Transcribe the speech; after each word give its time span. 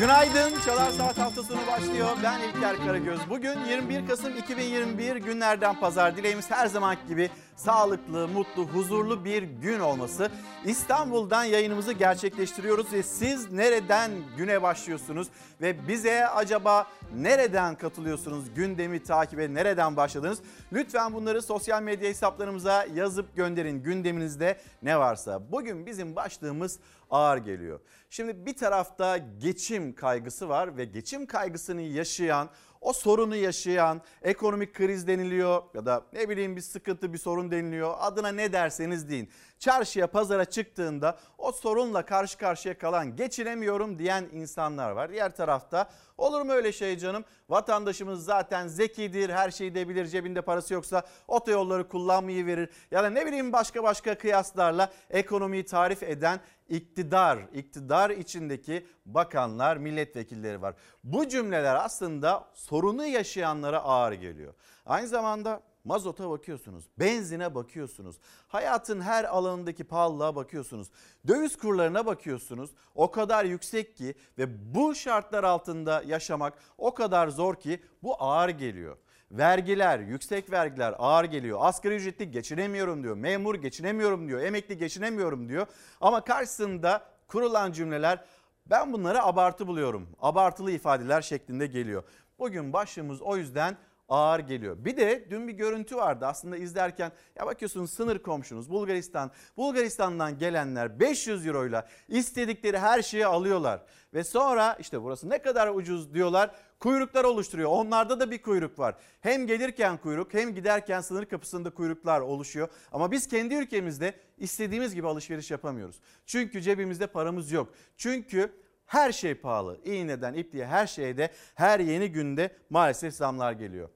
Günaydın. 0.00 0.60
Çalar 0.66 0.90
Saat 0.90 1.18
hafta 1.18 1.42
başlıyor. 1.66 2.08
Ben 2.22 2.40
İlker 2.40 2.76
Karagöz. 2.76 3.20
Bugün 3.30 3.64
21 3.68 4.06
Kasım 4.06 4.36
2021 4.36 5.16
günlerden 5.16 5.80
pazar. 5.80 6.16
Dileğimiz 6.16 6.50
her 6.50 6.66
zamanki 6.66 7.06
gibi 7.08 7.30
sağlıklı, 7.64 8.28
mutlu, 8.28 8.64
huzurlu 8.64 9.24
bir 9.24 9.42
gün 9.42 9.80
olması. 9.80 10.30
İstanbul'dan 10.64 11.44
yayınımızı 11.44 11.92
gerçekleştiriyoruz 11.92 12.92
ve 12.92 13.02
siz 13.02 13.52
nereden 13.52 14.10
güne 14.36 14.62
başlıyorsunuz 14.62 15.28
ve 15.60 15.88
bize 15.88 16.28
acaba 16.28 16.86
nereden 17.16 17.74
katılıyorsunuz? 17.74 18.54
Gündemi 18.54 19.02
takibe 19.02 19.54
nereden 19.54 19.96
başladınız? 19.96 20.38
Lütfen 20.72 21.14
bunları 21.14 21.42
sosyal 21.42 21.82
medya 21.82 22.08
hesaplarımıza 22.08 22.86
yazıp 22.94 23.36
gönderin 23.36 23.82
gündeminizde 23.82 24.60
ne 24.82 24.98
varsa. 24.98 25.52
Bugün 25.52 25.86
bizim 25.86 26.16
başlığımız 26.16 26.78
ağır 27.10 27.38
geliyor. 27.38 27.80
Şimdi 28.10 28.46
bir 28.46 28.56
tarafta 28.56 29.18
geçim 29.18 29.94
kaygısı 29.94 30.48
var 30.48 30.76
ve 30.76 30.84
geçim 30.84 31.26
kaygısını 31.26 31.80
yaşayan 31.80 32.48
o 32.80 32.92
sorunu 32.92 33.36
yaşayan 33.36 34.00
ekonomik 34.22 34.74
kriz 34.74 35.06
deniliyor 35.06 35.62
ya 35.74 35.86
da 35.86 36.02
ne 36.12 36.28
bileyim 36.28 36.56
bir 36.56 36.60
sıkıntı 36.60 37.12
bir 37.12 37.18
sorun 37.18 37.50
deniliyor 37.50 37.94
adına 37.98 38.28
ne 38.28 38.52
derseniz 38.52 39.10
deyin. 39.10 39.30
Çarşıya 39.58 40.06
pazara 40.06 40.44
çıktığında 40.44 41.18
o 41.38 41.52
sorunla 41.52 42.04
karşı 42.04 42.38
karşıya 42.38 42.78
kalan 42.78 43.16
geçinemiyorum 43.16 43.98
diyen 43.98 44.28
insanlar 44.32 44.90
var. 44.90 45.12
Diğer 45.12 45.36
tarafta 45.36 45.90
olur 46.18 46.42
mu 46.42 46.52
öyle 46.52 46.72
şey 46.72 46.98
canım 46.98 47.24
vatandaşımız 47.48 48.24
zaten 48.24 48.68
zekidir 48.68 49.30
her 49.30 49.50
şeyi 49.50 49.74
de 49.74 49.88
bilir 49.88 50.06
cebinde 50.06 50.42
parası 50.42 50.74
yoksa 50.74 51.02
otoyolları 51.28 51.88
kullanmayı 51.88 52.46
verir 52.46 52.70
ya 52.90 53.04
da 53.04 53.10
ne 53.10 53.26
bileyim 53.26 53.52
başka 53.52 53.82
başka 53.82 54.18
kıyaslarla 54.18 54.92
ekonomiyi 55.10 55.64
tarif 55.64 56.02
eden 56.02 56.40
iktidar, 56.70 57.38
iktidar 57.54 58.10
içindeki 58.10 58.86
bakanlar, 59.06 59.76
milletvekilleri 59.76 60.62
var. 60.62 60.74
Bu 61.04 61.28
cümleler 61.28 61.74
aslında 61.74 62.48
sorunu 62.54 63.06
yaşayanlara 63.06 63.78
ağır 63.78 64.12
geliyor. 64.12 64.54
Aynı 64.86 65.08
zamanda 65.08 65.62
mazota 65.84 66.30
bakıyorsunuz, 66.30 66.84
benzine 66.98 67.54
bakıyorsunuz, 67.54 68.16
hayatın 68.48 69.00
her 69.00 69.24
alanındaki 69.24 69.84
pahalılığa 69.84 70.36
bakıyorsunuz, 70.36 70.90
döviz 71.28 71.58
kurlarına 71.58 72.06
bakıyorsunuz. 72.06 72.70
O 72.94 73.10
kadar 73.10 73.44
yüksek 73.44 73.96
ki 73.96 74.14
ve 74.38 74.74
bu 74.74 74.94
şartlar 74.94 75.44
altında 75.44 76.02
yaşamak 76.06 76.58
o 76.78 76.94
kadar 76.94 77.28
zor 77.28 77.54
ki 77.54 77.82
bu 78.02 78.22
ağır 78.22 78.48
geliyor. 78.48 78.96
Vergiler, 79.30 79.98
yüksek 79.98 80.50
vergiler 80.50 80.94
ağır 80.98 81.24
geliyor. 81.24 81.58
Asgari 81.62 81.94
ücretli 81.94 82.30
geçinemiyorum 82.30 83.02
diyor. 83.02 83.16
Memur 83.16 83.54
geçinemiyorum 83.54 84.28
diyor. 84.28 84.40
Emekli 84.40 84.78
geçinemiyorum 84.78 85.48
diyor. 85.48 85.66
Ama 86.00 86.24
karşısında 86.24 87.02
kurulan 87.28 87.72
cümleler 87.72 88.24
ben 88.66 88.92
bunları 88.92 89.22
abartı 89.22 89.66
buluyorum. 89.66 90.08
Abartılı 90.20 90.70
ifadeler 90.70 91.22
şeklinde 91.22 91.66
geliyor. 91.66 92.02
Bugün 92.38 92.72
başlığımız 92.72 93.22
o 93.22 93.36
yüzden 93.36 93.76
ağır 94.08 94.38
geliyor. 94.38 94.84
Bir 94.84 94.96
de 94.96 95.26
dün 95.30 95.48
bir 95.48 95.52
görüntü 95.52 95.96
vardı 95.96 96.26
aslında 96.26 96.56
izlerken 96.56 97.12
ya 97.38 97.46
bakıyorsunuz 97.46 97.90
sınır 97.90 98.18
komşunuz 98.18 98.70
Bulgaristan. 98.70 99.30
Bulgaristan'dan 99.56 100.38
gelenler 100.38 101.00
500 101.00 101.46
euroyla 101.46 101.88
istedikleri 102.08 102.78
her 102.78 103.02
şeyi 103.02 103.26
alıyorlar. 103.26 103.82
Ve 104.14 104.24
sonra 104.24 104.76
işte 104.80 105.02
burası 105.02 105.30
ne 105.30 105.42
kadar 105.42 105.68
ucuz 105.68 106.14
diyorlar 106.14 106.50
kuyruklar 106.80 107.24
oluşturuyor. 107.24 107.70
Onlarda 107.70 108.20
da 108.20 108.30
bir 108.30 108.42
kuyruk 108.42 108.78
var. 108.78 108.94
Hem 109.20 109.46
gelirken 109.46 109.96
kuyruk 109.96 110.34
hem 110.34 110.54
giderken 110.54 111.00
sınır 111.00 111.24
kapısında 111.24 111.70
kuyruklar 111.70 112.20
oluşuyor. 112.20 112.68
Ama 112.92 113.10
biz 113.10 113.28
kendi 113.28 113.54
ülkemizde 113.54 114.14
istediğimiz 114.38 114.94
gibi 114.94 115.08
alışveriş 115.08 115.50
yapamıyoruz. 115.50 116.00
Çünkü 116.26 116.62
cebimizde 116.62 117.06
paramız 117.06 117.52
yok. 117.52 117.74
Çünkü 117.96 118.52
her 118.86 119.12
şey 119.12 119.34
pahalı. 119.34 119.78
İğneden 119.84 120.34
ipliğe 120.34 120.66
her 120.66 120.86
şeyde 120.86 121.30
her 121.54 121.80
yeni 121.80 122.12
günde 122.12 122.56
maalesef 122.70 123.14
zamlar 123.14 123.52
geliyor. 123.52 123.88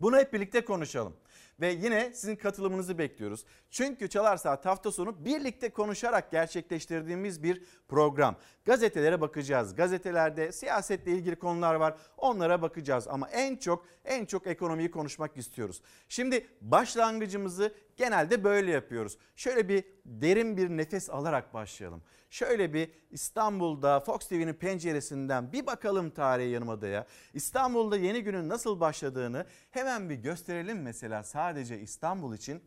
Bunu 0.00 0.16
hep 0.16 0.32
birlikte 0.32 0.64
konuşalım. 0.64 1.16
Ve 1.60 1.70
yine 1.72 2.12
sizin 2.14 2.36
katılımınızı 2.36 2.98
bekliyoruz. 2.98 3.44
Çünkü 3.70 4.08
Çalar 4.08 4.36
Saat 4.36 4.66
hafta 4.66 4.92
sonu 4.92 5.24
birlikte 5.24 5.70
konuşarak 5.70 6.30
gerçekleştirdiğimiz 6.30 7.42
bir 7.42 7.64
program. 7.88 8.36
Gazetelere 8.64 9.20
bakacağız. 9.20 9.74
Gazetelerde 9.74 10.52
siyasetle 10.52 11.12
ilgili 11.12 11.36
konular 11.36 11.74
var. 11.74 11.94
Onlara 12.16 12.62
bakacağız 12.62 13.08
ama 13.08 13.28
en 13.28 13.56
çok 13.56 13.86
en 14.04 14.24
çok 14.24 14.46
ekonomiyi 14.46 14.90
konuşmak 14.90 15.36
istiyoruz. 15.36 15.82
Şimdi 16.08 16.46
başlangıcımızı 16.60 17.74
genelde 18.00 18.44
böyle 18.44 18.70
yapıyoruz. 18.70 19.18
Şöyle 19.36 19.68
bir 19.68 19.84
derin 20.04 20.56
bir 20.56 20.68
nefes 20.68 21.10
alarak 21.10 21.54
başlayalım. 21.54 22.02
Şöyle 22.30 22.74
bir 22.74 22.90
İstanbul'da 23.10 24.00
Fox 24.00 24.18
TV'nin 24.18 24.54
penceresinden 24.54 25.52
bir 25.52 25.66
bakalım 25.66 26.10
tarihe 26.10 26.48
Yarımada'ya. 26.48 27.06
İstanbul'da 27.34 27.96
yeni 27.96 28.22
günün 28.22 28.48
nasıl 28.48 28.80
başladığını 28.80 29.46
hemen 29.70 30.10
bir 30.10 30.14
gösterelim 30.14 30.82
mesela 30.82 31.22
sadece 31.22 31.80
İstanbul 31.80 32.34
için. 32.34 32.62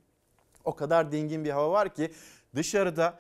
O 0.64 0.76
kadar 0.76 1.12
dingin 1.12 1.46
bir 1.46 1.50
hava 1.50 1.72
var 1.72 1.96
ki 1.96 2.12
dışarıda 2.56 3.20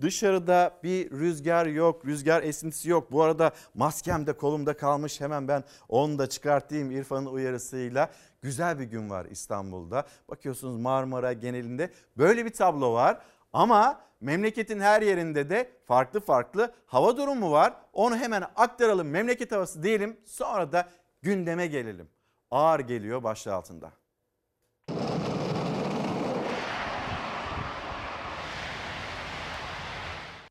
Dışarıda 0.00 0.78
bir 0.82 1.10
rüzgar 1.10 1.66
yok, 1.66 2.06
rüzgar 2.06 2.42
esintisi 2.42 2.90
yok. 2.90 3.12
Bu 3.12 3.22
arada 3.22 3.52
maskem 3.74 4.26
de 4.26 4.32
kolumda 4.32 4.76
kalmış. 4.76 5.20
Hemen 5.20 5.48
ben 5.48 5.64
onu 5.88 6.18
da 6.18 6.28
çıkartayım 6.28 6.90
İrfan'ın 6.90 7.26
uyarısıyla. 7.26 8.10
Güzel 8.42 8.78
bir 8.78 8.84
gün 8.84 9.10
var 9.10 9.24
İstanbul'da. 9.30 10.06
Bakıyorsunuz 10.28 10.76
Marmara 10.76 11.32
genelinde 11.32 11.90
böyle 12.16 12.44
bir 12.44 12.52
tablo 12.52 12.92
var. 12.92 13.22
Ama 13.52 14.00
memleketin 14.20 14.80
her 14.80 15.02
yerinde 15.02 15.50
de 15.50 15.70
farklı 15.84 16.20
farklı 16.20 16.74
hava 16.86 17.16
durumu 17.16 17.50
var. 17.52 17.74
Onu 17.92 18.16
hemen 18.16 18.44
aktaralım 18.56 19.08
memleket 19.08 19.52
havası 19.52 19.82
diyelim 19.82 20.20
sonra 20.24 20.72
da 20.72 20.88
gündeme 21.22 21.66
gelelim. 21.66 22.08
Ağır 22.50 22.80
geliyor 22.80 23.22
başlığı 23.22 23.54
altında. 23.54 23.92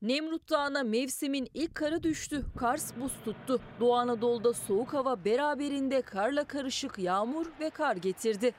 Nemrut 0.02 0.50
Dağı'na 0.50 0.82
mevsimin 0.82 1.48
ilk 1.54 1.74
karı 1.74 2.02
düştü. 2.02 2.44
Kars 2.56 2.92
buz 3.00 3.12
tuttu. 3.24 3.60
Doğu 3.80 3.94
Anadolu'da 3.94 4.52
soğuk 4.52 4.94
hava 4.94 5.24
beraberinde 5.24 6.02
karla 6.02 6.44
karışık 6.44 6.98
yağmur 6.98 7.46
ve 7.60 7.70
kar 7.70 7.96
getirdi. 7.96 8.54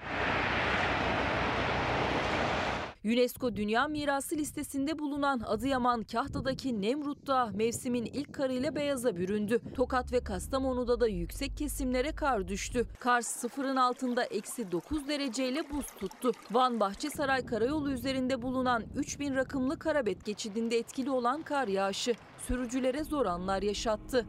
UNESCO 3.05 3.55
Dünya 3.55 3.87
Mirası 3.87 4.35
listesinde 4.35 4.99
bulunan 4.99 5.39
Adıyaman 5.39 6.03
Kahta'daki 6.03 6.81
Nemrut 6.81 7.27
Dağı 7.27 7.51
mevsimin 7.51 8.05
ilk 8.05 8.33
karıyla 8.33 8.75
beyaza 8.75 9.15
büründü. 9.15 9.59
Tokat 9.75 10.13
ve 10.13 10.23
Kastamonu'da 10.23 10.99
da 10.99 11.07
yüksek 11.07 11.57
kesimlere 11.57 12.11
kar 12.11 12.47
düştü. 12.47 12.87
Kars 12.99 13.27
sıfırın 13.27 13.75
altında 13.75 14.23
eksi 14.23 14.71
9 14.71 15.07
dereceyle 15.07 15.69
buz 15.71 15.85
tuttu. 15.85 16.31
Van 16.51 16.79
Bahçesaray 16.79 17.45
Karayolu 17.45 17.91
üzerinde 17.91 18.41
bulunan 18.41 18.83
3000 18.95 19.35
rakımlı 19.35 19.79
Karabet 19.79 20.25
geçidinde 20.25 20.77
etkili 20.77 21.11
olan 21.11 21.41
kar 21.41 21.67
yağışı 21.67 22.13
sürücülere 22.47 23.03
zor 23.03 23.25
anlar 23.25 23.61
yaşattı. 23.61 24.25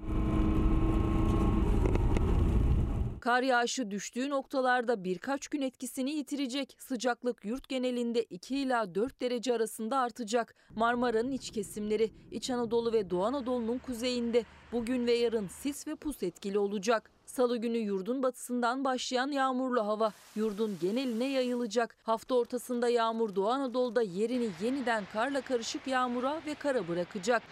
Kar 3.24 3.42
yağışı 3.42 3.90
düştüğü 3.90 4.30
noktalarda 4.30 5.04
birkaç 5.04 5.48
gün 5.48 5.62
etkisini 5.62 6.10
yitirecek. 6.10 6.76
Sıcaklık 6.78 7.44
yurt 7.44 7.68
genelinde 7.68 8.22
2 8.22 8.56
ila 8.58 8.94
4 8.94 9.20
derece 9.20 9.54
arasında 9.54 9.98
artacak. 9.98 10.54
Marmara'nın 10.74 11.30
iç 11.30 11.50
kesimleri, 11.50 12.10
İç 12.30 12.50
Anadolu 12.50 12.92
ve 12.92 13.10
Doğu 13.10 13.24
Anadolu'nun 13.24 13.78
kuzeyinde 13.78 14.44
bugün 14.72 15.06
ve 15.06 15.12
yarın 15.12 15.48
sis 15.48 15.86
ve 15.86 15.94
pus 15.94 16.22
etkili 16.22 16.58
olacak. 16.58 17.10
Salı 17.26 17.56
günü 17.56 17.78
yurdun 17.78 18.22
batısından 18.22 18.84
başlayan 18.84 19.28
yağmurlu 19.28 19.86
hava 19.86 20.12
yurdun 20.36 20.78
geneline 20.80 21.30
yayılacak. 21.30 21.96
Hafta 22.02 22.34
ortasında 22.34 22.88
yağmur 22.88 23.34
Doğu 23.34 23.48
Anadolu'da 23.48 24.02
yerini 24.02 24.48
yeniden 24.62 25.04
karla 25.12 25.40
karışık 25.40 25.86
yağmura 25.86 26.40
ve 26.46 26.54
kara 26.54 26.88
bırakacak. 26.88 27.42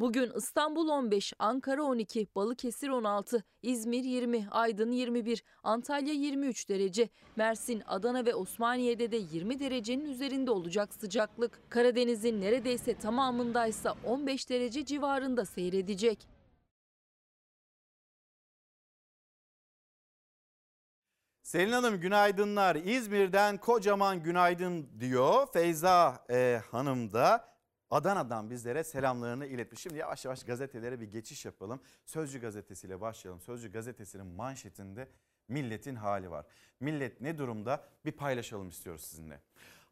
Bugün 0.00 0.32
İstanbul 0.36 0.88
15, 0.88 1.32
Ankara 1.38 1.82
12, 1.82 2.26
Balıkesir 2.36 2.88
16, 2.88 3.44
İzmir 3.62 4.04
20, 4.04 4.48
Aydın 4.50 4.92
21, 4.92 5.44
Antalya 5.62 6.14
23 6.14 6.68
derece, 6.68 7.08
Mersin, 7.36 7.82
Adana 7.86 8.26
ve 8.26 8.34
Osmaniye'de 8.34 9.12
de 9.12 9.16
20 9.16 9.60
derecenin 9.60 10.04
üzerinde 10.04 10.50
olacak 10.50 10.94
sıcaklık. 10.94 11.60
Karadeniz'in 11.70 12.40
neredeyse 12.40 12.94
tamamındaysa 12.98 13.94
15 14.04 14.50
derece 14.50 14.84
civarında 14.84 15.44
seyredecek. 15.44 16.28
Selin 21.42 21.72
Hanım 21.72 22.00
günaydınlar. 22.00 22.76
İzmir'den 22.76 23.58
kocaman 23.58 24.22
günaydın 24.22 24.88
diyor. 25.00 25.46
Feyza 25.52 26.24
e, 26.30 26.60
Hanım 26.70 27.12
da 27.12 27.55
Adana'dan 27.90 28.50
bizlere 28.50 28.84
selamlarını 28.84 29.46
iletmiş. 29.46 29.80
Şimdi 29.80 29.98
yavaş 29.98 30.24
yavaş 30.24 30.44
gazetelere 30.44 31.00
bir 31.00 31.06
geçiş 31.06 31.44
yapalım. 31.44 31.80
Sözcü 32.04 32.40
gazetesiyle 32.40 33.00
başlayalım. 33.00 33.40
Sözcü 33.40 33.72
gazetesinin 33.72 34.26
manşetinde 34.26 35.08
milletin 35.48 35.94
hali 35.94 36.30
var. 36.30 36.46
Millet 36.80 37.20
ne 37.20 37.38
durumda 37.38 37.84
bir 38.04 38.12
paylaşalım 38.12 38.68
istiyoruz 38.68 39.04
sizinle. 39.04 39.40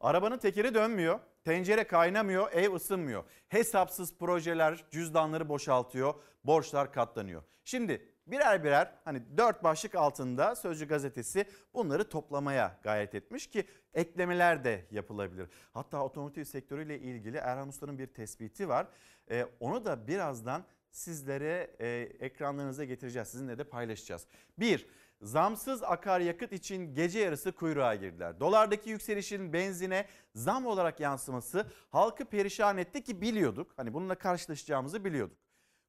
Arabanın 0.00 0.38
tekeri 0.38 0.74
dönmüyor. 0.74 1.20
Tencere 1.44 1.86
kaynamıyor, 1.86 2.52
ev 2.52 2.74
ısınmıyor. 2.74 3.24
Hesapsız 3.48 4.18
projeler 4.18 4.84
cüzdanları 4.90 5.48
boşaltıyor, 5.48 6.14
borçlar 6.44 6.92
katlanıyor. 6.92 7.42
Şimdi 7.64 8.08
birer 8.26 8.64
birer 8.64 8.92
hani 9.04 9.22
dört 9.36 9.64
başlık 9.64 9.94
altında 9.94 10.56
Sözcü 10.56 10.88
gazetesi 10.88 11.46
bunları 11.74 12.08
toplamaya 12.08 12.78
gayret 12.82 13.14
etmiş 13.14 13.46
ki 13.46 13.64
eklemeler 13.94 14.64
de 14.64 14.86
yapılabilir. 14.90 15.48
Hatta 15.72 16.04
otomotiv 16.04 16.44
sektörüyle 16.44 16.98
ilgili 16.98 17.36
Erhan 17.36 17.68
Usta'nın 17.68 17.98
bir 17.98 18.06
tespiti 18.06 18.68
var. 18.68 18.86
Ee, 19.30 19.46
onu 19.60 19.84
da 19.84 20.08
birazdan 20.08 20.64
sizlere 20.90 21.76
e, 21.78 21.86
ekranlarınıza 22.20 22.84
getireceğiz. 22.84 23.28
Sizinle 23.28 23.58
de 23.58 23.64
paylaşacağız. 23.64 24.26
Bir, 24.58 24.86
zamsız 25.22 25.82
akaryakıt 25.82 26.52
için 26.52 26.94
gece 26.94 27.18
yarısı 27.18 27.52
kuyruğa 27.52 27.94
girdiler. 27.94 28.40
Dolardaki 28.40 28.90
yükselişin 28.90 29.52
benzine 29.52 30.06
zam 30.34 30.66
olarak 30.66 31.00
yansıması 31.00 31.66
halkı 31.90 32.24
perişan 32.24 32.78
etti 32.78 33.02
ki 33.02 33.20
biliyorduk. 33.20 33.72
Hani 33.76 33.94
bununla 33.94 34.14
karşılaşacağımızı 34.14 35.04
biliyorduk. 35.04 35.38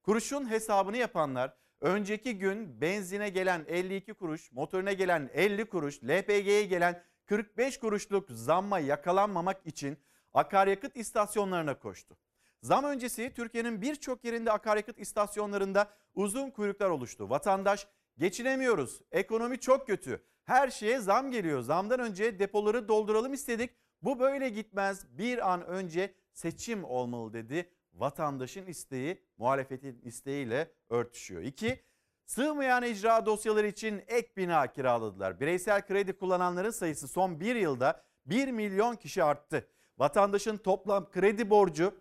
Kuruşun 0.03 0.49
hesabını 0.49 0.97
yapanlar 0.97 1.53
önceki 1.81 2.37
gün 2.37 2.81
benzine 2.81 3.29
gelen 3.29 3.65
52 3.67 4.13
kuruş, 4.13 4.51
motorine 4.51 4.93
gelen 4.93 5.29
50 5.33 5.65
kuruş, 5.65 6.03
LPG'ye 6.03 6.65
gelen 6.65 7.03
45 7.25 7.79
kuruşluk 7.79 8.31
zamma 8.31 8.79
yakalanmamak 8.79 9.65
için 9.65 9.97
akaryakıt 10.33 10.97
istasyonlarına 10.97 11.79
koştu. 11.79 12.17
Zam 12.61 12.85
öncesi 12.85 13.33
Türkiye'nin 13.35 13.81
birçok 13.81 14.25
yerinde 14.25 14.51
akaryakıt 14.51 14.99
istasyonlarında 14.99 15.89
uzun 16.13 16.49
kuyruklar 16.49 16.89
oluştu. 16.89 17.29
Vatandaş 17.29 17.87
geçinemiyoruz, 18.17 19.01
ekonomi 19.11 19.59
çok 19.59 19.87
kötü, 19.87 20.23
her 20.43 20.69
şeye 20.69 20.99
zam 20.99 21.31
geliyor. 21.31 21.61
Zamdan 21.61 21.99
önce 21.99 22.39
depoları 22.39 22.87
dolduralım 22.87 23.33
istedik. 23.33 23.69
Bu 24.01 24.19
böyle 24.19 24.49
gitmez. 24.49 25.17
Bir 25.17 25.51
an 25.51 25.65
önce 25.65 26.13
seçim 26.33 26.83
olmalı 26.83 27.33
dedi. 27.33 27.69
Vatandaşın 27.95 28.65
isteği 28.65 29.21
muhalefetin 29.37 30.01
isteğiyle 30.03 30.71
örtüşüyor. 30.89 31.41
İki, 31.41 31.83
sığmayan 32.25 32.83
icra 32.83 33.25
dosyaları 33.25 33.67
için 33.67 34.03
ek 34.07 34.29
bina 34.37 34.67
kiraladılar. 34.73 35.39
Bireysel 35.39 35.87
kredi 35.87 36.13
kullananların 36.13 36.71
sayısı 36.71 37.07
son 37.07 37.39
bir 37.39 37.55
yılda 37.55 38.03
1 38.25 38.47
milyon 38.47 38.95
kişi 38.95 39.23
arttı. 39.23 39.67
Vatandaşın 39.97 40.57
toplam 40.57 41.11
kredi 41.11 41.49
borcu 41.49 41.95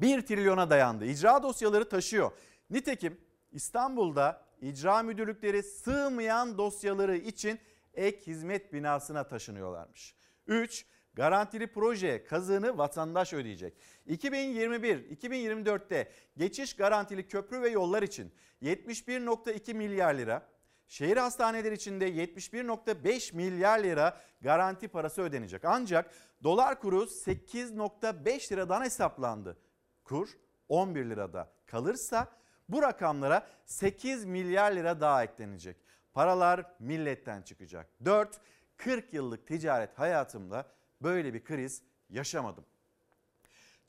1 0.00 0.22
trilyona 0.26 0.70
dayandı. 0.70 1.04
İcra 1.04 1.42
dosyaları 1.42 1.88
taşıyor. 1.88 2.32
Nitekim 2.70 3.20
İstanbul'da 3.52 4.46
icra 4.60 5.02
müdürlükleri 5.02 5.62
sığmayan 5.62 6.58
dosyaları 6.58 7.16
için 7.16 7.60
ek 7.94 8.26
hizmet 8.26 8.72
binasına 8.72 9.28
taşınıyorlarmış. 9.28 10.14
3. 10.46 10.86
Garantili 11.14 11.66
proje 11.66 12.24
kazığını 12.24 12.78
vatandaş 12.78 13.32
ödeyecek. 13.32 13.74
2021-2024'te 14.08 16.10
geçiş 16.36 16.76
garantili 16.76 17.28
köprü 17.28 17.62
ve 17.62 17.68
yollar 17.68 18.02
için 18.02 18.32
71.2 18.62 19.74
milyar 19.74 20.14
lira, 20.14 20.48
şehir 20.88 21.16
hastaneleri 21.16 21.74
için 21.74 22.00
de 22.00 22.10
71.5 22.10 23.36
milyar 23.36 23.78
lira 23.78 24.20
garanti 24.40 24.88
parası 24.88 25.22
ödenecek. 25.22 25.64
Ancak 25.64 26.10
dolar 26.42 26.80
kuru 26.80 27.02
8.5 27.02 28.52
liradan 28.52 28.82
hesaplandı. 28.82 29.58
Kur 30.04 30.28
11 30.68 31.10
lirada 31.10 31.52
kalırsa 31.66 32.28
bu 32.68 32.82
rakamlara 32.82 33.46
8 33.66 34.24
milyar 34.24 34.72
lira 34.72 35.00
daha 35.00 35.24
eklenecek. 35.24 35.76
Paralar 36.12 36.74
milletten 36.78 37.42
çıkacak. 37.42 37.86
4. 38.04 38.40
40 38.76 39.14
yıllık 39.14 39.46
ticaret 39.46 39.98
hayatımda 39.98 40.66
böyle 41.02 41.34
bir 41.34 41.44
kriz 41.44 41.82
yaşamadım. 42.10 42.64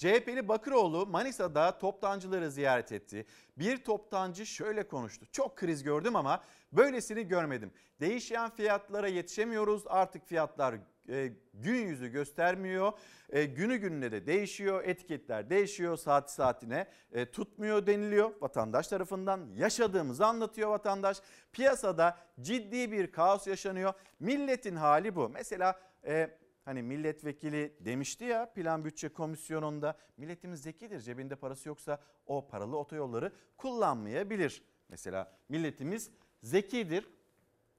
CHP'li 0.01 0.47
Bakıroğlu 0.47 1.05
Manisa'da 1.05 1.77
toptancıları 1.77 2.51
ziyaret 2.51 2.91
etti. 2.91 3.25
Bir 3.57 3.83
toptancı 3.83 4.45
şöyle 4.45 4.87
konuştu. 4.87 5.25
Çok 5.31 5.55
kriz 5.57 5.83
gördüm 5.83 6.15
ama 6.15 6.43
böylesini 6.71 7.27
görmedim. 7.27 7.71
Değişen 7.99 8.49
fiyatlara 8.49 9.07
yetişemiyoruz. 9.07 9.83
Artık 9.87 10.27
fiyatlar 10.27 10.75
e, 11.09 11.31
gün 11.53 11.87
yüzü 11.87 12.07
göstermiyor. 12.07 12.91
E, 13.29 13.45
günü 13.45 13.77
gününe 13.77 14.11
de 14.11 14.27
değişiyor. 14.27 14.83
Etiketler 14.83 15.49
değişiyor. 15.49 15.97
Saat 15.97 16.31
saatine 16.31 16.87
e, 17.11 17.31
tutmuyor 17.31 17.87
deniliyor 17.87 18.31
vatandaş 18.41 18.87
tarafından. 18.87 19.49
Yaşadığımızı 19.55 20.25
anlatıyor 20.25 20.69
vatandaş. 20.69 21.17
Piyasada 21.51 22.17
ciddi 22.41 22.91
bir 22.91 23.11
kaos 23.11 23.47
yaşanıyor. 23.47 23.93
Milletin 24.19 24.75
hali 24.75 25.15
bu. 25.15 25.29
Mesela 25.29 25.79
e, 26.05 26.29
Hani 26.65 26.83
milletvekili 26.83 27.77
demişti 27.79 28.23
ya 28.23 28.53
plan 28.53 28.85
bütçe 28.85 29.09
komisyonunda 29.09 29.97
milletimiz 30.17 30.61
zekidir 30.61 30.99
cebinde 30.99 31.35
parası 31.35 31.69
yoksa 31.69 31.99
o 32.25 32.47
paralı 32.47 32.77
otoyolları 32.77 33.31
kullanmayabilir. 33.57 34.63
Mesela 34.89 35.31
milletimiz 35.49 36.11
zekidir 36.43 37.07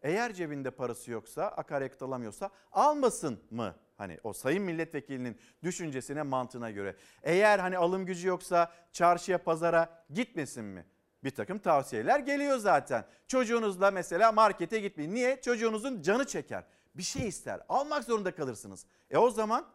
eğer 0.03 0.33
cebinde 0.33 0.71
parası 0.71 1.11
yoksa 1.11 1.45
akaryakıt 1.45 2.03
alamıyorsa 2.03 2.51
almasın 2.73 3.41
mı? 3.51 3.75
Hani 3.97 4.19
o 4.23 4.33
sayın 4.33 4.63
milletvekilinin 4.63 5.37
düşüncesine 5.63 6.23
mantığına 6.23 6.71
göre. 6.71 6.97
Eğer 7.23 7.59
hani 7.59 7.79
alım 7.79 8.07
gücü 8.07 8.29
yoksa 8.29 8.73
çarşıya 8.93 9.39
pazara 9.39 10.05
gitmesin 10.11 10.65
mi? 10.65 10.87
Bir 11.25 11.31
takım 11.31 11.59
tavsiyeler 11.59 12.21
geliyor 12.21 12.59
zaten. 12.59 13.05
Çocuğunuzla 13.27 13.91
mesela 13.91 14.33
markete 14.33 14.81
gitmeyin. 14.81 15.15
Niye? 15.15 15.41
Çocuğunuzun 15.41 16.03
canı 16.03 16.27
çeker 16.27 16.65
bir 16.95 17.03
şey 17.03 17.29
ister. 17.29 17.61
Almak 17.69 18.05
zorunda 18.05 18.35
kalırsınız. 18.35 18.87
E 19.11 19.19
o 19.19 19.31
zaman 19.31 19.67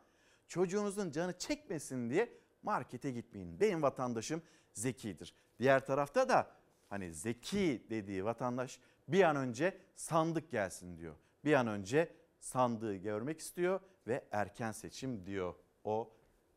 çocuğunuzun 0.48 1.12
canı 1.12 1.38
çekmesin 1.38 2.10
diye 2.10 2.34
markete 2.62 3.12
gitmeyin. 3.12 3.60
Benim 3.60 3.82
vatandaşım 3.82 4.42
zekidir. 4.74 5.34
Diğer 5.60 5.86
tarafta 5.86 6.30
da 6.30 6.52
hani 6.90 7.14
zeki 7.14 7.86
dediği 7.90 8.26
vatandaş 8.26 8.80
bir 9.08 9.24
an 9.24 9.36
önce 9.36 9.78
sandık 9.96 10.52
gelsin 10.52 10.98
diyor. 10.98 11.16
Bir 11.46 11.54
an 11.54 11.68
önce 11.68 12.14
sandığı 12.40 12.96
görmek 12.96 13.40
istiyor 13.40 13.80
ve 14.08 14.26
erken 14.32 14.72
seçim 14.72 15.26
diyor 15.26 15.54
o 15.84 16.14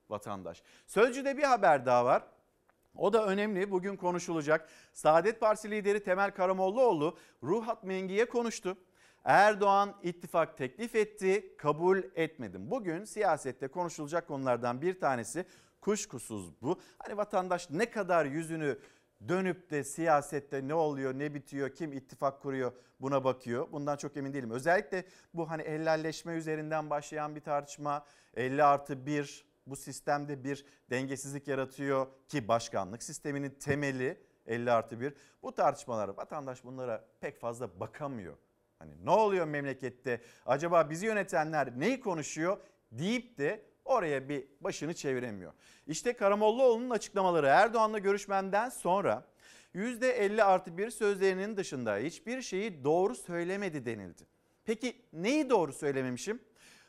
vatandaş. 0.08 0.62
Sözcü'de 0.86 1.36
bir 1.36 1.42
haber 1.42 1.86
daha 1.86 2.04
var. 2.04 2.22
O 2.94 3.12
da 3.12 3.26
önemli 3.26 3.70
bugün 3.70 3.96
konuşulacak. 3.96 4.68
Saadet 4.92 5.40
Partisi 5.40 5.70
lideri 5.70 6.02
Temel 6.02 6.30
Karamollaoğlu 6.30 7.18
Ruhat 7.42 7.84
Mengi'ye 7.84 8.28
konuştu. 8.28 8.76
Erdoğan 9.24 9.94
ittifak 10.02 10.58
teklif 10.58 10.94
etti, 10.94 11.56
kabul 11.56 12.02
etmedim. 12.14 12.70
Bugün 12.70 13.04
siyasette 13.04 13.68
konuşulacak 13.68 14.28
konulardan 14.28 14.82
bir 14.82 15.00
tanesi 15.00 15.44
kuşkusuz 15.80 16.62
bu. 16.62 16.80
Hani 16.98 17.16
vatandaş 17.16 17.70
ne 17.70 17.90
kadar 17.90 18.24
yüzünü 18.24 18.78
dönüp 19.28 19.70
de 19.70 19.84
siyasette 19.84 20.68
ne 20.68 20.74
oluyor, 20.74 21.14
ne 21.14 21.34
bitiyor, 21.34 21.74
kim 21.74 21.92
ittifak 21.92 22.42
kuruyor 22.42 22.72
buna 23.00 23.24
bakıyor. 23.24 23.72
Bundan 23.72 23.96
çok 23.96 24.16
emin 24.16 24.32
değilim. 24.32 24.50
Özellikle 24.50 25.04
bu 25.34 25.50
hani 25.50 25.62
helalleşme 25.62 26.32
üzerinden 26.32 26.90
başlayan 26.90 27.36
bir 27.36 27.40
tartışma 27.40 28.04
50 28.34 28.64
artı 28.64 29.06
1 29.06 29.44
bu 29.66 29.76
sistemde 29.76 30.44
bir 30.44 30.64
dengesizlik 30.90 31.48
yaratıyor 31.48 32.06
ki 32.28 32.48
başkanlık 32.48 33.02
sisteminin 33.02 33.50
temeli 33.50 34.20
50 34.46 34.72
artı 34.72 35.00
1. 35.00 35.14
Bu 35.42 35.54
tartışmalar 35.54 36.08
vatandaş 36.08 36.64
bunlara 36.64 37.04
pek 37.20 37.40
fazla 37.40 37.80
bakamıyor. 37.80 38.36
Hani 38.80 38.92
ne 39.04 39.10
oluyor 39.10 39.46
memlekette? 39.46 40.20
Acaba 40.46 40.90
bizi 40.90 41.06
yönetenler 41.06 41.80
neyi 41.80 42.00
konuşuyor 42.00 42.58
deyip 42.92 43.38
de 43.38 43.62
oraya 43.84 44.28
bir 44.28 44.44
başını 44.60 44.94
çeviremiyor. 44.94 45.52
İşte 45.86 46.12
Karamollaoğlu'nun 46.12 46.90
açıklamaları 46.90 47.46
Erdoğan'la 47.46 47.98
görüşmemden 47.98 48.68
sonra 48.68 49.26
%50 49.74 50.42
artı 50.42 50.78
bir 50.78 50.90
sözlerinin 50.90 51.56
dışında 51.56 51.96
hiçbir 51.96 52.42
şeyi 52.42 52.84
doğru 52.84 53.14
söylemedi 53.14 53.84
denildi. 53.86 54.26
Peki 54.64 54.96
neyi 55.12 55.50
doğru 55.50 55.72
söylememişim? 55.72 56.40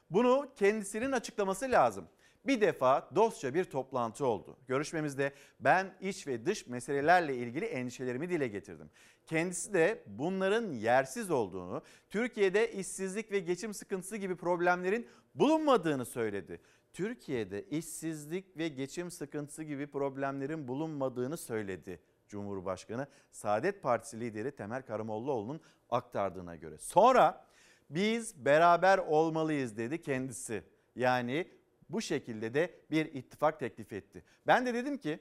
Bunu 0.09 0.51
kendisinin 0.55 1.11
açıklaması 1.11 1.71
lazım. 1.71 2.07
Bir 2.47 2.61
defa 2.61 3.09
dostça 3.15 3.53
bir 3.53 3.63
toplantı 3.63 4.25
oldu. 4.25 4.57
Görüşmemizde 4.67 5.33
ben 5.59 5.93
iç 6.01 6.27
ve 6.27 6.45
dış 6.45 6.67
meselelerle 6.67 7.35
ilgili 7.35 7.65
endişelerimi 7.65 8.29
dile 8.29 8.47
getirdim. 8.47 8.89
Kendisi 9.31 9.73
de 9.73 10.03
bunların 10.07 10.71
yersiz 10.71 11.31
olduğunu, 11.31 11.81
Türkiye'de 12.09 12.71
işsizlik 12.71 13.31
ve 13.31 13.39
geçim 13.39 13.73
sıkıntısı 13.73 14.17
gibi 14.17 14.35
problemlerin 14.35 15.07
bulunmadığını 15.35 16.05
söyledi. 16.05 16.61
Türkiye'de 16.93 17.63
işsizlik 17.63 18.57
ve 18.57 18.67
geçim 18.67 19.11
sıkıntısı 19.11 19.63
gibi 19.63 19.87
problemlerin 19.87 20.67
bulunmadığını 20.67 21.37
söyledi 21.37 21.99
Cumhurbaşkanı 22.27 23.07
Saadet 23.31 23.83
Partisi 23.83 24.19
lideri 24.19 24.55
Temel 24.55 24.81
Karamollaoğlu'nun 24.81 25.61
aktardığına 25.89 26.55
göre. 26.55 26.77
Sonra 26.77 27.45
biz 27.89 28.45
beraber 28.45 28.97
olmalıyız 28.97 29.77
dedi 29.77 30.01
kendisi. 30.01 30.63
Yani 30.95 31.47
bu 31.89 32.01
şekilde 32.01 32.53
de 32.53 32.75
bir 32.91 33.05
ittifak 33.05 33.59
teklif 33.59 33.93
etti. 33.93 34.23
Ben 34.47 34.65
de 34.65 34.73
dedim 34.73 34.97
ki 34.97 35.19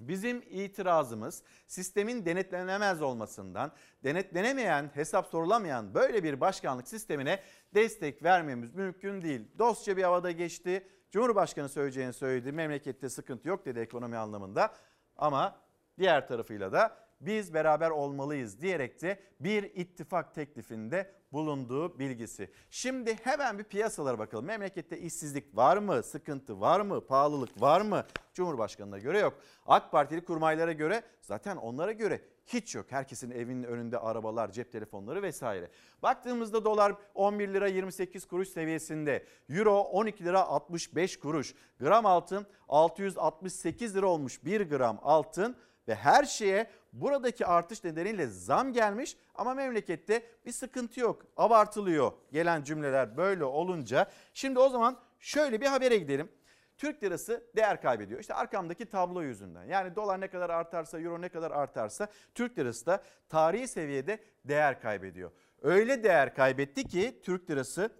Bizim 0.00 0.42
itirazımız 0.50 1.42
sistemin 1.66 2.26
denetlenemez 2.26 3.02
olmasından, 3.02 3.72
denetlenemeyen, 4.04 4.90
hesap 4.94 5.26
sorulamayan 5.26 5.94
böyle 5.94 6.22
bir 6.22 6.40
başkanlık 6.40 6.88
sistemine 6.88 7.40
destek 7.74 8.22
vermemiz 8.22 8.74
mümkün 8.74 9.22
değil. 9.22 9.48
Dostça 9.58 9.96
bir 9.96 10.02
havada 10.02 10.30
geçti. 10.30 10.88
Cumhurbaşkanı 11.10 11.68
söyleyeceğini 11.68 12.12
söyledi. 12.12 12.52
Memlekette 12.52 13.08
sıkıntı 13.08 13.48
yok 13.48 13.64
dedi 13.66 13.78
ekonomi 13.78 14.16
anlamında. 14.16 14.74
Ama 15.16 15.60
diğer 15.98 16.28
tarafıyla 16.28 16.72
da 16.72 17.03
biz 17.26 17.54
beraber 17.54 17.90
olmalıyız 17.90 18.60
diyerek 18.60 19.02
de 19.02 19.18
bir 19.40 19.62
ittifak 19.62 20.34
teklifinde 20.34 21.10
bulunduğu 21.32 21.98
bilgisi. 21.98 22.50
Şimdi 22.70 23.16
hemen 23.24 23.58
bir 23.58 23.64
piyasalara 23.64 24.18
bakalım. 24.18 24.44
Memlekette 24.44 24.98
işsizlik 24.98 25.56
var 25.56 25.76
mı? 25.76 26.02
Sıkıntı 26.02 26.60
var 26.60 26.80
mı? 26.80 27.06
Pahalılık 27.06 27.60
var 27.60 27.80
mı? 27.80 28.04
Cumhurbaşkanına 28.34 28.98
göre 28.98 29.18
yok. 29.18 29.34
AK 29.66 29.92
Partili 29.92 30.24
kurmaylara 30.24 30.72
göre 30.72 31.02
zaten 31.20 31.56
onlara 31.56 31.92
göre 31.92 32.20
hiç 32.46 32.74
yok. 32.74 32.86
Herkesin 32.88 33.30
evinin 33.30 33.62
önünde 33.62 33.98
arabalar, 33.98 34.52
cep 34.52 34.72
telefonları 34.72 35.22
vesaire. 35.22 35.70
Baktığımızda 36.02 36.64
dolar 36.64 36.92
11 37.14 37.48
lira 37.48 37.68
28 37.68 38.26
kuruş 38.26 38.48
seviyesinde. 38.48 39.26
Euro 39.48 39.78
12 39.80 40.24
lira 40.24 40.46
65 40.46 41.18
kuruş. 41.18 41.54
Gram 41.80 42.06
altın 42.06 42.46
668 42.68 43.96
lira 43.96 44.06
olmuş 44.06 44.44
1 44.44 44.60
gram 44.60 44.98
altın 45.02 45.56
ve 45.88 45.94
her 45.94 46.24
şeye 46.24 46.70
buradaki 46.94 47.46
artış 47.46 47.84
nedeniyle 47.84 48.26
zam 48.26 48.72
gelmiş 48.72 49.16
ama 49.34 49.54
memlekette 49.54 50.26
bir 50.46 50.52
sıkıntı 50.52 51.00
yok. 51.00 51.26
Abartılıyor 51.36 52.12
gelen 52.32 52.62
cümleler 52.62 53.16
böyle 53.16 53.44
olunca. 53.44 54.10
Şimdi 54.34 54.58
o 54.58 54.68
zaman 54.68 55.00
şöyle 55.18 55.60
bir 55.60 55.66
habere 55.66 55.96
gidelim. 55.96 56.32
Türk 56.76 57.02
lirası 57.02 57.46
değer 57.56 57.82
kaybediyor. 57.82 58.20
İşte 58.20 58.34
arkamdaki 58.34 58.86
tablo 58.86 59.22
yüzünden. 59.22 59.64
Yani 59.64 59.96
dolar 59.96 60.20
ne 60.20 60.28
kadar 60.28 60.50
artarsa, 60.50 61.00
euro 61.00 61.20
ne 61.20 61.28
kadar 61.28 61.50
artarsa 61.50 62.08
Türk 62.34 62.58
lirası 62.58 62.86
da 62.86 63.04
tarihi 63.28 63.68
seviyede 63.68 64.18
değer 64.44 64.80
kaybediyor. 64.80 65.30
Öyle 65.62 66.04
değer 66.04 66.34
kaybetti 66.34 66.84
ki 66.84 67.20
Türk 67.24 67.50
lirası 67.50 67.90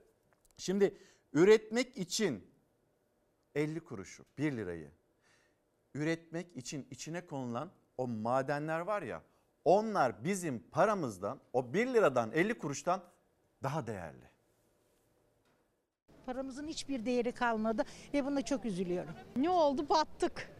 şimdi 0.56 0.98
üretmek 1.32 1.98
için 1.98 2.50
50 3.54 3.80
kuruşu 3.80 4.24
1 4.38 4.52
lirayı 4.52 4.90
üretmek 5.94 6.56
için 6.56 6.86
içine 6.90 7.26
konulan 7.26 7.72
o 7.98 8.06
madenler 8.08 8.80
var 8.80 9.02
ya 9.02 9.22
onlar 9.64 10.24
bizim 10.24 10.64
paramızdan 10.70 11.40
o 11.52 11.74
1 11.74 11.86
liradan 11.86 12.32
50 12.32 12.58
kuruştan 12.58 13.00
daha 13.62 13.86
değerli. 13.86 14.24
Paramızın 16.26 16.68
hiçbir 16.68 17.06
değeri 17.06 17.32
kalmadı 17.32 17.84
ve 18.14 18.24
buna 18.24 18.42
çok 18.42 18.64
üzülüyorum. 18.64 19.14
Ne 19.36 19.50
oldu? 19.50 19.88
Battık. 19.88 20.50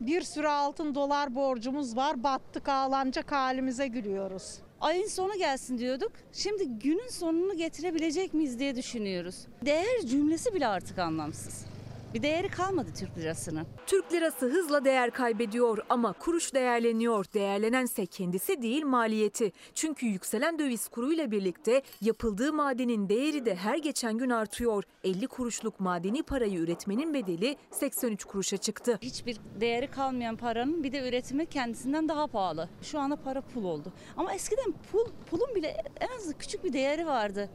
Bir 0.00 0.22
sürü 0.22 0.46
altın 0.46 0.94
dolar 0.94 1.34
borcumuz 1.34 1.96
var. 1.96 2.22
Battık 2.22 2.68
ağlanacak 2.68 3.32
halimize 3.32 3.86
gülüyoruz. 3.86 4.58
Ayın 4.80 5.06
sonu 5.06 5.38
gelsin 5.38 5.78
diyorduk. 5.78 6.12
Şimdi 6.32 6.68
günün 6.68 7.08
sonunu 7.08 7.56
getirebilecek 7.56 8.34
miyiz 8.34 8.58
diye 8.58 8.76
düşünüyoruz. 8.76 9.46
Değer 9.64 10.00
cümlesi 10.06 10.54
bile 10.54 10.66
artık 10.66 10.98
anlamsız. 10.98 11.75
Bir 12.16 12.22
değeri 12.22 12.48
kalmadı 12.48 12.90
Türk 12.98 13.18
lirasının. 13.18 13.66
Türk 13.86 14.12
lirası 14.12 14.46
hızla 14.46 14.84
değer 14.84 15.10
kaybediyor 15.10 15.78
ama 15.88 16.12
kuruş 16.12 16.54
değerleniyor. 16.54 17.24
Değerlenense 17.34 18.06
kendisi 18.06 18.62
değil 18.62 18.84
maliyeti. 18.84 19.52
Çünkü 19.74 20.06
yükselen 20.06 20.58
döviz 20.58 20.88
kuruyla 20.88 21.30
birlikte 21.30 21.82
yapıldığı 22.00 22.52
madenin 22.52 23.08
değeri 23.08 23.46
de 23.46 23.54
her 23.54 23.76
geçen 23.78 24.18
gün 24.18 24.30
artıyor. 24.30 24.84
50 25.04 25.26
kuruşluk 25.26 25.80
madeni 25.80 26.22
parayı 26.22 26.58
üretmenin 26.58 27.14
bedeli 27.14 27.56
83 27.70 28.24
kuruşa 28.24 28.56
çıktı. 28.56 28.98
Hiçbir 29.02 29.36
değeri 29.60 29.90
kalmayan 29.90 30.36
paranın 30.36 30.84
bir 30.84 30.92
de 30.92 31.08
üretimi 31.08 31.46
kendisinden 31.46 32.08
daha 32.08 32.26
pahalı. 32.26 32.68
Şu 32.82 32.98
anda 32.98 33.16
para 33.16 33.40
pul 33.40 33.64
oldu. 33.64 33.92
Ama 34.16 34.34
eskiden 34.34 34.74
pul 34.92 35.06
pulun 35.30 35.54
bile 35.54 35.76
en 36.00 36.08
az 36.08 36.38
küçük 36.38 36.64
bir 36.64 36.72
değeri 36.72 37.06
vardı. 37.06 37.50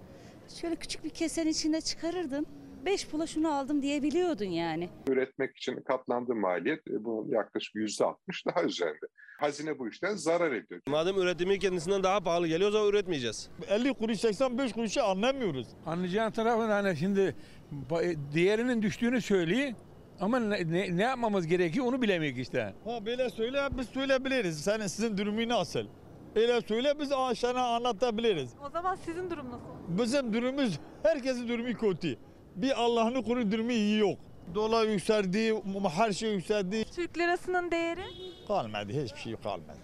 Şöyle 0.61 0.75
küçük 0.75 1.03
bir 1.03 1.09
kesenin 1.09 1.51
içinde 1.51 1.81
çıkarırdın. 1.81 2.47
5 2.85 3.07
pula 3.07 3.27
şunu 3.27 3.53
aldım 3.53 3.81
diyebiliyordun 3.81 4.45
yani. 4.45 4.89
üretmek 5.07 5.57
için 5.57 5.75
katlandığı 5.87 6.35
maliyet 6.35 6.87
e, 6.87 7.03
bunun 7.03 7.29
yaklaşık 7.29 7.75
yüzde 7.75 8.05
altmış 8.05 8.45
daha 8.45 8.63
üzerinde. 8.63 9.05
Hazine 9.39 9.79
bu 9.79 9.89
işten 9.89 10.15
zarar 10.15 10.51
ediyor. 10.51 10.81
Madem 10.87 11.17
üretimi 11.21 11.59
kendisinden 11.59 12.03
daha 12.03 12.19
pahalı 12.19 12.47
geliyor 12.47 12.69
o 12.69 12.73
zaman 12.73 12.87
üretmeyeceğiz. 12.89 13.49
50 13.69 13.93
kuruş 13.93 14.19
85 14.19 14.73
kuruşu 14.73 15.03
anlamıyoruz. 15.03 15.67
Anlayacağın 15.85 16.31
tarafın 16.31 16.69
hani 16.69 16.97
şimdi 16.97 17.35
ba- 17.89 18.15
değerinin 18.35 18.81
düştüğünü 18.81 19.21
söyleyeyim 19.21 19.75
ama 20.19 20.39
ne, 20.39 20.71
ne, 20.71 20.97
ne 20.97 21.03
yapmamız 21.03 21.47
gerekiyor 21.47 21.85
onu 21.85 22.01
bilemek 22.01 22.37
işte. 22.37 22.73
Ha 22.85 23.05
böyle 23.05 23.29
söyle 23.29 23.59
biz 23.71 23.87
söyleyebiliriz. 23.89 24.61
Senin 24.61 24.87
sizin 24.87 25.17
durumu 25.17 25.47
nasıl? 25.49 25.85
Öyle 26.35 26.61
söyle 26.61 26.93
biz 26.99 27.11
aşağına 27.11 27.61
anlatabiliriz. 27.75 28.53
O 28.67 28.69
zaman 28.69 28.95
sizin 28.95 29.29
durum 29.29 29.45
nasıl? 29.51 29.65
Bizim 30.03 30.33
durumumuz 30.33 30.79
herkesin 31.03 31.47
durumu 31.47 31.73
kötü. 31.77 32.17
Bir 32.55 32.81
Allah'ın 32.81 33.51
durumu 33.51 33.71
iyi 33.71 33.99
yok. 33.99 34.19
Dolar 34.55 34.87
yükseldi, 34.87 35.61
her 35.95 36.11
şey 36.11 36.33
yükseldi. 36.33 36.85
Türk 36.95 37.17
lirasının 37.17 37.71
değeri? 37.71 38.03
Kalmadı, 38.47 39.03
hiçbir 39.03 39.19
şey 39.19 39.35
kalmadı. 39.35 39.77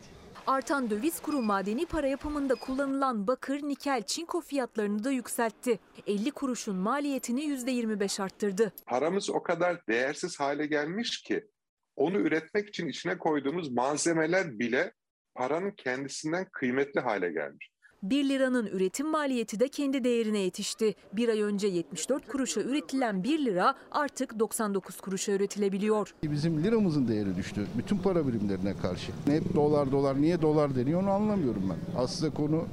Artan 0.47 0.89
döviz 0.89 1.21
kuru 1.21 1.41
madeni 1.41 1.85
para 1.85 2.07
yapımında 2.07 2.55
kullanılan 2.55 3.27
bakır, 3.27 3.63
nikel, 3.63 4.03
çinko 4.03 4.41
fiyatlarını 4.41 5.03
da 5.03 5.11
yükseltti. 5.11 5.79
50 6.07 6.31
kuruşun 6.31 6.75
maliyetini 6.75 7.41
%25 7.41 8.23
arttırdı. 8.23 8.73
Paramız 8.85 9.29
o 9.29 9.43
kadar 9.43 9.87
değersiz 9.87 10.39
hale 10.39 10.65
gelmiş 10.65 11.21
ki 11.21 11.47
onu 11.95 12.17
üretmek 12.17 12.69
için 12.69 12.87
içine 12.87 13.17
koyduğumuz 13.17 13.71
malzemeler 13.71 14.59
bile 14.59 14.93
paranın 15.35 15.71
kendisinden 15.71 16.45
kıymetli 16.51 17.01
hale 17.01 17.31
gelmiş. 17.31 17.69
1 18.03 18.29
liranın 18.29 18.65
üretim 18.65 19.07
maliyeti 19.07 19.59
de 19.59 19.67
kendi 19.67 20.03
değerine 20.03 20.39
yetişti. 20.39 20.95
Bir 21.13 21.29
ay 21.29 21.41
önce 21.41 21.67
74 21.67 22.27
kuruşa 22.27 22.61
üretilen 22.61 23.23
1 23.23 23.45
lira 23.45 23.75
artık 23.91 24.39
99 24.39 25.01
kuruşa 25.01 25.31
üretilebiliyor. 25.31 26.13
Bizim 26.23 26.63
liramızın 26.63 27.07
değeri 27.07 27.35
düştü 27.35 27.67
bütün 27.77 27.97
para 27.97 28.27
birimlerine 28.27 28.77
karşı. 28.77 29.11
Hep 29.25 29.55
dolar 29.55 29.91
dolar 29.91 30.21
niye 30.21 30.41
dolar 30.41 30.75
deniyor 30.75 31.01
onu 31.03 31.09
anlamıyorum 31.09 31.69
ben. 31.69 32.01
Aslında 32.01 32.33
konu 32.33 32.65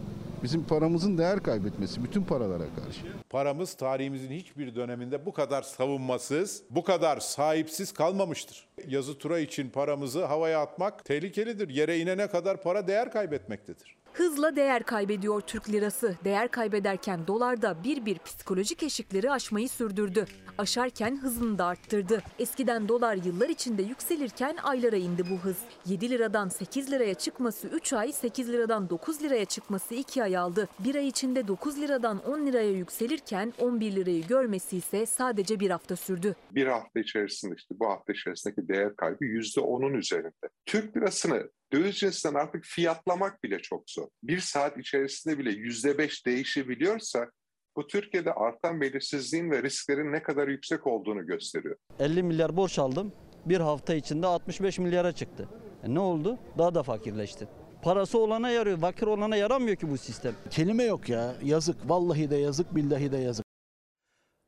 bizim 0.43 0.65
paramızın 0.65 1.19
değer 1.19 1.43
kaybetmesi 1.43 2.05
bütün 2.05 2.23
paralara 2.23 2.65
karşı. 2.65 3.01
Paramız 3.31 3.75
tarihimizin 3.75 4.31
hiçbir 4.31 4.75
döneminde 4.75 5.27
bu 5.27 5.33
kadar 5.33 5.63
savunmasız, 5.63 6.63
bu 6.71 6.85
kadar 6.85 7.21
sahipsiz 7.21 7.93
kalmamıştır. 7.93 8.67
Yazı 8.89 9.19
tura 9.19 9.39
için 9.39 9.71
paramızı 9.71 10.25
havaya 10.25 10.61
atmak 10.61 11.05
tehlikelidir. 11.05 11.69
Yere 11.69 11.99
inene 11.99 12.27
kadar 12.27 12.63
para 12.63 12.89
değer 12.89 13.13
kaybetmektedir. 13.13 13.97
Hızla 14.15 14.57
değer 14.57 14.83
kaybediyor 14.83 15.41
Türk 15.41 15.71
lirası. 15.71 16.17
Değer 16.25 16.49
kaybederken 16.49 17.27
dolar 17.27 17.63
da 17.63 17.85
bir 17.85 18.07
bir 18.07 18.19
psikolojik 18.19 18.83
eşikleri 18.83 19.31
aşmayı 19.31 19.69
sürdürdü. 19.69 20.25
Aşarken 20.59 21.17
hızını 21.17 21.59
da 21.59 21.65
arttırdı. 21.67 22.23
Eskiden 22.39 22.89
dolar 22.89 23.17
yıllar 23.17 23.49
içinde 23.49 23.83
yükselirken 23.83 24.57
aylara 24.63 24.97
indi 24.97 25.23
bu 25.31 25.37
hız. 25.37 25.57
7 25.87 26.11
liradan 26.11 26.49
8 26.49 26.93
liraya 26.93 27.15
çıkması 27.15 27.69
3 27.69 27.93
ay, 27.93 28.13
8 28.13 28.49
liradan 28.49 28.91
9 28.91 29.23
liraya 29.23 29.45
çıkması 29.45 29.95
2 29.95 30.23
ay 30.23 30.37
aldı. 30.37 30.69
Bir 30.79 30.95
ay 30.95 31.09
içinde 31.09 31.49
9 31.49 31.81
liradan 31.81 32.25
10 32.25 32.47
liraya 32.47 32.71
yükselirken 32.71 33.53
11 33.59 33.97
lirayı 33.97 34.27
görmesi 34.27 34.77
ise 34.77 35.07
sadece 35.07 35.61
bir 35.61 35.71
hafta 35.71 35.97
sürdü. 35.97 36.35
Bir 36.51 36.67
hafta 36.67 37.01
içerisinde 37.01 37.55
işte 37.59 37.75
bu 37.79 37.87
hafta 37.87 38.13
içerisindeki 38.13 38.69
değer 38.69 38.97
kaybı 38.97 39.25
yüzde 39.25 39.61
onun 39.61 39.95
üzerinde. 39.95 40.49
Türk 40.67 40.97
lirasını 40.97 41.51
döviz 41.73 41.97
cinsinden 41.99 42.35
artık 42.35 42.65
fiyatlamak 42.65 43.43
bile 43.45 43.59
çok 43.59 43.91
zor. 43.91 44.09
Bir 44.23 44.39
saat 44.41 44.79
içerisinde 44.79 45.39
bile 45.39 45.51
yüzde 45.51 45.99
beş 45.99 46.27
değişebiliyorsa 46.27 47.31
bu 47.77 47.87
Türkiye'de 47.87 48.33
artan 48.33 48.81
belirsizliğin 48.81 49.51
ve 49.51 49.63
risklerin 49.63 50.13
ne 50.13 50.23
kadar 50.23 50.49
yüksek 50.49 50.87
olduğunu 50.87 51.27
gösteriyor. 51.27 51.77
50 51.99 52.23
milyar 52.23 52.57
borç 52.57 52.79
aldım. 52.79 53.13
Bir 53.47 53.61
hafta 53.61 53.95
içinde 53.95 54.27
65 54.27 54.79
milyara 54.79 55.13
çıktı. 55.13 55.49
E 55.85 55.95
ne 55.95 56.01
oldu? 56.01 56.39
Daha 56.59 56.75
da 56.75 56.83
fakirleşti. 56.83 57.49
Parası 57.83 58.19
olana 58.19 58.51
yarıyor, 58.51 58.79
fakir 58.79 59.07
olana 59.07 59.37
yaramıyor 59.37 59.77
ki 59.77 59.91
bu 59.91 59.99
sistem. 59.99 60.35
Kelime 60.51 60.83
yok 60.85 61.09
ya. 61.09 61.35
Yazık. 61.43 61.91
Vallahi 61.91 62.31
de 62.31 62.37
yazık, 62.37 62.75
billahi 62.77 63.13
de 63.13 63.17
yazık. 63.17 63.45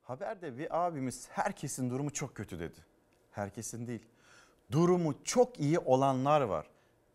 Haberde 0.03 0.59
bir 0.59 0.87
abimiz 0.87 1.29
herkesin 1.31 1.91
durumu 1.91 2.11
çok 2.11 2.35
kötü 2.35 2.59
dedi. 2.61 2.79
Herkesin 3.31 3.87
değil. 3.87 4.03
Durumu 4.71 5.15
çok 5.25 5.61
iyi 5.61 5.79
olanlar 5.79 6.41
var. 6.41 6.67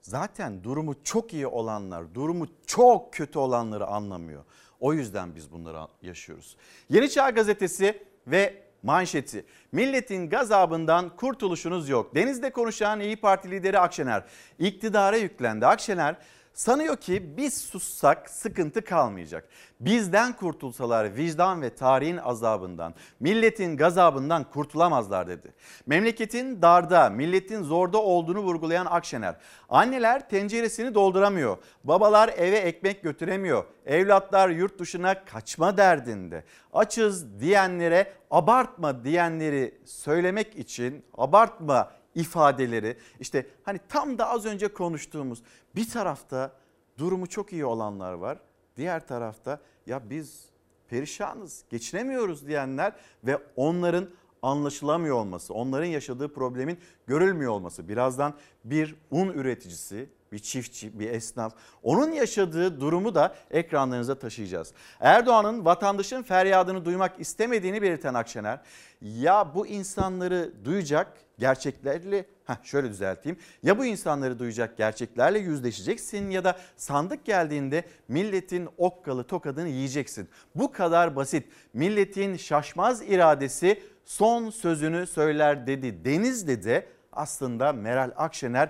Zaten 0.02 0.64
durumu 0.64 1.04
çok 1.04 1.34
iyi 1.34 1.48
olanlar, 1.48 2.14
durumu 2.14 2.48
çok 2.66 3.14
kötü 3.14 3.40
olanları 3.40 3.88
anlamıyor. 3.88 4.44
O 4.80 4.94
yüzden 4.94 5.36
biz 5.36 5.52
bunları 5.52 5.88
yaşıyoruz. 6.02 6.58
Yeni 6.90 7.10
Çağ 7.10 7.30
Gazetesi 7.30 8.04
ve 8.28 8.64
manşeti. 8.84 9.46
Milletin 9.72 10.30
gazabından 10.30 11.16
kurtuluşunuz 11.16 11.90
yok. 11.90 12.16
Denizde 12.16 12.52
konuşan 12.52 13.00
İyi 13.00 13.16
Parti 13.16 13.52
lideri 13.52 13.80
Akşener 13.80 14.24
iktidara 14.60 15.18
yüklendi. 15.18 15.66
Akşener 15.66 16.16
Sanıyor 16.54 16.98
ki 16.98 17.38
biz 17.38 17.58
sussak 17.62 18.30
sıkıntı 18.30 18.82
kalmayacak. 18.82 19.50
Bizden 19.80 20.34
kurtulsalar 20.34 21.16
vicdan 21.16 21.62
ve 21.62 21.76
tarihin 21.76 22.18
azabından, 22.18 22.94
milletin 23.20 23.78
gazabından 23.78 24.44
kurtulamazlar 24.44 25.28
dedi. 25.28 25.54
Memleketin 25.86 26.62
darda, 26.62 27.10
milletin 27.10 27.64
zorda 27.64 27.98
olduğunu 27.98 28.40
vurgulayan 28.40 28.86
Akşener. 28.86 29.36
Anneler 29.70 30.30
tenceresini 30.30 30.94
dolduramıyor, 30.94 31.58
babalar 31.84 32.30
eve 32.38 32.58
ekmek 32.58 33.04
götüremiyor, 33.04 33.66
evlatlar 33.86 34.50
yurt 34.50 34.80
dışına 34.80 35.26
kaçma 35.26 35.78
derdinde. 35.78 36.44
Açız 36.74 37.40
diyenlere 37.40 38.14
abartma 38.32 39.04
diyenleri 39.04 39.76
söylemek 39.86 40.56
için 40.56 41.06
abartma 41.18 41.92
ifadeleri 42.16 42.98
işte 43.20 43.48
hani 43.64 43.80
tam 43.90 44.18
da 44.18 44.30
az 44.30 44.46
önce 44.46 44.68
konuştuğumuz 44.68 45.44
bir 45.76 45.90
tarafta 45.90 46.52
durumu 46.98 47.28
çok 47.28 47.54
iyi 47.54 47.66
olanlar 47.66 48.14
var. 48.14 48.40
Diğer 48.78 49.08
tarafta 49.08 49.62
ya 49.86 50.10
biz 50.10 50.46
perişanız, 50.88 51.64
geçinemiyoruz 51.70 52.48
diyenler 52.48 52.94
ve 53.24 53.38
onların 53.56 54.10
anlaşılamıyor 54.42 55.16
olması, 55.16 55.54
onların 55.54 55.86
yaşadığı 55.86 56.34
problemin 56.34 56.80
görülmüyor 57.08 57.52
olması. 57.52 57.90
Birazdan 57.90 58.34
bir 58.64 58.96
un 59.12 59.28
üreticisi, 59.28 60.10
bir 60.32 60.40
çiftçi, 60.40 61.00
bir 61.00 61.10
esnaf 61.10 61.54
onun 61.84 62.12
yaşadığı 62.12 62.82
durumu 62.82 63.16
da 63.16 63.36
ekranlarınıza 63.52 64.20
taşıyacağız. 64.20 64.74
Erdoğan'ın 65.00 65.66
vatandaşın 65.66 66.24
feryadını 66.24 66.86
duymak 66.86 67.20
istemediğini 67.20 67.82
belirten 67.82 68.14
Akşener 68.14 68.60
ya 69.02 69.56
bu 69.56 69.68
insanları 69.68 70.54
duyacak 70.66 71.18
gerçeklerle 71.40 72.26
heh, 72.46 72.64
şöyle 72.64 72.90
düzelteyim. 72.90 73.38
Ya 73.64 73.78
bu 73.78 73.86
insanları 73.86 74.40
duyacak 74.40 74.78
gerçeklerle 74.78 75.40
yüzleşeceksin 75.40 76.30
ya 76.30 76.44
da 76.44 76.58
sandık 76.78 77.26
geldiğinde 77.26 77.84
milletin 78.08 78.70
okkalı 78.78 79.24
tokadını 79.24 79.68
yiyeceksin. 79.68 80.30
Bu 80.56 80.72
kadar 80.72 81.16
basit. 81.16 81.48
Milletin 81.74 82.38
şaşmaz 82.38 83.02
iradesi 83.02 83.84
son 84.06 84.50
sözünü 84.50 85.08
söyler 85.08 85.68
dedi. 85.68 86.06
Denizli'de 86.06 86.64
de 86.64 86.88
aslında 87.12 87.74
Meral 87.74 88.12
Akşener 88.16 88.70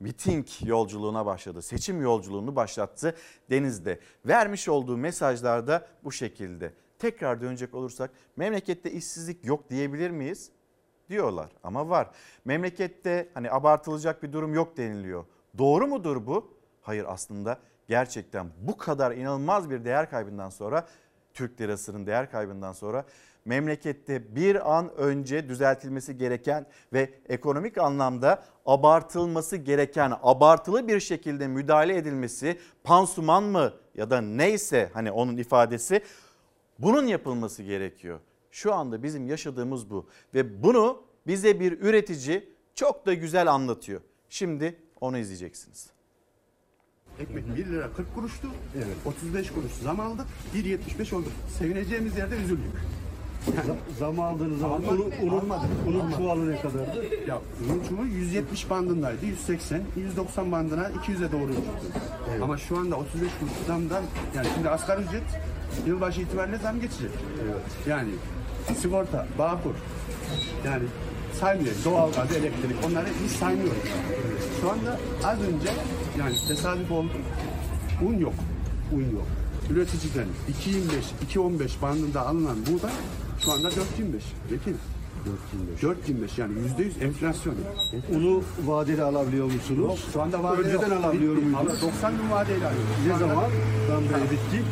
miting 0.00 0.46
yolculuğuna 0.64 1.26
başladı. 1.26 1.62
Seçim 1.62 2.02
yolculuğunu 2.02 2.56
başlattı 2.56 3.16
Deniz'de. 3.50 4.00
Vermiş 4.26 4.68
olduğu 4.68 4.96
mesajlarda 4.96 5.86
bu 6.04 6.12
şekilde. 6.12 6.72
Tekrar 6.98 7.40
dönecek 7.40 7.74
olursak 7.74 8.10
memlekette 8.36 8.90
işsizlik 8.90 9.44
yok 9.44 9.70
diyebilir 9.70 10.10
miyiz? 10.10 10.50
Diyorlar 11.08 11.50
ama 11.62 11.88
var. 11.88 12.10
Memlekette 12.44 13.28
hani 13.34 13.50
abartılacak 13.50 14.22
bir 14.22 14.32
durum 14.32 14.54
yok 14.54 14.76
deniliyor. 14.76 15.24
Doğru 15.58 15.86
mudur 15.86 16.26
bu? 16.26 16.54
Hayır 16.80 17.04
aslında 17.08 17.58
gerçekten 17.88 18.50
bu 18.60 18.76
kadar 18.76 19.12
inanılmaz 19.12 19.70
bir 19.70 19.84
değer 19.84 20.10
kaybından 20.10 20.50
sonra 20.50 20.86
Türk 21.34 21.60
lirasının 21.60 22.06
değer 22.06 22.30
kaybından 22.30 22.72
sonra 22.72 23.04
memlekette 23.44 24.36
bir 24.36 24.76
an 24.76 24.96
önce 24.96 25.48
düzeltilmesi 25.48 26.18
gereken 26.18 26.66
ve 26.92 27.10
ekonomik 27.28 27.78
anlamda 27.78 28.44
abartılması 28.66 29.56
gereken 29.56 30.12
abartılı 30.22 30.88
bir 30.88 31.00
şekilde 31.00 31.48
müdahale 31.48 31.96
edilmesi 31.96 32.58
pansuman 32.84 33.42
mı 33.42 33.72
ya 33.94 34.10
da 34.10 34.20
neyse 34.20 34.90
hani 34.94 35.10
onun 35.10 35.36
ifadesi 35.36 36.02
bunun 36.78 37.06
yapılması 37.06 37.62
gerekiyor. 37.62 38.20
Şu 38.50 38.74
anda 38.74 39.02
bizim 39.02 39.26
yaşadığımız 39.28 39.90
bu 39.90 40.08
ve 40.34 40.62
bunu 40.62 41.02
bize 41.26 41.60
bir 41.60 41.80
üretici 41.80 42.48
çok 42.74 43.06
da 43.06 43.14
güzel 43.14 43.52
anlatıyor. 43.52 44.00
Şimdi 44.28 44.76
onu 45.00 45.18
izleyeceksiniz. 45.18 45.90
Ekmek 47.20 47.56
1 47.56 47.66
lira 47.66 47.92
40 47.96 48.14
kuruştu. 48.14 48.48
Evet. 48.76 48.96
35 49.04 49.50
kuruş 49.50 49.72
zam 49.72 50.00
aldık. 50.00 50.26
1.75 50.54 51.14
oldu. 51.14 51.28
Sevineceğimiz 51.58 52.18
yerde 52.18 52.36
üzüldük. 52.36 52.72
Zam 53.98 54.20
aldığınız 54.20 54.60
zaman 54.60 54.82
unu, 54.82 55.04
unu, 55.22 55.42
unun 55.86 56.12
çuvalı 56.12 56.50
ne 56.50 56.60
kadardı? 56.60 57.04
Ya 57.28 57.38
unun 57.64 57.82
çuvalı 57.88 58.06
170 58.06 58.70
bandındaydı. 58.70 59.26
180, 59.26 59.82
190 59.96 60.52
bandına 60.52 60.88
200'e 60.88 61.32
doğru 61.32 61.54
çıktı. 61.54 62.00
Ama 62.42 62.56
şu 62.58 62.78
anda 62.78 62.96
35 62.96 63.30
kuruş 63.40 63.52
zamdan 63.66 64.02
yani 64.36 64.46
şimdi 64.54 64.68
asgari 64.68 65.02
ücret 65.02 65.22
yılbaşı 65.86 66.20
itibariyle 66.20 66.58
zam 66.58 66.80
geçecek. 66.80 67.10
Yani 67.88 68.10
sigorta, 68.76 69.26
bağkur 69.38 69.74
yani 70.64 70.84
saymıyoruz. 71.40 71.84
Doğalgaz, 71.84 72.32
elektrik 72.32 72.76
onları 72.86 73.06
hiç 73.24 73.32
saymıyoruz. 73.32 73.82
Şu 74.60 74.70
anda 74.70 74.98
az 75.24 75.38
önce 75.42 75.68
yani 76.18 76.34
tesadüf 76.48 76.90
oldu. 76.90 77.12
Un 78.08 78.18
yok. 78.18 78.34
Un 78.92 79.00
yok. 79.00 79.26
Üreticiden 79.70 80.26
2.25, 81.34 81.58
2.15 81.58 81.82
bandında 81.82 82.26
alınan 82.26 82.56
buğday 82.66 82.92
şu 83.44 83.52
anda 83.52 83.68
4.25. 83.68 83.74
Peki. 84.50 84.74
4.25. 85.82 85.94
4.25 86.08 86.40
yani 86.40 86.52
%100 86.78 87.04
enflasyon. 87.04 87.54
Unu 88.14 88.42
vadeli 88.66 89.02
alabiliyor 89.02 89.44
musunuz? 89.44 89.78
Yok, 89.78 89.98
şu 90.12 90.22
anda 90.22 90.42
vadeli 90.42 90.62
Önceden 90.66 90.94
yok. 90.96 91.04
alabiliyor 91.04 91.36
Bitti. 91.36 91.46
muydunuz? 91.46 91.82
90 91.82 92.12
gün 92.16 92.30
vadeyle 92.30 92.66
alıyoruz. 92.66 92.88
Ne 93.06 93.18
zaman? 93.18 93.44
Tam 93.88 94.02
böyle 94.12 94.24
bitti. 94.30 94.62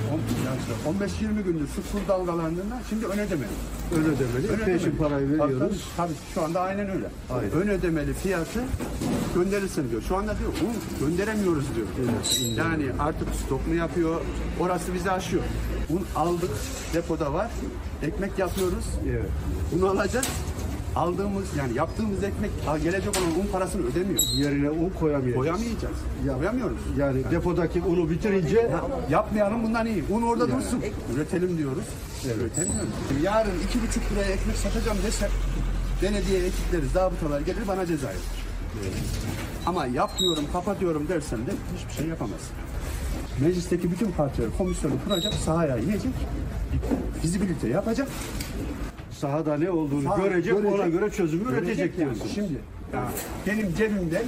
15-20 0.87 1.43
gündür 1.43 1.69
şu 1.77 1.93
kur 1.93 2.09
dalgalandığında 2.09 2.83
şimdi 2.89 3.07
ön 3.07 3.19
ödemeli. 3.19 3.49
Ön 3.97 4.05
ödemeli. 4.05 4.65
Peşin 4.65 4.97
parayı 4.97 5.39
Tabii, 5.39 5.43
veriyoruz. 5.53 5.85
Tabii, 5.97 6.09
tabii 6.09 6.19
şu 6.35 6.43
anda 6.43 6.61
aynen 6.61 6.91
öyle. 6.91 7.07
Aynen. 7.31 7.51
Ön 7.51 7.69
ödemeli 7.69 8.15
fiyatı 8.15 8.61
gönderirsin 9.35 9.91
diyor. 9.91 10.03
Şu 10.03 10.17
anda 10.17 10.35
diyor 10.39 10.51
un 10.51 11.07
gönderemiyoruz 11.09 11.65
diyor. 11.75 11.87
yani 12.57 12.85
artık 12.99 13.29
stok 13.47 13.67
mu 13.69 13.75
yapıyor? 13.75 14.21
Orası 14.61 14.95
bizi 14.95 15.11
aşıyor. 15.11 15.43
Un 15.91 16.07
aldık 16.17 16.51
depoda 16.95 17.33
var. 17.33 17.51
Ekmek 18.03 18.39
yapıyoruz. 18.39 18.85
Evet. 19.11 19.31
Bunu 19.73 19.89
alacağız. 19.89 20.27
Aldığımız 20.97 21.57
yani 21.59 21.75
yaptığımız 21.75 22.25
ekmek 22.25 22.51
gelecek 22.83 23.17
olan 23.17 23.47
un 23.47 23.53
parasını 23.53 23.87
ödemiyor. 23.87 24.21
Yerine 24.37 24.71
un 24.71 24.91
koyamayacağız. 25.01 25.37
Koyamayacağız. 25.37 25.97
Koyamıyoruz. 26.39 26.79
Yani 26.99 27.23
depodaki 27.31 27.83
unu 27.83 28.11
bitirince 28.11 28.57
Ya, 28.57 28.83
yapmayalım 29.11 29.65
bundan 29.65 29.87
iyi. 29.87 30.05
Un 30.11 30.23
orada 30.23 30.49
dursun. 30.49 30.83
Üretelim 31.15 31.59
diyoruz. 31.59 31.85
Üretemiyoruz. 32.25 32.89
Yarın 33.23 33.61
iki 33.69 33.83
buçuk 33.83 34.03
liraya 34.13 34.33
ekmek 34.33 34.57
satacağım 34.57 34.99
desem 35.07 35.31
belediye 36.03 36.45
ekipleri, 36.47 36.87
zabıtalar 36.89 37.41
gelir 37.41 37.69
bana 37.69 37.87
ceza 37.87 38.07
yazar. 38.07 38.23
Ama 39.67 39.87
yapmıyorum, 39.87 40.45
kapatıyorum 40.53 41.09
dersem 41.09 41.47
de 41.47 41.51
hiçbir 41.77 41.93
şey 41.93 42.07
yapamazsın. 42.07 42.57
Meclisteki 43.41 43.91
bütün 43.91 44.11
partiler 44.11 44.49
komisyonu 44.59 44.95
kuracak, 45.09 45.35
sahaya 45.35 45.79
inecek, 45.79 46.13
fizibilite 47.23 47.69
yapacak. 47.69 48.09
sahada 49.11 49.57
ne 49.59 49.71
olduğunu 49.71 50.03
Sağ- 50.09 50.17
görecek, 50.17 50.55
ona 50.55 50.87
göre 50.89 51.11
çözümü 51.11 51.53
üretecek 51.53 51.99
yani. 51.99 52.05
diyorsun. 52.15 52.29
Şimdi 52.35 52.53
ya, 52.95 53.09
benim 53.47 53.75
cebimden 53.75 54.23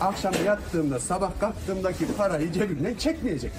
akşam 0.00 0.32
yattığımda, 0.46 1.00
sabah 1.00 1.40
kalktığımdaki 1.40 2.04
parayı 2.18 2.52
cebimden 2.52 2.94
çekmeyecek. 2.94 3.52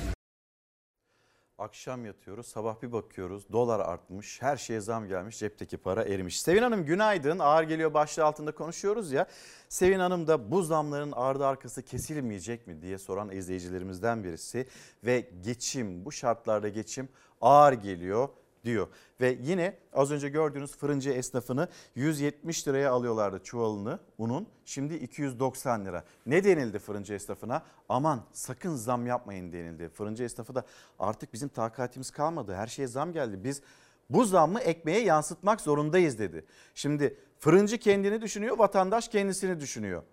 Akşam 1.60 2.06
yatıyoruz, 2.06 2.48
sabah 2.48 2.82
bir 2.82 2.92
bakıyoruz. 2.92 3.52
Dolar 3.52 3.80
artmış, 3.80 4.42
her 4.42 4.58
şeye 4.58 4.82
zam 4.82 5.08
gelmiş, 5.08 5.40
cepteki 5.40 5.78
para 5.78 6.04
erimiş. 6.04 6.42
Sevin 6.42 6.62
Hanım 6.62 6.86
günaydın. 6.86 7.40
Ağır 7.40 7.64
geliyor 7.64 7.94
başlığı 7.94 8.26
altında 8.26 8.52
konuşuyoruz 8.52 9.12
ya. 9.12 9.28
Sevin 9.70 10.00
Hanım 10.00 10.28
da 10.28 10.52
bu 10.52 10.62
zamların 10.64 11.12
ardı 11.12 11.46
arkası 11.46 11.84
kesilmeyecek 11.84 12.68
mi 12.68 12.82
diye 12.82 12.98
soran 12.98 13.32
izleyicilerimizden 13.32 14.24
birisi. 14.24 14.68
Ve 15.04 15.30
geçim, 15.44 16.06
bu 16.06 16.12
şartlarda 16.12 16.70
geçim 16.70 17.10
ağır 17.42 17.74
geliyor 17.74 18.30
diyor. 18.66 18.88
Ve 19.22 19.38
yine 19.42 19.78
az 19.94 20.12
önce 20.12 20.30
gördüğünüz 20.30 20.78
fırıncı 20.78 21.10
esnafını 21.10 21.68
170 21.96 22.68
liraya 22.68 22.92
alıyorlardı 22.92 23.40
çuvalını 23.44 24.00
unun. 24.18 24.48
Şimdi 24.66 24.96
290 24.96 25.86
lira. 25.86 26.04
Ne 26.26 26.44
denildi 26.44 26.80
fırıncı 26.80 27.14
esnafına? 27.14 27.64
Aman 27.90 28.22
sakın 28.32 28.76
zam 28.76 29.08
yapmayın 29.08 29.54
denildi. 29.54 29.90
Fırıncı 29.90 30.24
esnafı 30.24 30.56
da 30.56 30.64
artık 31.00 31.34
bizim 31.34 31.50
takatimiz 31.50 32.12
kalmadı. 32.12 32.56
Her 32.56 32.68
şeye 32.68 32.88
zam 32.88 33.14
geldi. 33.14 33.44
Biz 33.44 33.62
bu 34.10 34.26
zammı 34.26 34.60
ekmeğe 34.60 35.04
yansıtmak 35.04 35.62
zorundayız 35.62 36.20
dedi. 36.20 36.46
Şimdi 36.76 37.18
fırıncı 37.40 37.78
kendini 37.78 38.22
düşünüyor, 38.22 38.58
vatandaş 38.58 39.08
kendisini 39.08 39.60
düşünüyor. 39.60 40.04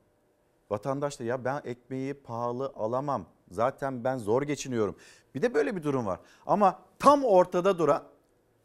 Vatandaş 0.70 1.20
da 1.20 1.24
ya 1.24 1.44
ben 1.44 1.60
ekmeği 1.64 2.14
pahalı 2.14 2.72
alamam. 2.76 3.26
Zaten 3.50 4.04
ben 4.04 4.18
zor 4.18 4.42
geçiniyorum. 4.42 4.96
Bir 5.34 5.42
de 5.42 5.54
böyle 5.54 5.76
bir 5.76 5.82
durum 5.82 6.06
var. 6.06 6.20
Ama 6.46 6.78
tam 6.98 7.24
ortada 7.24 7.78
duran 7.78 8.02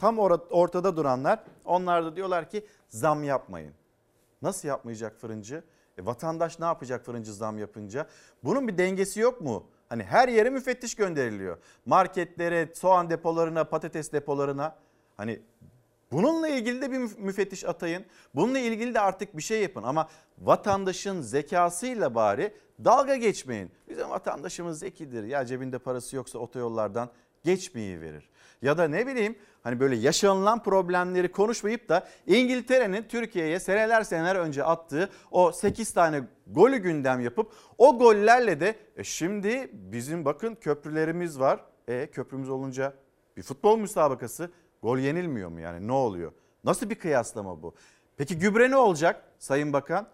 tam 0.02 0.18
or- 0.18 0.48
ortada 0.50 0.98
duranlar 0.98 1.40
onlar 1.66 2.06
da 2.06 2.16
diyorlar 2.16 2.50
ki 2.50 2.66
zam 2.88 3.24
yapmayın. 3.24 3.74
Nasıl 4.42 4.68
yapmayacak 4.68 5.20
fırıncı? 5.20 5.64
E, 5.98 6.06
vatandaş 6.06 6.60
ne 6.60 6.66
yapacak 6.66 7.06
fırıncı 7.06 7.34
zam 7.34 7.58
yapınca? 7.58 8.08
Bunun 8.44 8.68
bir 8.68 8.78
dengesi 8.78 9.20
yok 9.20 9.42
mu? 9.42 9.68
Hani 9.90 10.04
her 10.04 10.28
yere 10.28 10.50
müfettiş 10.50 10.96
gönderiliyor. 10.96 11.58
Marketlere, 11.86 12.70
soğan 12.76 13.10
depolarına, 13.10 13.64
patates 13.64 14.12
depolarına. 14.12 14.76
Hani 15.18 15.40
Bununla 16.12 16.48
ilgili 16.48 16.82
de 16.82 16.92
bir 16.92 16.98
müf- 16.98 17.20
müfettiş 17.20 17.66
atayın. 17.66 18.06
Bununla 18.36 18.60
ilgili 18.60 18.94
de 18.94 19.00
artık 19.00 19.38
bir 19.38 19.42
şey 19.42 19.62
yapın 19.62 19.84
ama 19.84 20.10
vatandaşın 20.40 21.22
zekasıyla 21.22 22.16
bari 22.16 22.54
dalga 22.86 23.16
geçmeyin. 23.16 23.72
Bizim 23.90 24.10
vatandaşımız 24.10 24.80
zekidir. 24.80 25.24
Ya 25.24 25.46
cebinde 25.46 25.80
parası 25.80 26.16
yoksa 26.16 26.40
otoyollardan 26.40 27.10
geçmeyi 27.44 28.02
verir. 28.02 28.30
Ya 28.62 28.78
da 28.78 28.88
ne 28.88 29.08
bileyim 29.08 29.36
hani 29.64 29.80
böyle 29.80 29.96
yaşanılan 29.96 30.64
problemleri 30.64 31.32
konuşmayıp 31.32 31.90
da 31.90 32.08
İngiltere'nin 32.28 33.04
Türkiye'ye 33.04 33.60
seneler 33.60 34.04
seneler 34.04 34.36
önce 34.36 34.64
attığı 34.64 35.10
o 35.32 35.52
8 35.52 35.94
tane 35.94 36.24
golü 36.48 36.78
gündem 36.78 37.22
yapıp 37.22 37.52
o 37.78 37.98
gollerle 37.98 38.60
de 38.60 38.76
e 38.98 39.04
şimdi 39.04 39.70
bizim 39.74 40.26
bakın 40.26 40.56
köprülerimiz 40.56 41.40
var. 41.40 41.60
E 41.88 42.08
köprümüz 42.08 42.50
olunca 42.50 42.94
bir 43.38 43.44
futbol 43.44 43.78
müsabakası 43.78 44.52
gol 44.84 44.98
yenilmiyor 44.98 45.50
mu 45.50 45.60
yani 45.60 45.88
ne 45.88 45.92
oluyor? 45.92 46.32
Nasıl 46.64 46.90
bir 46.90 46.96
kıyaslama 46.96 47.64
bu? 47.64 47.76
Peki 48.18 48.40
gübre 48.40 48.72
ne 48.72 48.78
olacak 48.78 49.24
Sayın 49.40 49.74
Bakan? 49.74 50.08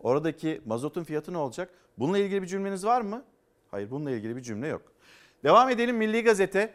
Oradaki 0.00 0.62
mazotun 0.66 1.04
fiyatı 1.04 1.32
ne 1.32 1.38
olacak? 1.38 1.70
Bununla 1.98 2.18
ilgili 2.18 2.42
bir 2.42 2.46
cümleniz 2.46 2.84
var 2.84 3.00
mı? 3.00 3.24
Hayır 3.70 3.90
bununla 3.90 4.10
ilgili 4.10 4.36
bir 4.36 4.42
cümle 4.42 4.68
yok. 4.68 4.82
Devam 5.44 5.70
edelim 5.70 5.96
Milli 5.96 6.24
Gazete. 6.24 6.74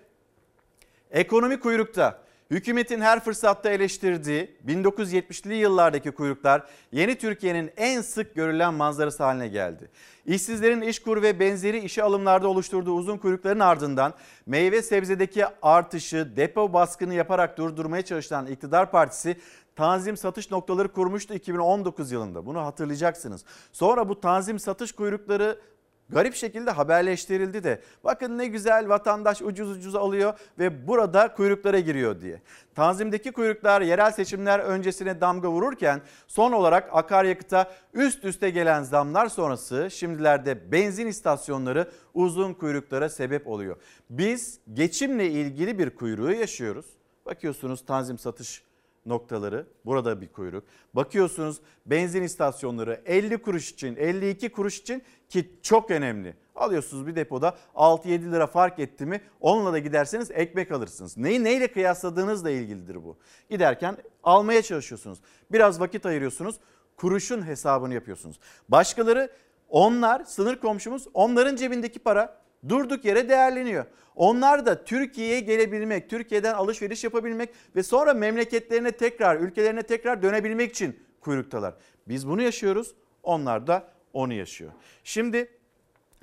Ekonomi 1.16 1.60
kuyrukta. 1.60 2.20
Hükümetin 2.52 3.02
her 3.02 3.24
fırsatta 3.24 3.70
eleştirdiği 3.70 4.58
1970'li 4.68 5.56
yıllardaki 5.56 6.12
kuyruklar 6.12 6.64
yeni 6.92 7.16
Türkiye'nin 7.18 7.72
en 7.78 8.02
sık 8.02 8.36
görülen 8.36 8.74
manzarası 8.74 9.24
haline 9.24 9.48
geldi. 9.48 9.90
İşsizlerin 10.26 10.82
işkur 10.82 11.22
ve 11.22 11.40
benzeri 11.40 11.80
işe 11.80 12.04
alımlarda 12.04 12.48
oluşturduğu 12.48 12.94
uzun 12.94 13.18
kuyrukların 13.18 13.60
ardından 13.60 14.14
meyve 14.46 14.82
sebzedeki 14.82 15.46
artışı 15.62 16.34
depo 16.36 16.74
baskını 16.74 17.14
yaparak 17.14 17.58
durdurmaya 17.58 18.02
çalışan 18.02 18.48
iktidar 18.48 18.92
partisi 18.92 19.38
tanzim 19.76 20.18
satış 20.18 20.52
noktaları 20.52 20.92
kurmuştu 20.92 21.34
2019 21.34 22.12
yılında. 22.12 22.46
Bunu 22.46 22.60
hatırlayacaksınız. 22.66 23.46
Sonra 23.72 24.10
bu 24.10 24.20
tanzim 24.20 24.60
satış 24.60 24.92
kuyrukları 24.92 25.60
garip 26.10 26.36
şekilde 26.36 26.72
haberleştirildi 26.72 27.64
de 27.64 27.82
bakın 28.04 28.38
ne 28.38 28.48
güzel 28.48 28.90
vatandaş 28.90 29.42
ucuz 29.42 29.72
ucuz 29.72 29.96
alıyor 29.96 30.34
ve 30.60 30.88
burada 30.88 31.34
kuyruklara 31.34 31.80
giriyor 31.80 32.22
diye. 32.22 32.42
Tanzimdeki 32.76 33.32
kuyruklar 33.32 33.82
yerel 33.82 34.12
seçimler 34.12 34.60
öncesine 34.60 35.22
damga 35.22 35.50
vururken 35.50 36.02
son 36.28 36.52
olarak 36.52 36.90
akaryakıta 36.92 37.72
üst 37.94 38.26
üste 38.26 38.50
gelen 38.50 38.84
zamlar 38.84 39.28
sonrası 39.28 39.88
şimdilerde 39.92 40.72
benzin 40.72 41.08
istasyonları 41.08 41.92
uzun 42.14 42.54
kuyruklara 42.54 43.10
sebep 43.10 43.48
oluyor. 43.48 43.78
Biz 44.10 44.60
geçimle 44.74 45.30
ilgili 45.30 45.80
bir 45.80 45.90
kuyruğu 45.90 46.32
yaşıyoruz. 46.32 46.86
Bakıyorsunuz 47.26 47.86
tanzim 47.86 48.18
satış 48.18 48.64
noktaları 49.06 49.68
burada 49.86 50.22
bir 50.22 50.28
kuyruk. 50.28 50.64
Bakıyorsunuz 50.94 51.62
benzin 51.86 52.24
istasyonları 52.24 53.02
50 53.06 53.38
kuruş 53.38 53.72
için 53.72 53.96
52 53.96 54.52
kuruş 54.52 54.80
için 54.80 55.04
ki 55.30 55.52
çok 55.62 55.92
önemli. 55.92 56.36
Alıyorsunuz 56.56 57.08
bir 57.08 57.16
depoda 57.16 57.58
6-7 57.76 58.32
lira 58.32 58.48
fark 58.48 58.80
etti 58.80 59.06
mi 59.06 59.22
onunla 59.40 59.74
da 59.74 59.80
giderseniz 59.80 60.32
ekmek 60.32 60.72
alırsınız. 60.72 61.18
Neyi 61.18 61.44
neyle 61.44 61.68
kıyasladığınızla 61.68 62.50
ilgilidir 62.50 63.04
bu. 63.04 63.18
Giderken 63.50 63.98
almaya 64.24 64.62
çalışıyorsunuz. 64.62 65.20
Biraz 65.52 65.80
vakit 65.80 66.06
ayırıyorsunuz. 66.06 66.56
Kuruşun 66.98 67.48
hesabını 67.48 67.94
yapıyorsunuz. 67.94 68.40
Başkaları 68.70 69.30
onlar 69.70 70.24
sınır 70.24 70.56
komşumuz 70.56 71.08
onların 71.14 71.56
cebindeki 71.56 72.00
para 72.00 72.45
durduk 72.70 73.06
yere 73.06 73.30
değerleniyor. 73.30 73.86
Onlar 74.16 74.66
da 74.66 74.84
Türkiye'ye 74.84 75.40
gelebilmek, 75.40 76.10
Türkiye'den 76.10 76.54
alışveriş 76.54 77.04
yapabilmek 77.04 77.50
ve 77.76 77.84
sonra 77.84 78.14
memleketlerine 78.14 78.92
tekrar, 78.92 79.36
ülkelerine 79.40 79.84
tekrar 79.84 80.24
dönebilmek 80.24 80.72
için 80.72 81.00
kuyruktalar. 81.22 81.74
Biz 82.08 82.28
bunu 82.28 82.42
yaşıyoruz, 82.42 82.96
onlar 83.24 83.68
da 83.68 83.88
onu 84.14 84.34
yaşıyor. 84.34 84.72
Şimdi 85.04 85.50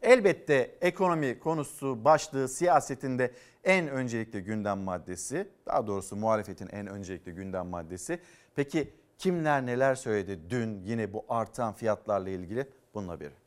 elbette 0.02 0.76
ekonomi 0.80 1.38
konusu 1.38 2.04
başlığı 2.04 2.48
siyasetinde 2.48 3.30
en 3.64 3.88
öncelikli 3.88 4.40
gündem 4.40 4.78
maddesi, 4.78 5.48
daha 5.66 5.86
doğrusu 5.86 6.16
muhalefetin 6.16 6.68
en 6.72 6.86
öncelikli 6.86 7.32
gündem 7.32 7.66
maddesi. 7.66 8.18
Peki 8.56 8.92
kimler 9.18 9.66
neler 9.66 9.94
söyledi 9.94 10.40
dün 10.50 10.82
yine 10.84 11.12
bu 11.12 11.24
artan 11.28 11.72
fiyatlarla 11.72 12.30
ilgili 12.30 12.66
bunun 12.94 13.08
haberi. 13.08 13.41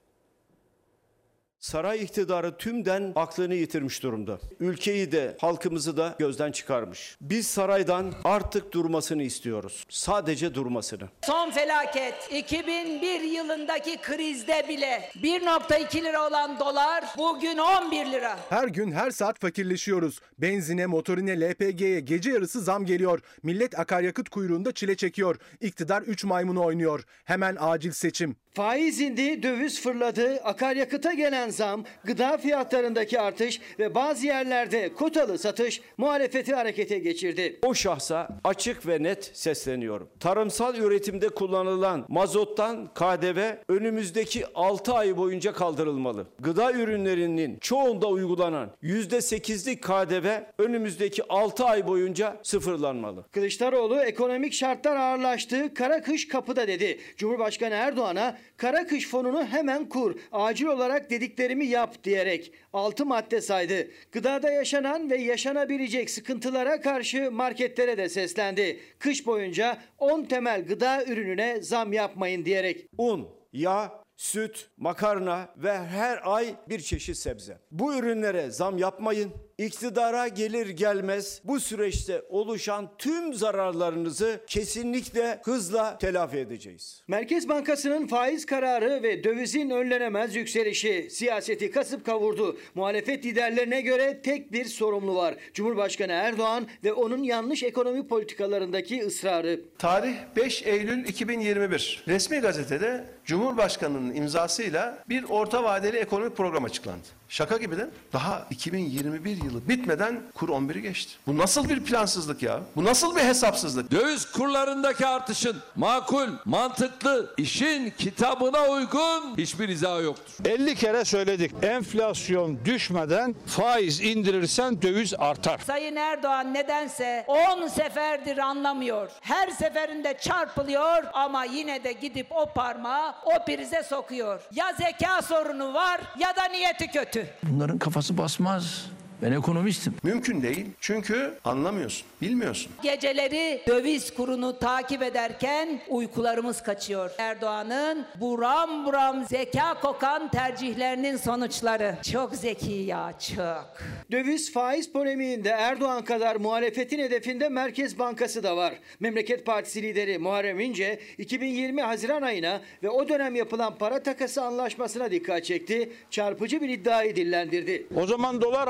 Saray 1.59 2.03
iktidarı 2.03 2.57
tümden 2.57 3.11
aklını 3.15 3.55
yitirmiş 3.55 4.03
durumda. 4.03 4.39
Ülkeyi 4.59 5.11
de 5.11 5.37
halkımızı 5.41 5.97
da 5.97 6.15
gözden 6.19 6.51
çıkarmış. 6.51 7.17
Biz 7.21 7.47
saraydan 7.47 8.13
artık 8.23 8.71
durmasını 8.71 9.23
istiyoruz. 9.23 9.85
Sadece 9.89 10.53
durmasını. 10.55 11.09
Son 11.23 11.51
felaket 11.51 12.15
2001 12.31 13.21
yılındaki 13.21 13.97
krizde 14.01 14.65
bile 14.69 15.09
1.2 15.15 16.03
lira 16.03 16.27
olan 16.27 16.59
dolar 16.59 17.03
bugün 17.17 17.57
11 17.57 18.05
lira. 18.11 18.37
Her 18.49 18.67
gün 18.67 18.91
her 18.91 19.11
saat 19.11 19.39
fakirleşiyoruz. 19.41 20.19
Benzine, 20.37 20.85
motorine, 20.85 21.41
LPG'ye 21.41 21.99
gece 21.99 22.31
yarısı 22.31 22.61
zam 22.61 22.85
geliyor. 22.85 23.19
Millet 23.43 23.79
akaryakıt 23.79 24.29
kuyruğunda 24.29 24.71
çile 24.71 24.95
çekiyor. 24.95 25.35
İktidar 25.61 26.01
3 26.01 26.23
maymunu 26.23 26.63
oynuyor. 26.65 27.03
Hemen 27.23 27.57
acil 27.59 27.91
seçim. 27.91 28.35
Faiz 28.55 29.01
indi, 29.01 29.43
döviz 29.43 29.81
fırladı, 29.81 30.35
akaryakıta 30.43 31.13
gelen 31.13 31.49
zam, 31.49 31.83
gıda 32.03 32.37
fiyatlarındaki 32.37 33.19
artış 33.19 33.61
ve 33.79 33.95
bazı 33.95 34.25
yerlerde 34.25 34.93
kotalı 34.93 35.37
satış 35.37 35.81
muhalefeti 35.97 36.55
harekete 36.55 36.99
geçirdi. 36.99 37.59
O 37.65 37.73
şahsa 37.73 38.27
açık 38.43 38.87
ve 38.87 39.03
net 39.03 39.31
sesleniyorum. 39.33 40.09
Tarımsal 40.19 40.75
üretimde 40.75 41.29
kullanılan 41.29 42.05
mazottan 42.09 42.87
KDV 42.93 43.55
önümüzdeki 43.69 44.45
6 44.55 44.93
ay 44.93 45.17
boyunca 45.17 45.53
kaldırılmalı. 45.53 46.27
Gıda 46.39 46.71
ürünlerinin 46.71 47.57
çoğunda 47.59 48.07
uygulanan 48.07 48.71
%8'lik 48.83 49.83
KDV 49.83 50.27
önümüzdeki 50.57 51.23
6 51.29 51.65
ay 51.65 51.87
boyunca 51.87 52.37
sıfırlanmalı. 52.43 53.25
Kılıçdaroğlu 53.31 53.99
ekonomik 53.99 54.53
şartlar 54.53 54.95
ağırlaştı, 54.95 55.73
kara 55.73 56.01
kış 56.01 56.27
kapıda 56.27 56.67
dedi. 56.67 56.99
Cumhurbaşkanı 57.17 57.73
Erdoğan'a 57.73 58.37
kara 58.57 58.87
kış 58.87 59.07
fonunu 59.09 59.45
hemen 59.45 59.89
kur, 59.89 60.15
acil 60.31 60.65
olarak 60.65 61.09
dediklerimi 61.09 61.65
yap 61.65 62.03
diyerek 62.03 62.51
6 62.73 63.05
madde 63.05 63.41
saydı. 63.41 63.87
Gıdada 64.11 64.51
yaşanan 64.51 65.09
ve 65.09 65.17
yaşanabilecek 65.17 66.09
sıkıntılara 66.09 66.81
karşı 66.81 67.31
marketlere 67.31 67.97
de 67.97 68.09
seslendi. 68.09 68.79
Kış 68.99 69.27
boyunca 69.27 69.77
10 69.97 70.23
temel 70.23 70.65
gıda 70.65 71.05
ürününe 71.05 71.61
zam 71.61 71.93
yapmayın 71.93 72.45
diyerek. 72.45 72.87
Un, 72.97 73.27
yağ, 73.53 74.03
süt, 74.17 74.69
makarna 74.77 75.49
ve 75.57 75.77
her 75.77 76.19
ay 76.23 76.55
bir 76.69 76.79
çeşit 76.79 77.17
sebze. 77.17 77.57
Bu 77.71 77.95
ürünlere 77.95 78.51
zam 78.51 78.77
yapmayın. 78.77 79.31
İktidara 79.57 80.27
gelir 80.27 80.69
gelmez 80.69 81.41
bu 81.43 81.59
süreçte 81.59 82.21
oluşan 82.29 82.89
tüm 82.97 83.33
zararlarınızı 83.33 84.41
kesinlikle 84.47 85.39
hızla 85.43 85.97
telafi 85.97 86.37
edeceğiz. 86.37 87.03
Merkez 87.07 87.49
Bankası'nın 87.49 88.07
faiz 88.07 88.45
kararı 88.45 89.03
ve 89.03 89.23
dövizin 89.23 89.69
önlenemez 89.69 90.35
yükselişi 90.35 91.07
siyaseti 91.11 91.71
kasıp 91.71 92.05
kavurdu. 92.05 92.57
Muhalefet 92.75 93.25
liderlerine 93.25 93.81
göre 93.81 94.21
tek 94.21 94.51
bir 94.51 94.65
sorumlu 94.65 95.15
var. 95.15 95.35
Cumhurbaşkanı 95.53 96.11
Erdoğan 96.11 96.67
ve 96.83 96.93
onun 96.93 97.23
yanlış 97.23 97.63
ekonomi 97.63 98.07
politikalarındaki 98.07 99.05
ısrarı. 99.05 99.61
Tarih 99.77 100.15
5 100.35 100.63
Eylül 100.63 101.05
2021. 101.05 102.03
Resmi 102.07 102.39
gazetede 102.39 103.05
Cumhurbaşkanı'nın 103.25 104.15
imzasıyla 104.15 104.97
bir 105.09 105.23
orta 105.29 105.63
vadeli 105.63 105.97
ekonomi 105.97 106.29
programı 106.29 106.65
açıklandı. 106.65 107.07
Şaka 107.29 107.57
gibi 107.57 107.75
mi? 107.75 107.87
Daha 108.13 108.47
2021 108.49 109.43
yılı 109.43 109.69
bitmeden 109.69 110.21
kur 110.35 110.49
11'i 110.49 110.81
geçti. 110.81 111.13
Bu 111.27 111.37
nasıl 111.37 111.69
bir 111.69 111.83
plansızlık 111.83 112.43
ya? 112.43 112.59
Bu 112.75 112.83
nasıl 112.83 113.15
bir 113.15 113.21
hesapsızlık? 113.21 113.91
Döviz 113.91 114.31
kurlarındaki 114.31 115.05
artışın 115.07 115.57
makul, 115.75 116.27
mantıklı, 116.45 117.33
işin 117.37 117.89
kitabına 117.89 118.67
uygun 118.67 119.37
hiçbir 119.37 119.69
izahı 119.69 120.03
yoktur. 120.03 120.45
50 120.45 120.75
kere 120.75 121.05
söyledik. 121.05 121.51
Enflasyon 121.63 122.65
düşmeden 122.65 123.35
faiz 123.45 124.01
indirirsen 124.01 124.81
döviz 124.81 125.13
artar. 125.17 125.59
Sayın 125.67 125.95
Erdoğan 125.95 126.53
nedense 126.53 127.25
10 127.27 127.67
seferdir 127.67 128.37
anlamıyor. 128.37 129.11
Her 129.21 129.49
seferinde 129.49 130.17
çarpılıyor 130.21 131.03
ama 131.13 131.43
yine 131.45 131.83
de 131.83 131.91
gidip 131.91 132.27
o 132.31 132.45
parmağı 132.53 133.14
o 133.25 133.45
prize 133.45 133.83
sokuyor. 133.83 134.41
Ya 134.51 134.65
zeka 134.73 135.21
sorunu 135.21 135.73
var 135.73 136.01
ya 136.19 136.35
da 136.35 136.43
niyeti 136.45 136.87
kötü. 136.91 137.27
Bunların 137.43 137.77
kafası 137.77 138.17
basmaz. 138.17 138.85
Ben 139.25 139.31
ekonomistim. 139.31 139.93
Mümkün 140.03 140.41
değil. 140.41 140.65
Çünkü 140.79 141.33
anlamıyorsun, 141.45 142.07
bilmiyorsun. 142.21 142.71
Geceleri 142.83 143.61
döviz 143.67 144.13
kurunu 144.13 144.59
takip 144.59 145.03
ederken 145.03 145.81
uykularımız 145.89 146.63
kaçıyor. 146.63 147.11
Erdoğan'ın 147.17 148.05
buram 148.19 148.85
buram 148.85 149.25
zeka 149.25 149.79
kokan 149.81 150.31
tercihlerinin 150.31 151.17
sonuçları. 151.17 151.95
Çok 152.11 152.35
zeki 152.35 152.71
ya 152.71 153.13
çok. 153.35 153.77
Döviz 154.11 154.53
faiz 154.53 154.91
polemiğinde 154.91 155.49
Erdoğan 155.49 156.03
kadar 156.03 156.35
muhalefetin 156.35 156.99
hedefinde 156.99 157.49
Merkez 157.49 157.99
Bankası 157.99 158.43
da 158.43 158.57
var. 158.57 158.73
Memleket 158.99 159.45
Partisi 159.45 159.81
lideri 159.81 160.17
Muharrem 160.17 160.59
İnce 160.59 160.99
2020 161.17 161.81
Haziran 161.81 162.21
ayına 162.21 162.61
ve 162.83 162.89
o 162.89 163.09
dönem 163.09 163.35
yapılan 163.35 163.75
para 163.77 164.03
takası 164.03 164.41
anlaşmasına 164.41 165.11
dikkat 165.11 165.45
çekti. 165.45 165.91
Çarpıcı 166.09 166.61
bir 166.61 166.69
iddiayı 166.69 167.15
dillendirdi. 167.15 167.87
O 167.95 168.05
zaman 168.05 168.41
dolar 168.41 168.67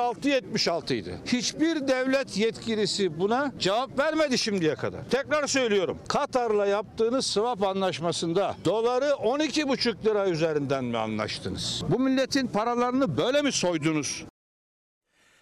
6.76 0.54 0.94
idi. 0.94 1.20
Hiçbir 1.26 1.88
devlet 1.88 2.38
yetkilisi 2.38 3.20
buna 3.20 3.52
cevap 3.60 4.00
vermedi 4.00 4.38
şimdiye 4.38 4.76
kadar. 4.76 5.10
Tekrar 5.10 5.48
söylüyorum. 5.48 6.00
Katar'la 6.08 6.66
yaptığınız 6.66 7.26
swap 7.26 7.64
anlaşmasında 7.64 8.56
doları 8.66 9.06
12,5 9.06 10.06
lira 10.06 10.30
üzerinden 10.30 10.86
mi 10.86 10.98
anlaştınız? 10.98 11.84
Bu 11.90 12.00
milletin 12.00 12.48
paralarını 12.48 13.18
böyle 13.18 13.42
mi 13.42 13.52
soydunuz? 13.52 14.26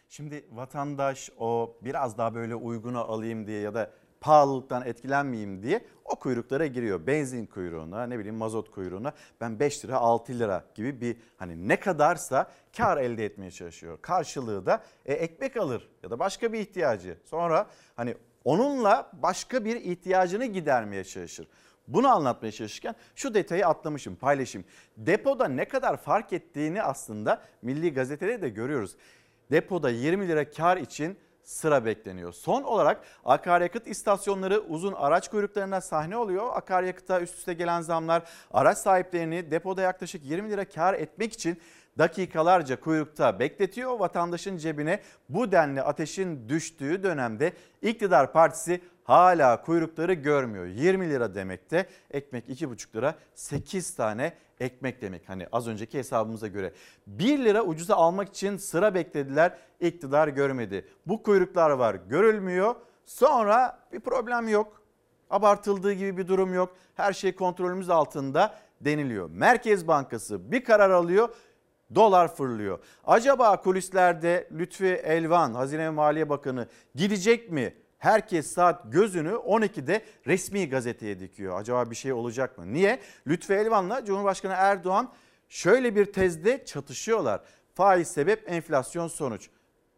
Şimdi 0.09 0.45
vatandaş 0.51 1.29
o 1.39 1.77
biraz 1.81 2.17
daha 2.17 2.35
böyle 2.35 2.55
uyguna 2.55 2.99
alayım 2.99 3.47
diye 3.47 3.59
ya 3.61 3.73
da 3.73 3.91
pahalılıktan 4.23 4.85
etkilenmeyeyim 4.85 5.63
diye 5.63 5.85
o 6.05 6.15
kuyruklara 6.15 6.65
giriyor. 6.65 7.07
Benzin 7.07 7.45
kuyruğuna 7.45 8.07
ne 8.07 8.19
bileyim 8.19 8.35
mazot 8.35 8.71
kuyruğuna 8.71 9.13
ben 9.41 9.59
5 9.59 9.85
lira 9.85 9.97
6 9.97 10.39
lira 10.39 10.63
gibi 10.75 11.01
bir 11.01 11.17
hani 11.37 11.67
ne 11.67 11.79
kadarsa 11.79 12.51
kar 12.77 12.97
elde 12.97 13.25
etmeye 13.25 13.51
çalışıyor. 13.51 13.97
Karşılığı 14.01 14.65
da 14.65 14.83
e, 15.05 15.13
ekmek 15.13 15.57
alır 15.57 15.89
ya 16.03 16.09
da 16.09 16.19
başka 16.19 16.53
bir 16.53 16.59
ihtiyacı. 16.59 17.17
Sonra 17.25 17.67
hani 17.95 18.15
onunla 18.45 19.11
başka 19.13 19.65
bir 19.65 19.75
ihtiyacını 19.75 20.45
gidermeye 20.45 21.03
çalışır. 21.03 21.47
Bunu 21.87 22.07
anlatmaya 22.07 22.51
çalışırken 22.51 22.95
şu 23.15 23.33
detayı 23.33 23.67
atlamışım 23.67 24.15
paylaşayım. 24.15 24.67
Depoda 24.97 25.47
ne 25.47 25.65
kadar 25.65 25.97
fark 25.97 26.33
ettiğini 26.33 26.83
aslında 26.83 27.41
Milli 27.61 27.93
Gazete'de 27.93 28.41
de 28.41 28.49
görüyoruz. 28.49 28.95
Depoda 29.51 29.89
20 29.89 30.27
lira 30.27 30.51
kar 30.51 30.77
için 30.77 31.17
sıra 31.43 31.85
bekleniyor. 31.85 32.33
Son 32.33 32.63
olarak 32.63 33.01
akaryakıt 33.25 33.87
istasyonları 33.87 34.59
uzun 34.59 34.93
araç 34.93 35.29
kuyruklarına 35.29 35.81
sahne 35.81 36.17
oluyor. 36.17 36.49
Akaryakıta 36.53 37.21
üst 37.21 37.37
üste 37.37 37.53
gelen 37.53 37.81
zamlar 37.81 38.23
araç 38.51 38.77
sahiplerini 38.77 39.51
depoda 39.51 39.81
yaklaşık 39.81 40.25
20 40.25 40.49
lira 40.49 40.65
kar 40.65 40.93
etmek 40.93 41.33
için 41.33 41.57
dakikalarca 41.97 42.79
kuyrukta 42.79 43.39
bekletiyor. 43.39 43.99
Vatandaşın 43.99 44.57
cebine 44.57 44.99
bu 45.29 45.51
denli 45.51 45.81
ateşin 45.81 46.49
düştüğü 46.49 47.03
dönemde 47.03 47.53
iktidar 47.81 48.33
partisi 48.33 48.81
hala 49.03 49.61
kuyrukları 49.61 50.13
görmüyor. 50.13 50.65
20 50.65 51.09
lira 51.09 51.35
demekte 51.35 51.85
ekmek 52.11 52.49
2,5 52.49 52.95
lira 52.95 53.15
8 53.35 53.95
tane 53.95 54.33
ekmek 54.59 55.01
demek. 55.01 55.29
Hani 55.29 55.47
az 55.51 55.67
önceki 55.67 55.97
hesabımıza 55.97 56.47
göre 56.47 56.73
1 57.07 57.39
lira 57.39 57.63
ucuza 57.63 57.95
almak 57.95 58.29
için 58.29 58.57
sıra 58.57 58.95
beklediler 58.95 59.57
iktidar 59.79 60.27
görmedi. 60.27 60.87
Bu 61.05 61.23
kuyruklar 61.23 61.69
var 61.69 61.95
görülmüyor 62.09 62.75
sonra 63.05 63.79
bir 63.93 63.99
problem 63.99 64.47
yok. 64.47 64.81
Abartıldığı 65.29 65.93
gibi 65.93 66.17
bir 66.17 66.27
durum 66.27 66.53
yok. 66.53 66.75
Her 66.95 67.13
şey 67.13 67.35
kontrolümüz 67.35 67.89
altında 67.89 68.55
deniliyor. 68.81 69.29
Merkez 69.29 69.87
Bankası 69.87 70.51
bir 70.51 70.63
karar 70.63 70.89
alıyor 70.89 71.29
dolar 71.95 72.35
fırlıyor. 72.35 72.79
Acaba 73.05 73.61
kulislerde 73.61 74.47
Lütfi 74.51 74.85
Elvan, 74.85 75.53
Hazine 75.53 75.85
ve 75.85 75.89
Maliye 75.89 76.29
Bakanı 76.29 76.67
gidecek 76.95 77.51
mi? 77.51 77.73
Herkes 78.03 78.47
saat 78.47 78.91
gözünü 78.91 79.29
12'de 79.29 80.01
resmi 80.27 80.69
gazeteye 80.69 81.19
dikiyor. 81.19 81.59
Acaba 81.59 81.91
bir 81.91 81.95
şey 81.95 82.13
olacak 82.13 82.57
mı? 82.57 82.73
Niye? 82.73 82.99
Lütfi 83.27 83.53
Elvan'la 83.53 84.05
Cumhurbaşkanı 84.05 84.53
Erdoğan 84.55 85.13
şöyle 85.49 85.95
bir 85.95 86.05
tezde 86.05 86.65
çatışıyorlar. 86.65 87.41
Faiz 87.73 88.07
sebep 88.07 88.51
enflasyon 88.51 89.07
sonuç. 89.07 89.49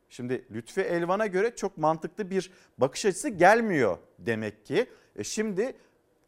Şimdi 0.09 0.45
Lütfi 0.51 0.81
Elvan'a 0.81 1.27
göre 1.27 1.55
çok 1.55 1.77
mantıklı 1.77 2.29
bir 2.29 2.51
bakış 2.77 3.05
açısı 3.05 3.29
gelmiyor 3.29 3.97
demek 4.19 4.65
ki. 4.65 4.89
E 5.15 5.23
şimdi 5.23 5.75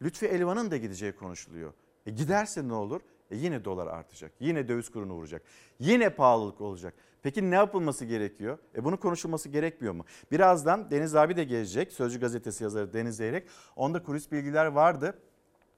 Lütfi 0.02 0.26
Elvan'ın 0.26 0.70
da 0.70 0.76
gideceği 0.76 1.12
konuşuluyor. 1.12 1.72
E 2.06 2.10
giderse 2.10 2.68
ne 2.68 2.74
olur? 2.74 3.00
E 3.30 3.36
yine 3.36 3.64
dolar 3.64 3.86
artacak. 3.86 4.32
Yine 4.40 4.68
döviz 4.68 4.88
kurunu 4.90 5.12
vuracak. 5.12 5.42
Yine 5.78 6.10
pahalılık 6.10 6.60
olacak. 6.60 6.94
Peki 7.22 7.50
ne 7.50 7.54
yapılması 7.54 8.04
gerekiyor? 8.04 8.58
E 8.76 8.84
bunu 8.84 9.00
konuşulması 9.00 9.48
gerekmiyor 9.48 9.94
mu? 9.94 10.04
Birazdan 10.30 10.90
Deniz 10.90 11.14
abi 11.14 11.36
de 11.36 11.44
gelecek. 11.44 11.92
Sözcü 11.92 12.20
gazetesi 12.20 12.64
yazarı 12.64 12.92
Deniz 12.92 13.16
Zeyrek. 13.16 13.48
Onda 13.76 14.02
kulis 14.02 14.32
bilgiler 14.32 14.66
vardı. 14.66 15.14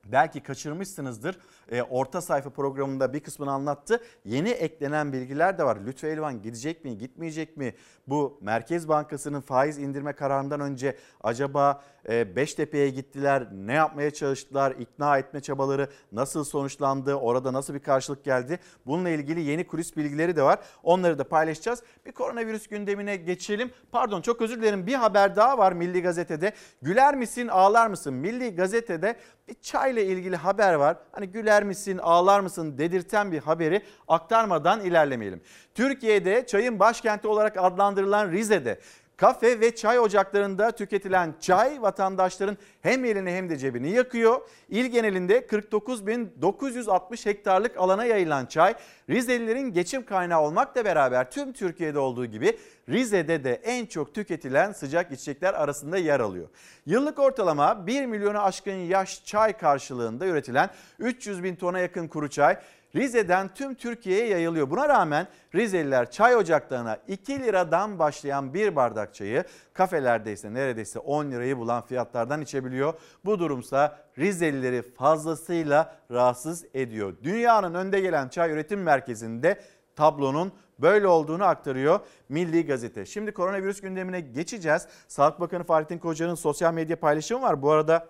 Belki 0.04 0.42
kaçırmışsınızdır. 0.42 1.38
E, 1.70 1.82
orta 1.82 2.20
sayfa 2.20 2.50
programında 2.50 3.12
bir 3.12 3.20
kısmını 3.20 3.52
anlattı. 3.52 4.02
Yeni 4.24 4.48
eklenen 4.48 5.12
bilgiler 5.12 5.58
de 5.58 5.64
var. 5.64 5.78
Lütfü 5.86 6.06
Elvan 6.06 6.42
gidecek 6.42 6.84
mi, 6.84 6.98
gitmeyecek 6.98 7.56
mi? 7.56 7.74
Bu 8.06 8.38
Merkez 8.40 8.88
Bankası'nın 8.88 9.40
faiz 9.40 9.78
indirme 9.78 10.12
kararından 10.12 10.60
önce 10.60 10.96
acaba 11.20 11.84
Beştepe'ye 12.08 12.90
gittiler, 12.90 13.46
ne 13.52 13.72
yapmaya 13.72 14.10
çalıştılar, 14.10 14.70
ikna 14.70 15.18
etme 15.18 15.40
çabaları 15.40 15.88
nasıl 16.12 16.44
sonuçlandı, 16.44 17.14
orada 17.14 17.52
nasıl 17.52 17.74
bir 17.74 17.78
karşılık 17.78 18.24
geldi? 18.24 18.58
Bununla 18.86 19.10
ilgili 19.10 19.40
yeni 19.40 19.66
kulis 19.66 19.96
bilgileri 19.96 20.36
de 20.36 20.42
var. 20.42 20.58
Onları 20.82 21.18
da 21.18 21.28
paylaşacağız. 21.28 21.82
Bir 22.06 22.12
koronavirüs 22.12 22.66
gündemine 22.66 23.16
geçelim. 23.16 23.70
Pardon 23.92 24.22
çok 24.22 24.40
özür 24.40 24.62
dilerim 24.62 24.86
bir 24.86 24.94
haber 24.94 25.36
daha 25.36 25.58
var 25.58 25.72
Milli 25.72 26.02
Gazete'de. 26.02 26.52
Güler 26.82 27.16
misin, 27.16 27.48
ağlar 27.48 27.86
mısın? 27.86 28.14
Milli 28.14 28.54
Gazete'de 28.54 29.16
bir 29.48 29.54
çayla 29.54 30.02
ilgili 30.02 30.36
haber 30.36 30.74
var. 30.74 30.96
Hani 31.12 31.26
güler 31.26 31.64
misin, 31.64 31.98
ağlar 31.98 32.40
mısın 32.40 32.78
dedirten 32.78 33.32
bir 33.32 33.38
haberi 33.38 33.82
aktarmadan 34.08 34.80
ilerlemeyelim. 34.80 35.40
Türkiye'de 35.74 36.46
çayın 36.46 36.78
başkenti 36.78 37.28
olarak 37.28 37.56
adlandırılan 37.56 38.30
Rize'de 38.30 38.80
Kafe 39.20 39.60
ve 39.60 39.74
çay 39.74 39.98
ocaklarında 39.98 40.70
tüketilen 40.70 41.34
çay 41.40 41.82
vatandaşların 41.82 42.56
hem 42.82 43.04
elini 43.04 43.30
hem 43.30 43.50
de 43.50 43.56
cebini 43.56 43.90
yakıyor. 43.90 44.40
İl 44.68 44.86
genelinde 44.86 45.38
49.960 45.38 47.26
hektarlık 47.26 47.76
alana 47.76 48.04
yayılan 48.04 48.46
çay 48.46 48.74
Rizelilerin 49.10 49.72
geçim 49.72 50.04
kaynağı 50.04 50.40
olmakla 50.40 50.84
beraber 50.84 51.30
tüm 51.30 51.52
Türkiye'de 51.52 51.98
olduğu 51.98 52.26
gibi 52.26 52.58
Rize'de 52.88 53.44
de 53.44 53.54
en 53.54 53.86
çok 53.86 54.14
tüketilen 54.14 54.72
sıcak 54.72 55.12
içecekler 55.12 55.54
arasında 55.54 55.98
yer 55.98 56.20
alıyor. 56.20 56.48
Yıllık 56.86 57.18
ortalama 57.18 57.86
1 57.86 58.06
milyonu 58.06 58.42
aşkın 58.42 58.72
yaş 58.72 59.24
çay 59.24 59.52
karşılığında 59.52 60.26
üretilen 60.26 60.70
300 60.98 61.42
bin 61.42 61.56
tona 61.56 61.78
yakın 61.78 62.08
kuru 62.08 62.30
çay 62.30 62.58
Rize'den 62.96 63.54
tüm 63.54 63.74
Türkiye'ye 63.74 64.26
yayılıyor. 64.26 64.70
Buna 64.70 64.88
rağmen 64.88 65.26
Rizeliler 65.54 66.10
çay 66.10 66.36
ocaklarına 66.36 66.98
2 67.08 67.40
liradan 67.40 67.98
başlayan 67.98 68.54
bir 68.54 68.76
bardak 68.76 69.14
çayı 69.14 69.44
kafelerde 69.72 70.32
ise 70.32 70.54
neredeyse 70.54 70.98
10 70.98 71.30
lirayı 71.30 71.58
bulan 71.58 71.82
fiyatlardan 71.82 72.40
içebiliyor. 72.40 72.94
Bu 73.24 73.38
durumsa 73.38 73.98
Rizelileri 74.18 74.82
fazlasıyla 74.94 75.96
rahatsız 76.10 76.64
ediyor. 76.74 77.16
Dünyanın 77.22 77.74
önde 77.74 78.00
gelen 78.00 78.28
çay 78.28 78.50
üretim 78.50 78.82
merkezinde 78.82 79.60
tablonun 79.96 80.52
böyle 80.78 81.06
olduğunu 81.06 81.44
aktarıyor 81.44 82.00
Milli 82.28 82.66
Gazete. 82.66 83.06
Şimdi 83.06 83.32
koronavirüs 83.32 83.80
gündemine 83.80 84.20
geçeceğiz. 84.20 84.86
Sağlık 85.08 85.40
Bakanı 85.40 85.64
Fahrettin 85.64 85.98
Koca'nın 85.98 86.34
sosyal 86.34 86.74
medya 86.74 87.00
paylaşımı 87.00 87.42
var. 87.42 87.62
Bu 87.62 87.70
arada 87.70 88.08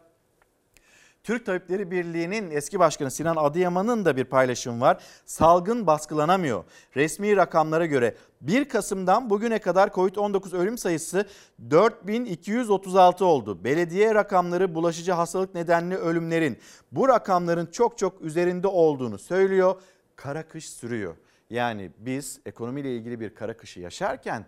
Türk 1.23 1.47
Tabipleri 1.47 1.91
Birliği'nin 1.91 2.51
eski 2.51 2.79
başkanı 2.79 3.11
Sinan 3.11 3.37
Adıyaman'ın 3.37 4.05
da 4.05 4.17
bir 4.17 4.25
paylaşımı 4.25 4.81
var. 4.81 5.03
Salgın 5.27 5.87
baskılanamıyor. 5.87 6.65
Resmi 6.97 7.37
rakamlara 7.37 7.87
göre 7.87 8.15
1 8.41 8.69
Kasım'dan 8.69 9.31
bugüne 9.31 9.59
kadar 9.59 9.89
COVID-19 9.89 10.57
ölüm 10.57 10.79
sayısı 10.79 11.25
4236 11.71 13.25
oldu. 13.25 13.65
Belediye 13.65 14.15
rakamları 14.15 14.75
bulaşıcı 14.75 15.13
hastalık 15.13 15.55
nedenli 15.55 15.97
ölümlerin 15.97 16.59
bu 16.93 17.09
rakamların 17.09 17.67
çok 17.67 17.99
çok 17.99 18.21
üzerinde 18.21 18.67
olduğunu 18.67 19.19
söylüyor. 19.19 19.81
Kara 20.17 20.49
kış 20.49 20.71
sürüyor. 20.71 21.17
Yani 21.51 21.91
biz 21.99 22.41
ekonomiyle 22.47 22.97
ilgili 22.97 23.21
bir 23.21 23.35
kara 23.35 23.57
kışı 23.57 23.81
yaşarken 23.81 24.45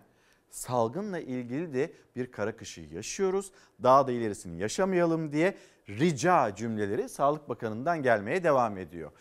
salgınla 0.49 1.19
ilgili 1.19 1.73
de 1.73 1.93
bir 2.15 2.31
kara 2.31 2.55
kışı 2.55 2.81
yaşıyoruz. 2.81 3.51
Daha 3.83 4.07
da 4.07 4.11
ilerisini 4.11 4.59
yaşamayalım 4.59 5.31
diye 5.31 5.57
rica 5.89 6.55
cümleleri 6.55 7.09
Sağlık 7.09 7.49
Bakanı'ndan 7.49 8.03
gelmeye 8.03 8.43
devam 8.43 8.77
ediyor. 8.77 9.11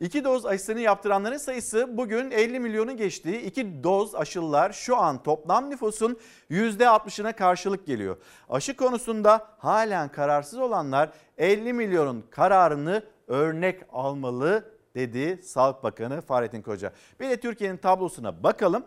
İki 0.00 0.24
doz 0.24 0.46
aşısını 0.46 0.80
yaptıranların 0.80 1.36
sayısı 1.36 1.96
bugün 1.96 2.30
50 2.30 2.60
milyonu 2.60 2.96
geçti. 2.96 3.40
İki 3.40 3.84
doz 3.84 4.14
aşılar 4.14 4.72
şu 4.72 4.96
an 4.96 5.22
toplam 5.22 5.70
nüfusun 5.70 6.18
%60'ına 6.50 7.32
karşılık 7.32 7.86
geliyor. 7.86 8.16
Aşı 8.48 8.76
konusunda 8.76 9.46
halen 9.58 10.08
kararsız 10.08 10.58
olanlar 10.58 11.10
50 11.38 11.72
milyonun 11.72 12.24
kararını 12.30 13.02
örnek 13.28 13.82
almalı 13.92 14.64
dedi 14.94 15.42
Sağlık 15.42 15.82
Bakanı 15.82 16.20
Fahrettin 16.20 16.62
Koca. 16.62 16.92
Bir 17.20 17.30
de 17.30 17.40
Türkiye'nin 17.40 17.76
tablosuna 17.76 18.42
bakalım. 18.42 18.84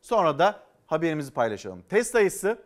Sonra 0.00 0.38
da 0.38 0.60
haberimizi 0.86 1.32
paylaşalım. 1.32 1.82
Test 1.88 2.12
sayısı 2.12 2.58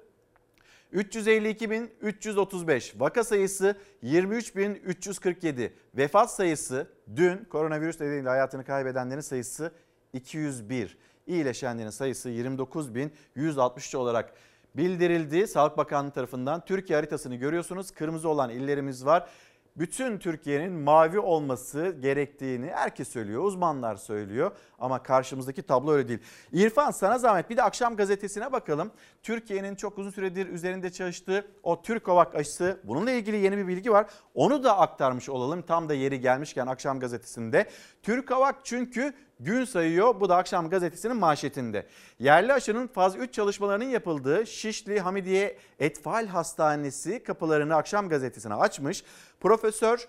352.335, 0.94 3.00
vaka 3.00 3.24
sayısı 3.24 3.76
23.347, 4.02 5.70
vefat 5.96 6.34
sayısı 6.34 6.86
dün 7.16 7.44
koronavirüs 7.44 8.00
nedeniyle 8.00 8.28
hayatını 8.28 8.64
kaybedenlerin 8.64 9.20
sayısı 9.20 9.72
201, 10.12 10.98
iyileşenlerin 11.26 11.90
sayısı 11.90 12.30
29.163 12.30 13.96
olarak 13.96 14.34
bildirildi. 14.76 15.46
Sağlık 15.46 15.76
Bakanlığı 15.76 16.10
tarafından 16.10 16.64
Türkiye 16.64 16.96
haritasını 16.96 17.34
görüyorsunuz. 17.34 17.90
Kırmızı 17.90 18.28
olan 18.28 18.50
illerimiz 18.50 19.06
var 19.06 19.28
bütün 19.76 20.18
Türkiye'nin 20.18 20.72
mavi 20.72 21.18
olması 21.18 21.96
gerektiğini 22.00 22.70
herkes 22.70 23.08
söylüyor, 23.08 23.44
uzmanlar 23.44 23.96
söylüyor 23.96 24.50
ama 24.78 25.02
karşımızdaki 25.02 25.62
tablo 25.62 25.92
öyle 25.92 26.08
değil. 26.08 26.18
İrfan 26.52 26.90
sana 26.90 27.18
zahmet 27.18 27.50
bir 27.50 27.56
de 27.56 27.62
akşam 27.62 27.96
gazetesine 27.96 28.52
bakalım. 28.52 28.90
Türkiye'nin 29.22 29.74
çok 29.74 29.98
uzun 29.98 30.10
süredir 30.10 30.46
üzerinde 30.48 30.92
çalıştığı 30.92 31.46
o 31.62 31.82
Türkovak 31.82 32.34
aşısı 32.34 32.80
bununla 32.84 33.10
ilgili 33.10 33.36
yeni 33.36 33.56
bir 33.56 33.66
bilgi 33.66 33.92
var. 33.92 34.06
Onu 34.34 34.64
da 34.64 34.78
aktarmış 34.78 35.28
olalım 35.28 35.62
tam 35.62 35.88
da 35.88 35.94
yeri 35.94 36.20
gelmişken 36.20 36.66
akşam 36.66 37.00
gazetesinde. 37.00 37.70
Türkovak 38.02 38.56
çünkü 38.64 39.14
gün 39.40 39.64
sayıyor. 39.64 40.20
Bu 40.20 40.28
da 40.28 40.36
akşam 40.36 40.70
gazetesinin 40.70 41.16
manşetinde. 41.16 41.86
Yerli 42.18 42.52
aşının 42.52 42.86
faz 42.86 43.16
3 43.16 43.34
çalışmalarının 43.34 43.84
yapıldığı 43.84 44.46
Şişli 44.46 45.00
Hamidiye 45.00 45.58
Etfal 45.78 46.26
Hastanesi 46.26 47.22
kapılarını 47.22 47.74
akşam 47.74 48.08
gazetesine 48.08 48.54
açmış. 48.54 49.04
Profesör 49.44 50.08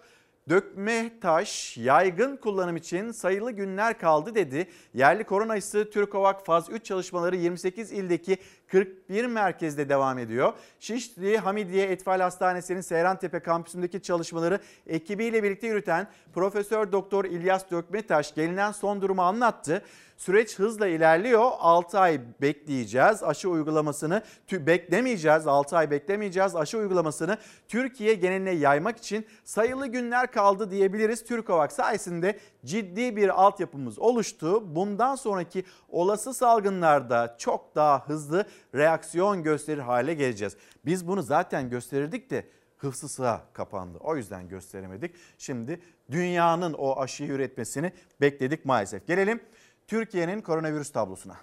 Dökme 0.50 1.20
taş 1.22 1.78
yaygın 1.78 2.38
kullanım 2.38 2.78
için 2.78 3.12
sayılı 3.12 3.52
günler 3.52 4.00
kaldı 4.00 4.36
dedi. 4.36 4.68
Yerli 4.94 5.24
korona 5.24 5.54
aşısı 5.54 5.90
Türkovak 5.92 6.46
faz 6.46 6.70
3 6.70 6.86
çalışmaları 6.86 7.36
28 7.36 7.92
ildeki 7.92 8.38
41 8.68 9.26
merkezde 9.26 9.90
devam 9.90 10.20
ediyor. 10.20 10.54
Şişli 10.80 11.38
Hamidiye 11.38 11.86
Etfal 11.86 12.20
Hastanesi'nin 12.20 12.82
Seyrantepe 12.82 13.40
kampüsündeki 13.40 14.02
çalışmaları 14.02 14.60
ekibiyle 14.88 15.44
birlikte 15.44 15.68
yürüten 15.68 16.08
Profesör 16.34 16.92
Doktor 16.92 17.26
İlyas 17.26 17.72
Dökmetaş 17.72 18.36
gelinen 18.36 18.72
son 18.72 19.02
durumu 19.02 19.22
anlattı. 19.22 19.82
Süreç 20.18 20.60
hızla 20.60 20.88
ilerliyor. 20.88 21.52
6 21.60 22.00
ay 22.00 22.22
bekleyeceğiz. 22.42 23.24
Aşı 23.24 23.50
uygulamasını 23.50 24.22
beklemeyeceğiz. 24.52 25.48
6 25.48 25.78
ay 25.78 25.92
beklemeyeceğiz. 25.92 26.56
Aşı 26.56 26.78
uygulamasını 26.78 27.38
Türkiye 27.68 28.14
geneline 28.14 28.52
yaymak 28.52 28.98
için 28.98 29.26
sayılı 29.44 29.88
günler 29.88 30.32
kaldı 30.32 30.72
diyebiliriz. 30.72 31.24
Türkovak 31.24 31.72
sayesinde 31.72 32.40
ciddi 32.66 33.16
bir 33.16 33.42
altyapımız 33.44 34.00
oluştu. 34.00 34.76
Bundan 34.76 35.16
sonraki 35.16 35.66
olası 35.90 36.34
salgınlarda 36.34 37.36
çok 37.38 37.76
daha 37.76 38.08
hızlı 38.08 38.46
reaksiyon 38.76 39.44
gösterir 39.44 39.82
hale 39.82 40.14
geleceğiz. 40.14 40.58
Biz 40.86 41.08
bunu 41.08 41.24
zaten 41.24 41.70
gösterirdik 41.70 42.30
de 42.30 42.46
hıfzı 42.78 43.10
sığa 43.10 43.42
kapandı. 43.54 43.98
O 44.02 44.16
yüzden 44.16 44.48
gösteremedik. 44.48 45.16
Şimdi 45.38 45.80
dünyanın 46.12 46.74
o 46.74 47.00
aşıyı 47.00 47.32
üretmesini 47.32 47.92
bekledik 48.22 48.66
maalesef. 48.66 49.08
Gelelim 49.08 49.40
Türkiye'nin 49.88 50.42
koronavirüs 50.42 50.92
tablosuna. 50.92 51.36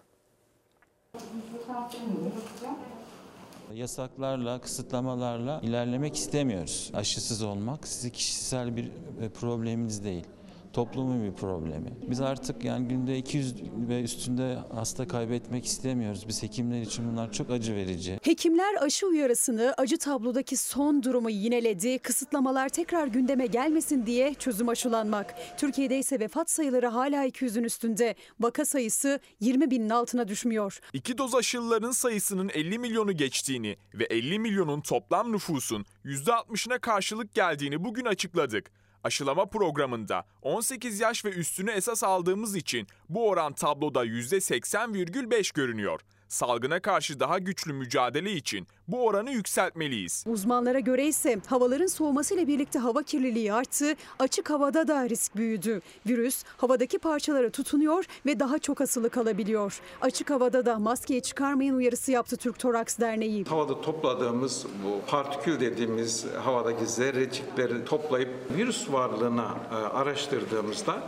Yasaklarla, 3.74 4.60
kısıtlamalarla 4.60 5.60
ilerlemek 5.60 6.16
istemiyoruz. 6.16 6.90
Aşısız 6.94 7.42
olmak 7.42 7.88
sizi 7.88 8.10
kişisel 8.10 8.76
bir 8.76 8.84
e, 9.20 9.28
probleminiz 9.28 10.04
değil 10.04 10.26
toplumun 10.72 11.24
bir 11.24 11.32
problemi. 11.32 11.90
Biz 12.10 12.20
artık 12.20 12.64
yani 12.64 12.88
günde 12.88 13.18
200 13.18 13.54
ve 13.88 14.02
üstünde 14.02 14.58
hasta 14.74 15.08
kaybetmek 15.08 15.64
istemiyoruz. 15.64 16.28
Biz 16.28 16.42
hekimler 16.42 16.80
için 16.80 17.12
bunlar 17.12 17.32
çok 17.32 17.50
acı 17.50 17.74
verici. 17.74 18.18
Hekimler 18.22 18.82
aşı 18.82 19.06
uyarısını 19.06 19.74
acı 19.78 19.98
tablodaki 19.98 20.56
son 20.56 21.02
durumu 21.02 21.30
yineledi. 21.30 21.98
Kısıtlamalar 21.98 22.68
tekrar 22.68 23.06
gündeme 23.06 23.46
gelmesin 23.46 24.06
diye 24.06 24.34
çözüm 24.34 24.68
aşılanmak. 24.68 25.34
Türkiye'de 25.58 25.98
ise 25.98 26.20
vefat 26.20 26.50
sayıları 26.50 26.86
hala 26.86 27.26
200'ün 27.26 27.64
üstünde. 27.64 28.14
Vaka 28.40 28.64
sayısı 28.64 29.20
20 29.40 29.70
binin 29.70 29.90
altına 29.90 30.28
düşmüyor. 30.28 30.80
İki 30.92 31.18
doz 31.18 31.34
aşılıların 31.34 31.90
sayısının 31.90 32.50
50 32.54 32.78
milyonu 32.78 33.12
geçtiğini 33.12 33.76
ve 33.94 34.04
50 34.04 34.38
milyonun 34.38 34.80
toplam 34.80 35.32
nüfusun 35.32 35.86
%60'ına 36.04 36.78
karşılık 36.78 37.34
geldiğini 37.34 37.84
bugün 37.84 38.04
açıkladık 38.04 38.70
aşılama 39.04 39.46
programında 39.46 40.24
18 40.42 41.00
yaş 41.00 41.24
ve 41.24 41.30
üstünü 41.30 41.70
esas 41.70 42.04
aldığımız 42.04 42.56
için 42.56 42.86
bu 43.08 43.28
oran 43.28 43.52
tabloda 43.52 44.06
%80,5 44.06 45.54
görünüyor. 45.54 46.00
Salgına 46.32 46.80
karşı 46.80 47.20
daha 47.20 47.38
güçlü 47.38 47.72
mücadele 47.72 48.32
için 48.32 48.66
bu 48.88 49.04
oranı 49.04 49.30
yükseltmeliyiz. 49.30 50.24
Uzmanlara 50.26 50.78
göre 50.78 51.06
ise 51.06 51.38
havaların 51.46 51.86
soğumasıyla 51.86 52.46
birlikte 52.48 52.78
hava 52.78 53.02
kirliliği 53.02 53.52
arttı, 53.52 53.94
açık 54.18 54.50
havada 54.50 54.88
da 54.88 55.08
risk 55.08 55.36
büyüdü. 55.36 55.80
Virüs 56.06 56.44
havadaki 56.56 56.98
parçalara 56.98 57.50
tutunuyor 57.50 58.04
ve 58.26 58.40
daha 58.40 58.58
çok 58.58 58.80
asılı 58.80 59.10
kalabiliyor. 59.10 59.80
Açık 60.00 60.30
havada 60.30 60.66
da 60.66 60.78
maskeyi 60.78 61.22
çıkarmayın 61.22 61.74
uyarısı 61.74 62.12
yaptı 62.12 62.36
Türk 62.36 62.58
Toraks 62.58 62.98
Derneği. 62.98 63.44
Havada 63.44 63.80
topladığımız 63.80 64.66
bu 64.84 65.10
partikül 65.10 65.60
dediğimiz 65.60 66.26
havadaki 66.44 66.86
zerrecikleri 66.86 67.84
toplayıp 67.84 68.30
virüs 68.56 68.92
varlığına 68.92 69.54
e, 69.70 69.74
araştırdığımızda 69.74 71.02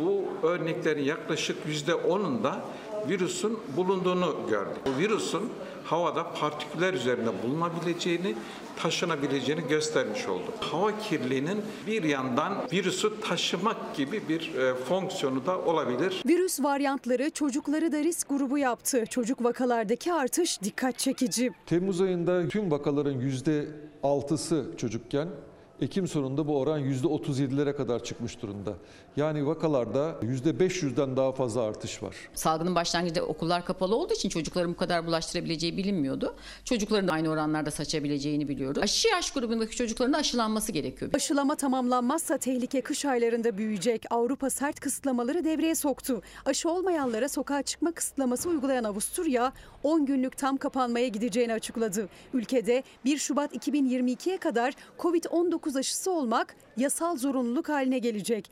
bu 0.00 0.24
örneklerin 0.46 1.04
yaklaşık 1.04 1.56
%10'unda 1.66 2.54
virüsün 3.08 3.58
bulunduğunu 3.76 4.36
gördük. 4.50 4.76
Bu 4.86 4.98
virüsün 4.98 5.42
havada 5.84 6.32
partiküller 6.32 6.94
üzerinde 6.94 7.30
bulunabileceğini, 7.42 8.34
taşınabileceğini 8.76 9.68
göstermiş 9.68 10.28
oldu. 10.28 10.52
Hava 10.60 10.98
kirliliğinin 10.98 11.58
bir 11.86 12.02
yandan 12.02 12.52
virüsü 12.72 13.20
taşımak 13.20 13.96
gibi 13.96 14.28
bir 14.28 14.54
e, 14.54 14.74
fonksiyonu 14.74 15.46
da 15.46 15.58
olabilir. 15.58 16.22
Virüs 16.26 16.60
varyantları 16.60 17.30
çocukları 17.30 17.92
da 17.92 17.98
risk 17.98 18.28
grubu 18.28 18.58
yaptı. 18.58 19.04
Çocuk 19.06 19.44
vakalardaki 19.44 20.12
artış 20.12 20.62
dikkat 20.62 20.98
çekici. 20.98 21.50
Temmuz 21.66 22.00
ayında 22.00 22.48
tüm 22.48 22.70
vakaların 22.70 23.20
%6'sı 24.02 24.66
çocukken 24.76 25.28
Ekim 25.80 26.08
sonunda 26.08 26.46
bu 26.46 26.58
oran 26.58 26.80
%37'lere 26.80 27.76
kadar 27.76 28.04
çıkmış 28.04 28.42
durumda. 28.42 28.74
Yani 29.18 29.46
vakalarda 29.46 30.16
%500'den 30.22 31.16
daha 31.16 31.32
fazla 31.32 31.62
artış 31.62 32.02
var. 32.02 32.16
Salgının 32.34 32.74
başlangıcında 32.74 33.26
okullar 33.26 33.64
kapalı 33.64 33.96
olduğu 33.96 34.14
için 34.14 34.28
çocukların 34.28 34.72
bu 34.72 34.76
kadar 34.76 35.06
bulaştırabileceği 35.06 35.76
bilinmiyordu. 35.76 36.34
Çocukların 36.64 37.08
da 37.08 37.12
aynı 37.12 37.28
oranlarda 37.28 37.70
saçabileceğini 37.70 38.48
biliyordu. 38.48 38.80
Aşı 38.82 39.08
yaş 39.08 39.30
grubundaki 39.30 39.76
çocukların 39.76 40.12
da 40.12 40.18
aşılanması 40.18 40.72
gerekiyor. 40.72 41.10
Aşılama 41.14 41.54
tamamlanmazsa 41.54 42.38
tehlike 42.38 42.80
kış 42.80 43.04
aylarında 43.04 43.58
büyüyecek. 43.58 44.04
Avrupa 44.10 44.50
sert 44.50 44.80
kısıtlamaları 44.80 45.44
devreye 45.44 45.74
soktu. 45.74 46.22
Aşı 46.44 46.70
olmayanlara 46.70 47.28
sokağa 47.28 47.62
çıkma 47.62 47.92
kısıtlaması 47.92 48.48
uygulayan 48.48 48.84
Avusturya 48.84 49.52
10 49.82 50.06
günlük 50.06 50.38
tam 50.38 50.56
kapanmaya 50.56 51.08
gideceğini 51.08 51.52
açıkladı. 51.52 52.08
Ülkede 52.34 52.82
1 53.04 53.18
Şubat 53.18 53.54
2022'ye 53.54 54.36
kadar 54.36 54.74
Covid-19 54.98 55.78
aşısı 55.78 56.10
olmak 56.10 56.56
yasal 56.76 57.16
zorunluluk 57.16 57.68
haline 57.68 57.98
gelecek. 57.98 58.50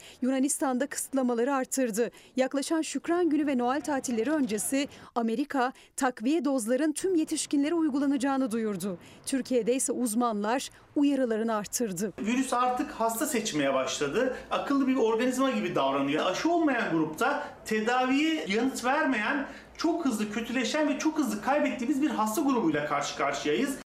Yunanistan'da 0.57 0.87
kısıtlamaları 0.87 1.55
arttırdı. 1.55 2.11
Yaklaşan 2.37 2.83
Şükran 2.83 3.29
Günü 3.29 3.47
ve 3.47 3.59
Noel 3.59 3.81
tatilleri 3.81 4.31
öncesi 4.31 4.89
Amerika 5.15 5.73
takviye 5.97 6.45
dozların 6.45 6.93
tüm 6.93 7.15
yetişkinlere 7.15 7.75
uygulanacağını 7.75 8.51
duyurdu. 8.51 8.99
Türkiye'de 9.27 9.75
ise 9.75 9.93
uzmanlar 9.93 10.71
uyarılarını 10.97 11.55
arttırdı. 11.55 12.13
Virüs 12.19 12.53
artık 12.53 12.91
hasta 12.91 13.27
seçmeye 13.27 13.75
başladı. 13.75 14.37
Akıllı 14.51 14.89
bir 14.89 14.97
organizma 14.97 15.51
gibi 15.51 15.75
davranıyor. 15.75 16.27
Aşı 16.27 16.53
olmayan 16.53 16.91
grupta 16.91 17.49
tedaviye 17.65 18.45
yanıt 18.49 18.85
vermeyen 18.85 19.47
çok 19.77 20.05
hızlı 20.05 20.33
kötüleşen 20.33 20.89
ve 20.89 20.99
çok 20.99 21.19
hızlı 21.19 21.43
kaybettiğimiz 21.43 22.03
bir 22.03 22.11
hasta 22.11 22.43
grubuyla 22.43 22.87
karşı 22.87 23.17
karşıyayız. 23.17 23.86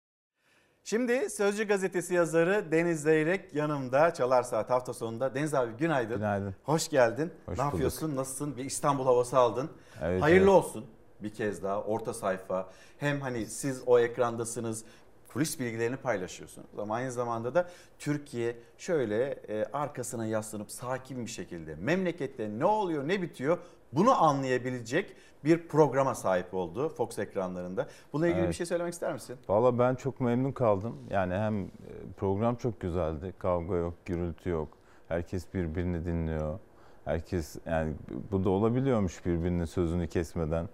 Şimdi 0.84 1.30
Sözcü 1.30 1.64
gazetesi 1.68 2.14
yazarı 2.14 2.72
Deniz 2.72 3.02
Zeyrek 3.02 3.54
yanımda 3.54 4.14
Çalar 4.14 4.42
Saat 4.42 4.70
hafta 4.70 4.92
sonunda. 4.94 5.34
Deniz 5.34 5.54
abi 5.54 5.72
günaydın. 5.78 6.16
Günaydın. 6.16 6.54
Hoş 6.64 6.88
geldin. 6.88 7.32
Hoş 7.46 7.58
ne 7.58 7.64
bulduk. 7.64 7.72
yapıyorsun? 7.72 8.16
Nasılsın? 8.16 8.56
Bir 8.56 8.64
İstanbul 8.64 9.04
havası 9.04 9.38
aldın. 9.38 9.70
Evet, 10.02 10.22
Hayırlı 10.22 10.50
evet. 10.50 10.64
olsun 10.64 10.84
bir 11.22 11.30
kez 11.34 11.62
daha 11.62 11.82
orta 11.82 12.14
sayfa. 12.14 12.68
Hem 12.98 13.20
hani 13.20 13.46
siz 13.46 13.82
o 13.86 13.98
ekrandasınız 13.98 14.84
kulis 15.32 15.60
bilgilerini 15.60 15.96
paylaşıyorsunuz. 15.96 16.68
Ama 16.78 16.94
aynı 16.94 17.12
zamanda 17.12 17.54
da 17.54 17.68
Türkiye 17.98 18.56
şöyle 18.78 19.24
e, 19.48 19.64
arkasına 19.72 20.26
yaslanıp 20.26 20.70
sakin 20.70 21.26
bir 21.26 21.30
şekilde 21.30 21.74
memlekette 21.74 22.50
ne 22.58 22.64
oluyor 22.64 23.08
ne 23.08 23.22
bitiyor 23.22 23.58
bunu 23.92 24.22
anlayabilecek 24.22 25.16
bir 25.44 25.68
programa 25.68 26.14
sahip 26.14 26.55
oldu 26.55 26.88
Fox 26.88 27.18
ekranlarında. 27.18 27.87
Bununla 28.12 28.26
ilgili 28.26 28.40
Evet. 28.40 28.48
bir 28.50 28.55
şey 28.55 28.66
söylemek 28.66 28.92
ister 28.92 29.12
misin? 29.12 29.37
Valla 29.48 29.78
ben 29.78 29.94
çok 29.94 30.20
memnun 30.20 30.52
kaldım. 30.52 30.96
Yani 31.10 31.35
hem 31.35 31.64
e, 31.64 31.69
program 32.16 32.56
çok 32.56 32.81
güzeldi. 32.81 33.35
Kavga 33.38 33.77
yok, 33.77 33.94
gürültü 34.04 34.50
yok. 34.50 34.69
Herkes 35.08 35.54
birbirini 35.54 36.04
dinliyor. 36.04 36.58
Herkes 37.04 37.56
yani 37.66 37.94
bu 38.33 38.44
da 38.44 38.50
olabiliyormuş 38.50 39.27
birbirinin 39.27 39.64
sözünü 39.64 40.08
kesmeden. 40.08 40.69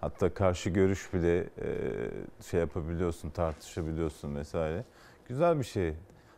Hatta 0.00 0.34
karşı 0.34 0.70
görüş 0.70 1.14
bile 1.14 1.38
e, 1.38 1.48
şey 2.50 2.60
yapabiliyorsun, 2.60 3.30
tartışabiliyorsun 3.30 4.36
vesaire. 4.36 4.84
Güzel 5.28 5.58
bir 5.58 5.64
şey. 5.64 5.94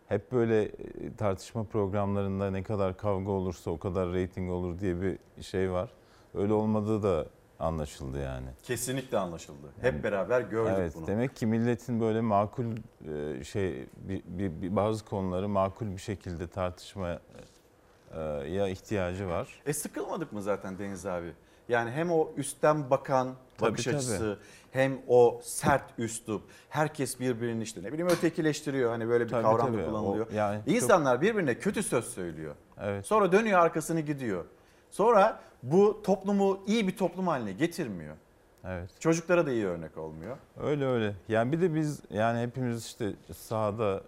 Hep 0.09 0.33
böyle 0.33 0.63
e, 0.63 0.73
tartışma 1.19 1.65
programlarında 1.65 2.51
ne 2.51 2.63
kadar 2.63 2.97
kavga 2.97 3.31
olursa 3.31 3.71
o 3.71 3.79
kadar 3.79 4.13
reyting 4.13 4.51
olur 4.51 4.79
diye 4.79 5.01
bir 5.01 5.19
şey 5.43 5.71
var. 5.71 5.91
Öyle 6.35 6.53
olmadığı 6.53 7.03
da 7.03 7.27
anlaşıldı 7.59 8.19
yani. 8.19 8.47
Kesinlikle 8.63 9.19
anlaşıldı. 9.19 9.67
Hep 9.81 10.05
beraber 10.05 10.41
gördük 10.41 10.75
evet, 10.79 10.93
bunu. 10.97 11.07
Demek 11.07 11.37
ki 11.37 11.47
milletin 11.47 12.01
böyle 12.01 12.21
makul 12.21 12.65
e, 12.67 13.45
şey 13.45 13.87
bir, 13.97 14.23
bir, 14.27 14.63
bir 14.63 14.77
bazı 14.77 15.05
konuları 15.05 15.49
makul 15.49 15.87
bir 15.87 15.99
şekilde 15.99 16.47
tartışmaya 16.47 17.21
e, 18.17 18.71
ihtiyacı 18.71 19.29
var. 19.29 19.63
E 19.67 19.73
sıkılmadık 19.73 20.33
mı 20.33 20.43
zaten 20.43 20.79
Deniz 20.79 21.07
abi? 21.07 21.33
Yani 21.69 21.91
hem 21.91 22.11
o 22.11 22.33
üstten 22.37 22.91
bakan 22.91 23.35
Tabii, 23.59 23.71
bakış 23.71 23.85
tabii. 23.85 23.97
açısı 23.97 24.39
hem 24.71 24.99
o 25.09 25.41
sert 25.43 25.85
üslup 25.99 26.43
herkes 26.69 27.21
birbirini 27.21 27.63
işte 27.63 27.83
ne 27.83 27.93
bileyim 27.93 28.09
ötekileştiriyor 28.09 28.91
hani 28.91 29.09
böyle 29.09 29.25
bir 29.25 29.31
Tabii, 29.31 29.43
kavram 29.43 29.73
da 29.73 29.77
tabii. 29.77 29.87
kullanılıyor. 29.87 30.27
O 30.33 30.35
yani 30.35 30.59
çok- 30.65 30.75
İnsanlar 30.75 31.21
birbirine 31.21 31.59
kötü 31.59 31.83
söz 31.83 32.05
söylüyor. 32.05 32.55
Evet. 32.81 33.07
Sonra 33.07 33.33
dönüyor 33.33 33.61
arkasını 33.61 34.01
gidiyor. 34.01 34.45
Sonra 34.91 35.41
bu 35.65 36.03
toplumu 36.03 36.61
iyi 36.67 36.89
bir 36.89 36.97
toplum 36.97 37.27
haline 37.27 37.53
getirmiyor. 37.53 38.17
Evet. 38.65 38.91
Çocuklara 39.01 39.47
da 39.47 39.53
iyi 39.53 39.67
örnek 39.67 39.99
olmuyor. 39.99 40.37
Öyle 40.61 40.87
öyle. 40.87 41.15
Yani 41.29 41.53
bir 41.53 41.61
de 41.61 41.75
biz 41.75 42.01
yani 42.11 42.41
hepimiz 42.41 42.87
işte 42.87 43.13
sahada 43.37 44.03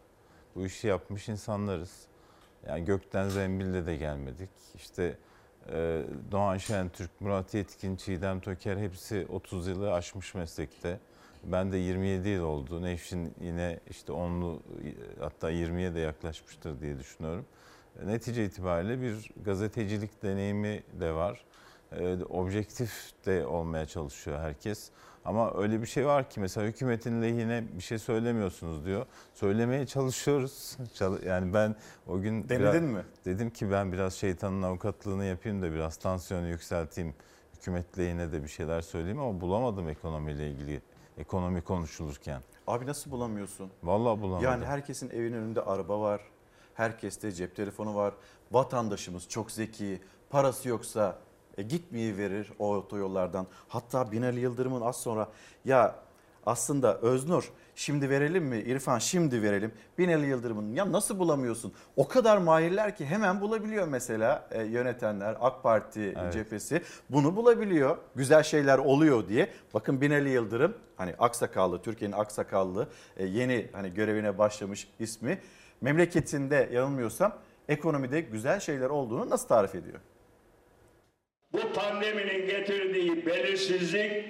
bu 0.54 0.66
işi 0.66 0.86
yapmış 0.86 1.28
insanlarız. 1.28 2.06
Yani 2.68 2.84
gökten 2.84 3.28
zembille 3.28 3.86
de 3.86 3.96
gelmedik. 3.96 4.50
İşte 4.74 5.18
e, 5.72 6.02
Doğan 6.30 6.56
Şentürk, 6.56 7.20
Murat 7.20 7.54
Yetkin, 7.54 7.96
Çiğdem 7.96 8.40
Töker 8.40 8.76
hepsi 8.76 9.26
30 9.28 9.66
yılı 9.66 9.92
aşmış 9.92 10.34
meslekte. 10.34 11.00
Ben 11.44 11.72
de 11.72 11.76
27 11.76 12.28
yıl 12.28 12.44
oldu. 12.44 12.82
Nevşin 12.82 13.34
yine 13.40 13.80
işte 13.90 14.12
10'lu 14.12 14.62
hatta 15.20 15.52
20'ye 15.52 15.94
de 15.94 16.00
yaklaşmıştır 16.00 16.80
diye 16.80 16.98
düşünüyorum. 16.98 17.46
Netice 18.04 18.44
itibariyle 18.44 19.00
bir 19.00 19.30
gazetecilik 19.44 20.22
deneyimi 20.22 20.82
de 21.00 21.12
var. 21.12 21.44
E, 21.92 22.24
objektif 22.24 23.10
de 23.26 23.46
olmaya 23.46 23.86
çalışıyor 23.86 24.38
herkes. 24.40 24.90
Ama 25.24 25.54
öyle 25.58 25.80
bir 25.82 25.86
şey 25.86 26.06
var 26.06 26.30
ki 26.30 26.40
mesela 26.40 26.66
hükümetin 26.66 27.22
lehine 27.22 27.64
bir 27.72 27.82
şey 27.82 27.98
söylemiyorsunuz 27.98 28.84
diyor. 28.84 29.06
Söylemeye 29.34 29.86
çalışıyoruz. 29.86 30.76
Çal- 30.94 31.22
Yani 31.22 31.54
ben 31.54 31.76
o 32.06 32.20
gün 32.20 32.48
Denedin 32.48 32.60
biraz- 32.60 32.82
mi? 32.82 33.02
Dedim 33.24 33.50
ki 33.50 33.70
ben 33.70 33.92
biraz 33.92 34.14
şeytanın 34.14 34.62
avukatlığını 34.62 35.24
yapayım 35.24 35.62
da 35.62 35.72
biraz 35.72 35.96
tansiyonu 35.96 36.48
yükselteyim. 36.48 37.14
Hükümet 37.56 37.98
lehine 37.98 38.32
de 38.32 38.42
bir 38.42 38.48
şeyler 38.48 38.80
söyleyeyim 38.80 39.18
ama 39.20 39.40
bulamadım 39.40 39.88
ekonomiyle 39.88 40.50
ilgili. 40.50 40.82
Ekonomi 41.18 41.60
konuşulurken. 41.62 42.40
Abi 42.66 42.86
nasıl 42.86 43.10
bulamıyorsun? 43.10 43.70
Vallahi 43.82 44.20
bulamadım. 44.20 44.44
Yani 44.44 44.64
herkesin 44.64 45.10
evinin 45.10 45.36
önünde 45.36 45.62
araba 45.62 46.00
var. 46.00 46.20
Herkeste 46.76 47.32
cep 47.32 47.56
telefonu 47.56 47.94
var. 47.94 48.14
Vatandaşımız 48.52 49.28
çok 49.28 49.50
zeki. 49.50 50.00
Parası 50.30 50.68
yoksa 50.68 51.18
e, 51.58 51.62
gitmeyi 51.62 52.16
verir 52.16 52.52
o 52.58 52.74
otoyollardan. 52.74 53.46
Hatta 53.68 54.12
Binali 54.12 54.40
Yıldırım'ın 54.40 54.80
az 54.80 54.96
sonra 54.96 55.28
ya 55.64 55.94
aslında 56.46 56.98
Öznur 56.98 57.52
şimdi 57.74 58.10
verelim 58.10 58.44
mi 58.44 58.58
İrfan 58.58 58.98
şimdi 58.98 59.42
verelim. 59.42 59.72
Binali 59.98 60.26
Yıldırım'ın 60.26 60.74
ya 60.74 60.92
nasıl 60.92 61.18
bulamıyorsun? 61.18 61.72
O 61.96 62.08
kadar 62.08 62.36
mahirler 62.36 62.96
ki 62.96 63.06
hemen 63.06 63.40
bulabiliyor 63.40 63.88
mesela 63.88 64.48
e, 64.50 64.62
yönetenler 64.62 65.36
AK 65.40 65.62
Parti 65.62 66.14
Evet. 66.20 66.32
cephesi 66.32 66.82
bunu 67.10 67.36
bulabiliyor. 67.36 67.98
Güzel 68.14 68.42
şeyler 68.42 68.78
oluyor 68.78 69.28
diye. 69.28 69.48
Bakın 69.74 70.00
Binali 70.00 70.30
Yıldırım 70.30 70.74
hani 70.96 71.14
aksakallı 71.18 71.82
Türkiye'nin 71.82 72.16
aksakallı 72.16 72.88
e, 73.16 73.26
yeni 73.26 73.68
hani 73.72 73.94
görevine 73.94 74.38
başlamış 74.38 74.88
ismi 74.98 75.38
memleketinde 75.80 76.68
yanılmıyorsam 76.72 77.38
ekonomide 77.68 78.20
güzel 78.20 78.60
şeyler 78.60 78.90
olduğunu 78.90 79.30
nasıl 79.30 79.48
tarif 79.48 79.74
ediyor? 79.74 80.00
Bu 81.52 81.72
pandeminin 81.72 82.46
getirdiği 82.46 83.26
belirsizlik 83.26 84.24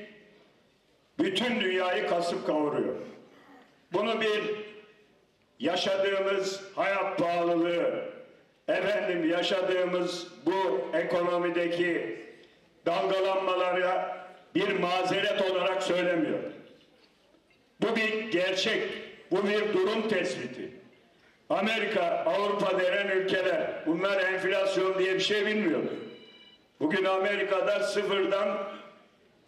bütün 1.18 1.60
dünyayı 1.60 2.06
kasıp 2.06 2.46
kavuruyor. 2.46 2.94
Bunu 3.92 4.20
bir 4.20 4.66
yaşadığımız 5.58 6.62
hayat 6.74 7.18
pahalılığı, 7.18 8.04
efendim 8.68 9.30
yaşadığımız 9.30 10.32
bu 10.46 10.88
ekonomideki 10.94 12.20
dalgalanmalara 12.86 14.16
bir 14.54 14.78
mazeret 14.78 15.50
olarak 15.50 15.82
söylemiyorum. 15.82 16.52
Bu 17.80 17.96
bir 17.96 18.30
gerçek, 18.30 18.82
bu 19.30 19.48
bir 19.48 19.72
durum 19.72 20.08
tespiti. 20.08 20.75
Amerika, 21.50 22.02
Avrupa 22.26 22.80
denen 22.80 23.16
ülkeler 23.16 23.70
bunlar 23.86 24.32
enflasyon 24.32 24.98
diye 24.98 25.14
bir 25.14 25.20
şey 25.20 25.46
bilmiyordu. 25.46 25.92
Bugün 26.80 27.04
Amerika'da 27.04 27.80
sıfırdan 27.82 28.68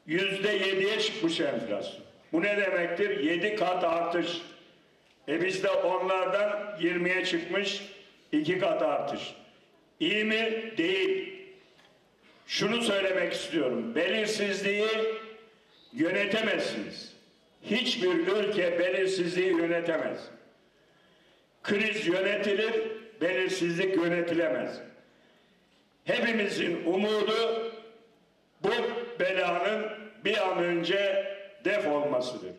yüzde 0.06 0.48
yediye 0.48 1.00
çıkmış 1.00 1.40
enflasyon. 1.40 2.04
Bu 2.32 2.42
ne 2.42 2.56
demektir? 2.56 3.24
Yedi 3.24 3.56
kat 3.56 3.84
artış. 3.84 4.26
E 5.28 5.42
bizde 5.42 5.70
onlardan 5.70 6.50
20'ye 6.80 7.24
çıkmış 7.24 7.82
iki 8.32 8.58
kat 8.58 8.82
artış. 8.82 9.34
İyi 10.00 10.24
mi? 10.24 10.72
Değil. 10.76 11.34
Şunu 12.46 12.82
söylemek 12.82 13.32
istiyorum. 13.32 13.94
Belirsizliği 13.94 14.88
yönetemezsiniz. 15.92 17.12
Hiçbir 17.62 18.08
ülke 18.08 18.78
belirsizliği 18.78 19.50
yönetemez. 19.50 20.37
Kriz 21.68 22.06
yönetilir, 22.06 22.74
belirsizlik 23.20 23.96
yönetilemez. 23.96 24.80
Hepimizin 26.04 26.84
umudu 26.84 27.72
bu 28.62 28.70
belanın 29.20 29.86
bir 30.24 30.48
an 30.48 30.58
önce 30.58 31.26
def 31.64 31.86
olmasıdır. 31.86 32.52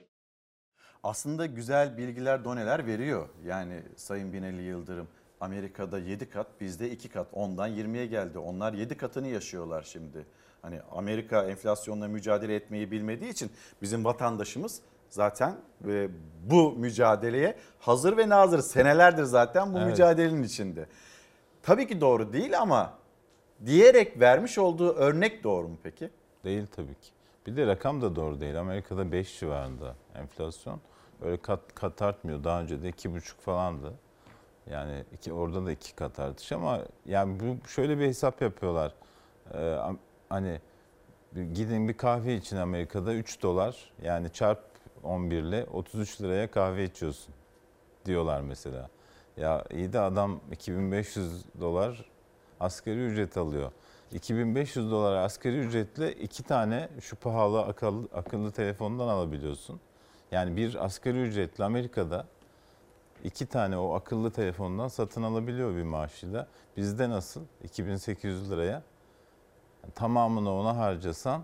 Aslında 1.04 1.46
güzel 1.46 1.98
bilgiler 1.98 2.44
doneler 2.44 2.86
veriyor. 2.86 3.30
Yani 3.46 3.84
Sayın 3.96 4.34
Binali 4.34 4.62
Yıldırım 4.62 5.08
Amerika'da 5.40 6.00
7 6.00 6.30
kat 6.30 6.48
bizde 6.62 6.92
2 6.92 7.10
kat 7.10 7.34
10'dan 7.34 7.70
20'ye 7.70 8.06
geldi. 8.06 8.40
Onlar 8.40 8.74
7 8.74 8.98
katını 8.98 9.28
yaşıyorlar 9.28 9.84
şimdi. 9.84 10.26
Hani 10.62 10.82
Amerika 10.92 11.44
enflasyonla 11.44 12.08
mücadele 12.08 12.56
etmeyi 12.56 12.92
bilmediği 12.92 13.30
için 13.30 13.52
bizim 13.82 14.06
vatandaşımız 14.06 14.82
zaten 15.10 15.56
e, 15.88 16.10
bu 16.44 16.72
mücadeleye 16.72 17.56
hazır 17.80 18.18
ve 18.18 18.30
nazır. 18.30 18.60
Senelerdir 18.60 19.24
zaten 19.24 19.74
bu 19.74 19.78
Evet. 19.78 19.88
mücadelenin 19.88 20.44
içinde. 20.44 20.86
Tabii 21.64 21.88
ki 21.88 22.02
doğru 22.02 22.34
değil 22.34 22.60
ama 22.62 22.94
diyerek 23.66 24.20
vermiş 24.20 24.58
olduğu 24.58 24.94
örnek 24.94 25.44
doğru 25.44 25.68
mu 25.68 25.78
peki? 25.84 26.10
Değil 26.44 26.68
tabii 26.76 26.94
ki. 26.96 27.10
Bir 27.48 27.56
de 27.58 27.68
rakam 27.68 28.02
da 28.02 28.16
doğru 28.16 28.40
değil. 28.42 28.60
Amerika'da 28.60 29.12
5 29.12 29.40
civarında 29.40 29.96
enflasyon. 30.16 30.82
Öyle 31.22 31.38
kat, 31.42 31.60
kat 31.76 32.02
artmıyor. 32.02 32.44
Daha 32.44 32.62
önce 32.62 32.82
de 32.84 32.90
2,5 32.90 33.20
falandı. 33.42 33.94
Yani 34.70 35.04
iki, 35.14 35.34
orada 35.34 35.66
da 35.66 35.72
2 35.72 35.96
kat 35.96 36.20
artış 36.20 36.52
ama 36.52 36.80
yani 37.06 37.40
bu 37.40 37.68
şöyle 37.68 38.00
bir 38.00 38.06
hesap 38.06 38.42
yapıyorlar. 38.42 38.94
Ee, 39.54 39.78
hani 40.30 40.62
bir- 41.32 41.44
gidin 41.44 41.88
bir 41.88 41.94
kahve 41.98 42.36
için 42.36 42.58
Amerika'da 42.58 43.14
3 43.14 43.42
dolar 43.44 43.92
yani 44.04 44.30
çarp 44.34 44.60
11 45.04 45.44
ile 45.44 45.66
33 45.74 46.22
liraya 46.22 46.52
kahve 46.52 46.84
içiyorsun 46.84 47.34
diyorlar 48.06 48.42
mesela. 48.42 48.90
Ya 49.38 49.66
iyi 49.72 49.94
de 49.94 50.00
adam 50.00 50.40
2500 50.52 51.46
dolar 51.62 52.06
asgari 52.60 53.00
ücret 53.00 53.38
alıyor. 53.38 53.72
2500 54.12 54.92
dolar 54.92 55.16
asgari 55.16 55.58
ücretle 55.58 56.14
iki 56.14 56.44
tane 56.44 56.90
şu 57.02 57.16
pahalı 57.16 57.62
akıllı, 57.62 58.08
akıllı 58.14 58.52
telefondan 58.52 59.08
alabiliyorsun. 59.08 59.80
Yani 60.32 60.58
bir 60.58 60.86
asgari 60.86 61.22
ücretli 61.22 61.64
Amerika'da 61.64 62.26
iki 63.24 63.46
tane 63.46 63.78
o 63.78 63.94
akıllı 63.94 64.32
telefondan 64.32 64.88
satın 64.88 65.24
alabiliyor 65.24 65.76
bir 65.76 65.84
maaşıyla. 65.84 66.48
Bizde 66.78 67.10
nasıl? 67.10 67.42
2800 67.64 68.52
liraya. 68.52 68.84
Tamamını 69.96 70.54
ona 70.54 70.78
harcasan 70.78 71.44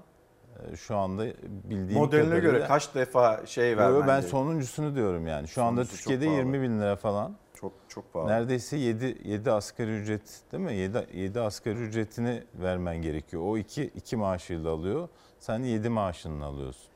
şu 0.76 0.95
anda 0.97 1.26
bildiğim 1.43 2.01
Modeline 2.01 2.26
kadarıyla... 2.26 2.51
göre 2.51 2.66
kaç 2.68 2.95
defa 2.95 3.45
şey 3.45 3.78
vermen 3.78 3.99
Ben 3.99 4.08
gerekiyor? 4.08 4.32
sonuncusunu 4.32 4.95
diyorum 4.95 5.28
yani. 5.28 5.47
Şu 5.47 5.64
anda 5.64 5.86
Sonuncusu 5.86 5.97
çok 5.97 6.03
Türkiye'de 6.03 6.26
pahalı. 6.26 6.38
20 6.56 6.62
bin 6.62 6.80
lira 6.80 6.95
falan. 6.95 7.36
Çok 7.53 7.74
çok 7.89 8.14
pahalı. 8.14 8.30
Neredeyse 8.30 8.78
7, 8.78 9.18
7 9.24 9.51
asgari 9.51 9.91
ücret 9.91 10.41
değil 10.51 10.64
mi? 10.64 10.76
7, 10.76 11.08
7 11.14 11.41
asgari 11.41 11.78
ücretini 11.78 12.43
vermen 12.56 13.01
gerekiyor. 13.01 13.43
O 13.45 13.58
iki, 13.58 13.84
iki 13.84 14.18
maaşıyla 14.18 14.72
alıyor. 14.72 15.10
Sen 15.39 15.60
7 15.60 15.89
maaşını 15.89 16.45
alıyorsun. 16.45 16.88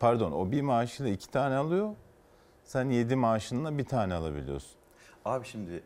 Pardon 0.00 0.32
o 0.32 0.50
bir 0.52 0.62
maaşıyla 0.62 1.12
iki 1.12 1.30
tane 1.30 1.54
alıyor. 1.56 1.90
Sen 2.64 2.90
7 2.90 3.16
maaşınla 3.16 3.78
bir 3.78 3.84
tane 3.84 4.14
alabiliyorsun. 4.14 4.76
Abi 5.24 5.46
şimdi 5.46 5.82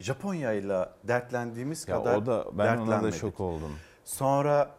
Japonya 0.00 0.52
ile 0.52 0.88
dertlendiğimiz 1.04 1.88
Ya 1.88 1.96
kadar 1.96 2.16
o 2.16 2.26
da 2.26 2.44
ben 2.52 2.76
ona 2.76 3.02
da 3.02 3.12
şok 3.12 3.40
oldum. 3.40 3.72
Sonra 4.04 4.70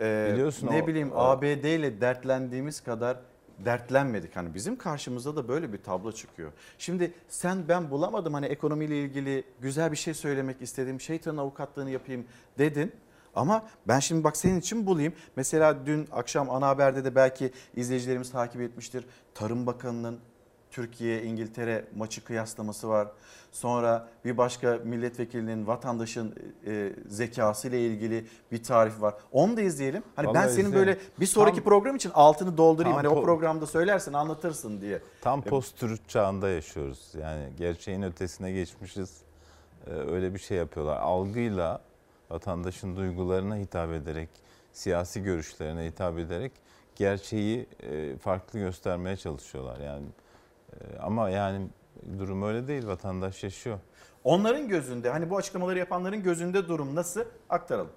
e, 0.00 0.30
Biliyorsun 0.32 0.66
ne 0.70 0.82
o- 0.82 0.86
bileyim 0.86 1.12
o- 1.12 1.18
ABD 1.18 1.64
ile 1.64 2.00
dertlendiğimiz 2.00 2.80
kadar 2.80 3.16
dertlenmedik. 3.64 4.36
Hani 4.36 4.54
bizim 4.54 4.76
karşımıza 4.78 5.36
da 5.36 5.48
böyle 5.48 5.72
bir 5.72 5.78
tablo 5.82 6.12
çıkıyor. 6.12 6.52
Şimdi 6.78 7.12
sen 7.28 7.68
ben 7.68 7.90
bulamadım 7.90 8.34
hani 8.34 8.46
ekonomiyle 8.46 9.02
ilgili 9.02 9.44
güzel 9.60 9.92
bir 9.92 9.96
şey 9.96 10.14
söylemek 10.14 10.62
istedim. 10.62 11.00
Şeytanın 11.00 11.38
avukatlığını 11.38 11.90
yapayım 11.90 12.24
dedin. 12.58 12.92
Ama 13.34 13.66
ben 13.88 13.98
şimdi 13.98 14.24
bak 14.24 14.36
senin 14.36 14.60
için 14.60 14.86
bulayım. 14.86 15.12
Mesela 15.36 15.86
dün 15.86 16.08
akşam 16.12 16.50
ana 16.50 16.68
haberde 16.68 17.04
de 17.04 17.14
belki 17.14 17.52
izleyicilerimiz 17.76 18.30
takip 18.32 18.60
etmiştir. 18.60 19.04
Tarım 19.34 19.66
Bakanı'nın 19.66 20.18
Türkiye 20.78 21.22
İngiltere 21.22 21.84
maçı 21.96 22.24
kıyaslaması 22.24 22.88
var. 22.88 23.08
Sonra 23.52 24.08
bir 24.24 24.36
başka 24.36 24.78
milletvekilinin 24.84 25.66
vatandaşın 25.66 26.34
e, 26.66 26.92
zekası 27.08 27.68
ile 27.68 27.86
ilgili 27.86 28.26
bir 28.52 28.62
tarif 28.62 29.00
var. 29.00 29.14
Onu 29.32 29.56
da 29.56 29.60
izleyelim. 29.60 30.02
Hani 30.16 30.26
ben 30.26 30.34
Vallahi 30.34 30.52
senin 30.52 30.66
izleyelim. 30.66 30.78
böyle 30.78 30.98
bir 31.20 31.26
sonraki 31.26 31.56
Tam- 31.56 31.64
program 31.64 31.96
için 31.96 32.10
altını 32.14 32.56
doldurayım. 32.56 32.96
Hani 32.96 33.08
o 33.08 33.22
programda 33.22 33.66
söylersin, 33.66 34.12
anlatırsın 34.12 34.80
diye. 34.80 35.02
Tam 35.20 35.42
post-truth 35.42 36.08
çağında 36.08 36.48
yaşıyoruz. 36.48 37.12
Yani 37.20 37.48
gerçeğin 37.58 38.02
ötesine 38.02 38.52
geçmişiz. 38.52 39.22
Ee, 39.86 39.90
öyle 39.90 40.34
bir 40.34 40.38
şey 40.38 40.58
yapıyorlar. 40.58 40.96
Algıyla 40.96 41.80
vatandaşın 42.30 42.96
duygularına 42.96 43.56
hitap 43.56 43.92
ederek, 43.92 44.28
siyasi 44.72 45.22
görüşlerine 45.22 45.86
hitap 45.86 46.18
ederek 46.18 46.52
gerçeği 46.96 47.66
e, 47.82 48.16
farklı 48.16 48.58
göstermeye 48.58 49.16
çalışıyorlar. 49.16 49.80
Yani 49.80 50.06
e, 50.06 50.27
ama 51.00 51.30
yani 51.30 51.66
durum 52.18 52.42
öyle 52.42 52.68
değil. 52.68 52.86
Vatandaş 52.86 53.44
yaşıyor. 53.44 53.78
Onların 54.24 54.68
gözünde 54.68 55.10
hani 55.10 55.30
bu 55.30 55.36
açıklamaları 55.36 55.78
yapanların 55.78 56.22
gözünde 56.22 56.68
durum 56.68 56.94
nasıl 56.94 57.20
aktaralım. 57.50 57.90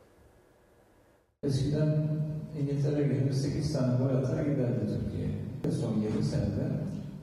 Eskiden 1.44 2.08
İngiltere 2.60 3.04
gelip 3.04 3.34
8 3.34 3.74
tane 3.74 3.98
gol 3.98 4.16
atarak 4.18 4.46
giderdi 4.46 4.80
Türkiye. 4.88 5.30
Son 5.82 5.98
7 5.98 6.24
senede 6.24 6.72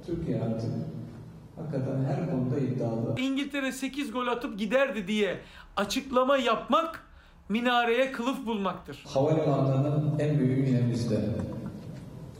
Türkiye 0.06 0.42
artık 0.42 0.70
hakikaten 1.56 2.04
her 2.04 2.30
konuda 2.30 2.58
iddialı. 2.58 3.14
İngiltere 3.20 3.72
8 3.72 4.12
gol 4.12 4.26
atıp 4.26 4.58
giderdi 4.58 5.06
diye 5.06 5.38
açıklama 5.76 6.36
yapmak 6.36 7.04
minareye 7.48 8.12
kılıf 8.12 8.46
bulmaktır. 8.46 9.04
Havalimanlarının 9.06 10.18
en 10.18 10.38
büyüğü 10.38 10.66
yine 10.68 10.90
bizde. 10.90 11.20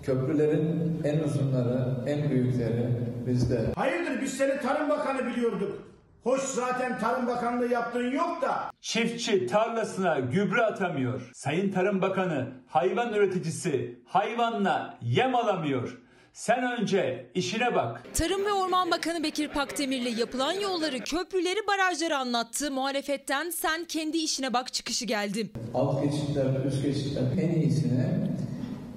Köprülerin 0.09 1.01
en 1.05 1.19
uzunları, 1.19 1.87
en 2.07 2.31
büyükleri 2.31 2.89
bizde. 3.27 3.61
Hayırdır 3.75 4.23
biz 4.23 4.33
seni 4.37 4.61
Tarım 4.61 4.89
Bakanı 4.89 5.27
biliyorduk. 5.27 5.83
Hoş 6.23 6.43
zaten 6.43 6.99
Tarım 6.99 7.27
Bakanlığı 7.27 7.73
yaptığın 7.73 8.11
yok 8.11 8.43
da. 8.43 8.71
Çiftçi 8.81 9.47
tarlasına 9.47 10.19
gübre 10.19 10.63
atamıyor. 10.63 11.31
Sayın 11.35 11.73
Tarım 11.73 12.03
Bakanı 12.03 12.47
hayvan 12.67 13.15
üreticisi 13.15 13.99
hayvanla 14.07 14.99
yem 15.03 15.35
alamıyor. 15.35 15.99
Sen 16.33 16.81
önce 16.81 17.31
işine 17.35 17.75
bak. 17.75 18.03
Tarım 18.15 18.45
ve 18.45 18.53
Orman 18.53 18.91
Bakanı 18.91 19.23
Bekir 19.23 19.49
Pakdemir'le 19.49 20.19
yapılan 20.19 20.53
yolları, 20.53 20.99
köprüleri, 20.99 21.67
barajları 21.69 22.17
anlattı. 22.17 22.71
Muhalefetten 22.71 23.51
sen 23.51 23.85
kendi 23.85 24.19
işine 24.19 24.53
bak 24.53 24.73
çıkışı 24.73 25.05
geldi. 25.05 25.51
Alt 25.75 26.03
geçitler, 26.03 26.45
üst 26.67 26.83
geçitler 26.83 27.23
en 27.43 27.61
iyisine, 27.61 28.28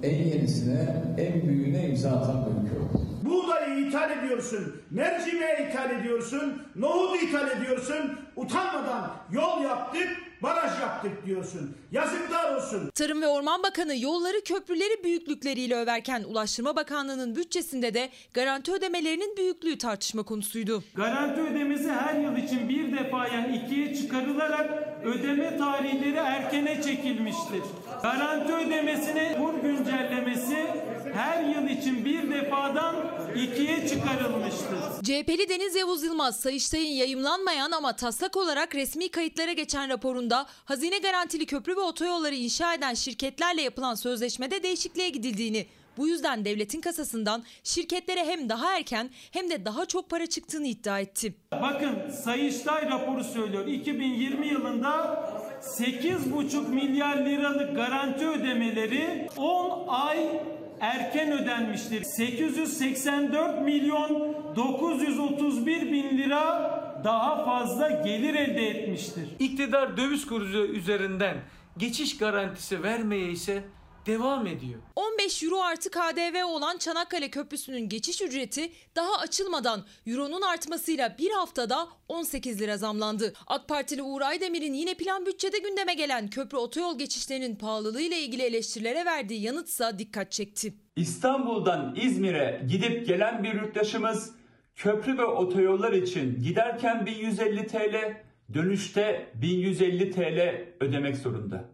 en 0.02 0.24
yenisine, 0.24 1.02
en 1.18 1.48
büyüğüne 1.48 1.88
imza 1.88 2.10
atan 2.10 2.44
ülke 2.64 2.76
oldu. 2.78 3.06
Buğdayı 3.22 3.86
ithal 3.86 4.10
ediyorsun, 4.10 4.76
mercimeği 4.90 5.68
ithal 5.68 5.90
ediyorsun, 5.90 6.62
nohudu 6.76 7.16
ithal 7.16 7.50
ediyorsun. 7.50 8.18
Utanmadan 8.36 9.10
yol 9.32 9.62
yaptık, 9.62 10.08
baraj 10.42 10.80
yaptık 10.80 11.26
diyorsun. 11.26 11.76
Yazıklar 11.92 12.54
olsun. 12.54 12.90
Tarım 12.94 13.22
ve 13.22 13.28
Orman 13.28 13.62
Bakanı 13.62 13.96
yolları, 13.96 14.44
köprüleri 14.44 15.04
büyüklükleriyle 15.04 15.76
överken 15.76 16.24
Ulaştırma 16.24 16.76
Bakanlığı'nın 16.76 17.36
bütçesinde 17.36 17.94
de 17.94 18.10
garanti 18.34 18.72
ödemelerinin 18.72 19.36
büyüklüğü 19.36 19.78
tartışma 19.78 20.22
konusuydu. 20.22 20.84
Garanti 20.94 21.40
ödemesi 21.40 21.90
her 21.90 22.14
yıl 22.14 22.36
için 22.36 22.68
bir 22.68 22.98
defa 22.98 23.28
yani 23.28 23.62
ikiye 23.66 23.96
çıkarılarak 23.96 24.70
ödeme 25.04 25.58
tarihleri 25.58 26.16
erkene 26.16 26.82
çekilmiştir. 26.82 27.62
Garanti 28.02 28.52
ödemesine 28.52 29.38
kur 29.38 29.62
güncellemesi 29.62 30.66
her 31.14 31.44
yıl 31.44 31.68
için 31.68 32.04
bir 32.04 32.30
defadan 32.30 32.96
ikiye 33.36 33.88
çıkarılmıştır. 33.88 35.02
CHP'li 35.02 35.48
Deniz 35.48 35.74
Yavuz 35.74 36.02
Yılmaz, 36.02 36.40
Sayıştay'ın 36.40 36.92
yayımlanmayan 36.94 37.70
ama 37.70 37.96
taslak 37.96 38.36
olarak 38.36 38.74
resmi 38.74 39.08
kayıtlara 39.10 39.52
geçen 39.52 39.88
raporunda 39.88 40.46
hazine 40.64 40.98
garantili 40.98 41.46
köprü 41.46 41.76
ve 41.76 41.80
otoyolları 41.82 42.34
inşa 42.34 42.74
eden 42.74 42.94
şirketlerle 42.94 43.62
yapılan 43.62 43.94
sözleşmede 43.94 44.62
değişikliğe 44.62 45.08
gidildiğini, 45.08 45.66
bu 45.96 46.08
yüzden 46.08 46.44
devletin 46.44 46.80
kasasından 46.80 47.44
şirketlere 47.64 48.24
hem 48.24 48.48
daha 48.48 48.76
erken 48.76 49.10
hem 49.30 49.50
de 49.50 49.64
daha 49.64 49.86
çok 49.86 50.10
para 50.10 50.26
çıktığını 50.26 50.66
iddia 50.66 51.00
etti. 51.00 51.34
Bakın 51.52 52.10
Sayıştay 52.24 52.90
raporu 52.90 53.24
söylüyor. 53.24 53.66
2020 53.66 54.46
yılında 54.46 55.24
8,5 55.62 56.68
milyar 56.68 57.16
liralık 57.16 57.76
garanti 57.76 58.28
ödemeleri 58.28 59.28
10 59.36 59.88
ay 59.88 60.40
erken 60.80 61.32
ödenmiştir. 61.32 62.04
884 62.04 63.62
milyon 63.62 64.36
931 64.56 65.92
bin 65.92 66.18
lira 66.18 66.72
daha 67.04 67.44
fazla 67.44 67.90
gelir 67.90 68.34
elde 68.34 68.68
etmiştir. 68.68 69.28
İktidar 69.38 69.96
döviz 69.96 70.26
kuru 70.26 70.66
üzerinden 70.66 71.36
geçiş 71.76 72.18
garantisi 72.18 72.82
vermeye 72.82 73.30
ise 73.30 73.64
devam 74.06 74.46
ediyor. 74.46 74.80
15 74.96 75.42
euro 75.42 75.60
artı 75.60 75.90
KDV 75.90 76.44
olan 76.44 76.78
Çanakkale 76.78 77.30
Köprüsü'nün 77.30 77.88
geçiş 77.88 78.22
ücreti 78.22 78.72
daha 78.96 79.18
açılmadan 79.18 79.84
euronun 80.06 80.42
artmasıyla 80.42 81.16
bir 81.18 81.30
haftada 81.30 81.88
18 82.08 82.60
lira 82.60 82.76
zamlandı. 82.76 83.32
AK 83.46 83.68
Partili 83.68 84.02
Uğur 84.02 84.20
Aydemir'in 84.20 84.74
yine 84.74 84.94
plan 84.94 85.26
bütçede 85.26 85.58
gündeme 85.58 85.94
gelen 85.94 86.30
köprü 86.30 86.56
otoyol 86.56 86.98
geçişlerinin 86.98 87.56
pahalılığıyla 87.56 88.16
ilgili 88.16 88.42
eleştirilere 88.42 89.04
verdiği 89.04 89.42
yanıtsa 89.42 89.98
dikkat 89.98 90.32
çekti. 90.32 90.74
İstanbul'dan 90.96 91.96
İzmir'e 92.02 92.66
gidip 92.68 93.06
gelen 93.06 93.44
bir 93.44 93.54
yurttaşımız 93.54 94.30
köprü 94.76 95.18
ve 95.18 95.24
otoyollar 95.24 95.92
için 95.92 96.42
giderken 96.42 97.06
1150 97.06 97.66
TL, 97.66 98.22
dönüşte 98.54 99.30
1150 99.34 100.10
TL 100.10 100.64
ödemek 100.80 101.16
zorunda. 101.16 101.64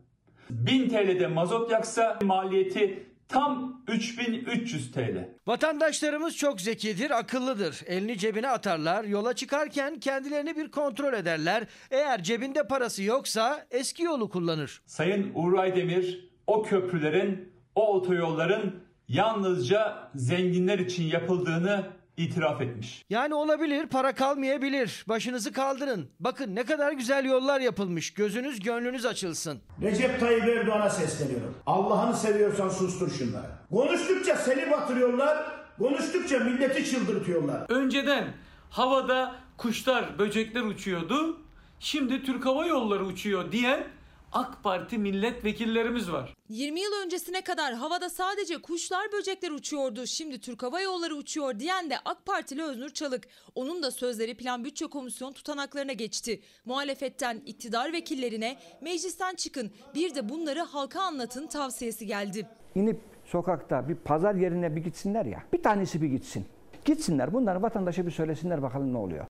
1000 0.51 0.89
TL'de 0.89 1.27
mazot 1.27 1.71
yaksa 1.71 2.19
maliyeti 2.23 3.07
tam 3.29 3.83
3300 3.89 4.93
TL. 4.93 5.29
Vatandaşlarımız 5.47 6.37
çok 6.37 6.61
zekidir, 6.61 7.19
akıllıdır. 7.19 7.81
Elini 7.87 8.19
cebine 8.19 8.49
atarlar, 8.49 9.05
yola 9.05 9.33
çıkarken 9.33 10.01
kendilerini 10.01 10.57
bir 10.57 10.71
kontrol 10.71 11.13
ederler. 11.13 11.65
Eğer 11.91 12.23
cebinde 12.23 12.67
parası 12.67 13.03
yoksa 13.03 13.67
eski 13.71 14.03
yolu 14.03 14.29
kullanır. 14.29 14.83
Sayın 14.87 15.33
Uğur 15.35 15.59
Aydemir 15.59 16.29
o 16.47 16.63
köprülerin, 16.63 17.53
o 17.75 17.95
otoyolların 17.95 18.75
yalnızca 19.09 20.11
zenginler 20.15 20.79
için 20.79 21.05
yapıldığını 21.05 21.87
itiraf 22.19 22.61
etmiş. 22.61 23.05
Yani 23.11 23.35
olabilir, 23.35 23.87
para 23.87 24.15
kalmayabilir. 24.15 25.05
Başınızı 25.09 25.53
kaldırın. 25.53 26.09
Bakın 26.21 26.55
ne 26.55 26.65
kadar 26.65 26.93
güzel 26.93 27.25
yollar 27.25 27.61
yapılmış. 27.61 28.15
Gözünüz 28.15 28.61
gönlünüz 28.61 29.07
açılsın. 29.07 29.61
Recep 29.83 30.21
Tayyip 30.21 30.45
Erdoğan'a 30.45 30.91
sesleniyorum. 30.91 31.55
Allah'ını 31.67 32.17
seviyorsan 32.17 32.69
sustur 32.69 33.11
şunları. 33.11 33.47
Konuştukça 33.71 34.37
seni 34.37 34.71
batırıyorlar, 34.71 35.47
konuştukça 35.79 36.39
milleti 36.39 36.91
çıldırtıyorlar. 36.91 37.67
Önceden 37.69 38.25
havada 38.71 39.35
kuşlar, 39.57 40.19
böcekler 40.19 40.63
uçuyordu. 40.63 41.41
Şimdi 41.81 42.23
Türk 42.23 42.47
Hava 42.47 42.67
Yolları 42.67 43.05
uçuyor 43.05 43.53
diyen 43.53 43.85
AK 44.33 44.63
Parti 44.63 44.99
milletvekillerimiz 44.99 46.13
var. 46.13 46.35
20 46.49 46.81
yıl 46.81 46.93
öncesine 47.05 47.41
kadar 47.41 47.75
havada 47.75 48.11
sadece 48.11 48.63
kuşlar 48.63 49.13
böcekler 49.13 49.51
uçuyordu. 49.51 50.07
Şimdi 50.07 50.41
Türk 50.41 50.63
Hava 50.63 50.81
Yolları 50.81 51.15
uçuyor 51.15 51.59
diyen 51.59 51.91
de 51.91 51.95
AK 52.05 52.27
Partili 52.27 52.63
Öznur 52.63 52.91
Çalık. 52.91 53.25
Onun 53.55 53.83
da 53.83 53.91
sözleri 53.91 54.37
Plan 54.37 54.65
Bütçe 54.65 54.87
Komisyon 54.87 55.33
tutanaklarına 55.33 55.93
geçti. 55.93 56.41
Muhalefetten 56.65 57.43
iktidar 57.47 57.93
vekillerine 57.93 58.59
meclisten 58.81 59.35
çıkın 59.35 59.71
bir 59.95 60.15
de 60.15 60.29
bunları 60.29 60.61
halka 60.61 61.03
anlatın 61.03 61.47
tavsiyesi 61.47 62.07
geldi. 62.07 62.47
İnip 62.75 63.01
sokakta 63.25 63.89
bir 63.89 63.95
pazar 63.95 64.35
yerine 64.35 64.77
bir 64.77 64.81
gitsinler 64.81 65.25
ya. 65.25 65.45
Bir 65.53 65.63
tanesi 65.63 66.03
bir 66.03 66.09
gitsin. 66.09 66.47
Gitsinler 66.85 67.33
bunları 67.35 67.63
vatandaşa 67.63 68.07
bir 68.07 68.11
söylesinler 68.11 68.63
bakalım 68.63 68.93
ne 68.93 68.99
oluyor. 68.99 69.27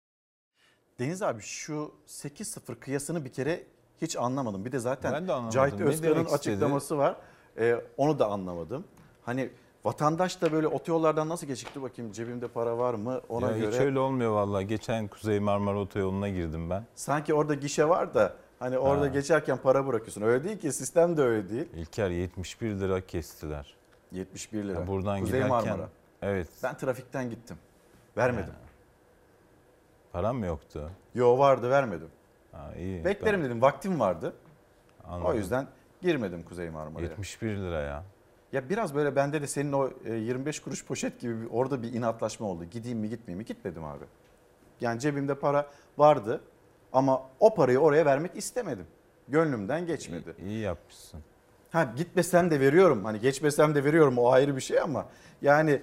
Deniz 0.99 1.21
abi 1.21 1.41
şu 1.41 1.91
8-0 2.07 2.79
kıyasını 2.79 3.25
bir 3.25 3.31
kere 3.31 3.63
hiç 4.03 4.17
anlamadım. 4.17 4.65
Bir 4.65 4.71
de 4.71 4.79
zaten 4.79 5.27
de. 5.27 5.31
Cahit 5.51 5.79
Ne 5.79 5.85
Özkan'ın 5.85 6.15
demek 6.15 6.27
istedi? 6.29 6.51
açıklaması 6.53 6.97
var. 6.97 7.15
Ee, 7.59 7.75
onu 7.97 8.19
da 8.19 8.27
anlamadım. 8.27 8.83
Hani 9.25 9.49
vatandaş 9.85 10.41
da 10.41 10.51
böyle 10.51 10.67
otoyollardan 10.67 11.29
nasıl 11.29 11.47
geçikti 11.47 11.81
bakayım 11.81 12.11
cebimde 12.11 12.47
para 12.47 12.77
var 12.77 12.93
mı 12.93 13.21
ona 13.29 13.51
Ya 13.51 13.57
göre. 13.57 13.71
Hiç 13.71 13.79
öyle 13.79 13.99
olmuyor 13.99 14.31
vallahi. 14.31 14.67
Geçen 14.67 15.07
Kuzey 15.07 15.39
Marmara 15.39 15.79
Otoyolu'na 15.79 16.29
girdim 16.29 16.69
ben. 16.69 16.85
Sanki 16.95 17.33
orada 17.33 17.53
gişe 17.53 17.89
var 17.89 18.13
da 18.13 18.33
Hani 18.59 18.77
orada 18.77 19.01
Ha. 19.03 19.07
geçerken 19.07 19.57
para 19.57 19.87
bırakıyorsun. 19.87 20.21
Öyle 20.21 20.43
değil 20.43 20.57
ki 20.59 20.71
sistem 20.71 21.17
de 21.17 21.21
öyle 21.21 21.49
değil. 21.49 21.65
İlker 21.75 22.09
71 22.09 22.69
lira 22.79 23.01
kestiler. 23.05 23.75
71 24.11 24.63
lira. 24.63 24.79
Ya 24.79 24.87
buradan 24.87 25.19
Kuzey 25.19 25.39
giderken 25.39 25.49
Marmara. 25.69 25.89
evet. 26.21 26.47
Ben 26.63 26.77
trafikten 26.77 27.29
gittim. 27.29 27.57
Vermedim. 28.17 28.53
Param 30.11 30.37
mı 30.37 30.45
yoktu? 30.45 30.89
Yo 31.15 31.37
vardı 31.37 31.69
vermedim. 31.69 32.07
Ha, 32.53 32.73
iyi. 32.77 33.05
Beklerim 33.05 33.39
Ben- 33.39 33.45
dedim 33.45 33.61
vaktim 33.61 33.99
vardı. 33.99 34.33
Anladım. 35.07 35.25
O 35.25 35.33
yüzden 35.33 35.67
girmedim 36.01 36.43
Kuzey 36.43 36.69
Marmara'ya. 36.69 37.09
71 37.09 37.55
lira 37.57 37.81
ya. 37.81 38.03
Ya 38.51 38.69
biraz 38.69 38.95
böyle 38.95 39.15
bende 39.15 39.41
de 39.41 39.47
senin 39.47 39.71
o 39.71 39.89
e, 40.05 40.13
25 40.13 40.59
kuruş 40.59 40.85
poşet 40.85 41.19
gibi 41.19 41.41
bir, 41.41 41.47
orada 41.51 41.83
bir 41.83 41.93
inatlaşma 41.93 42.47
oldu. 42.47 42.63
Gideyim 42.65 42.99
mi 42.99 43.09
gitmeyeyim 43.09 43.37
mi? 43.37 43.45
Gitmedim 43.45 43.83
abi. 43.83 44.05
Yani 44.81 44.99
cebimde 44.99 45.35
para 45.35 45.67
vardı 45.97 46.41
ama 46.93 47.21
o 47.39 47.55
parayı 47.55 47.79
oraya 47.79 48.05
vermek 48.05 48.37
istemedim. 48.37 48.85
Gönlümden 49.27 49.85
geçmedi. 49.85 50.35
İyi 50.45 50.59
yapmışsın. 50.59 51.19
Ha 51.71 51.93
gitmesem 51.97 52.51
de 52.51 52.59
veriyorum. 52.59 53.05
Hani 53.05 53.19
geçmesem 53.19 53.75
de 53.75 53.83
veriyorum. 53.83 54.17
O 54.17 54.31
ayrı 54.31 54.55
bir 54.55 54.61
şey 54.61 54.79
ama 54.79 55.05
yani 55.41 55.81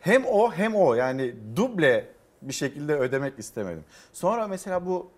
hem 0.00 0.26
o 0.26 0.52
hem 0.52 0.74
o 0.74 0.94
yani 0.94 1.34
duble 1.56 2.06
bir 2.42 2.52
şekilde 2.52 2.94
ödemek 2.94 3.38
istemedim. 3.38 3.84
Sonra 4.12 4.46
mesela 4.48 4.86
bu 4.86 5.10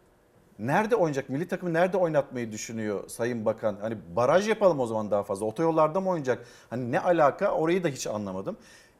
nerede 0.59 0.97
oynayacak? 0.97 1.29
Milli 1.29 1.49
takımı 1.49 1.73
nerede 1.73 1.97
oynatmayı 1.97 2.53
düşünüyor 2.53 3.09
Sayın 3.09 3.45
Bakan? 3.45 3.77
Hani 3.81 3.97
baraj 4.17 4.49
yapalım 4.49 4.81
o 4.81 4.87
zaman 4.87 5.11
daha 5.11 5.23
fazla. 5.23 5.47
Otoyollarda 5.47 6.01
mı 6.01 6.09
oynayacak? 6.09 6.47
Hani 6.71 6.93
ne 6.93 7.01
alaka? 7.01 7.51
Orayı 7.51 7.85
da 7.85 7.89
hiç 7.89 8.07
anlamadım. 8.07 8.57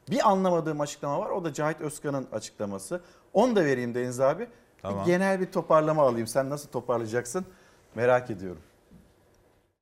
Bir 0.09 0.29
anlamadığım 0.29 0.81
açıklama 0.81 1.19
var. 1.19 1.29
O 1.29 1.43
da 1.43 1.53
Cahit 1.53 1.81
Özkan'ın 1.81 2.27
açıklaması. 2.31 3.01
Onu 3.33 3.55
da 3.55 3.65
vereyim 3.65 3.95
Deniz 3.95 4.19
abi. 4.19 4.47
Tamam. 4.81 5.01
Bir 5.01 5.11
genel 5.11 5.39
bir 5.41 5.51
toparlama 5.51 6.03
alayım. 6.03 6.27
Sen 6.27 6.49
nasıl 6.49 6.69
toparlayacaksın? 6.69 7.45
Merak 7.95 8.29
ediyorum. 8.29 8.61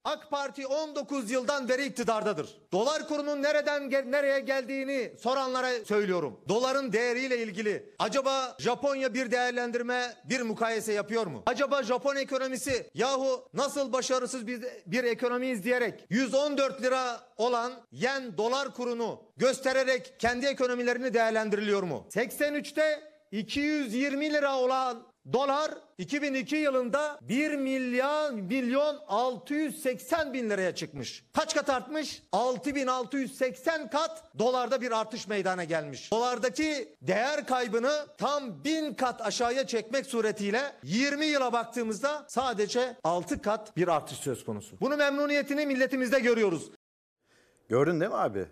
AK 0.03 0.29
Parti 0.31 0.67
19 0.67 1.31
yıldan 1.31 1.69
beri 1.69 1.85
iktidardadır. 1.85 2.49
Dolar 2.71 3.07
kurunun 3.07 3.41
nereden 3.43 3.89
gel- 3.89 4.05
nereye 4.05 4.39
geldiğini 4.39 5.13
soranlara 5.19 5.85
söylüyorum. 5.85 6.39
Doların 6.49 6.93
değeriyle 6.93 7.37
ilgili 7.37 7.93
acaba 7.99 8.55
Japonya 8.59 9.13
bir 9.13 9.31
değerlendirme, 9.31 10.13
bir 10.25 10.41
mukayese 10.41 10.93
yapıyor 10.93 11.25
mu? 11.27 11.43
Acaba 11.45 11.83
Japon 11.83 12.15
ekonomisi 12.15 12.89
yahu 12.93 13.47
nasıl 13.53 13.93
başarısız 13.93 14.47
bir, 14.47 14.63
bir 14.85 15.03
ekonomiyiz 15.03 15.63
diyerek 15.63 16.05
114 16.09 16.81
lira 16.81 17.19
olan 17.37 17.73
yen 17.91 18.37
dolar 18.37 18.73
kurunu 18.73 19.23
göstererek 19.37 20.13
kendi 20.19 20.45
ekonomilerini 20.45 21.13
değerlendiriliyor 21.13 21.83
mu? 21.83 22.07
83'te 22.11 23.11
220 23.31 24.33
lira 24.33 24.57
olan 24.57 25.10
dolar 25.33 25.71
2002 25.97 26.55
yılında 26.55 27.19
1 27.21 27.51
milyar 27.55 28.31
milyon 28.31 28.99
680 29.07 30.33
bin 30.33 30.49
liraya 30.49 30.75
çıkmış. 30.75 31.25
Kaç 31.33 31.55
kat 31.55 31.69
artmış? 31.69 32.23
6680 32.31 33.89
kat 33.89 34.23
dolarda 34.39 34.81
bir 34.81 34.91
artış 34.91 35.27
meydana 35.27 35.63
gelmiş. 35.63 36.11
Dolardaki 36.11 36.95
değer 37.01 37.45
kaybını 37.45 38.05
tam 38.17 38.63
1000 38.63 38.93
kat 38.93 39.21
aşağıya 39.21 39.67
çekmek 39.67 40.05
suretiyle 40.05 40.61
20 40.83 41.25
yıla 41.25 41.53
baktığımızda 41.53 42.25
sadece 42.27 42.97
6 43.03 43.41
kat 43.41 43.77
bir 43.77 43.87
artış 43.87 44.17
söz 44.17 44.45
konusu. 44.45 44.75
Bunu 44.81 44.97
memnuniyetini 44.97 45.65
milletimizde 45.65 46.19
görüyoruz. 46.19 46.71
Gördün 47.69 47.99
değil 47.99 48.11
mi 48.11 48.17
abi? 48.17 48.45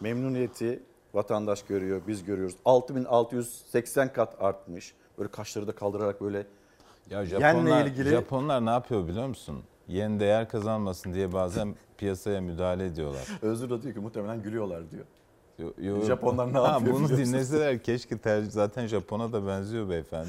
Memnuniyeti 0.00 0.82
vatandaş 1.14 1.62
görüyor, 1.62 2.02
biz 2.06 2.24
görüyoruz. 2.24 2.56
6680 2.64 4.12
kat 4.12 4.42
artmış. 4.42 4.94
Böyle 5.18 5.30
kaşları 5.30 5.66
da 5.66 5.72
kaldırarak 5.74 6.20
böyle 6.20 6.46
Ya 7.10 7.24
Japonlar, 7.26 7.86
ilgili 7.86 8.08
Japonlar 8.10 8.66
ne 8.66 8.70
yapıyor 8.70 9.08
biliyor 9.08 9.26
musun? 9.26 9.62
Yen 9.88 10.20
değer 10.20 10.48
kazanmasın 10.48 11.14
diye 11.14 11.32
bazen 11.32 11.74
piyasaya 11.98 12.40
müdahale 12.40 12.84
ediyorlar. 12.86 13.28
Özür 13.42 13.70
de 13.70 13.82
diyor 13.82 13.94
ki 13.94 14.00
muhtemelen 14.00 14.42
gülüyorlar 14.42 14.90
diyor. 14.90 15.04
Yo- 15.58 15.72
yo- 15.78 16.02
Japonlar 16.02 16.52
ne 16.52 16.58
Ha, 16.58 16.68
yapıyor 16.72 16.94
Bunu 16.94 17.08
dinleseler 17.16 17.82
keşke 17.82 18.18
tercih 18.18 18.50
zaten 18.50 18.86
Japon'a 18.86 19.32
da 19.32 19.46
benziyor 19.46 19.88
beyefendi. 19.88 20.28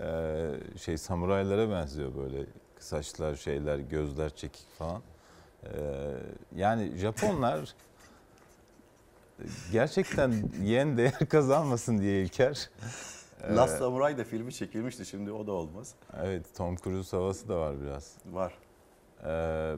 Ee, 0.00 0.50
şey 0.82 0.98
samuraylara 0.98 1.70
benziyor 1.70 2.10
böyle 2.16 2.46
saçlar 2.78 3.34
şeyler 3.36 3.78
gözler 3.78 4.30
çekik 4.36 4.66
falan. 4.78 5.02
Ee, 5.64 5.68
yani 6.56 6.92
Japonlar 6.96 7.74
gerçekten 9.72 10.32
yen 10.62 10.96
değer 10.96 11.28
kazanmasın 11.30 11.98
diye 11.98 12.22
İlker. 12.22 12.70
Last 13.50 13.78
Samurai 13.78 14.18
da 14.18 14.24
filmi 14.24 14.52
çekilmişti 14.52 15.06
şimdi 15.06 15.32
o 15.32 15.46
da 15.46 15.52
olmaz. 15.52 15.94
Evet 16.22 16.46
Tom 16.56 16.76
Cruise 16.76 17.16
havası 17.16 17.48
da 17.48 17.60
var 17.60 17.82
biraz. 17.82 18.14
Var. 18.26 18.52
Ee, 19.24 19.74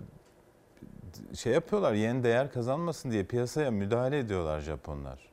şey 1.37 1.53
yapıyorlar 1.53 1.93
yen 1.93 2.25
değer 2.25 2.53
kazanmasın 2.53 3.11
diye 3.11 3.25
piyasaya 3.25 3.71
müdahale 3.71 4.19
ediyorlar 4.19 4.61
Japonlar. 4.61 5.29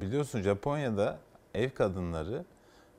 Biliyorsun 0.00 0.42
Japonya'da 0.42 1.18
ev 1.54 1.70
kadınları 1.70 2.44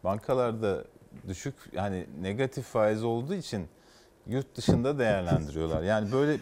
bankalarda 0.03 0.83
düşük 1.27 1.55
yani 1.73 2.05
negatif 2.21 2.65
faiz 2.65 3.03
olduğu 3.03 3.33
için 3.33 3.67
yurt 4.27 4.55
dışında 4.55 4.99
değerlendiriyorlar. 4.99 5.83
Yani 5.83 6.11
böyle 6.11 6.37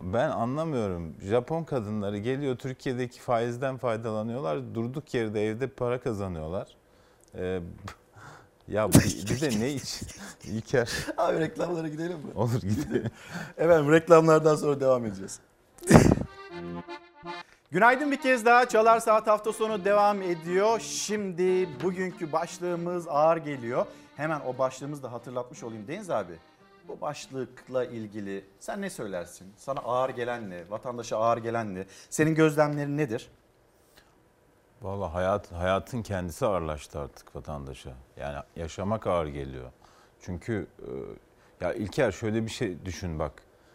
ben 0.00 0.30
anlamıyorum. 0.30 1.14
Japon 1.20 1.64
kadınları 1.64 2.18
geliyor 2.18 2.56
Türkiye'deki 2.56 3.20
faizden 3.20 3.76
faydalanıyorlar. 3.76 4.74
Durduk 4.74 5.14
yerde 5.14 5.46
evde 5.46 5.66
para 5.66 6.00
kazanıyorlar. 6.00 6.77
Ee, 7.34 7.60
ya 8.68 8.92
de 8.92 9.60
ne 9.60 9.72
iç? 9.72 10.00
İlker. 10.44 10.90
Abi 11.18 11.40
reklamlara 11.40 11.88
gidelim 11.88 12.18
mi? 12.18 12.32
Olur 12.34 12.60
gidelim. 12.60 13.10
Efendim 13.58 13.92
reklamlardan 13.92 14.56
sonra 14.56 14.80
devam 14.80 15.04
edeceğiz. 15.04 15.40
Günaydın 17.70 18.10
bir 18.10 18.20
kez 18.20 18.44
daha 18.44 18.68
Çalar 18.68 19.00
Saat 19.00 19.26
hafta 19.26 19.52
sonu 19.52 19.84
devam 19.84 20.22
ediyor. 20.22 20.80
Şimdi 20.80 21.68
bugünkü 21.82 22.32
başlığımız 22.32 23.08
ağır 23.08 23.36
geliyor. 23.36 23.86
Hemen 24.16 24.40
o 24.40 24.58
başlığımızı 24.58 25.02
da 25.02 25.12
hatırlatmış 25.12 25.62
olayım 25.62 25.88
Deniz 25.88 26.10
abi. 26.10 26.32
Bu 26.88 27.00
başlıkla 27.00 27.84
ilgili 27.84 28.44
sen 28.60 28.82
ne 28.82 28.90
söylersin? 28.90 29.52
Sana 29.56 29.80
ağır 29.80 30.10
gelen 30.10 30.50
ne? 30.50 30.70
Vatandaşa 30.70 31.16
ağır 31.18 31.38
gelen 31.38 31.74
ne? 31.74 31.86
Senin 32.10 32.34
gözlemlerin 32.34 32.96
nedir? 32.96 33.30
Vallahi 34.82 35.12
hayat, 35.12 35.52
hayatın 35.52 36.02
kendisi 36.02 36.46
ağırlaştı 36.46 36.98
artık 37.00 37.36
vatandaşa. 37.36 37.94
Yani 38.16 38.38
yaşamak 38.56 39.06
ağır 39.06 39.26
geliyor. 39.26 39.70
Çünkü 40.20 40.66
e, 41.60 41.64
ya 41.64 41.72
İlker 41.74 42.12
şöyle 42.12 42.44
bir 42.44 42.50
şey 42.50 42.84
düşün 42.84 43.18
bak. 43.18 43.32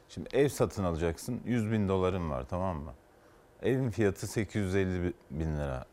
Şimdi 0.09 0.29
ev 0.33 0.49
satın 0.49 0.83
alacaksın 0.83 1.41
100 1.45 1.71
bin 1.71 1.89
doların 1.89 2.31
var 2.31 2.45
tamam 2.49 2.77
mı? 2.77 2.93
Evin 3.63 3.89
fiyatı 3.89 4.27
850 4.27 5.13
bin 5.31 5.57
lira. 5.57 5.85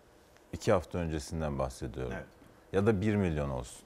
İki 0.53 0.73
hafta 0.73 0.99
öncesinden 0.99 1.59
bahsediyorum. 1.59 2.13
Evet. 2.17 2.27
Ya 2.73 2.87
da 2.87 3.01
1 3.01 3.17
milyon 3.17 3.51
olsun. 3.51 3.83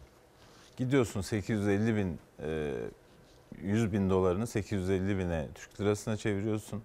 Gidiyorsun 0.77 1.21
850 1.21 1.97
bin, 1.97 2.19
e, 2.43 2.75
100 3.63 3.93
bin 3.93 4.11
dolarını 4.11 4.47
850 4.47 5.19
bine 5.19 5.49
Türk 5.55 5.81
lirasına 5.81 6.17
çeviriyorsun. 6.17 6.83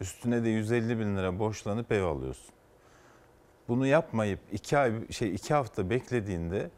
Üstüne 0.00 0.44
de 0.44 0.48
150 0.48 0.98
bin 0.98 1.16
lira 1.16 1.38
borçlanıp 1.38 1.92
ev 1.92 2.02
alıyorsun. 2.02 2.54
Bunu 3.72 3.86
yapmayıp 3.86 4.40
iki 4.52 4.78
ay 4.78 4.92
şey 5.10 5.34
iki 5.34 5.54
hafta 5.54 5.90
beklediğinde 5.90 6.70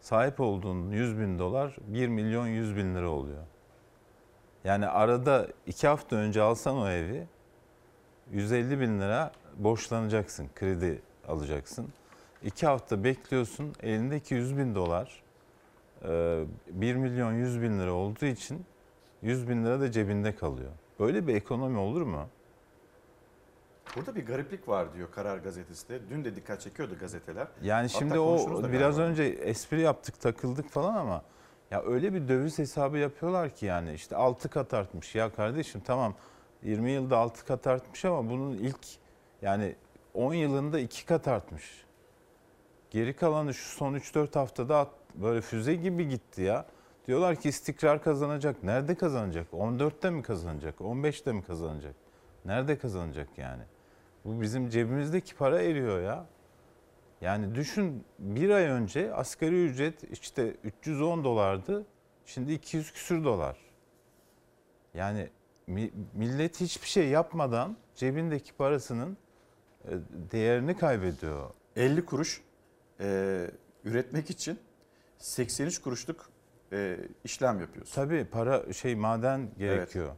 sahip 0.00 0.40
olduğun 0.40 0.90
100 0.90 1.18
bin 1.18 1.38
dolar 1.38 1.76
1 1.86 2.08
milyon 2.08 2.46
100 2.46 2.76
bin 2.76 2.94
lira 2.94 3.10
oluyor. 3.10 3.42
Yani 4.64 4.86
arada 4.86 5.48
iki 5.66 5.86
hafta 5.88 6.16
önce 6.16 6.42
alsan 6.42 6.78
o 6.78 6.88
evi 6.88 7.26
150 8.32 8.80
bin 8.80 9.00
lira 9.00 9.32
borçlanacaksın, 9.56 10.48
kredi 10.54 11.02
alacaksın. 11.28 11.88
İki 12.42 12.66
hafta 12.66 13.04
bekliyorsun 13.04 13.72
elindeki 13.82 14.34
100 14.34 14.58
bin 14.58 14.74
dolar 14.74 15.22
1 16.02 16.94
milyon 16.94 17.32
100 17.32 17.62
bin 17.62 17.80
lira 17.80 17.92
olduğu 17.92 18.26
için 18.26 18.64
100 19.22 19.48
bin 19.48 19.64
lira 19.64 19.80
da 19.80 19.90
cebinde 19.90 20.34
kalıyor. 20.34 20.70
Böyle 21.00 21.26
bir 21.26 21.34
ekonomi 21.34 21.78
olur 21.78 22.02
mu? 22.02 22.28
Burada 23.96 24.14
bir 24.14 24.26
gariplik 24.26 24.68
var 24.68 24.94
diyor 24.94 25.10
Karar 25.10 25.38
Gazetesi 25.38 25.88
de. 25.88 26.00
Dün 26.10 26.24
de 26.24 26.36
dikkat 26.36 26.60
çekiyordu 26.60 26.98
gazeteler. 27.00 27.46
Yani 27.62 27.88
Hatta 27.88 27.98
şimdi 27.98 28.18
o 28.18 28.38
biraz 28.72 28.96
galiba. 28.96 29.10
önce 29.10 29.24
espri 29.24 29.80
yaptık 29.80 30.20
takıldık 30.20 30.68
falan 30.70 30.94
ama 30.94 31.22
ya 31.70 31.82
öyle 31.82 32.14
bir 32.14 32.28
döviz 32.28 32.58
hesabı 32.58 32.98
yapıyorlar 32.98 33.50
ki 33.50 33.66
yani 33.66 33.92
işte 33.92 34.16
6 34.16 34.48
kat 34.48 34.74
artmış. 34.74 35.14
Ya 35.14 35.32
kardeşim 35.32 35.80
tamam 35.84 36.14
20 36.62 36.90
yılda 36.90 37.18
6 37.18 37.46
kat 37.46 37.66
artmış 37.66 38.04
ama 38.04 38.30
bunun 38.30 38.52
ilk 38.52 38.86
yani 39.42 39.76
10 40.14 40.34
yılında 40.34 40.78
2 40.78 41.06
kat 41.06 41.28
artmış. 41.28 41.84
Geri 42.90 43.16
kalanı 43.16 43.54
şu 43.54 43.76
son 43.76 43.94
3-4 43.94 44.38
haftada 44.38 44.88
böyle 45.14 45.40
füze 45.40 45.74
gibi 45.74 46.08
gitti 46.08 46.42
ya. 46.42 46.66
Diyorlar 47.06 47.36
ki 47.36 47.48
istikrar 47.48 48.02
kazanacak. 48.02 48.62
Nerede 48.62 48.94
kazanacak? 48.94 49.46
14'te 49.52 50.10
mi 50.10 50.22
kazanacak? 50.22 50.78
15'te 50.80 51.32
mi 51.32 51.42
kazanacak? 51.44 51.94
Nerede 52.44 52.78
kazanacak 52.78 53.28
yani? 53.36 53.62
Bu 54.24 54.40
bizim 54.40 54.68
cebimizdeki 54.68 55.34
para 55.36 55.62
eriyor 55.62 56.02
ya. 56.02 56.26
Yani 57.20 57.54
düşün 57.54 58.04
bir 58.18 58.50
ay 58.50 58.64
önce 58.64 59.14
asgari 59.14 59.64
ücret 59.64 60.04
işte 60.12 60.56
310 60.64 61.24
dolardı. 61.24 61.86
Şimdi 62.26 62.52
200 62.52 62.92
küsür 62.92 63.24
dolar. 63.24 63.56
Yani 64.94 65.28
mi- 65.66 65.90
millet 66.14 66.60
hiçbir 66.60 66.88
şey 66.88 67.08
yapmadan 67.08 67.76
cebindeki 67.94 68.52
parasının 68.52 69.16
e, 69.84 69.90
değerini 70.32 70.76
kaybediyor. 70.76 71.50
50 71.76 72.04
kuruş 72.04 72.42
e, 73.00 73.46
üretmek 73.84 74.30
için 74.30 74.58
83 75.18 75.80
kuruşluk 75.80 76.30
e, 76.72 76.96
işlem 77.24 77.60
yapıyorsun. 77.60 77.94
Tabii 77.94 78.24
para 78.24 78.72
şey 78.72 78.94
maden 78.96 79.50
gerekiyor. 79.58 80.14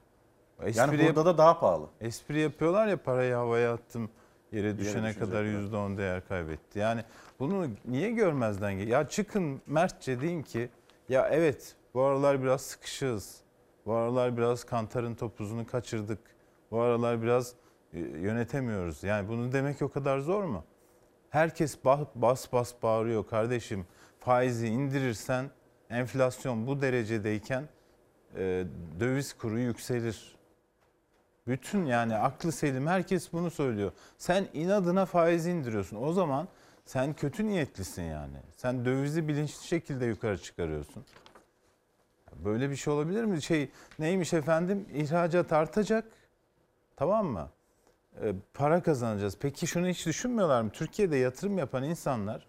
Yani 0.75 0.99
burada 0.99 1.25
da 1.27 1.39
daha 1.39 1.61
pahalı. 1.61 1.87
Espri 2.01 2.41
yapıyorlar 2.41 2.87
ya 2.87 3.03
parayı 3.03 3.35
havaya 3.35 3.75
attım 3.75 4.11
yere 4.53 4.79
düşene 4.79 5.03
düşecek, 5.03 5.21
kadar 5.21 5.45
evet. 5.45 5.71
%10 5.73 5.99
değer 5.99 6.29
kaybetti. 6.29 6.79
Yani 6.79 7.05
bunu 7.39 7.67
niye 7.85 8.11
görmezden 8.11 8.75
gel? 8.75 8.89
Ya 8.89 9.09
çıkın 9.09 9.63
mertçe 9.67 10.21
deyin 10.21 10.43
ki 10.43 10.71
ya 11.09 11.29
evet 11.29 11.77
bu 11.95 12.03
aralar 12.03 12.43
biraz 12.43 12.61
sıkışığız. 12.61 13.41
Bu 13.87 13.93
aralar 13.93 14.37
biraz 14.37 14.65
kantarın 14.65 15.15
topuzunu 15.15 15.67
kaçırdık. 15.67 16.19
Bu 16.71 16.81
aralar 16.81 17.23
biraz 17.23 17.55
e, 17.93 17.99
yönetemiyoruz. 17.99 19.03
Yani 19.03 19.29
bunu 19.29 19.53
demek 19.53 19.83
o 19.83 19.89
kadar 19.89 20.19
zor 20.19 20.45
mu? 20.45 20.65
Herkes 21.31 21.85
bas 21.85 22.01
bas, 22.15 22.53
bas 22.53 22.75
bağırıyor 22.83 23.27
kardeşim. 23.27 23.87
Faizi 24.21 24.67
indirirsen 24.69 25.51
enflasyon 25.91 26.67
bu 26.67 26.81
derecedeyken 26.81 27.69
e, 28.37 28.65
döviz 29.01 29.33
kuru 29.33 29.59
yükselir. 29.59 30.34
Bütün 31.47 31.85
yani 31.85 32.17
aklı 32.17 32.53
selim 32.53 32.87
herkes 32.87 33.33
bunu 33.33 33.51
söylüyor. 33.51 33.93
Sen 34.19 34.49
inadına 34.53 35.07
faiz 35.07 35.47
indiriyorsun. 35.47 35.97
O 36.03 36.13
zaman 36.13 36.49
sen 36.85 37.15
kötü 37.15 37.47
niyetlisin 37.47 38.03
yani. 38.03 38.37
Sen 38.57 38.85
dövizi 38.85 39.29
bilinçli 39.29 39.67
şekilde 39.67 40.07
yukarı 40.07 40.39
çıkarıyorsun. 40.39 41.05
Böyle 42.45 42.71
bir 42.71 42.77
şey 42.77 42.93
olabilir 42.93 43.25
mi? 43.25 43.43
Şey 43.43 43.71
neymiş 43.99 44.33
efendim? 44.33 44.87
İhracat 44.95 45.53
artacak. 45.53 46.05
Tamam 46.97 47.27
mı? 47.27 47.49
Ee, 48.23 48.35
para 48.55 48.83
kazanacağız. 48.83 49.37
Peki 49.41 49.67
şunu 49.67 49.89
hiç 49.89 50.07
düşünmüyorlar 50.07 50.63
mı? 50.63 50.71
Türkiye'de 50.71 51.17
yatırım 51.17 51.59
yapan 51.59 51.85
insanlar 51.85 52.47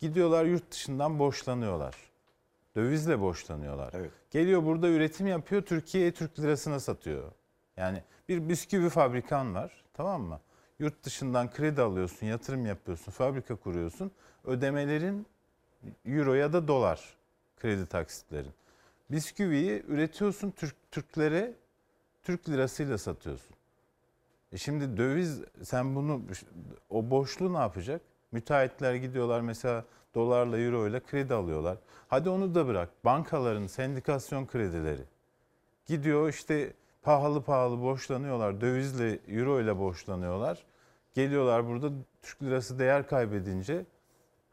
gidiyorlar 0.00 0.44
yurt 0.44 0.70
dışından 0.70 1.18
borçlanıyorlar. 1.18 1.94
Dövizle 2.76 3.20
borçlanıyorlar. 3.20 3.94
Geliyor 4.30 4.64
burada 4.64 4.88
üretim 4.88 5.26
yapıyor, 5.26 5.62
Türkiye'ye 5.62 6.12
Türk 6.12 6.40
lirasına 6.40 6.80
satıyor. 6.80 7.32
Yani 7.76 8.02
bir 8.28 8.48
bisküvi 8.48 8.88
fabrikan 8.88 9.54
var, 9.54 9.84
tamam 9.94 10.22
mı? 10.22 10.40
Yurt 10.78 11.04
dışından 11.04 11.50
kredi 11.50 11.82
alıyorsun, 11.82 12.26
yatırım 12.26 12.66
yapıyorsun, 12.66 13.12
fabrika 13.12 13.56
kuruyorsun. 13.56 14.10
Ödemelerin 14.44 15.26
euro 16.06 16.34
ya 16.34 16.52
da 16.52 16.68
dolar 16.68 17.16
kredi 17.56 17.86
taksitlerin. 17.86 18.52
Bisküviyi 19.10 19.82
üretiyorsun 19.86 20.50
Türk 20.50 20.74
Türklere 20.90 21.52
Türk 22.22 22.48
lirasıyla 22.48 22.98
satıyorsun. 22.98 23.56
E 24.52 24.58
şimdi 24.58 24.96
döviz 24.96 25.40
sen 25.62 25.94
bunu 25.94 26.22
o 26.90 27.10
boşluğu 27.10 27.52
ne 27.52 27.58
yapacak? 27.58 28.02
Müteahhitler 28.32 28.94
gidiyorlar 28.94 29.40
mesela 29.40 29.84
dolarla 30.14 30.58
euro 30.58 30.88
ile 30.88 31.00
kredi 31.00 31.34
alıyorlar. 31.34 31.78
Hadi 32.08 32.28
onu 32.28 32.54
da 32.54 32.66
bırak. 32.66 33.04
Bankaların 33.04 33.66
sendikasyon 33.66 34.46
kredileri. 34.46 35.02
Gidiyor 35.86 36.28
işte 36.28 36.72
pahalı 37.06 37.42
pahalı 37.42 37.80
borçlanıyorlar. 37.80 38.60
Dövizle 38.60 39.18
euro 39.28 39.60
ile 39.60 39.78
borçlanıyorlar. 39.78 40.64
Geliyorlar 41.14 41.68
burada 41.68 41.90
Türk 42.22 42.42
lirası 42.42 42.78
değer 42.78 43.08
kaybedince 43.08 43.84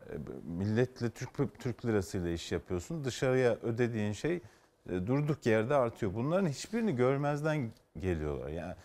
e, 0.10 0.14
milletle 0.44 1.10
Türk 1.10 1.60
Türk 1.60 1.86
lirasıyla 1.86 2.30
iş 2.30 2.52
yapıyorsun. 2.52 3.04
Dışarıya 3.04 3.58
ödediğin 3.64 4.12
şey 4.12 4.36
e, 4.90 5.08
durduk 5.08 5.46
yerde 5.46 5.76
artıyor. 5.76 6.14
Bunların 6.14 6.48
hiçbirini 6.48 6.96
görmezden 6.96 7.72
geliyorlar. 8.00 8.50
Yani 8.50 8.76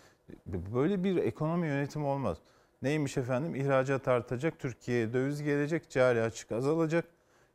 böyle 0.47 1.03
bir 1.03 1.17
ekonomi 1.17 1.67
yönetimi 1.67 2.05
olmaz. 2.05 2.37
Neymiş 2.81 3.17
efendim? 3.17 3.55
İhracat 3.55 4.07
artacak, 4.07 4.59
Türkiye'ye 4.59 5.13
döviz 5.13 5.43
gelecek, 5.43 5.89
cari 5.89 6.21
açık 6.21 6.51
azalacak. 6.51 7.05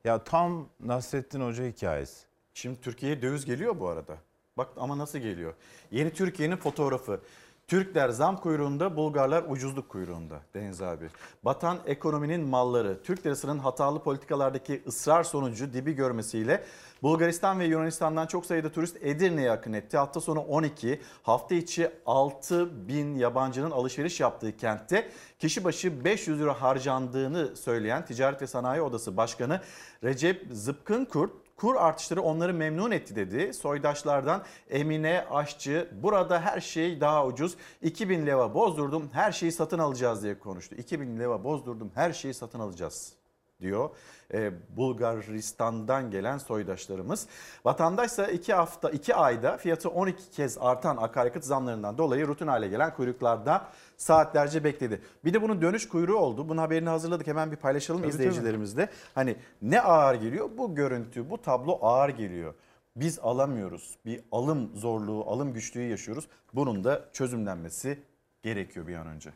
Ya 0.04 0.24
tam 0.24 0.68
Nasrettin 0.80 1.40
Hoca 1.40 1.64
hikayesi. 1.64 2.26
Şimdi 2.54 2.80
Türkiye'ye 2.80 3.22
döviz 3.22 3.44
geliyor 3.44 3.80
bu 3.80 3.88
arada. 3.88 4.16
Bak 4.56 4.68
ama 4.76 4.98
nasıl 4.98 5.18
geliyor? 5.18 5.54
Yeni 5.90 6.12
Türkiye'nin 6.12 6.56
fotoğrafı. 6.56 7.20
Türkler 7.68 8.08
zam 8.08 8.36
kuyruğunda, 8.36 8.96
Bulgarlar 8.96 9.44
ucuzluk 9.48 9.88
kuyruğunda 9.88 10.40
Deniz 10.54 10.82
abi. 10.82 11.08
Batan 11.44 11.78
ekonominin 11.86 12.48
malları, 12.48 13.02
Türk 13.02 13.26
lirasının 13.26 13.58
hatalı 13.58 14.02
politikalardaki 14.02 14.82
ısrar 14.86 15.24
sonucu 15.24 15.72
dibi 15.72 15.92
görmesiyle 15.92 16.64
Bulgaristan 17.02 17.60
ve 17.60 17.64
Yunanistan'dan 17.64 18.26
çok 18.26 18.46
sayıda 18.46 18.72
turist 18.72 18.96
Edirne'ye 19.00 19.50
akın 19.50 19.72
etti. 19.72 19.96
Hafta 19.96 20.20
sonu 20.20 20.40
12, 20.40 21.00
hafta 21.22 21.54
içi 21.54 21.90
6 22.06 22.88
bin 22.88 23.14
yabancının 23.14 23.70
alışveriş 23.70 24.20
yaptığı 24.20 24.56
kentte 24.56 25.08
kişi 25.38 25.64
başı 25.64 26.04
500 26.04 26.40
euro 26.40 26.52
harcandığını 26.52 27.56
söyleyen 27.56 28.04
Ticaret 28.06 28.42
ve 28.42 28.46
Sanayi 28.46 28.82
Odası 28.82 29.16
Başkanı 29.16 29.60
Recep 30.04 30.46
Zıpkınkurt 30.50 31.43
Kur 31.56 31.76
artışları 31.76 32.22
onları 32.22 32.54
memnun 32.54 32.90
etti 32.90 33.16
dedi. 33.16 33.54
Soydaşlardan 33.54 34.42
Emine 34.70 35.26
Aşçı 35.30 35.88
burada 36.02 36.40
her 36.40 36.60
şey 36.60 37.00
daha 37.00 37.26
ucuz. 37.26 37.56
2000 37.82 38.26
leva 38.26 38.54
bozdurdum 38.54 39.10
her 39.12 39.32
şeyi 39.32 39.52
satın 39.52 39.78
alacağız 39.78 40.22
diye 40.22 40.38
konuştu. 40.38 40.74
2000 40.74 41.18
leva 41.18 41.44
bozdurdum 41.44 41.90
her 41.94 42.12
şeyi 42.12 42.34
satın 42.34 42.60
alacağız 42.60 43.12
diyor. 43.60 43.90
Ee, 44.32 44.52
Bulgaristan'dan 44.76 46.10
gelen 46.10 46.38
soydaşlarımız. 46.38 47.26
Vatandaşsa 47.64 48.26
2 48.26 48.54
hafta 48.54 48.90
2 48.90 49.14
ayda 49.14 49.56
fiyatı 49.56 49.88
12 49.88 50.30
kez 50.30 50.58
artan 50.60 50.96
akaryakıt 50.96 51.44
zamlarından 51.44 51.98
dolayı 51.98 52.26
rutin 52.26 52.46
hale 52.46 52.68
gelen 52.68 52.94
kuyruklarda 52.94 53.68
saatlerce 53.96 54.64
bekledi. 54.64 55.00
Bir 55.24 55.34
de 55.34 55.42
bunun 55.42 55.62
dönüş 55.62 55.88
kuyruğu 55.88 56.16
oldu. 56.16 56.48
Bunun 56.48 56.58
haberini 56.58 56.88
hazırladık. 56.88 57.26
Hemen 57.26 57.50
bir 57.52 57.56
paylaşalım 57.56 58.00
Tabii, 58.00 58.10
izleyicilerimizle. 58.10 58.88
Hani 59.14 59.36
ne 59.62 59.80
ağır 59.80 60.14
geliyor? 60.14 60.50
Bu 60.58 60.74
görüntü, 60.74 61.30
bu 61.30 61.42
tablo 61.42 61.78
ağır 61.82 62.08
geliyor. 62.08 62.54
Biz 62.96 63.18
alamıyoruz. 63.18 63.98
Bir 64.06 64.20
alım 64.32 64.76
zorluğu, 64.76 65.24
alım 65.30 65.52
güçlüğü 65.52 65.82
yaşıyoruz. 65.82 66.28
Bunun 66.54 66.84
da 66.84 67.04
çözümlenmesi 67.12 67.98
gerekiyor 68.42 68.86
bir 68.86 68.94
an 68.94 69.06
önce. 69.06 69.32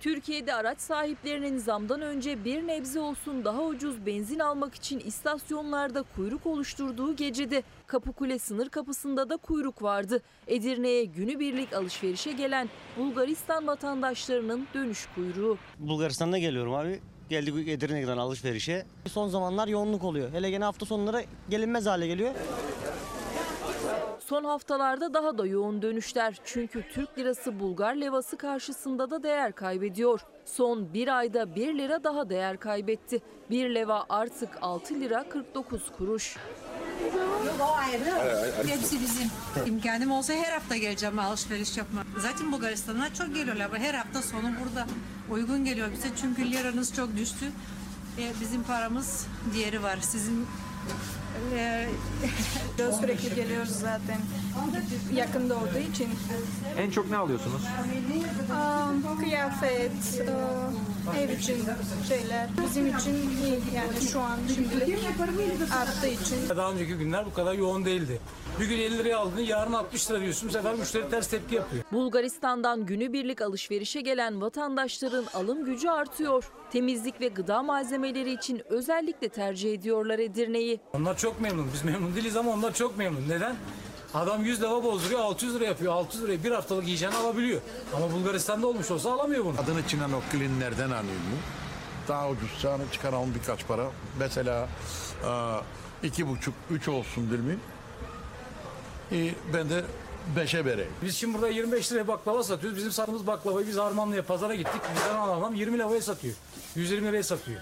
Türkiye'de 0.00 0.54
araç 0.54 0.80
sahiplerinin 0.80 1.58
zamdan 1.58 2.00
önce 2.02 2.44
bir 2.44 2.66
nebze 2.66 3.00
olsun 3.00 3.44
daha 3.44 3.62
ucuz 3.62 4.06
benzin 4.06 4.38
almak 4.38 4.74
için 4.74 5.00
istasyonlarda 5.00 6.04
kuyruk 6.16 6.46
oluşturduğu 6.46 7.16
gecede 7.16 7.62
Kapıkule 7.86 8.38
sınır 8.38 8.68
kapısında 8.68 9.28
da 9.30 9.36
kuyruk 9.36 9.82
vardı. 9.82 10.22
Edirne'ye 10.46 11.04
günübirlik 11.04 11.72
alışverişe 11.72 12.32
gelen 12.32 12.68
Bulgaristan 12.96 13.66
vatandaşlarının 13.66 14.66
dönüş 14.74 15.08
kuyruğu. 15.14 15.58
Bulgaristan'da 15.78 16.38
geliyorum 16.38 16.74
abi. 16.74 17.00
Geldik 17.28 17.68
Edirne'den 17.68 18.16
alışverişe. 18.16 18.86
Son 19.08 19.28
zamanlar 19.28 19.68
yoğunluk 19.68 20.04
oluyor. 20.04 20.32
Hele 20.32 20.50
gene 20.50 20.64
hafta 20.64 20.86
sonları 20.86 21.24
gelinmez 21.50 21.86
hale 21.86 22.06
geliyor. 22.06 22.34
Son 24.30 24.44
haftalarda 24.44 25.14
daha 25.14 25.38
da 25.38 25.46
yoğun 25.46 25.82
dönüşler. 25.82 26.40
Çünkü 26.44 26.84
Türk 26.94 27.18
lirası 27.18 27.60
Bulgar 27.60 27.94
levası 27.94 28.36
karşısında 28.36 29.10
da 29.10 29.22
değer 29.22 29.52
kaybediyor. 29.52 30.20
Son 30.44 30.94
bir 30.94 31.18
ayda 31.18 31.54
1 31.54 31.78
lira 31.78 32.04
daha 32.04 32.30
değer 32.30 32.60
kaybetti. 32.60 33.22
1 33.50 33.74
leva 33.74 34.06
artık 34.08 34.48
6 34.62 34.94
lira 34.94 35.28
49 35.28 35.92
kuruş. 35.98 36.36
Hepsi 38.66 39.00
bizim. 39.00 39.30
İmkanım 39.66 40.10
olsa 40.10 40.32
her 40.32 40.52
hafta 40.52 40.76
geleceğim 40.76 41.18
alışveriş 41.18 41.76
yapmak. 41.76 42.06
Zaten 42.18 42.52
Bulgaristan'a 42.52 43.14
çok 43.14 43.34
geliyorlar. 43.34 43.78
Her 43.78 43.94
hafta 43.94 44.22
sonu 44.22 44.50
burada 44.64 44.86
uygun 45.30 45.64
geliyor 45.64 45.88
bize. 45.92 46.08
Çünkü 46.20 46.50
liranız 46.50 46.94
çok 46.94 47.16
düştü. 47.16 47.46
E, 48.18 48.32
bizim 48.40 48.62
paramız 48.62 49.26
diğeri 49.54 49.82
var. 49.82 49.98
Sizin 50.00 50.46
Ee, 51.54 51.86
sürekli 53.00 53.34
geliyoruz 53.34 53.70
zaten 53.70 54.18
yakında 55.14 55.56
olduğu 55.56 55.78
için. 55.92 56.08
En 56.78 56.90
çok 56.90 57.10
ne 57.10 57.16
alıyorsunuz? 57.16 57.62
Am, 58.54 59.18
kıyafet, 59.18 60.20
e, 61.16 61.20
ev 61.20 61.38
için 61.38 61.56
şeyler 62.08 62.48
bizim 62.64 62.86
için 62.86 63.12
iyi 63.12 63.60
yani 63.74 64.00
şu 64.12 64.20
an 64.20 64.38
şimdilik 64.54 64.98
arttığı 65.80 66.06
için. 66.08 66.48
Daha 66.48 66.72
önceki 66.72 66.94
günler 66.94 67.26
bu 67.26 67.34
kadar 67.34 67.54
yoğun 67.54 67.84
değildi. 67.84 68.20
Bir 68.60 68.66
gün 68.68 68.78
50 68.78 68.98
liraya 68.98 69.18
aldın, 69.18 69.40
yarın 69.40 69.72
60 69.72 70.10
lira 70.10 70.20
diyorsun. 70.20 70.48
Bu 70.48 70.52
sefer 70.52 70.74
müşteri 70.74 71.10
ters 71.10 71.28
tepki 71.28 71.54
yapıyor. 71.54 71.84
Bulgaristan'dan 71.92 72.86
günübirlik 72.86 73.42
alışverişe 73.42 74.00
gelen 74.00 74.40
vatandaşların 74.40 75.24
alım 75.34 75.64
gücü 75.64 75.88
artıyor. 75.88 76.50
Temizlik 76.72 77.20
ve 77.20 77.28
gıda 77.28 77.62
malzemeleri 77.62 78.32
için 78.32 78.62
özellikle 78.68 79.28
tercih 79.28 79.74
ediyorlar 79.74 80.18
Edirne'yi. 80.18 80.80
Onlar 80.92 81.16
çok 81.20 81.40
memnun. 81.40 81.70
Biz 81.74 81.84
memnun 81.84 82.14
değiliz 82.14 82.36
ama 82.36 82.50
onlar 82.50 82.74
çok 82.74 82.98
memnun. 82.98 83.28
Neden? 83.28 83.56
Adam 84.14 84.44
100 84.44 84.60
lira 84.60 84.84
bozduruyor, 84.84 85.20
600 85.20 85.54
lira 85.54 85.64
yapıyor. 85.64 85.92
600 85.92 86.22
liraya 86.22 86.44
bir 86.44 86.50
haftalık 86.50 86.84
yiyeceğini 86.84 87.16
alabiliyor. 87.16 87.60
Ama 87.96 88.12
Bulgaristan'da 88.12 88.66
olmuş 88.66 88.90
olsa 88.90 89.12
alamıyor 89.12 89.44
bunu. 89.44 89.60
Adını 89.60 89.88
Çinen 89.88 90.12
Okkilinlerden 90.12 90.90
alıyorum. 90.90 91.38
Daha 92.08 92.28
ucuz 92.28 92.50
sana 92.62 92.82
çıkaralım 92.92 93.34
birkaç 93.34 93.66
para. 93.66 93.86
Mesela 94.18 94.68
e, 96.02 96.06
iki 96.06 96.28
buçuk, 96.28 96.54
üç 96.70 96.88
olsun 96.88 97.30
dirmin. 97.30 97.60
E, 99.12 99.34
ben 99.54 99.70
de 99.70 99.84
beşe 100.36 100.64
vereyim. 100.64 100.92
Biz 101.02 101.16
şimdi 101.16 101.34
burada 101.34 101.48
25 101.48 101.92
liraya 101.92 102.08
baklava 102.08 102.42
satıyoruz. 102.42 102.78
Bizim 102.78 102.92
sattığımız 102.92 103.26
baklavayı 103.26 103.66
biz 103.66 103.76
Harmanlı'ya 103.76 104.22
pazara 104.22 104.54
gittik. 104.54 104.82
Bizden 104.96 105.14
alan 105.14 105.40
adam 105.40 105.54
20 105.54 105.78
liraya 105.78 106.00
satıyor. 106.00 106.34
120 106.74 107.08
liraya 107.08 107.22
satıyor. 107.22 107.60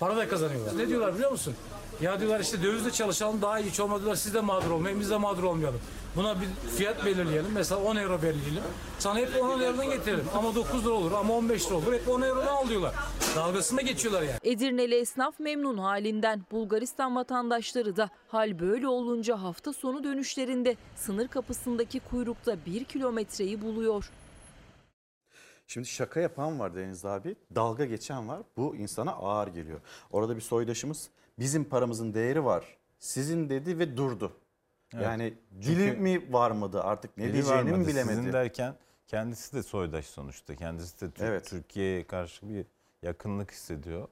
Para 0.00 0.16
da 0.16 0.28
kazanıyorlar. 0.28 0.78
Ne 0.78 0.88
diyorlar 0.88 1.14
biliyor 1.14 1.30
musun? 1.30 1.54
Ya 2.00 2.20
diyorlar 2.20 2.40
işte 2.40 2.62
dövizle 2.62 2.90
çalışalım 2.90 3.42
daha 3.42 3.60
iyi 3.60 3.70
hiç 3.70 3.80
olmadı 3.80 4.00
diyorlar. 4.00 4.16
Siz 4.16 4.34
de 4.34 4.40
mağdur 4.40 4.70
olmayın 4.70 5.00
biz 5.00 5.10
de 5.10 5.16
mağdur 5.16 5.42
olmayalım. 5.42 5.80
Buna 6.16 6.36
bir 6.40 6.46
fiyat 6.76 7.04
belirleyelim. 7.04 7.50
Mesela 7.54 7.80
10 7.80 7.96
euro 7.96 8.22
belirleyelim. 8.22 8.62
Sana 8.98 9.18
hep 9.18 9.42
10 9.42 9.60
eurodan 9.60 9.90
getirelim. 9.90 10.24
Ama 10.36 10.54
9 10.54 10.84
lira 10.84 10.92
olur 10.92 11.12
ama 11.12 11.34
15 11.34 11.66
lira 11.66 11.74
olur. 11.74 11.92
Hep 11.92 12.08
10 12.08 12.22
eurodan 12.22 12.46
al 12.46 12.68
diyorlar. 12.68 12.94
Dalgasında 13.36 13.80
geçiyorlar 13.80 14.22
yani. 14.22 14.38
Edirneli 14.42 14.94
esnaf 14.94 15.40
memnun 15.40 15.78
halinden. 15.78 16.42
Bulgaristan 16.52 17.16
vatandaşları 17.16 17.96
da 17.96 18.10
hal 18.28 18.58
böyle 18.60 18.88
olunca 18.88 19.42
hafta 19.42 19.72
sonu 19.72 20.04
dönüşlerinde 20.04 20.76
sınır 20.96 21.28
kapısındaki 21.28 22.00
kuyrukta 22.00 22.56
bir 22.66 22.84
kilometreyi 22.84 23.62
buluyor. 23.62 24.10
Şimdi 25.68 25.86
şaka 25.86 26.20
yapan 26.20 26.58
var 26.60 26.74
Deniz 26.74 27.04
abi, 27.04 27.36
dalga 27.54 27.84
geçen 27.84 28.28
var. 28.28 28.42
Bu 28.56 28.76
insana 28.76 29.12
ağır 29.12 29.48
geliyor. 29.48 29.80
Orada 30.10 30.36
bir 30.36 30.40
soydaşımız 30.40 31.10
bizim 31.38 31.64
paramızın 31.64 32.14
değeri 32.14 32.44
var. 32.44 32.76
Sizin 32.98 33.48
dedi 33.48 33.78
ve 33.78 33.96
durdu. 33.96 34.32
Evet. 34.94 35.04
Yani 35.04 35.34
dili 35.62 35.92
mi 35.92 36.32
varmadı 36.32 36.82
artık 36.82 37.16
ne 37.16 37.32
diyeceğini 37.32 37.70
mi 37.72 37.86
bilemedi. 37.86 38.16
Sizin 38.16 38.32
derken 38.32 38.74
kendisi 39.06 39.56
de 39.56 39.62
soydaş 39.62 40.06
sonuçta. 40.06 40.56
Kendisi 40.56 41.00
de 41.00 41.10
Tür- 41.10 41.24
Evet. 41.24 41.46
Türkiye'ye 41.46 42.06
karşı 42.06 42.48
bir 42.48 42.66
yakınlık 43.02 43.50
hissediyor. 43.52 44.08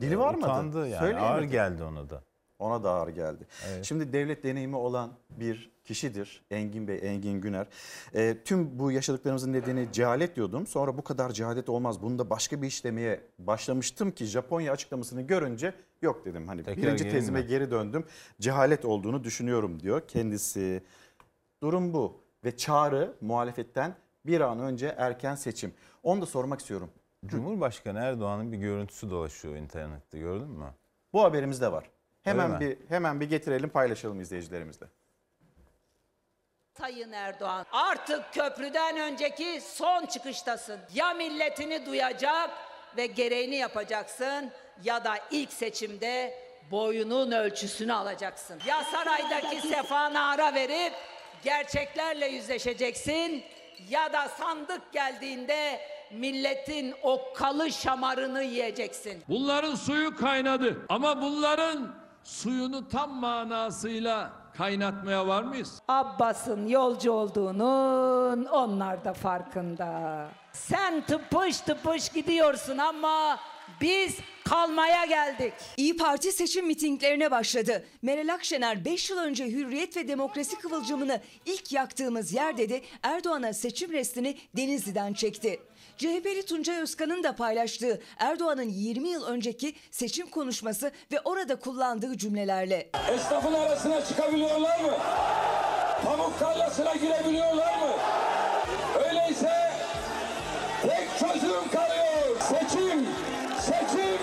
Dili 0.00 0.14
Ee, 0.14 0.18
varmadı. 0.18 0.50
Utandı 0.52 0.78
yani. 0.88 0.98
Söyleyemedi. 0.98 1.24
Ağır 1.26 1.42
geldi 1.42 1.82
ona 1.82 2.10
da. 2.10 2.22
Ona 2.58 2.84
da 2.84 2.90
ağır 2.90 3.08
geldi. 3.08 3.46
Evet. 3.68 3.84
Şimdi 3.84 4.12
devlet 4.12 4.44
deneyimi 4.44 4.76
olan 4.76 5.10
bir 5.30 5.70
kişidir 5.84 6.42
Engin 6.50 6.88
Bey, 6.88 6.98
Engin 7.02 7.40
Güner. 7.40 7.66
Ee, 8.14 8.36
tüm 8.44 8.78
bu 8.78 8.90
yaşadıklarımızın 8.92 9.52
nedeni 9.52 9.88
cehalet 9.92 10.36
diyordum. 10.36 10.66
Sonra 10.66 10.98
bu 10.98 11.04
kadar 11.04 11.30
cehalet 11.30 11.68
olmaz. 11.68 12.02
Bunu 12.02 12.18
da 12.18 12.30
başka 12.30 12.62
bir 12.62 12.66
iş 12.66 12.84
demeye 12.84 13.20
başlamıştım 13.38 14.10
ki 14.10 14.24
Japonya 14.24 14.72
açıklamasını 14.72 15.22
görünce 15.22 15.74
yok 16.02 16.24
dedim. 16.24 16.48
Hani 16.48 16.62
Tekrar 16.62 16.82
birinci 16.86 17.10
tezime 17.10 17.40
mi? 17.40 17.46
geri 17.46 17.70
döndüm. 17.70 18.04
Cehalet 18.40 18.84
olduğunu 18.84 19.24
düşünüyorum 19.24 19.80
diyor 19.80 20.02
kendisi. 20.08 20.82
Durum 21.62 21.94
bu 21.94 22.20
ve 22.44 22.56
çağrı 22.56 23.14
muhalefetten 23.20 23.94
bir 24.26 24.40
an 24.40 24.60
önce 24.60 24.94
erken 24.98 25.34
seçim. 25.34 25.72
Onu 26.02 26.20
da 26.20 26.26
sormak 26.26 26.60
istiyorum. 26.60 26.90
Cumhurbaşkanı 27.26 27.98
Erdoğan'ın 27.98 28.52
bir 28.52 28.58
görüntüsü 28.58 29.10
dolaşıyor 29.10 29.56
internette 29.56 30.18
gördün 30.18 30.48
mü? 30.48 30.66
Bu 31.12 31.22
haberimiz 31.22 31.60
de 31.60 31.72
var. 31.72 31.90
Hemen 32.24 32.60
bir 32.60 32.76
hemen 32.88 33.20
bir 33.20 33.30
getirelim 33.30 33.68
paylaşalım 33.70 34.20
izleyicilerimizle. 34.20 34.86
Sayın 36.78 37.12
Erdoğan 37.12 37.66
artık 37.72 38.32
köprüden 38.32 38.96
önceki 38.96 39.60
son 39.60 40.06
çıkıştasın. 40.06 40.80
Ya 40.94 41.14
milletini 41.14 41.86
duyacak 41.86 42.50
ve 42.96 43.06
gereğini 43.06 43.56
yapacaksın 43.56 44.50
ya 44.84 45.04
da 45.04 45.14
ilk 45.30 45.52
seçimde 45.52 46.34
boyunun 46.70 47.30
ölçüsünü 47.30 47.92
alacaksın. 47.92 48.60
Ya 48.66 48.84
saraydaki 48.84 49.68
sefana 49.68 50.30
ara 50.30 50.54
verip 50.54 50.92
gerçeklerle 51.44 52.26
yüzleşeceksin 52.26 53.44
ya 53.88 54.12
da 54.12 54.28
sandık 54.28 54.92
geldiğinde 54.92 55.80
milletin 56.10 56.94
okkalı 57.02 57.72
şamarını 57.72 58.42
yiyeceksin. 58.42 59.22
Bunların 59.28 59.74
suyu 59.74 60.16
kaynadı 60.16 60.86
ama 60.88 61.22
bunların 61.22 62.03
suyunu 62.24 62.88
tam 62.88 63.10
manasıyla 63.14 64.32
kaynatmaya 64.56 65.26
var 65.26 65.42
mıyız? 65.42 65.82
Abbas'ın 65.88 66.68
yolcu 66.68 67.12
olduğunun 67.12 68.44
onlar 68.44 69.04
da 69.04 69.12
farkında. 69.12 70.28
Sen 70.52 71.00
tıpış 71.06 71.60
tıpış 71.60 72.08
gidiyorsun 72.08 72.78
ama 72.78 73.38
biz 73.80 74.18
kalmaya 74.44 75.04
geldik. 75.04 75.52
İyi 75.76 75.96
Parti 75.96 76.32
seçim 76.32 76.66
mitinglerine 76.66 77.30
başladı. 77.30 77.84
Meral 78.02 78.34
Akşener 78.34 78.84
5 78.84 79.10
yıl 79.10 79.18
önce 79.18 79.46
hürriyet 79.46 79.96
ve 79.96 80.08
demokrasi 80.08 80.58
kıvılcımını 80.58 81.20
ilk 81.46 81.72
yaktığımız 81.72 82.32
yer 82.32 82.56
dedi. 82.56 82.82
Erdoğan'a 83.02 83.52
seçim 83.52 83.92
restini 83.92 84.38
Denizli'den 84.56 85.12
çekti. 85.12 85.60
CHP'li 85.98 86.46
Tuncay 86.46 86.80
Özkan'ın 86.80 87.22
da 87.22 87.36
paylaştığı 87.36 88.00
Erdoğan'ın 88.18 88.68
20 88.68 89.08
yıl 89.08 89.26
önceki 89.26 89.74
seçim 89.90 90.30
konuşması 90.30 90.92
ve 91.12 91.20
orada 91.24 91.56
kullandığı 91.56 92.18
cümlelerle. 92.18 92.90
Esnafın 93.14 93.54
arasına 93.54 94.04
çıkabiliyorlar 94.04 94.80
mı? 94.80 94.92
Pamuk 96.04 96.38
tarlasına 96.38 96.94
girebiliyorlar 96.94 97.78
mı? 97.78 97.92
Öyleyse 99.08 99.72
tek 100.82 101.08
çözüm 101.18 101.70
kalıyor. 101.72 102.40
Seçim, 102.40 103.08
seçim, 103.60 104.18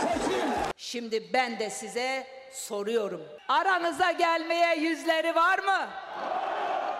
seçim. 0.00 0.48
Şimdi 0.76 1.32
ben 1.32 1.58
de 1.58 1.70
size 1.70 2.26
soruyorum. 2.52 3.22
Aranıza 3.48 4.10
gelmeye 4.12 4.76
yüzleri 4.76 5.34
var 5.34 5.58
mı? 5.58 5.88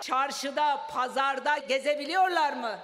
Çarşıda, 0.01 0.81
pazarda 0.93 1.57
gezebiliyorlar 1.57 2.53
mı? 2.53 2.79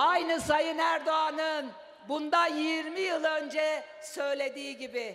Aynı 0.00 0.40
Sayın 0.40 0.78
Erdoğan'ın 0.78 1.70
bundan 2.08 2.54
20 2.54 3.00
yıl 3.00 3.24
önce 3.24 3.84
söylediği 4.02 4.78
gibi. 4.78 5.14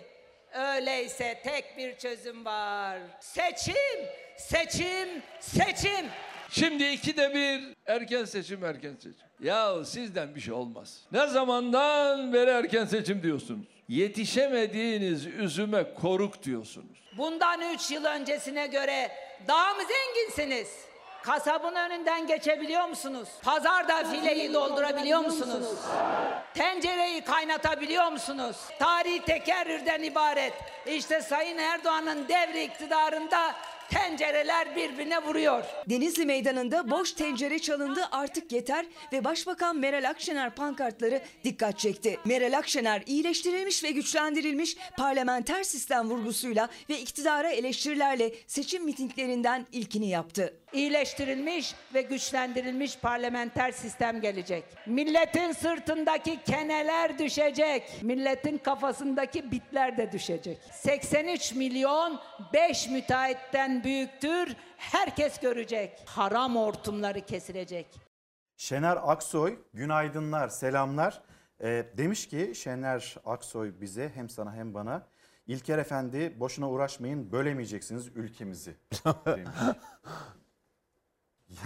Öyleyse 0.52 1.40
tek 1.44 1.76
bir 1.76 1.96
çözüm 1.96 2.44
var. 2.44 2.98
Seçim, 3.20 4.06
seçim, 4.36 5.22
seçim. 5.40 6.06
Şimdi 6.50 6.84
ikide 6.84 7.34
bir 7.34 7.74
erken 7.86 8.24
seçim 8.24 8.64
erken 8.64 8.94
seçim. 8.94 9.26
Ya 9.40 9.84
sizden 9.84 10.34
bir 10.34 10.40
şey 10.40 10.54
olmaz. 10.54 11.00
Ne 11.12 11.26
zamandan 11.26 12.32
beri 12.32 12.50
erken 12.50 12.84
seçim 12.84 13.22
diyorsunuz? 13.22 13.66
Yetişemediğiniz 13.88 15.26
üzüme 15.26 15.94
koruk 15.94 16.42
diyorsunuz. 16.42 16.98
Bundan 17.18 17.74
3 17.74 17.90
yıl 17.90 18.04
öncesine 18.04 18.66
göre 18.66 19.10
daha 19.48 19.74
mı 19.74 19.82
zenginsiniz? 19.82 20.68
Kasabın 21.26 21.74
önünden 21.74 22.26
geçebiliyor 22.26 22.88
musunuz? 22.88 23.28
Pazarda 23.42 24.04
fileyi 24.04 24.52
doldurabiliyor 24.52 25.20
musunuz? 25.20 25.66
Tencereyi 26.54 27.20
kaynatabiliyor 27.24 28.12
musunuz? 28.12 28.56
Tarihi 28.78 29.24
tekerrürden 29.24 30.02
ibaret. 30.02 30.52
İşte 30.86 31.22
Sayın 31.22 31.58
Erdoğan'ın 31.58 32.28
devri 32.28 32.64
iktidarında 32.64 33.54
tencereler 33.90 34.76
birbirine 34.76 35.22
vuruyor. 35.22 35.64
Denizli 35.90 36.26
Meydanı'nda 36.26 36.90
boş 36.90 37.12
tencere 37.12 37.58
çalındı 37.58 38.08
artık 38.12 38.52
yeter 38.52 38.86
ve 39.12 39.24
Başbakan 39.24 39.76
Meral 39.76 40.08
Akşener 40.08 40.54
pankartları 40.54 41.22
dikkat 41.44 41.78
çekti. 41.78 42.20
Meral 42.24 42.58
Akşener 42.58 43.02
iyileştirilmiş 43.06 43.84
ve 43.84 43.90
güçlendirilmiş 43.90 44.76
parlamenter 44.96 45.62
sistem 45.62 46.10
vurgusuyla 46.10 46.68
ve 46.90 47.00
iktidara 47.00 47.50
eleştirilerle 47.50 48.32
seçim 48.46 48.84
mitinglerinden 48.84 49.66
ilkini 49.72 50.08
yaptı. 50.08 50.54
İyileştirilmiş 50.76 51.74
ve 51.94 52.02
güçlendirilmiş 52.02 52.98
parlamenter 52.98 53.72
sistem 53.72 54.20
gelecek. 54.20 54.64
Milletin 54.86 55.52
sırtındaki 55.52 56.42
keneler 56.42 57.18
düşecek. 57.18 58.02
Milletin 58.02 58.58
kafasındaki 58.58 59.50
bitler 59.50 59.96
de 59.96 60.12
düşecek. 60.12 60.58
83 60.72 61.54
milyon 61.54 62.20
5 62.52 62.88
müteahhitten 62.88 63.84
büyüktür. 63.84 64.56
Herkes 64.76 65.40
görecek. 65.40 66.02
Haram 66.06 66.56
hortumları 66.56 67.20
kesilecek. 67.20 67.86
Şener 68.56 68.98
Aksoy, 69.02 69.58
günaydınlar, 69.74 70.48
selamlar. 70.48 71.22
Ee, 71.62 71.86
demiş 71.96 72.28
ki 72.28 72.52
Şener 72.54 73.16
Aksoy 73.24 73.80
bize 73.80 74.10
hem 74.14 74.28
sana 74.28 74.54
hem 74.54 74.74
bana 74.74 75.06
İlker 75.46 75.78
Efendi 75.78 76.40
boşuna 76.40 76.70
uğraşmayın 76.70 77.32
bölemeyeceksiniz 77.32 78.08
ülkemizi 78.14 78.74
demiş. 79.26 79.50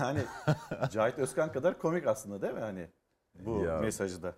Yani 0.00 0.20
Cahit 0.90 1.18
Özkan 1.18 1.52
kadar 1.52 1.78
komik 1.78 2.06
aslında 2.06 2.42
değil 2.42 2.54
mi 2.54 2.60
hani 2.60 2.86
bu 3.34 3.64
Ya. 3.64 3.78
mesajı 3.78 4.22
da. 4.22 4.34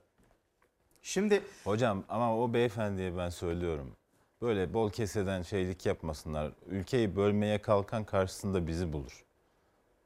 Şimdi 1.03 1.43
Hocam 1.65 2.05
ama 2.09 2.39
o 2.39 2.53
beyefendiye 2.53 3.17
ben 3.17 3.29
söylüyorum. 3.29 3.97
Böyle 4.43 4.75
bol 4.75 4.91
keseden 4.91 5.43
şeylik 5.43 5.87
yapmasınlar. 5.87 6.53
Ülkeyi 6.67 7.17
bölmeye 7.17 7.63
kalkan 7.63 8.05
karşısında 8.05 8.67
bizi 8.67 8.93
bulur. 8.93 9.25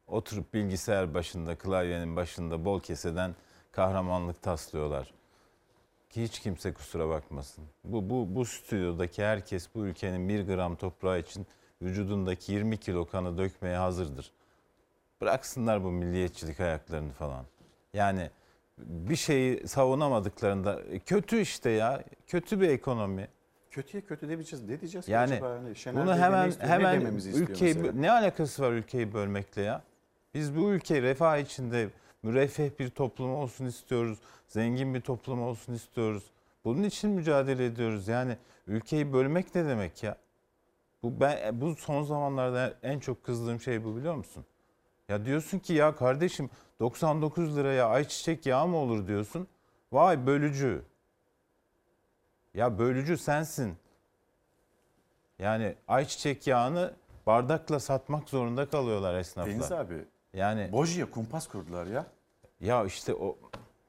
Oturup 0.07 0.55
bilgisayar 0.55 1.15
başında, 1.15 1.59
klavyenin 1.59 2.17
başında 2.17 2.65
bol 2.65 2.81
keseden 2.81 3.35
kahramanlık 3.73 4.43
taslıyorlar. 4.43 5.15
Ki 6.11 6.23
hiç 6.23 6.41
kimse 6.41 6.73
kusura 6.75 7.09
bakmasın. 7.09 7.65
Bu, 7.85 8.11
bu, 8.11 8.35
bu 8.35 8.45
stüdyodaki 8.45 9.25
herkes 9.25 9.69
bu 9.75 9.87
ülkenin 9.87 10.29
bir 10.29 10.47
gram 10.47 10.77
toprağı 10.77 11.19
için 11.19 11.47
vücudundaki 11.83 12.53
20 12.53 12.77
kilo 12.79 13.07
kanı 13.07 13.39
dökmeye 13.39 13.77
hazırdır. 13.77 14.33
Bıraksınlar 15.21 15.85
bu 15.85 15.91
milliyetçilik 15.91 16.61
ayaklarını 16.61 17.13
falan. 17.13 17.45
Yani 17.95 18.31
bir 18.79 19.17
şeyi 19.17 19.69
savunamadıklarında 19.69 20.81
e, 20.83 20.99
kötü 20.99 21.41
işte 21.41 21.71
ya. 21.71 22.05
Kötü 22.27 22.61
bir 22.61 22.69
ekonomi. 22.69 23.29
kötüye 23.71 24.01
kötü 24.01 24.29
demeyeceğiz. 24.29 24.65
Ne 24.65 24.81
diyeceğiz? 24.81 25.09
Yani 25.09 25.41
Şener 25.75 26.03
bunu 26.03 26.11
ne 26.11 26.17
hemen 26.17 26.49
istiyor, 26.49 26.69
ne 26.69 26.73
hemen 26.73 27.17
istiyor 27.17 27.49
ülkeyi 27.49 27.75
mesela? 27.75 27.93
ne 27.93 28.11
alakası 28.11 28.63
var 28.63 28.73
ülkeyi 28.73 29.13
bölmekle 29.13 29.63
ya? 29.63 29.83
Biz 30.35 30.57
bu 30.57 30.71
ülkeyi 30.71 31.03
refah 31.03 31.39
içinde 31.39 31.89
müreffeh 32.23 32.71
bir 32.79 32.91
toplum 32.91 33.35
olsun 33.35 33.65
istiyoruz. 33.65 34.19
Zengin 34.49 34.95
bir 34.95 35.01
toplum 35.01 35.43
olsun 35.43 35.73
istiyoruz. 35.75 36.25
Bunun 36.65 36.83
için 36.83 37.11
mücadele 37.11 37.65
ediyoruz. 37.67 38.09
Yani 38.09 38.37
ülkeyi 38.67 39.13
bölmek 39.13 39.55
ne 39.55 39.65
demek 39.65 40.03
ya? 40.03 40.17
Bu 41.03 41.21
ben 41.21 41.61
bu 41.61 41.77
son 41.77 42.03
zamanlarda 42.03 42.75
en 42.83 42.99
çok 42.99 43.25
kızdığım 43.25 43.61
şey 43.61 43.85
bu 43.85 43.97
biliyor 43.97 44.15
musun? 44.15 44.45
Ya 45.09 45.25
diyorsun 45.25 45.59
ki 45.59 45.73
ya 45.73 45.97
kardeşim 45.97 46.51
99 46.81 47.57
liraya 47.57 47.89
ayçiçek 47.89 48.47
yağı 48.47 48.69
mı 48.69 48.77
olur 48.77 49.07
diyorsun. 49.07 49.49
Vay 49.93 50.27
bölücü. 50.27 50.83
Ya 52.55 52.79
bölücü 52.79 53.19
sensin. 53.19 53.77
Yani 55.39 55.75
ayçiçek 55.89 56.47
yağını 56.47 56.95
bardakla 57.27 57.81
satmak 57.81 58.29
zorunda 58.29 58.69
kalıyorlar 58.69 59.15
esnaflar. 59.15 59.55
Deniz 59.55 59.73
abi. 59.73 60.05
Yani 60.35 60.73
Boji'ye 60.73 61.11
kumpas 61.11 61.49
kurdular 61.49 61.87
ya. 61.87 62.07
ya 62.61 62.85
işte 62.85 63.15
o 63.15 63.39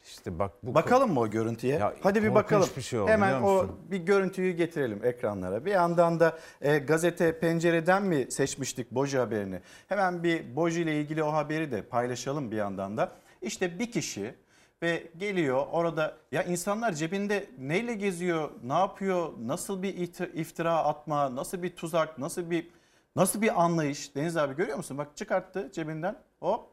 işte 0.08 0.40
bak 0.40 0.52
bu 0.64 0.76
Bakalım 0.76 1.14
mı 1.14 1.20
o 1.20 1.30
görüntüye? 1.30 1.78
Ya, 1.78 1.94
Hadi 2.04 2.24
bir 2.24 2.36
bakalım. 2.36 2.70
bir 2.78 2.82
şey 2.82 3.00
o, 3.00 3.08
Hemen 3.08 3.42
o 3.42 3.68
bir 3.92 3.98
görüntüyü 3.98 4.54
getirelim 4.54 5.06
ekranlara. 5.06 5.66
Bir 5.66 5.72
yandan 5.72 6.20
da 6.20 6.40
e, 6.62 6.78
gazete 6.78 7.40
pencereden 7.40 8.04
mi 8.04 8.28
seçmiştik 8.32 8.92
Boji 8.92 9.18
haberini? 9.18 9.62
Hemen 9.88 10.24
bir 10.24 10.56
Boji 10.56 10.82
ile 10.82 11.02
ilgili 11.02 11.24
o 11.24 11.34
haberi 11.34 11.72
de 11.72 11.82
paylaşalım 11.82 12.52
bir 12.52 12.56
yandan 12.58 12.98
da. 12.98 13.12
İşte 13.42 13.80
bir 13.80 13.92
kişi 13.92 14.36
ve 14.82 15.04
geliyor 15.18 15.66
orada 15.72 16.18
ya 16.32 16.44
insanlar 16.44 16.94
cebinde 16.94 17.46
neyle 17.58 17.94
geziyor, 17.94 18.50
ne 18.64 18.74
yapıyor, 18.74 19.34
nasıl 19.40 19.84
bir 19.84 19.94
iftira 20.34 20.78
atma, 20.78 21.36
nasıl 21.36 21.64
bir 21.64 21.76
tuzak, 21.76 22.18
nasıl 22.18 22.52
bir 22.52 22.68
nasıl 23.16 23.42
bir 23.42 23.64
anlayış? 23.64 24.16
Deniz 24.16 24.38
abi 24.38 24.56
görüyor 24.56 24.78
musun? 24.78 24.98
Bak 24.98 25.18
çıkarttı 25.18 25.72
cebinden 25.74 26.16
hop 26.40 26.70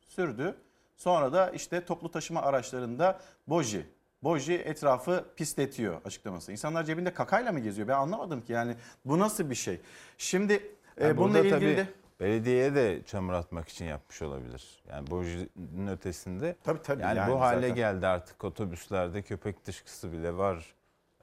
sürdü. 0.00 0.56
Sonra 1.02 1.32
da 1.32 1.50
işte 1.50 1.84
toplu 1.84 2.10
taşıma 2.10 2.42
araçlarında 2.42 3.20
boji. 3.48 3.86
Boji 4.22 4.54
etrafı 4.54 5.24
pisletiyor 5.36 6.00
açıklaması. 6.04 6.52
İnsanlar 6.52 6.84
cebinde 6.84 7.14
kakayla 7.14 7.52
mı 7.52 7.60
geziyor? 7.60 7.88
Ben 7.88 7.94
anlamadım 7.94 8.40
ki 8.40 8.52
yani 8.52 8.76
bu 9.04 9.18
nasıl 9.18 9.50
bir 9.50 9.54
şey? 9.54 9.80
Şimdi 10.18 10.52
e, 10.96 11.04
Yani 11.04 11.16
bununla 11.16 11.44
burada 11.44 11.56
ilgili 11.56 11.76
de 11.76 11.86
belediyeye 12.20 12.74
de 12.74 13.02
çamur 13.06 13.32
atmak 13.32 13.68
için 13.68 13.84
yapmış 13.84 14.22
olabilir. 14.22 14.82
Yani 14.88 15.10
Boji'nin 15.10 15.86
ötesinde. 15.86 16.56
Tabii 16.64 16.82
tabii 16.82 17.02
Yani, 17.02 17.18
yani 17.18 17.32
bu 17.32 17.40
hale 17.40 17.60
zaten. 17.60 17.74
geldi 17.74 18.06
artık 18.06 18.44
otobüslerde 18.44 19.22
köpek 19.22 19.66
dışkısı 19.66 20.12
bile 20.12 20.36
var. 20.36 20.74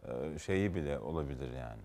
Ee, 0.08 0.40
şeyi 0.40 0.76
bile 0.76 1.00
olabilir 1.00 1.50
yani. 1.54 1.84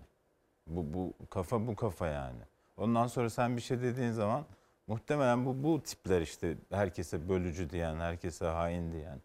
Bu 0.67 0.93
bu 0.93 1.13
kafa 1.29 1.67
bu 1.67 1.75
kafa 1.75 2.07
yani. 2.07 2.41
Ondan 2.77 3.07
sonra 3.07 3.29
sen 3.29 3.57
bir 3.57 3.61
şey 3.61 3.81
dediğin 3.81 4.11
zaman 4.11 4.45
muhtemelen 4.87 5.45
bu 5.45 5.63
bu 5.63 5.83
tipler 5.83 6.21
işte 6.21 6.57
herkese 6.71 7.29
bölücü 7.29 7.69
diyen, 7.69 7.95
herkese 7.95 8.45
hain 8.45 8.91
diyen. 8.91 9.21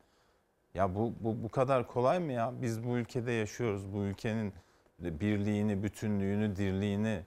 Ya 0.74 0.94
bu 0.94 1.14
bu 1.20 1.42
bu 1.42 1.48
kadar 1.48 1.86
kolay 1.86 2.18
mı 2.18 2.32
ya? 2.32 2.52
Biz 2.62 2.84
bu 2.84 2.96
ülkede 2.96 3.32
yaşıyoruz. 3.32 3.92
Bu 3.92 4.02
ülkenin 4.02 4.52
birliğini, 4.98 5.82
bütünlüğünü, 5.82 6.56
dirliğini 6.56 7.20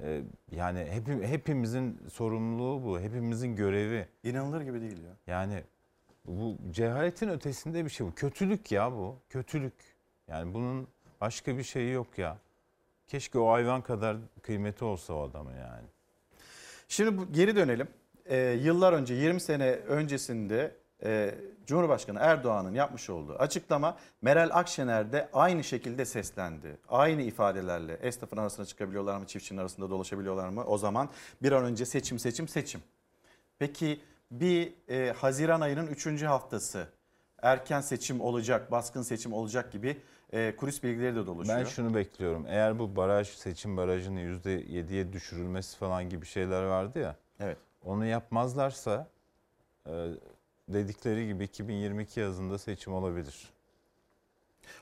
e, 0.00 0.22
yani 0.50 0.84
hep, 0.90 1.08
hepimizin 1.08 1.98
sorumluluğu 2.12 2.84
bu. 2.84 3.00
Hepimizin 3.00 3.56
görevi. 3.56 4.08
inanılır 4.22 4.60
gibi 4.60 4.80
değil 4.80 5.04
ya. 5.04 5.16
Yani 5.26 5.62
bu 6.24 6.56
cehaletin 6.70 7.28
ötesinde 7.28 7.84
bir 7.84 7.90
şey 7.90 8.06
bu. 8.06 8.14
Kötülük 8.14 8.72
ya 8.72 8.92
bu. 8.92 9.16
Kötülük. 9.30 9.74
Yani 10.28 10.54
bunun 10.54 10.88
başka 11.20 11.58
bir 11.58 11.62
şeyi 11.62 11.92
yok 11.92 12.18
ya. 12.18 12.38
Keşke 13.06 13.38
o 13.38 13.52
hayvan 13.52 13.82
kadar 13.82 14.16
kıymeti 14.42 14.84
olsa 14.84 15.14
o 15.14 15.22
adamın 15.22 15.56
yani. 15.56 15.88
Şimdi 16.94 17.18
bu, 17.18 17.32
geri 17.32 17.56
dönelim. 17.56 17.88
Ee, 18.26 18.36
yıllar 18.36 18.92
önce 18.92 19.14
20 19.14 19.40
sene 19.40 19.70
öncesinde 19.70 20.76
e, 21.04 21.34
Cumhurbaşkanı 21.66 22.18
Erdoğan'ın 22.22 22.74
yapmış 22.74 23.10
olduğu 23.10 23.34
açıklama 23.34 23.98
Meral 24.22 24.50
Akşener 24.52 25.12
de 25.12 25.28
aynı 25.32 25.64
şekilde 25.64 26.04
seslendi. 26.04 26.76
Aynı 26.88 27.22
ifadelerle 27.22 27.92
esnafın 27.92 28.36
arasına 28.36 28.66
çıkabiliyorlar 28.66 29.18
mı, 29.18 29.26
çiftçinin 29.26 29.60
arasında 29.60 29.90
dolaşabiliyorlar 29.90 30.48
mı? 30.48 30.64
O 30.64 30.78
zaman 30.78 31.08
bir 31.42 31.52
an 31.52 31.64
önce 31.64 31.86
seçim 31.86 32.18
seçim 32.18 32.48
seçim. 32.48 32.80
Peki 33.58 34.00
bir 34.30 34.72
e, 34.88 35.12
Haziran 35.12 35.60
ayının 35.60 35.86
3. 35.86 36.22
haftası 36.22 36.86
erken 37.42 37.80
seçim 37.80 38.20
olacak, 38.20 38.70
baskın 38.70 39.02
seçim 39.02 39.32
olacak 39.32 39.72
gibi 39.72 39.96
e, 40.32 40.56
kulis 40.56 40.82
bilgileri 40.82 41.16
de 41.16 41.26
dolaşıyor. 41.26 41.58
Ben 41.58 41.64
şunu 41.64 41.94
bekliyorum. 41.94 42.44
Eğer 42.48 42.78
bu 42.78 42.96
baraj, 42.96 43.28
seçim 43.28 43.76
barajının 43.76 44.20
%7'ye 44.20 45.12
düşürülmesi 45.12 45.76
falan 45.78 46.08
gibi 46.08 46.26
şeyler 46.26 46.62
vardı 46.62 46.98
ya. 46.98 47.16
Evet. 47.40 47.56
Onu 47.84 48.06
yapmazlarsa 48.06 49.06
e, 49.86 49.92
dedikleri 50.68 51.26
gibi 51.26 51.44
2022 51.44 52.20
yazında 52.20 52.58
seçim 52.58 52.92
olabilir. 52.94 53.48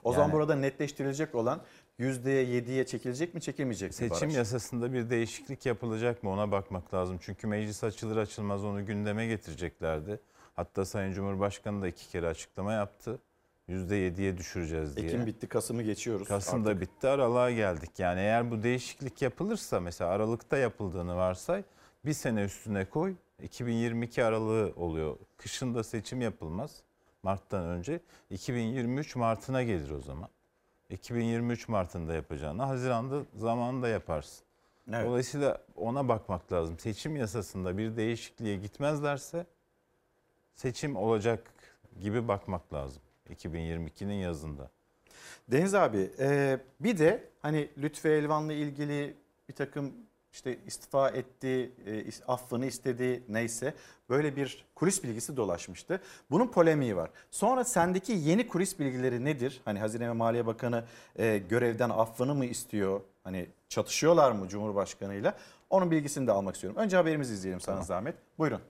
O 0.04 0.12
zaman 0.12 0.24
Yani- 0.26 0.32
burada 0.32 0.54
netleştirilecek 0.56 1.34
olan 1.34 1.62
%7'ye 1.98 2.86
çekilecek 2.86 3.34
mi 3.34 3.40
çekilmeyecek 3.40 3.90
mi 3.90 3.94
Seçim 3.94 4.10
baraj? 4.20 4.36
yasasında 4.36 4.92
bir 4.92 5.10
değişiklik 5.10 5.66
yapılacak 5.66 6.22
mı 6.22 6.30
ona 6.30 6.52
bakmak 6.52 6.94
lazım. 6.94 7.18
Çünkü 7.20 7.46
meclis 7.46 7.84
açılır 7.84 8.16
açılmaz 8.16 8.64
onu 8.64 8.86
gündeme 8.86 9.26
getireceklerdi. 9.26 10.20
Hatta 10.56 10.84
Sayın 10.84 11.12
Cumhurbaşkanı 11.12 11.82
da 11.82 11.88
iki 11.88 12.08
kere 12.08 12.26
açıklama 12.26 12.72
yaptı. 12.72 13.18
%7'ye 13.68 14.38
düşüreceğiz 14.38 14.96
diye. 14.96 15.06
Ekim 15.06 15.26
bitti, 15.26 15.46
Kasım'ı 15.46 15.82
geçiyoruz. 15.82 16.28
Kasım 16.28 16.64
da 16.64 16.80
bitti, 16.80 17.08
aralığa 17.08 17.50
geldik. 17.50 17.90
Yani 17.98 18.20
eğer 18.20 18.50
bu 18.50 18.62
değişiklik 18.62 19.22
yapılırsa 19.22 19.80
mesela 19.80 20.10
Aralık'ta 20.10 20.56
yapıldığını 20.56 21.16
varsay 21.16 21.62
bir 22.04 22.12
sene 22.12 22.44
üstüne 22.44 22.84
koy. 22.84 23.14
2022 23.42 24.24
aralığı 24.24 24.72
oluyor. 24.76 25.16
Kışında 25.36 25.84
seçim 25.84 26.20
yapılmaz 26.20 26.82
Mart'tan 27.22 27.64
önce. 27.64 28.00
2023 28.30 29.16
Mart'ına 29.16 29.62
gelir 29.62 29.90
o 29.90 30.00
zaman. 30.00 30.28
2023 30.90 31.68
Mart'ında 31.68 32.14
yapacağını 32.14 32.62
Haziran'da 32.62 33.22
zamanında 33.36 33.88
yaparsın. 33.88 34.44
Evet. 34.88 35.06
Dolayısıyla 35.06 35.58
ona 35.76 36.08
bakmak 36.08 36.52
lazım. 36.52 36.78
Seçim 36.78 37.16
yasasında 37.16 37.78
bir 37.78 37.96
değişikliğe 37.96 38.56
gitmezlerse 38.56 39.46
seçim 40.54 40.96
olacak 40.96 41.52
gibi 42.00 42.28
bakmak 42.28 42.74
lazım. 42.74 43.02
2022'nin 43.30 44.14
yazında. 44.14 44.70
Deniz 45.48 45.74
abi 45.74 46.10
e, 46.18 46.58
bir 46.80 46.98
de 46.98 47.28
hani 47.42 47.68
Lütfü 47.78 48.08
Elvan'la 48.08 48.52
ilgili 48.52 49.16
bir 49.48 49.54
takım 49.54 49.92
işte 50.32 50.58
istifa 50.66 51.08
etti, 51.08 51.72
e, 51.86 52.04
affını 52.26 52.66
istedi 52.66 53.22
neyse 53.28 53.74
böyle 54.08 54.36
bir 54.36 54.64
kulis 54.74 55.04
bilgisi 55.04 55.36
dolaşmıştı. 55.36 56.00
Bunun 56.30 56.48
polemiği 56.48 56.96
var. 56.96 57.10
Sonra 57.30 57.64
sendeki 57.64 58.12
yeni 58.12 58.48
kulis 58.48 58.78
bilgileri 58.78 59.24
nedir? 59.24 59.60
Hani 59.64 59.78
Hazine 59.78 60.08
ve 60.08 60.12
Maliye 60.12 60.46
Bakanı 60.46 60.84
e, 61.16 61.38
görevden 61.38 61.90
affını 61.90 62.34
mı 62.34 62.44
istiyor? 62.44 63.00
Hani 63.24 63.46
çatışıyorlar 63.68 64.32
mı 64.32 64.48
Cumhurbaşkanıyla? 64.48 65.34
Onun 65.70 65.90
bilgisini 65.90 66.26
de 66.26 66.32
almak 66.32 66.54
istiyorum. 66.54 66.80
Önce 66.80 66.96
haberimizi 66.96 67.34
izleyelim 67.34 67.60
sana 67.60 67.82
zahmet. 67.82 68.14
Buyurun. 68.38 68.60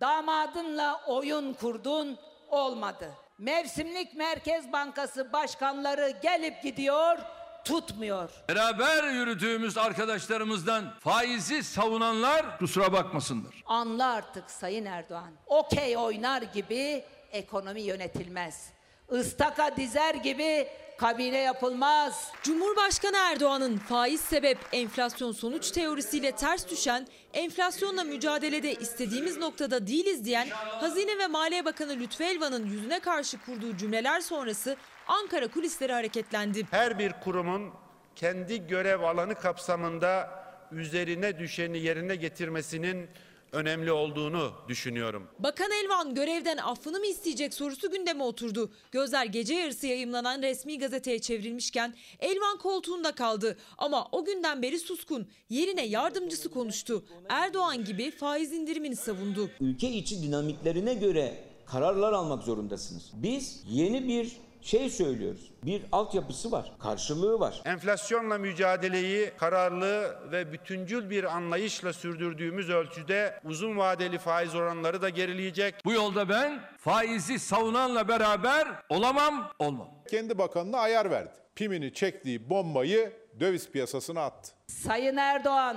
Damadınla 0.00 1.00
oyun 1.06 1.52
kurdun 1.52 2.18
olmadı. 2.52 3.10
Mevsimlik 3.38 4.16
Merkez 4.16 4.72
Bankası 4.72 5.32
başkanları 5.32 6.12
gelip 6.22 6.62
gidiyor, 6.62 7.18
tutmuyor. 7.64 8.30
Beraber 8.48 9.04
yürüdüğümüz 9.04 9.78
arkadaşlarımızdan 9.78 10.84
faizi 11.00 11.62
savunanlar 11.64 12.58
kusura 12.58 12.92
bakmasınlar. 12.92 13.62
Anla 13.66 14.06
artık 14.12 14.50
Sayın 14.50 14.84
Erdoğan. 14.84 15.30
Okey 15.46 15.96
oynar 15.96 16.42
gibi 16.42 17.04
ekonomi 17.32 17.80
yönetilmez. 17.80 18.70
Istaka 19.12 19.76
dizer 19.76 20.14
gibi 20.14 20.68
kabine 20.98 21.38
yapılmaz. 21.38 22.32
Cumhurbaşkanı 22.42 23.16
Erdoğan'ın 23.16 23.78
faiz 23.78 24.20
sebep 24.20 24.58
enflasyon 24.72 25.32
sonuç 25.32 25.70
teorisiyle 25.70 26.32
ters 26.32 26.68
düşen, 26.68 27.06
enflasyonla 27.34 28.04
mücadelede 28.04 28.74
istediğimiz 28.74 29.36
noktada 29.36 29.86
değiliz 29.86 30.24
diyen 30.24 30.48
Hazine 30.50 31.18
ve 31.18 31.26
Maliye 31.26 31.64
Bakanı 31.64 31.92
Lütfü 31.92 32.24
Elvan'ın 32.24 32.66
yüzüne 32.66 33.00
karşı 33.00 33.38
kurduğu 33.44 33.76
cümleler 33.76 34.20
sonrası 34.20 34.76
Ankara 35.08 35.48
kulisleri 35.48 35.92
hareketlendi. 35.92 36.66
Her 36.70 36.98
bir 36.98 37.12
kurumun 37.12 37.70
kendi 38.16 38.66
görev 38.66 39.00
alanı 39.00 39.34
kapsamında 39.34 40.30
üzerine 40.72 41.38
düşeni 41.38 41.78
yerine 41.78 42.16
getirmesinin 42.16 43.10
önemli 43.52 43.92
olduğunu 43.92 44.52
düşünüyorum. 44.68 45.28
Bakan 45.38 45.70
Elvan 45.84 46.14
görevden 46.14 46.56
affını 46.56 46.98
mı 46.98 47.06
isteyecek 47.06 47.54
sorusu 47.54 47.90
gündeme 47.90 48.24
oturdu. 48.24 48.70
Gözler 48.92 49.24
gece 49.26 49.54
yarısı 49.54 49.86
yayımlanan 49.86 50.42
resmi 50.42 50.78
gazeteye 50.78 51.18
çevrilmişken 51.18 51.94
Elvan 52.20 52.58
koltuğunda 52.58 53.12
kaldı. 53.12 53.56
Ama 53.78 54.08
o 54.12 54.24
günden 54.24 54.62
beri 54.62 54.78
suskun. 54.78 55.28
Yerine 55.50 55.86
yardımcısı 55.86 56.50
konuştu. 56.50 57.04
Erdoğan 57.28 57.84
gibi 57.84 58.10
faiz 58.10 58.52
indirimini 58.52 58.96
savundu. 58.96 59.50
ülke 59.60 59.88
içi 59.90 60.22
dinamiklerine 60.22 60.94
göre 60.94 61.44
kararlar 61.66 62.12
almak 62.12 62.42
zorundasınız. 62.44 63.10
Biz 63.14 63.62
yeni 63.70 64.08
bir 64.08 64.36
şey 64.62 64.90
söylüyoruz. 64.90 65.50
Bir 65.64 65.82
altyapısı 65.92 66.52
var, 66.52 66.72
karşılığı 66.78 67.40
var. 67.40 67.62
Enflasyonla 67.64 68.38
mücadeleyi 68.38 69.30
kararlı 69.36 70.18
ve 70.32 70.52
bütüncül 70.52 71.10
bir 71.10 71.24
anlayışla 71.24 71.92
sürdürdüğümüz 71.92 72.70
ölçüde 72.70 73.40
uzun 73.44 73.78
vadeli 73.78 74.18
faiz 74.18 74.54
oranları 74.54 75.02
da 75.02 75.08
gerileyecek. 75.08 75.74
Bu 75.84 75.92
yolda 75.92 76.28
ben 76.28 76.60
faizi 76.78 77.38
savunanla 77.38 78.08
beraber 78.08 78.68
olamam, 78.88 79.52
olmam. 79.58 79.88
Kendi 80.10 80.38
bakanına 80.38 80.78
ayar 80.78 81.10
verdi. 81.10 81.32
Pimini 81.54 81.94
çektiği 81.94 82.50
bombayı 82.50 83.12
döviz 83.40 83.70
piyasasına 83.70 84.22
attı. 84.24 84.52
Sayın 84.66 85.16
Erdoğan 85.16 85.76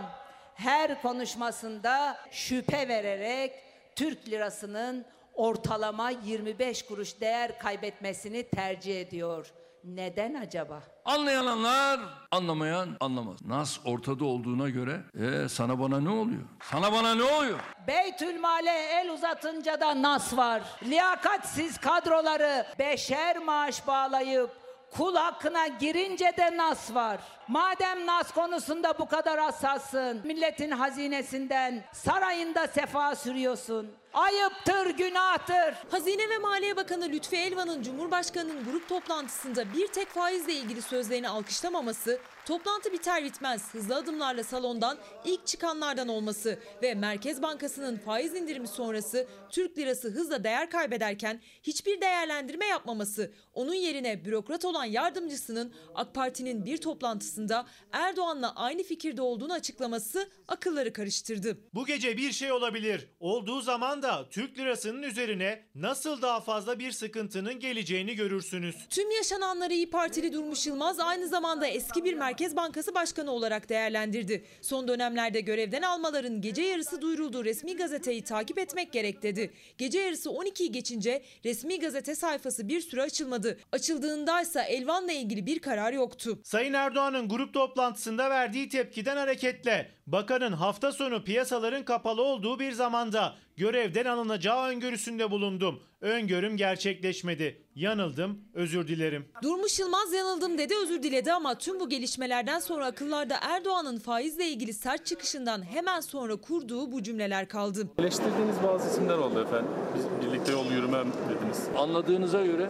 her 0.55 1.01
konuşmasında 1.01 2.17
şüphe 2.31 2.87
vererek 2.87 3.51
Türk 3.95 4.29
lirasının 4.29 5.05
ortalama 5.33 6.09
25 6.09 6.85
kuruş 6.85 7.21
değer 7.21 7.59
kaybetmesini 7.59 8.49
tercih 8.49 9.01
ediyor. 9.01 9.47
Neden 9.83 10.33
acaba? 10.33 10.83
Anlayan 11.05 11.45
anlar, 11.45 11.99
anlamayan 12.31 12.97
anlamaz. 12.99 13.39
Nas 13.45 13.79
ortada 13.85 14.25
olduğuna 14.25 14.69
göre 14.69 14.99
e, 15.19 15.49
sana 15.49 15.79
bana 15.79 15.99
ne 15.99 16.09
oluyor? 16.09 16.41
Sana 16.71 16.91
bana 16.93 17.15
ne 17.15 17.23
oluyor? 17.23 17.59
Beytülmale 17.87 18.71
el 19.01 19.09
uzatınca 19.09 19.79
da 19.81 20.01
nas 20.01 20.37
var. 20.37 20.61
Liyakatsiz 20.83 21.77
kadroları 21.77 22.65
beşer 22.79 23.37
maaş 23.37 23.87
bağlayıp 23.87 24.49
kul 24.97 25.15
hakkına 25.15 25.67
girince 25.67 26.33
de 26.37 26.57
nas 26.57 26.95
var. 26.95 27.19
Madem 27.47 28.05
nas 28.05 28.31
konusunda 28.31 28.99
bu 28.99 29.05
kadar 29.05 29.39
hassassın, 29.39 30.21
milletin 30.23 30.71
hazinesinden, 30.71 31.83
sarayında 31.93 32.67
sefa 32.67 33.15
sürüyorsun. 33.15 33.91
Ayıptır, 34.13 34.89
günahtır. 34.89 35.75
Hazine 35.91 36.29
ve 36.29 36.37
Maliye 36.37 36.75
Bakanı 36.75 37.09
Lütfi 37.09 37.35
Elvan'ın 37.35 37.81
Cumhurbaşkanı'nın 37.81 38.63
grup 38.63 38.89
toplantısında 38.89 39.73
bir 39.73 39.87
tek 39.87 40.09
faizle 40.09 40.53
ilgili 40.53 40.81
sözlerini 40.81 41.29
alkışlamaması, 41.29 42.19
toplantı 42.45 42.93
biter 42.93 43.23
bitmez 43.23 43.73
hızlı 43.73 43.95
adımlarla 43.95 44.43
salondan 44.43 44.97
ilk 45.25 45.47
çıkanlardan 45.47 46.07
olması 46.07 46.59
ve 46.83 46.93
Merkez 46.93 47.41
Bankası'nın 47.41 47.97
faiz 47.97 48.35
indirimi 48.35 48.67
sonrası 48.67 49.27
Türk 49.49 49.77
lirası 49.77 50.09
hızla 50.09 50.43
değer 50.43 50.69
kaybederken 50.69 51.41
hiçbir 51.63 52.01
değerlendirme 52.01 52.65
yapmaması, 52.65 53.31
onun 53.53 53.73
yerine 53.73 54.25
bürokrat 54.25 54.65
olan 54.65 54.85
yardımcısının 54.85 55.73
AK 55.95 56.13
Parti'nin 56.13 56.65
bir 56.65 56.77
toplantısında 56.77 57.65
Erdoğan'la 57.91 58.55
aynı 58.55 58.83
fikirde 58.83 59.21
olduğunu 59.21 59.53
açıklaması 59.53 60.29
akılları 60.47 60.93
karıştırdı. 60.93 61.57
Bu 61.73 61.85
gece 61.85 62.17
bir 62.17 62.31
şey 62.31 62.51
olabilir. 62.51 63.07
Olduğu 63.19 63.61
zaman 63.61 64.01
da 64.01 64.29
Türk 64.29 64.57
lirasının 64.57 65.03
üzerine 65.03 65.65
nasıl 65.75 66.21
daha 66.21 66.39
fazla 66.41 66.79
bir 66.79 66.91
sıkıntının 66.91 67.59
geleceğini 67.59 68.15
görürsünüz. 68.15 68.75
Tüm 68.89 69.11
yaşananları 69.11 69.73
İyi 69.73 69.89
Partili 69.89 70.33
Durmuş 70.33 70.67
Yılmaz 70.67 70.99
aynı 70.99 71.27
zamanda 71.27 71.67
eski 71.67 72.03
bir 72.03 72.13
Merkez 72.13 72.55
Bankası 72.55 72.95
Başkanı 72.95 73.31
olarak 73.31 73.69
değerlendirdi. 73.69 74.45
Son 74.61 74.87
dönemlerde 74.87 75.41
görevden 75.41 75.81
almaların 75.81 76.41
gece 76.41 76.61
yarısı 76.61 77.01
duyurulduğu 77.01 77.45
resmi 77.45 77.75
gazeteyi 77.75 78.23
takip 78.23 78.57
etmek 78.59 78.91
gerek 78.91 79.23
dedi. 79.23 79.53
Gece 79.77 79.99
yarısı 79.99 80.29
12'yi 80.29 80.71
geçince 80.71 81.23
resmi 81.45 81.79
gazete 81.79 82.15
sayfası 82.15 82.67
bir 82.67 82.81
süre 82.81 83.01
açılmadı. 83.01 83.42
Açıldığındaysa 83.71 84.63
Elvan'la 84.63 85.11
ilgili 85.11 85.45
bir 85.45 85.59
karar 85.59 85.93
yoktu. 85.93 86.39
Sayın 86.43 86.73
Erdoğan'ın 86.73 87.29
grup 87.29 87.53
toplantısında 87.53 88.29
verdiği 88.29 88.69
tepkiden 88.69 89.17
hareketle 89.17 89.91
bakanın 90.07 90.53
hafta 90.53 90.91
sonu 90.91 91.23
piyasaların 91.23 91.85
kapalı 91.85 92.21
olduğu 92.21 92.59
bir 92.59 92.71
zamanda 92.71 93.35
görevden 93.57 94.05
alınacağı 94.05 94.67
öngörüsünde 94.67 95.31
bulundum. 95.31 95.83
Öngörüm 96.01 96.57
gerçekleşmedi. 96.57 97.61
Yanıldım, 97.75 98.41
özür 98.53 98.87
dilerim. 98.87 99.25
Durmuş 99.43 99.79
Yılmaz 99.79 100.13
yanıldım 100.13 100.57
dedi 100.57 100.73
özür 100.83 101.03
diledi 101.03 101.33
ama 101.33 101.57
tüm 101.57 101.79
bu 101.79 101.89
gelişmelerden 101.89 102.59
sonra 102.59 102.85
akıllarda 102.85 103.35
Erdoğan'ın 103.41 103.99
faizle 103.99 104.47
ilgili 104.47 104.73
sert 104.73 105.05
çıkışından 105.05 105.65
hemen 105.65 105.99
sonra 105.99 106.35
kurduğu 106.35 106.91
bu 106.91 107.03
cümleler 107.03 107.47
kaldı. 107.47 107.87
Eleştirdiğiniz 107.99 108.55
bazı 108.67 108.89
isimler 108.89 109.17
oldu 109.17 109.41
efendim. 109.41 109.71
Biz 109.97 110.27
birlikte 110.27 110.51
yol 110.51 110.71
yürümem 110.71 111.07
dediniz. 111.29 111.59
Anladığınıza 111.77 112.45
göre 112.45 112.69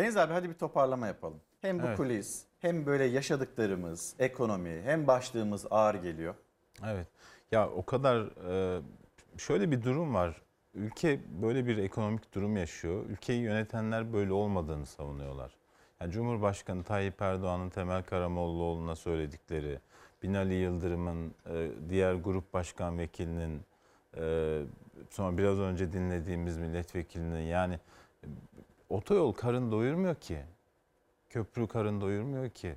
Deniz 0.00 0.16
abi 0.16 0.32
hadi 0.32 0.48
bir 0.48 0.54
toparlama 0.54 1.06
yapalım. 1.06 1.40
Hem 1.60 1.82
bu 1.82 1.86
Evet. 1.86 1.96
kulis 1.96 2.44
hem 2.58 2.86
böyle 2.86 3.04
yaşadıklarımız, 3.04 4.14
ekonomi 4.18 4.82
hem 4.84 5.06
başlığımız 5.06 5.66
ağır 5.70 5.94
geliyor. 5.94 6.34
Evet. 6.86 7.06
Ya 7.52 7.68
o 7.70 7.84
kadar 7.84 8.20
e, 8.78 8.82
şöyle 9.38 9.70
bir 9.70 9.82
durum 9.82 10.14
var. 10.14 10.42
Ülke 10.74 11.20
böyle 11.42 11.66
bir 11.66 11.78
ekonomik 11.78 12.34
durum 12.34 12.56
yaşıyor. 12.56 13.04
Ülkeyi 13.08 13.40
yönetenler 13.42 14.12
böyle 14.12 14.32
olmadığını 14.32 14.86
savunuyorlar. 14.86 15.52
Yani 16.00 16.12
Cumhurbaşkanı 16.12 16.82
Tayyip 16.84 17.22
Erdoğan'ın 17.22 17.70
Temel 17.70 18.02
Karamollaoğlu'na 18.02 18.96
söyledikleri, 18.96 19.78
Binali 20.22 20.54
Yıldırım'ın, 20.54 21.34
e, 21.46 21.68
diğer 21.88 22.14
grup 22.14 22.52
başkan 22.54 22.98
vekilinin, 22.98 23.60
e, 24.16 24.58
sonra 25.10 25.38
biraz 25.38 25.58
önce 25.58 25.92
dinlediğimiz 25.92 26.58
milletvekilinin 26.58 27.42
yani 27.42 27.78
otoyol 28.90 29.32
karın 29.32 29.72
doyurmuyor 29.72 30.14
ki. 30.14 30.38
Köprü 31.30 31.68
karın 31.68 32.00
doyurmuyor 32.00 32.50
ki. 32.50 32.74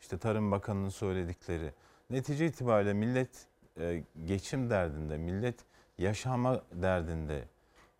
İşte 0.00 0.18
Tarım 0.18 0.50
Bakanı'nın 0.50 0.88
söyledikleri. 0.88 1.72
Netice 2.10 2.46
itibariyle 2.46 2.92
millet 2.92 3.46
e, 3.80 4.04
geçim 4.24 4.70
derdinde, 4.70 5.18
millet 5.18 5.64
yaşama 5.98 6.62
derdinde. 6.72 7.44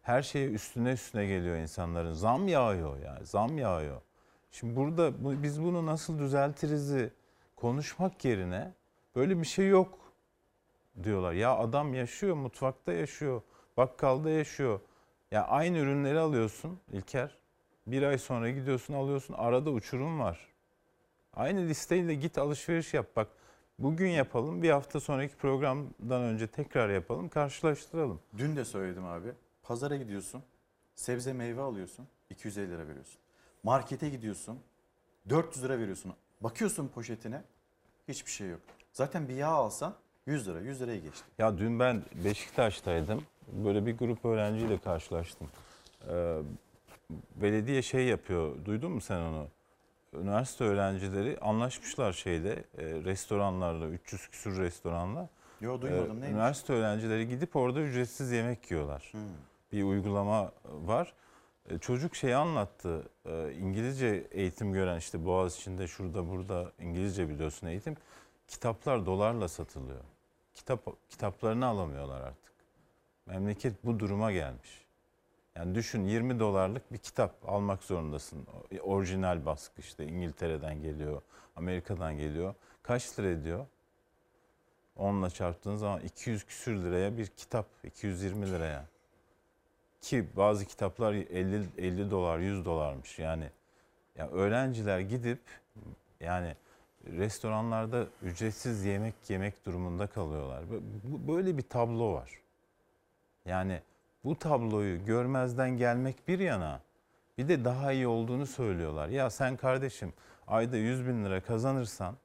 Her 0.03 0.23
şeye 0.23 0.49
üstüne 0.49 0.93
üstüne 0.93 1.27
geliyor 1.27 1.57
insanların. 1.57 2.13
Zam 2.13 2.49
yağıyor 2.49 2.99
yani, 2.99 3.27
zam 3.27 3.59
yağıyor. 3.59 4.01
Şimdi 4.51 4.77
burada 4.77 5.25
bu, 5.25 5.43
biz 5.43 5.63
bunu 5.63 5.87
nasıl 5.87 6.19
düzeltirizi 6.19 7.13
konuşmak 7.57 8.25
yerine 8.25 8.73
böyle 9.17 9.41
bir 9.41 9.47
şey 9.47 9.69
yok 9.69 9.99
diyorlar. 11.03 11.33
Ya 11.33 11.57
adam 11.57 11.95
yaşıyor, 11.95 12.37
mutfakta 12.37 12.93
yaşıyor, 12.93 13.43
bakkalda 13.77 14.31
yaşıyor. 14.31 14.81
Ya 15.31 15.47
aynı 15.47 15.79
ürünleri 15.79 16.19
alıyorsun 16.19 16.81
İlker. 16.93 17.38
Bir 17.89 18.03
ay 18.03 18.19
sonra 18.19 18.51
gidiyorsun 18.51 18.95
alıyorsun 18.95 19.35
arada 19.35 19.71
uçurum 19.71 20.21
var. 20.21 20.39
Aynı 21.35 21.69
listeyle 21.69 22.15
git 22.15 22.39
alışveriş 22.39 22.95
yap 22.95 23.07
bak. 23.17 23.29
Bugün 23.79 24.09
yapalım 24.09 24.63
bir 24.63 24.71
hafta 24.71 25.01
sonraki 25.01 25.37
programdan 25.37 26.23
önce 26.23 26.47
tekrar 26.47 26.89
yapalım 26.89 27.29
karşılaştıralım. 27.29 28.21
Dün 28.39 28.57
de 28.57 28.65
söyledim 28.65 29.05
abi. 29.05 29.29
Pazara 29.63 29.97
gidiyorsun. 29.97 30.43
Sebze 30.95 31.33
meyve 31.33 31.61
alıyorsun. 31.61 32.07
250 32.31 32.71
lira 32.71 32.89
veriyorsun. 32.89 33.21
Markete 33.63 34.09
gidiyorsun. 34.09 34.59
400 35.29 35.65
lira 35.65 35.79
veriyorsun. 35.79 36.13
Bakıyorsun 36.41 36.89
poşetine. 36.89 37.43
Hiçbir 38.09 38.31
şey 38.31 38.49
yok. 38.49 38.61
Zaten 38.93 39.29
bir 39.29 39.35
yağ 39.35 39.49
alsan 39.49 39.95
100 40.27 40.49
lira. 40.49 40.61
100 40.61 40.81
liraya 40.81 40.99
geçti. 40.99 41.25
Ya 41.39 41.59
dün 41.59 41.81
ben 41.81 42.03
Beşiktaş'taydım. 42.25 43.23
Böyle 43.53 43.87
bir 43.87 43.99
grup 43.99 44.25
öğrenciyle 44.25 44.79
karşılaştım. 44.79 45.49
Ee, 46.09 46.39
belediye 47.37 47.83
şey 47.83 48.05
yapıyor. 48.07 48.65
Duydun 48.65 48.93
mu 48.93 49.01
sen 49.01 49.21
onu? 49.21 49.47
Üniversite 50.13 50.65
öğrencileri 50.65 51.39
anlaşmışlar 51.41 52.13
şeyde 52.13 52.53
e, 52.79 52.85
restoranlarla 52.85 53.87
300 53.89 54.29
küsur 54.29 54.59
restoranla. 54.59 55.29
Yo, 55.61 55.81
duymadım. 55.83 56.05
Ee, 56.11 56.21
Neymiş? 56.21 56.29
üniversite 56.29 56.73
öğrencileri 56.73 57.29
gidip 57.29 57.57
orada 57.57 57.81
ücretsiz 57.81 58.31
yemek 58.33 58.71
yiyorlar. 58.71 59.13
Bir 59.73 59.83
uygulama 59.83 60.53
var. 60.65 61.13
E, 61.71 61.79
Çocuk 61.79 62.17
şey 62.17 62.35
anlattı. 62.35 63.03
e, 63.27 63.53
İngilizce 63.53 64.27
eğitim 64.31 64.73
gören 64.73 64.99
işte 64.99 65.25
Boğaziçi'nde 65.25 65.87
şurada 65.87 66.29
burada 66.29 66.73
İngilizce 66.79 67.29
biliyorsun 67.29 67.67
eğitim. 67.67 67.97
Kitaplar 68.49 69.07
dolarla 69.07 69.49
satılıyor. 69.49 70.01
Kitap 70.55 70.81
kitaplarını 71.09 71.67
alamıyorlar 71.67 72.21
artık. 72.21 72.53
Memleket 73.27 73.85
bu 73.85 73.99
duruma 74.01 74.33
gelmiş. 74.33 74.87
Yani 75.59 75.75
düşün 75.75 76.05
20 76.05 76.41
dolarlık 76.41 76.93
bir 76.93 76.99
kitap 76.99 77.49
almak 77.49 77.83
zorundasın. 77.85 78.47
O- 78.75 78.95
Orijinal 78.95 79.47
baskı 79.47 79.81
işte 79.81 80.07
İngiltere'den 80.07 80.83
geliyor, 80.83 81.23
Amerika'dan 81.57 82.17
geliyor. 82.19 82.55
Kaç 82.83 83.19
lira 83.19 83.29
ediyor? 83.29 83.67
Onunla 84.97 85.31
çarptığın 85.31 85.77
zaman 85.77 86.01
200 86.01 86.45
küsür 86.45 86.77
liraya 86.77 87.19
bir 87.19 87.27
kitap, 87.27 87.67
220 87.85 88.51
liraya. 88.51 88.85
Ki 90.01 90.27
bazı 90.37 90.65
kitaplar 90.65 91.13
50 91.13 91.67
50 91.79 92.11
dolar, 92.11 92.39
100 92.39 92.65
dolarmış. 92.65 93.19
Yani 93.19 93.51
ya 94.17 94.29
öğrenciler 94.29 95.01
gidip 95.01 95.41
yani 96.21 96.57
restoranlarda 97.07 98.07
ücretsiz 98.23 98.85
yemek 98.85 99.15
yemek 99.29 99.67
durumunda 99.67 100.07
kalıyorlar. 100.07 100.65
Böyle 101.29 101.59
bir 101.59 101.63
tablo 101.63 102.13
var. 102.15 102.31
Yani 103.45 103.83
bu 104.25 104.39
tabloyu 104.39 105.05
görmezden 105.05 105.71
gelmek 105.71 106.29
bir 106.29 106.39
yana 106.39 106.81
bir 107.39 107.49
de 107.49 107.65
daha 107.65 107.93
iyi 107.93 108.07
olduğunu 108.07 108.47
söylüyorlar. 108.47 109.09
Ya 109.09 109.31
sen 109.31 109.57
kardeşim 109.57 110.13
ayda 110.47 110.77
100 110.77 111.07
bin 111.07 111.25
lira 111.25 111.43
kazanırsan 111.43 112.17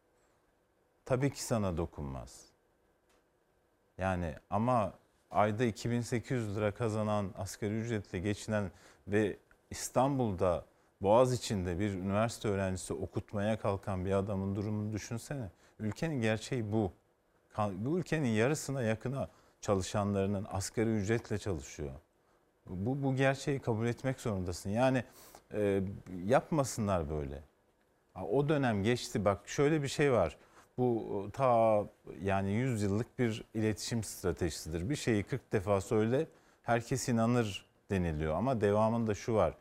tabii 1.05 1.31
ki 1.31 1.43
sana 1.43 1.77
dokunmaz. 1.77 2.45
Yani 3.97 4.35
ama 4.49 4.93
ayda 5.31 5.63
2800 5.63 6.55
lira 6.55 6.71
kazanan 6.73 7.31
asgari 7.37 7.73
ücretle 7.73 8.19
geçinen 8.19 8.71
ve 9.07 9.37
İstanbul'da 9.69 10.65
Boğaz 11.01 11.33
içinde 11.33 11.79
bir 11.79 11.93
üniversite 11.93 12.47
öğrencisi 12.47 12.93
okutmaya 12.93 13.59
kalkan 13.59 14.05
bir 14.05 14.11
adamın 14.11 14.55
durumunu 14.55 14.93
düşünsene. 14.93 15.49
Ülkenin 15.79 16.21
gerçeği 16.21 16.71
bu. 16.71 16.91
Bu 17.57 17.99
ülkenin 17.99 18.27
yarısına 18.27 18.81
yakına 18.81 19.29
çalışanlarının 19.63 20.47
asgari 20.51 20.89
ücretle 20.89 21.37
çalışıyor. 21.37 21.91
Bu, 22.67 23.03
bu 23.03 23.15
gerçeği 23.15 23.59
kabul 23.59 23.87
etmek 23.87 24.19
zorundasın. 24.19 24.69
Yani 24.69 25.03
e, 25.53 25.81
yapmasınlar 26.25 27.09
böyle. 27.09 27.43
O 28.29 28.49
dönem 28.49 28.83
geçti 28.83 29.25
bak 29.25 29.49
şöyle 29.49 29.83
bir 29.83 29.87
şey 29.87 30.11
var. 30.11 30.37
Bu 30.77 31.29
ta 31.33 31.83
yani 32.21 32.51
100 32.51 32.83
yıllık 32.83 33.19
bir 33.19 33.43
iletişim 33.53 34.03
stratejisidir. 34.03 34.89
Bir 34.89 34.95
şeyi 34.95 35.23
40 35.23 35.53
defa 35.53 35.81
söyle 35.81 36.27
herkes 36.63 37.09
inanır 37.09 37.65
deniliyor 37.91 38.35
ama 38.35 38.61
devamında 38.61 39.15
şu 39.15 39.33
var. 39.33 39.53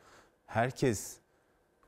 Herkes 0.47 1.17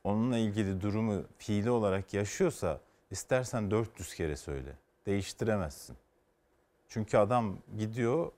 onunla 0.03 0.37
ilgili 0.37 0.81
durumu 0.81 1.23
fiili 1.37 1.69
olarak 1.69 2.13
yaşıyorsa 2.13 2.79
istersen 3.11 3.71
400 3.71 4.15
kere 4.15 4.35
söyle. 4.35 4.77
Değiştiremezsin. 5.05 5.97
Çünkü 6.95 7.17
adam 7.17 7.57
gidiyor 7.77 8.31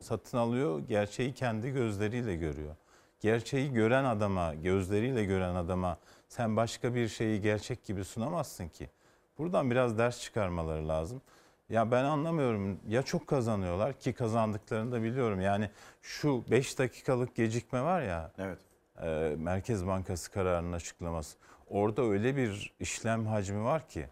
satın 0.00 0.38
alıyor, 0.38 0.80
gerçeği 0.88 1.34
kendi 1.34 1.70
gözleriyle 1.70 2.36
görüyor. 2.36 2.76
Gerçeği 3.20 3.72
gören 3.72 4.04
adama, 4.04 4.54
gözleriyle 4.54 5.24
gören 5.24 5.54
adama 5.54 5.98
sen 6.28 6.56
başka 6.56 6.94
bir 6.94 7.08
şeyi 7.08 7.40
gerçek 7.40 7.84
gibi 7.84 8.04
sunamazsın 8.04 8.68
ki. 8.68 8.90
Buradan 9.38 9.70
biraz 9.70 9.98
ders 9.98 10.20
çıkarmaları 10.20 10.88
lazım. 10.88 11.22
Ya 11.68 11.90
ben 11.90 12.04
anlamıyorum 12.04 12.80
ya 12.88 13.02
çok 13.02 13.26
kazanıyorlar 13.26 13.92
ki 13.92 14.12
kazandıklarını 14.12 14.92
da 14.92 15.02
biliyorum. 15.02 15.40
Yani 15.40 15.70
şu 16.02 16.44
5 16.50 16.78
dakikalık 16.78 17.34
gecikme 17.34 17.82
var 17.82 18.02
ya. 18.02 18.32
Evet. 18.38 18.58
e, 19.02 19.34
Merkez 19.38 19.86
Bankası 19.86 20.32
kararının 20.32 20.72
açıklaması. 20.72 21.36
Orada 21.68 22.02
öyle 22.02 22.36
bir 22.36 22.72
işlem 22.80 23.26
hacmi 23.26 23.64
var 23.64 23.88
ki. 23.88 24.06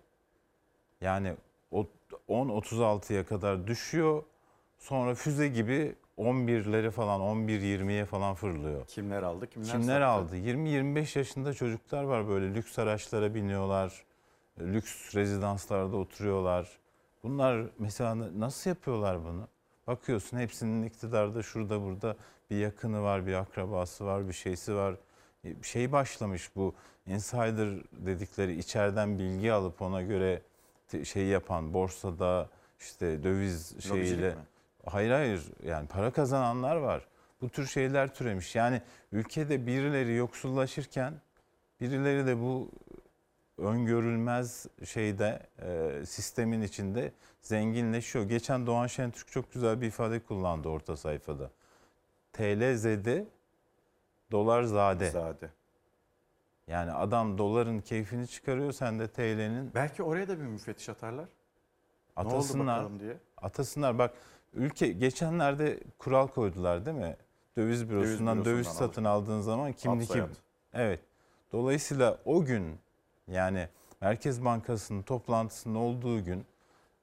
Yani 1.01 1.35
10-36'ya 2.31 3.27
kadar 3.27 3.67
düşüyor. 3.67 4.23
Sonra 4.79 5.15
füze 5.15 5.49
gibi 5.49 5.95
11'lere 6.19 6.91
falan 6.91 7.21
11-20'ye 7.21 8.05
falan 8.05 8.35
fırlıyor. 8.35 8.87
Kimler 8.87 9.23
aldı 9.23 9.47
kimler, 9.47 9.69
Kimler 9.71 10.01
sattı? 10.01 10.07
aldı? 10.07 10.37
20-25 10.37 11.19
yaşında 11.19 11.55
çocuklar 11.55 12.03
var 12.03 12.29
böyle 12.29 12.55
lüks 12.55 12.79
araçlara 12.79 13.35
biniyorlar. 13.35 14.05
Lüks 14.61 15.15
rezidanslarda 15.15 15.97
oturuyorlar. 15.97 16.69
Bunlar 17.23 17.67
mesela 17.79 18.17
nasıl 18.39 18.71
yapıyorlar 18.71 19.25
bunu? 19.25 19.49
Bakıyorsun 19.87 20.39
hepsinin 20.39 20.83
iktidarda 20.83 21.43
şurada 21.43 21.83
burada 21.83 22.17
bir 22.51 22.57
yakını 22.57 23.03
var, 23.03 23.27
bir 23.27 23.35
akrabası 23.35 24.05
var, 24.07 24.29
bir 24.29 24.33
şeysi 24.33 24.75
var. 24.75 24.95
Bir 25.45 25.67
şey 25.67 25.93
başlamış 25.93 26.57
bu 26.57 26.75
insider 27.07 27.69
dedikleri 27.93 28.59
içeriden 28.59 29.19
bilgi 29.19 29.53
alıp 29.53 29.83
ona 29.83 30.03
göre 30.03 30.43
şey 31.05 31.27
yapan 31.27 31.75
borsada 31.75 32.49
işte 32.81 33.23
döviz 33.23 33.83
şeyiyle 33.89 34.35
hayır 34.87 35.11
hayır 35.11 35.43
yani 35.67 35.89
para 35.89 36.11
kazananlar 36.11 36.77
var. 36.77 37.07
Bu 37.41 37.49
tür 37.49 37.67
şeyler 37.67 38.15
türemiş. 38.15 38.55
Yani 38.55 38.83
ülkede 39.13 39.67
birileri 39.67 40.15
yoksullaşırken 40.15 41.15
birileri 41.81 42.27
de 42.27 42.41
bu 42.41 42.71
öngörülmez 43.59 44.67
şeyde 44.85 45.41
e, 45.63 46.07
sistemin 46.07 46.63
içinde 46.63 47.13
zenginleşiyor. 47.43 48.25
Geçen 48.25 48.67
Doğan 48.67 48.87
Şentürk 48.87 49.29
çok 49.29 49.53
güzel 49.53 49.81
bir 49.81 49.87
ifade 49.87 50.21
kullandı 50.21 50.69
orta 50.69 50.97
sayfada. 50.97 51.51
TL 52.33 52.75
zede, 52.75 53.27
dolar 54.31 54.63
zade. 54.63 55.11
Zade. 55.11 55.51
Yani 56.67 56.93
adam 56.93 57.39
doların 57.39 57.81
keyfini 57.81 58.29
çıkarıyor 58.29 58.73
sen 58.73 58.99
de 58.99 59.09
TL'nin 59.09 59.75
Belki 59.75 60.03
oraya 60.03 60.29
da 60.29 60.39
bir 60.39 60.45
müfettiş 60.45 60.89
atarlar. 60.89 61.25
Ne 62.17 62.23
oldu 62.23 62.35
atasınlar. 62.35 62.77
bakalım 62.79 63.01
diye. 63.01 63.17
Atasınlar 63.37 63.99
bak 63.99 64.15
ülke 64.55 64.89
geçenlerde 64.89 65.81
kural 65.99 66.27
koydular 66.27 66.87
değil 66.87 66.97
mi? 66.97 67.17
Döviz 67.57 67.91
bürosundan 67.91 68.39
döviz, 68.45 68.47
bürosundan 68.47 68.87
satın 68.87 69.05
aldığın 69.05 69.41
zaman 69.41 69.73
kimli 69.73 70.07
kim? 70.07 70.27
Evet. 70.75 71.01
Dolayısıyla 71.53 72.19
o 72.25 72.45
gün 72.45 72.79
yani 73.29 73.69
Merkez 74.01 74.45
Bankası'nın 74.45 75.03
toplantısının 75.03 75.75
olduğu 75.75 76.25
gün 76.25 76.47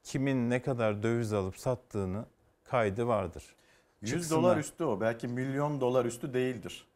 kimin 0.04 0.50
ne 0.50 0.62
kadar 0.62 1.04
döviz 1.04 1.34
alıp 1.34 1.58
sattığını 1.58 2.26
kaydı 2.64 3.08
vardır. 3.08 3.56
100 4.02 4.12
Çıksınlar. 4.12 4.44
dolar 4.44 4.58
üstü 4.58 4.84
o. 4.84 5.02
Belki 5.02 5.28
milyon 5.28 5.82
dolar 5.82 6.06
üstü 6.06 6.34
değildir. 6.34 6.88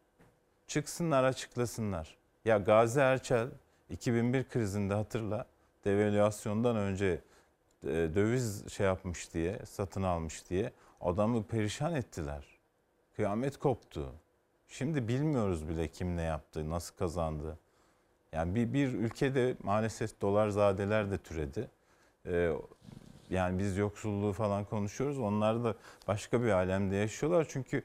çıksınlar 0.67 1.23
açıklasınlar. 1.23 2.17
Ya 2.45 2.57
Gazi 2.57 2.99
Erçel 2.99 3.47
2001 3.89 4.43
krizinde 4.43 4.93
hatırla 4.93 5.45
devalüasyondan 5.85 6.75
önce 6.75 7.21
e, 7.83 7.87
döviz 7.87 8.73
şey 8.73 8.85
yapmış 8.85 9.33
diye 9.33 9.59
satın 9.65 10.03
almış 10.03 10.49
diye 10.49 10.71
adamı 11.01 11.43
perişan 11.43 11.93
ettiler. 11.93 12.45
Kıyamet 13.15 13.57
koptu. 13.57 14.13
Şimdi 14.67 15.07
bilmiyoruz 15.07 15.69
bile 15.69 15.87
kim 15.87 16.17
ne 16.17 16.21
yaptı, 16.21 16.69
nasıl 16.69 16.95
kazandı. 16.95 17.57
Yani 18.31 18.55
bir, 18.55 18.73
bir 18.73 18.93
ülkede 18.93 19.55
maalesef 19.63 20.21
dolar 20.21 20.49
zadeler 20.49 21.11
de 21.11 21.17
türedi. 21.17 21.67
Ee, 22.25 22.53
yani 23.29 23.59
biz 23.59 23.77
yoksulluğu 23.77 24.33
falan 24.33 24.65
konuşuyoruz. 24.65 25.19
Onlar 25.19 25.63
da 25.63 25.75
başka 26.07 26.43
bir 26.43 26.49
alemde 26.49 26.95
yaşıyorlar. 26.95 27.47
Çünkü 27.49 27.83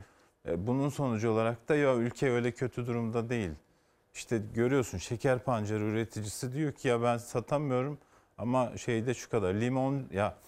e, 0.48 0.66
bunun 0.66 0.88
sonucu 0.88 1.30
olarak 1.30 1.68
da 1.68 1.76
ya 1.76 1.96
ülke 1.96 2.30
öyle 2.30 2.52
kötü 2.52 2.86
durumda 2.86 3.28
değil. 3.28 3.50
İşte 4.16 4.42
görüyorsun 4.54 4.98
şeker 4.98 5.38
pancarı 5.38 5.84
üreticisi 5.84 6.52
diyor 6.52 6.72
ki 6.72 6.88
ya 6.88 7.02
ben 7.02 7.18
satamıyorum 7.18 7.98
ama 8.38 8.76
şeyde 8.76 9.14
şu 9.14 9.30
kadar 9.30 9.54
limon 9.54 10.08
ya 10.12 10.38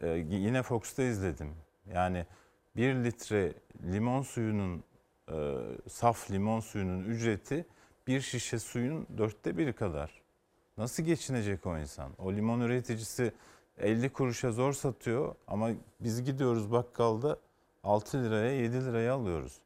e, 0.00 0.08
yine 0.30 0.62
Fox'ta 0.62 1.02
izledim. 1.02 1.54
Yani 1.94 2.26
bir 2.76 2.94
litre 2.94 3.52
limon 3.92 4.22
suyunun 4.22 4.84
e, 5.32 5.60
saf 5.88 6.30
limon 6.30 6.60
suyunun 6.60 7.04
ücreti 7.04 7.66
bir 8.06 8.20
şişe 8.20 8.58
suyun 8.58 9.06
dörtte 9.18 9.58
biri 9.58 9.72
kadar. 9.72 10.22
Nasıl 10.76 11.02
geçinecek 11.02 11.66
o 11.66 11.78
insan? 11.78 12.12
O 12.18 12.32
limon 12.32 12.60
üreticisi 12.60 13.32
50 13.78 14.08
kuruşa 14.08 14.52
zor 14.52 14.72
satıyor 14.72 15.34
ama 15.46 15.70
biz 16.00 16.24
gidiyoruz 16.24 16.72
bakkalda 16.72 17.38
6 17.84 18.24
liraya 18.24 18.52
7 18.52 18.84
liraya 18.84 19.14
alıyoruz. 19.14 19.60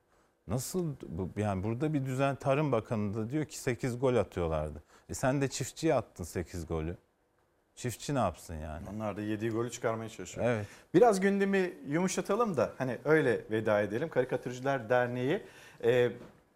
Nasıl 0.49 0.95
bu 1.09 1.31
yani 1.37 1.63
burada 1.63 1.95
bir 1.95 2.07
düzen 2.07 2.37
Tarım 2.37 2.73
Bakanı 2.73 3.15
da 3.15 3.31
diyor 3.31 3.45
ki 3.45 3.59
8 3.59 3.99
gol 3.99 4.17
atıyorlardı. 4.17 4.83
E 5.09 5.15
sen 5.15 5.41
de 5.41 5.49
çiftçiye 5.49 5.95
attın 5.95 6.25
8 6.25 6.67
golü. 6.67 6.97
Çiftçi 7.75 8.15
ne 8.15 8.19
yapsın 8.19 8.55
yani? 8.55 8.87
Onlar 8.95 9.17
da 9.17 9.21
yediği 9.21 9.51
golü 9.51 9.71
çıkarmaya 9.71 10.09
çalışıyor. 10.09 10.47
Evet. 10.47 10.67
Biraz 10.95 11.21
gündemi 11.21 11.73
yumuşatalım 11.89 12.57
da 12.57 12.73
hani 12.79 12.99
öyle 13.05 13.45
veda 13.51 13.81
edelim. 13.81 14.09
Karikatürcüler 14.09 14.89
Derneği 14.89 15.43
e, 15.85 16.13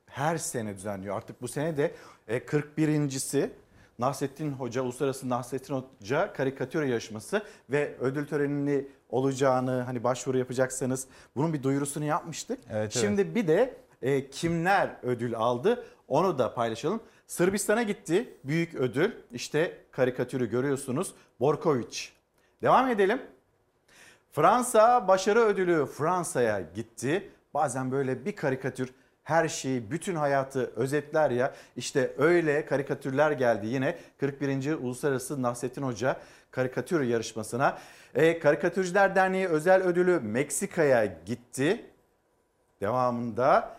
her 0.06 0.38
sene 0.38 0.76
düzenliyor. 0.76 1.16
Artık 1.16 1.42
bu 1.42 1.48
sene 1.48 1.76
de 1.76 1.94
e, 2.28 2.38
41.si 2.38 3.50
Nasrettin 3.98 4.52
Hoca, 4.52 4.82
Uluslararası 4.82 5.28
Nasrettin 5.28 5.74
Hoca 5.74 6.32
karikatür 6.32 6.82
yarışması 6.82 7.42
ve 7.70 7.94
ödül 8.00 8.26
törenini 8.26 8.86
olacağını 9.08 9.82
hani 9.82 10.04
başvuru 10.04 10.38
yapacaksanız 10.38 11.06
bunun 11.36 11.52
bir 11.52 11.62
duyurusunu 11.62 12.04
yapmıştık. 12.04 12.58
Evet, 12.70 12.92
Şimdi 12.92 13.34
bir 13.34 13.46
de 13.46 13.74
e, 14.02 14.30
kimler 14.30 14.96
ödül 15.02 15.34
aldı 15.34 15.84
onu 16.08 16.38
da 16.38 16.54
paylaşalım. 16.54 17.00
Sırbistan'a 17.26 17.82
gitti 17.82 18.34
büyük 18.44 18.74
ödül. 18.74 19.12
İşte 19.32 19.78
karikatürü 19.90 20.50
görüyorsunuz. 20.50 21.14
Borkovic. 21.40 22.08
Devam 22.62 22.88
edelim. 22.88 23.22
Fransa 24.32 25.08
başarı 25.08 25.40
ödülü 25.40 25.86
Fransa'ya 25.86 26.60
gitti. 26.60 27.30
Bazen 27.54 27.92
böyle 27.92 28.24
bir 28.24 28.36
karikatür 28.36 28.92
her 29.22 29.48
şeyi, 29.48 29.90
bütün 29.90 30.14
hayatı 30.14 30.72
özetler 30.76 31.30
ya. 31.30 31.54
İşte 31.76 32.12
öyle 32.18 32.66
karikatürler 32.66 33.30
geldi 33.30 33.66
yine 33.66 33.98
41. 34.20 34.74
Uluslararası 34.74 35.42
Nasrettin 35.42 35.82
Hoca 35.82 36.16
karikatür 36.50 37.00
yarışmasına. 37.00 37.78
E, 38.14 38.38
Karikatürcüler 38.38 39.14
Derneği 39.14 39.48
özel 39.48 39.82
ödülü 39.82 40.20
Meksika'ya 40.20 41.04
gitti. 41.26 41.90
Devamında 42.80 43.76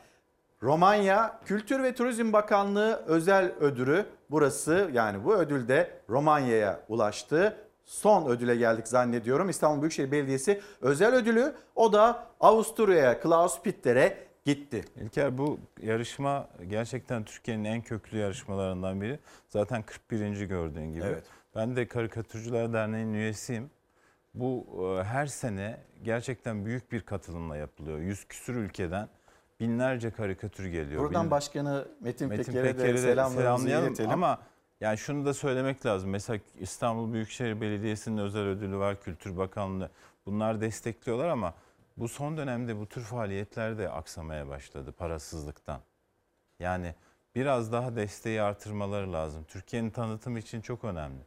Romanya 0.63 1.39
Kültür 1.45 1.83
ve 1.83 1.95
Turizm 1.95 2.33
Bakanlığı 2.33 3.03
özel 3.07 3.51
ödülü 3.59 4.05
burası 4.31 4.89
yani 4.93 5.25
bu 5.25 5.35
ödül 5.35 5.67
de 5.67 5.91
Romanya'ya 6.09 6.79
ulaştı. 6.87 7.57
Son 7.85 8.29
ödüle 8.29 8.55
geldik 8.55 8.87
zannediyorum. 8.87 9.49
İstanbul 9.49 9.81
Büyükşehir 9.81 10.11
Belediyesi 10.11 10.61
özel 10.81 11.15
ödülü 11.15 11.53
o 11.75 11.93
da 11.93 12.27
Avusturya'ya 12.39 13.19
Klaus 13.19 13.61
Pitter'e 13.61 14.17
gitti. 14.45 14.85
İlker 14.95 15.37
bu 15.37 15.59
yarışma 15.81 16.49
gerçekten 16.67 17.23
Türkiye'nin 17.23 17.63
en 17.63 17.81
köklü 17.81 18.17
yarışmalarından 18.17 19.01
biri. 19.01 19.19
Zaten 19.49 19.83
41. 19.83 20.41
gördüğün 20.41 20.93
gibi. 20.93 21.03
Evet. 21.05 21.23
Ben 21.55 21.75
de 21.75 21.87
Karikatürcüler 21.87 22.73
Derneği'nin 22.73 23.13
üyesiyim. 23.13 23.71
Bu 24.33 24.65
e, 24.99 25.03
her 25.03 25.25
sene 25.25 25.77
gerçekten 26.03 26.65
büyük 26.65 26.91
bir 26.91 27.01
katılımla 27.01 27.57
yapılıyor. 27.57 27.99
Yüz 27.99 28.25
küsür 28.25 28.55
ülkeden 28.55 29.07
binlerce 29.63 30.11
karikatür 30.11 30.65
geliyor. 30.65 31.01
Buradan 31.03 31.25
Bin- 31.25 31.31
Başkanı 31.31 31.87
Metin, 32.01 32.29
Metin 32.29 32.43
Peker'e 32.53 32.63
de 32.63 32.77
Peker'i 32.77 32.93
de 32.93 32.97
selamlarımızı 32.97 33.69
iletelim. 33.69 34.09
ama 34.11 34.39
yani 34.81 34.97
şunu 34.97 35.25
da 35.25 35.33
söylemek 35.33 35.85
lazım. 35.85 36.09
Mesela 36.09 36.39
İstanbul 36.59 37.13
Büyükşehir 37.13 37.61
Belediyesi'nin 37.61 38.17
özel 38.17 38.41
ödülü 38.41 38.77
var, 38.77 39.01
Kültür 39.01 39.37
Bakanlığı 39.37 39.89
bunlar 40.25 40.61
destekliyorlar 40.61 41.27
ama 41.29 41.53
bu 41.97 42.07
son 42.07 42.37
dönemde 42.37 42.79
bu 42.79 42.85
tür 42.85 43.01
faaliyetler 43.01 43.77
de 43.77 43.89
aksamaya 43.89 44.47
başladı 44.47 44.91
parasızlıktan. 44.91 45.79
Yani 46.59 46.95
biraz 47.35 47.71
daha 47.71 47.95
desteği 47.95 48.41
artırmaları 48.41 49.13
lazım. 49.13 49.43
Türkiye'nin 49.47 49.89
tanıtımı 49.89 50.39
için 50.39 50.61
çok 50.61 50.83
önemli. 50.83 51.21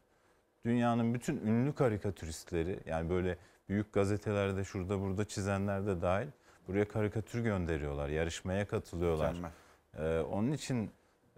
Dünyanın 0.65 1.15
bütün 1.15 1.37
ünlü 1.47 1.75
karikatüristleri 1.75 2.81
yani 2.87 3.11
böyle 3.11 3.39
büyük 3.69 3.93
gazetelerde 3.93 4.65
şurada 4.65 5.01
burada 5.01 5.25
çizenler 5.25 5.87
de 5.87 6.03
dahil 6.03 6.29
buraya 6.69 6.89
karikatür 6.89 7.41
gönderiyorlar, 7.41 8.09
yarışmaya 8.09 8.69
katılıyorlar. 8.69 9.29
Mükemmel. 9.29 9.51
Ee, 9.99 10.23
onun 10.23 10.53
için 10.53 10.91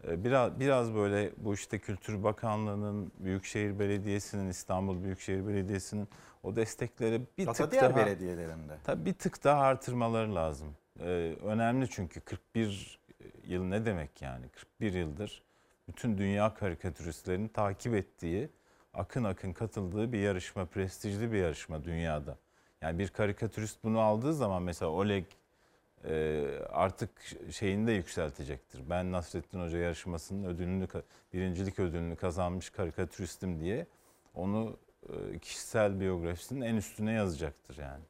e, 0.09 0.25
biraz 0.25 0.61
biraz 0.61 0.95
böyle 0.95 1.33
bu 1.37 1.55
işte 1.55 1.79
Kültür 1.79 2.23
Bakanlığı'nın, 2.23 3.13
Büyükşehir 3.19 3.79
Belediyesi'nin, 3.79 4.49
İstanbul 4.49 5.03
Büyükşehir 5.03 5.47
Belediyesi'nin 5.47 6.09
o 6.43 6.57
destekleri 6.57 7.23
bir 7.39 7.47
Hatta 7.47 7.65
tık 7.65 7.73
diğer 7.73 7.95
daha 7.95 8.07
belediyelerinde. 8.07 8.73
Tabii 8.85 9.05
bir 9.05 9.15
tık 9.15 9.45
daha 9.45 9.61
artırmaları 9.61 10.35
lazım. 10.35 10.77
Ee, 11.01 11.35
önemli 11.45 11.89
çünkü 11.91 12.21
41 12.21 13.01
yıl 13.45 13.65
ne 13.65 13.87
demek 13.87 14.23
yani? 14.23 14.49
41 14.49 14.93
yıldır 14.93 15.43
bütün 15.89 16.19
dünya 16.19 16.55
karikatüristlerinin 16.55 17.49
takip 17.49 17.95
ettiği, 17.95 18.49
akın 18.95 19.25
akın 19.25 19.53
katıldığı 19.53 20.13
bir 20.13 20.19
yarışma, 20.19 20.67
prestijli 20.67 21.33
bir 21.33 21.39
yarışma 21.39 21.85
dünyada. 21.85 22.39
Yani 22.83 22.99
bir 22.99 23.09
karikatürist 23.09 23.85
bunu 23.85 24.01
aldığı 24.01 24.35
zaman 24.35 24.63
mesela 24.63 24.91
Oleg 24.91 25.25
e, 26.05 26.45
artık 26.71 27.11
şeyini 27.51 27.87
de 27.87 27.93
yükseltecektir. 27.93 28.91
Ben 28.91 29.13
Nasrettin 29.13 29.61
Hoca 29.61 29.79
yarışmasının 29.79 30.45
ödülünü, 30.45 30.87
birincilik 31.33 31.79
ödülünü 31.79 32.17
kazanmış 32.17 32.71
karikatüristim 32.71 33.61
diye 33.61 33.87
onu 34.35 34.77
e, 35.09 35.39
kişisel 35.39 36.01
biyografisinin 36.01 36.61
en 36.61 36.77
üstüne 36.77 37.13
yazacaktır 37.13 37.77
yani. 37.79 38.05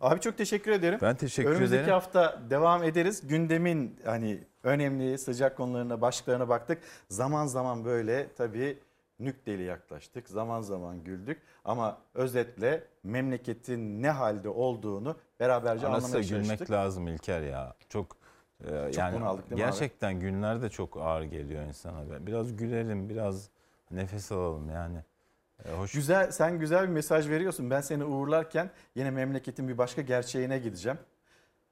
Abi 0.00 0.20
çok 0.20 0.38
teşekkür 0.38 0.72
ederim. 0.72 0.98
Ben 1.02 1.16
teşekkür 1.16 1.50
Önümüzdeki 1.50 1.80
ederim. 1.80 1.92
hafta 1.92 2.42
devam 2.50 2.84
ederiz. 2.84 3.28
Gündemin 3.28 4.00
hani 4.04 4.44
önemli 4.62 5.18
sıcak 5.18 5.56
konularına, 5.56 6.00
başlıklarına 6.00 6.48
baktık. 6.48 6.82
Zaman 7.08 7.46
zaman 7.46 7.84
böyle 7.84 8.26
tabii 8.36 8.78
nükteli 9.24 9.62
yaklaştık. 9.62 10.28
Zaman 10.28 10.60
zaman 10.60 11.04
güldük. 11.04 11.42
Ama 11.64 11.98
özetle 12.14 12.84
memleketin 13.02 14.02
ne 14.02 14.10
halde 14.10 14.48
olduğunu 14.48 15.16
beraberce 15.40 15.86
Arası 15.86 16.06
anlamaya 16.06 16.28
gülmek 16.28 16.46
çalıştık. 16.46 16.70
lazım 16.70 17.08
İlker 17.08 17.42
ya. 17.42 17.74
Çok, 17.88 18.16
e, 18.64 18.74
yani 18.96 19.14
konu 19.14 19.28
aldık 19.28 19.50
mi 19.50 19.54
abi? 19.54 19.60
gerçekten 19.60 20.20
günler 20.20 20.62
de 20.62 20.70
çok 20.70 20.96
ağır 20.96 21.22
geliyor 21.22 21.62
insana. 21.62 22.26
Biraz 22.26 22.56
gülelim, 22.56 23.08
biraz 23.08 23.48
nefes 23.90 24.32
alalım 24.32 24.70
yani. 24.70 24.98
E, 25.64 25.72
hoş. 25.72 25.92
Güzel, 25.92 26.30
sen 26.30 26.58
güzel 26.58 26.82
bir 26.82 26.92
mesaj 26.92 27.28
veriyorsun. 27.28 27.70
Ben 27.70 27.80
seni 27.80 28.04
uğurlarken 28.04 28.70
yine 28.94 29.10
memleketin 29.10 29.68
bir 29.68 29.78
başka 29.78 30.02
gerçeğine 30.02 30.58
gideceğim. 30.58 30.98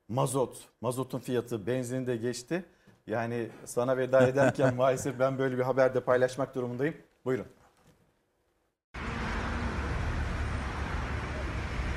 Mazot, 0.09 0.69
mazotun 0.81 1.19
fiyatı, 1.19 1.67
benzin 1.67 2.07
de 2.07 2.17
geçti. 2.17 2.65
Yani 3.07 3.49
sana 3.65 3.97
veda 3.97 4.27
ederken 4.27 4.75
maalesef 4.77 5.19
ben 5.19 5.39
böyle 5.39 5.59
bir 5.59 5.63
haber 5.63 5.95
de 5.95 6.01
paylaşmak 6.01 6.55
durumundayım. 6.55 6.95
Buyurun. 7.25 7.47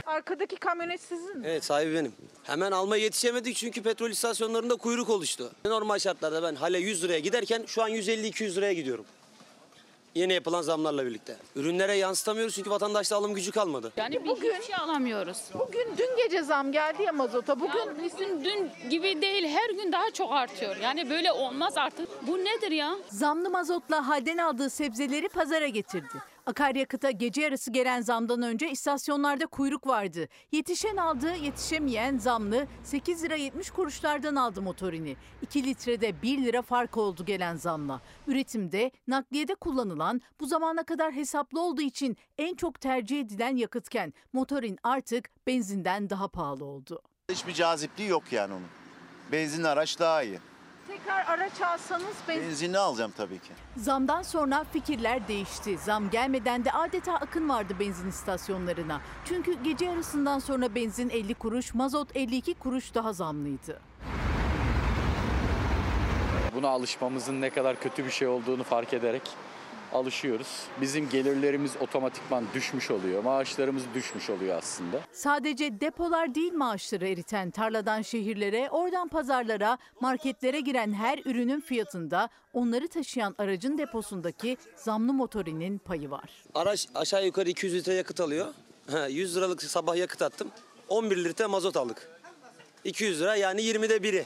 Arkadaki 0.05 0.55
kamyonet 0.55 1.01
sizin 1.01 1.37
mi? 1.37 1.47
Evet 1.47 1.63
sahibi 1.63 1.93
benim. 1.95 2.13
Hemen 2.43 2.71
almaya 2.71 3.03
yetişemedik 3.03 3.55
çünkü 3.55 3.83
petrol 3.83 4.09
istasyonlarında 4.09 4.75
kuyruk 4.75 5.09
oluştu. 5.09 5.51
Normal 5.65 5.99
şartlarda 5.99 6.43
ben 6.43 6.55
hale 6.55 6.77
100 6.79 7.03
liraya 7.03 7.19
giderken 7.19 7.63
şu 7.67 7.83
an 7.83 7.91
150-200 7.91 8.55
liraya 8.55 8.73
gidiyorum. 8.73 9.05
Yeni 10.15 10.33
yapılan 10.33 10.61
zamlarla 10.61 11.05
birlikte. 11.05 11.37
Ürünlere 11.55 11.93
yansıtamıyoruz 11.93 12.55
çünkü 12.55 12.69
vatandaşta 12.69 13.15
alım 13.15 13.33
gücü 13.33 13.51
kalmadı. 13.51 13.91
Yani 13.97 14.27
bugün 14.27 14.53
bir 14.59 14.63
şey 14.63 14.75
alamıyoruz. 14.75 15.37
Bugün 15.53 15.87
dün 15.97 16.17
gece 16.23 16.43
zam 16.43 16.71
geldi 16.71 17.03
ya 17.03 17.11
mazota. 17.13 17.59
Bugün 17.59 18.03
Bizim 18.03 18.43
dün 18.45 18.69
gibi 18.89 19.21
değil 19.21 19.47
her 19.47 19.69
gün 19.69 19.91
daha 19.91 20.11
çok 20.11 20.31
artıyor. 20.31 20.75
Yani 20.77 21.09
böyle 21.09 21.31
olmaz 21.31 21.77
artık. 21.77 22.27
Bu 22.27 22.37
nedir 22.37 22.71
ya? 22.71 22.95
Zamlı 23.09 23.49
mazotla 23.49 24.07
halden 24.07 24.37
aldığı 24.37 24.69
sebzeleri 24.69 25.29
pazara 25.29 25.67
getirdi. 25.67 26.21
Akaryakıta 26.47 27.11
gece 27.11 27.41
yarısı 27.41 27.71
gelen 27.71 28.01
zamdan 28.01 28.41
önce 28.41 28.71
istasyonlarda 28.71 29.45
kuyruk 29.45 29.87
vardı. 29.87 30.27
Yetişen 30.51 30.97
aldı, 30.97 31.35
yetişemeyen 31.35 32.17
zamlı 32.17 32.67
8 32.83 33.23
lira 33.23 33.35
70 33.35 33.71
kuruşlardan 33.71 34.35
aldı 34.35 34.61
motorini. 34.61 35.17
2 35.41 35.63
litrede 35.63 36.21
1 36.21 36.45
lira 36.45 36.61
fark 36.61 36.97
oldu 36.97 37.25
gelen 37.25 37.55
zamla. 37.55 38.01
Üretimde, 38.27 38.91
nakliyede 39.07 39.55
kullanılan 39.55 40.21
bu 40.39 40.45
zamana 40.45 40.83
kadar 40.83 41.13
hesaplı 41.13 41.61
olduğu 41.61 41.81
için 41.81 42.17
en 42.37 42.55
çok 42.55 42.81
tercih 42.81 43.19
edilen 43.19 43.55
yakıtken 43.55 44.13
motorin 44.33 44.77
artık 44.83 45.29
benzinden 45.47 46.09
daha 46.09 46.27
pahalı 46.27 46.65
oldu. 46.65 47.01
Hiçbir 47.31 47.53
cazipliği 47.53 48.09
yok 48.09 48.23
yani 48.31 48.53
onun. 48.53 48.67
Benzinli 49.31 49.67
araç 49.67 49.99
daha 49.99 50.23
iyi. 50.23 50.39
Tekrar 50.87 51.25
araç 51.25 51.61
alsanız 51.61 52.15
benzin 52.27 52.49
Benzinli 52.49 52.77
alacağım 52.77 53.13
tabii 53.17 53.39
ki. 53.39 53.51
Zamdan 53.77 54.21
sonra 54.21 54.65
fikirler 54.73 55.27
değişti. 55.27 55.77
Zam 55.77 56.09
gelmeden 56.09 56.65
de 56.65 56.71
adeta 56.71 57.13
akın 57.15 57.49
vardı 57.49 57.73
benzin 57.79 58.09
istasyonlarına. 58.09 59.01
Çünkü 59.25 59.63
gece 59.63 59.85
yarısından 59.85 60.39
sonra 60.39 60.75
benzin 60.75 61.09
50 61.09 61.33
kuruş, 61.33 61.73
mazot 61.73 62.15
52 62.15 62.53
kuruş 62.53 62.93
daha 62.93 63.13
zamlıydı. 63.13 63.79
Buna 66.55 66.67
alışmamızın 66.69 67.41
ne 67.41 67.49
kadar 67.49 67.79
kötü 67.79 68.05
bir 68.05 68.11
şey 68.11 68.27
olduğunu 68.27 68.63
fark 68.63 68.93
ederek 68.93 69.21
alışıyoruz. 69.95 70.47
Bizim 70.81 71.09
gelirlerimiz 71.09 71.71
otomatikman 71.81 72.45
düşmüş 72.53 72.91
oluyor. 72.91 73.23
Maaşlarımız 73.23 73.83
düşmüş 73.93 74.29
oluyor 74.29 74.57
aslında. 74.57 74.99
Sadece 75.11 75.81
depolar 75.81 76.35
değil 76.35 76.53
maaşları 76.53 77.07
eriten 77.07 77.51
tarladan 77.51 78.01
şehirlere, 78.01 78.69
oradan 78.71 79.07
pazarlara, 79.07 79.77
marketlere 80.01 80.59
giren 80.59 80.93
her 80.93 81.19
ürünün 81.25 81.61
fiyatında 81.61 82.29
onları 82.53 82.87
taşıyan 82.87 83.35
aracın 83.37 83.77
deposundaki 83.77 84.57
zamlı 84.75 85.13
motorinin 85.13 85.77
payı 85.77 86.11
var. 86.11 86.29
Araç 86.55 86.87
aşağı 86.95 87.25
yukarı 87.25 87.49
200 87.49 87.73
litre 87.73 87.93
yakıt 87.93 88.19
alıyor. 88.19 88.47
Ha, 88.91 89.07
100 89.07 89.37
liralık 89.37 89.63
sabah 89.63 89.95
yakıt 89.95 90.21
attım. 90.21 90.51
11 90.89 91.23
litre 91.23 91.45
mazot 91.45 91.77
aldık. 91.77 92.09
200 92.83 93.21
lira 93.21 93.35
yani 93.35 93.61
20'de 93.61 94.03
biri. 94.03 94.25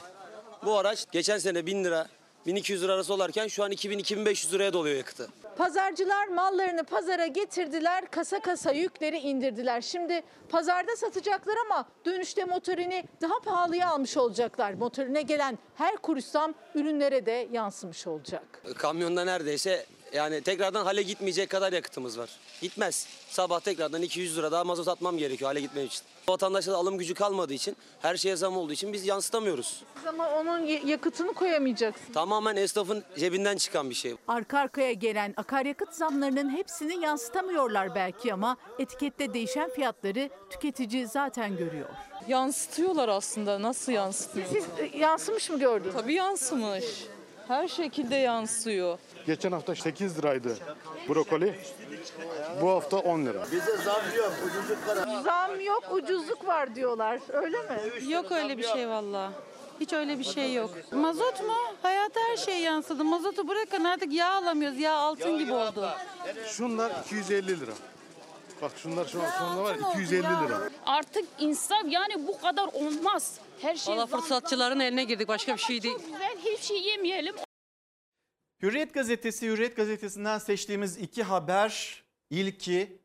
Bu 0.64 0.78
araç 0.78 1.06
geçen 1.12 1.38
sene 1.38 1.66
1000 1.66 1.84
lira, 1.84 2.08
1200 2.46 2.82
lira 2.82 2.92
arası 2.94 3.14
olarken 3.14 3.48
şu 3.48 3.64
an 3.64 3.72
2000-2500 3.72 4.52
liraya 4.52 4.72
doluyor 4.72 4.96
yakıtı. 4.96 5.28
Pazarcılar 5.56 6.28
mallarını 6.28 6.84
pazara 6.84 7.26
getirdiler, 7.26 8.10
kasa 8.10 8.40
kasa 8.40 8.72
yükleri 8.72 9.18
indirdiler. 9.18 9.80
Şimdi 9.80 10.22
pazarda 10.48 10.96
satacaklar 10.96 11.54
ama 11.66 11.88
dönüşte 12.04 12.44
motorini 12.44 13.04
daha 13.20 13.40
pahalıya 13.44 13.90
almış 13.90 14.16
olacaklar. 14.16 14.74
Motorine 14.74 15.22
gelen 15.22 15.58
her 15.76 15.96
kuruş 15.96 16.24
zam 16.24 16.54
ürünlere 16.74 17.26
de 17.26 17.48
yansımış 17.52 18.06
olacak. 18.06 18.62
Kamyonda 18.76 19.24
neredeyse 19.24 19.86
yani 20.12 20.40
tekrardan 20.40 20.84
hale 20.84 21.02
gitmeyecek 21.02 21.50
kadar 21.50 21.72
yakıtımız 21.72 22.18
var. 22.18 22.30
Gitmez. 22.60 23.06
Sabah 23.28 23.60
tekrardan 23.60 24.02
200 24.02 24.38
lira 24.38 24.52
daha 24.52 24.64
mazot 24.64 24.88
atmam 24.88 25.18
gerekiyor 25.18 25.48
hale 25.50 25.60
gitmem 25.60 25.86
için. 25.86 26.02
Vatandaşta 26.30 26.72
da 26.72 26.76
alım 26.76 26.98
gücü 26.98 27.14
kalmadığı 27.14 27.52
için, 27.54 27.76
her 28.02 28.16
şeye 28.16 28.36
zam 28.36 28.56
olduğu 28.56 28.72
için 28.72 28.92
biz 28.92 29.06
yansıtamıyoruz. 29.06 29.82
Ama 30.06 30.30
onun 30.30 30.58
yakıtını 30.66 31.32
koyamayacaksın. 31.32 32.12
Tamamen 32.12 32.56
esnafın 32.56 33.04
cebinden 33.18 33.56
çıkan 33.56 33.90
bir 33.90 33.94
şey. 33.94 34.14
Arka 34.28 34.58
arkaya 34.58 34.92
gelen 34.92 35.34
akaryakıt 35.36 35.92
zamlarının 35.94 36.50
hepsini 36.50 37.04
yansıtamıyorlar 37.04 37.94
belki 37.94 38.34
ama 38.34 38.56
etikette 38.78 39.34
değişen 39.34 39.70
fiyatları 39.70 40.30
tüketici 40.50 41.06
zaten 41.06 41.56
görüyor. 41.56 41.88
Yansıtıyorlar 42.28 43.08
aslında. 43.08 43.62
Nasıl 43.62 43.92
yansıtıyor? 43.92 44.46
Siz 44.46 44.64
e, 44.78 44.98
yansımış 44.98 45.50
mı 45.50 45.58
gördünüz? 45.58 45.94
Tabii 45.94 46.14
yansımış. 46.14 46.84
Her 47.48 47.68
şekilde 47.68 48.14
yansıyor. 48.16 48.98
Geçen 49.26 49.52
hafta 49.52 49.74
8 49.74 50.18
liraydı 50.18 50.56
brokoli. 51.08 51.54
Bu 52.62 52.70
hafta 52.70 52.96
10 52.96 53.26
lira. 53.26 53.42
Bize 53.52 53.76
zam 53.76 54.02
yok, 54.16 54.32
ucuzluk 54.46 54.88
var. 54.88 55.22
Zam 55.24 55.60
yok, 55.60 55.84
ucuzluk 55.92 56.46
var 56.46 56.74
diyorlar. 56.74 57.18
Öyle 57.32 57.56
mi? 57.58 57.80
Yok 58.12 58.32
öyle 58.32 58.58
bir 58.58 58.62
şey 58.68 58.88
valla. 58.88 59.32
Hiç 59.80 59.92
öyle 59.92 60.18
bir 60.18 60.24
şey 60.24 60.54
yok. 60.54 60.70
Mazot 60.92 61.40
mu? 61.40 61.54
Hayata 61.82 62.20
her 62.30 62.36
şey 62.36 62.58
yansıdı. 62.58 63.04
Mazotu 63.04 63.48
bırakın 63.48 63.84
artık 63.84 64.12
yağ 64.12 64.30
alamıyoruz. 64.34 64.78
Yağ 64.78 64.94
altın 64.94 65.38
gibi 65.38 65.52
oldu. 65.52 65.88
Şunlar 66.46 66.92
250 67.06 67.60
lira. 67.60 67.72
Bak 68.62 68.72
şunlar 68.76 69.06
şu 69.06 69.22
an 69.22 69.30
sonunda 69.38 69.62
var 69.64 69.74
250 69.94 70.22
lira. 70.22 70.58
Artık 70.86 71.24
insaf 71.38 71.82
yani 71.88 72.26
bu 72.26 72.40
kadar 72.40 72.68
olmaz. 72.72 73.34
Her 73.62 73.76
şey 73.76 73.94
Valla 73.94 74.06
zam- 74.06 74.20
fırsatçıların 74.20 74.80
eline 74.80 75.04
girdik. 75.04 75.28
Başka 75.28 75.52
bir 75.54 75.60
şey 75.60 75.82
değil. 75.82 75.98
Güzel 76.12 76.36
hiçbir 76.38 76.64
şey 76.66 76.82
yemeyelim. 76.82 77.34
Hürriyet 78.62 78.94
gazetesi, 78.94 79.46
Hürriyet 79.46 79.76
gazetesinden 79.76 80.38
seçtiğimiz 80.38 80.98
iki 80.98 81.22
haber. 81.22 82.02
İlki 82.30 83.00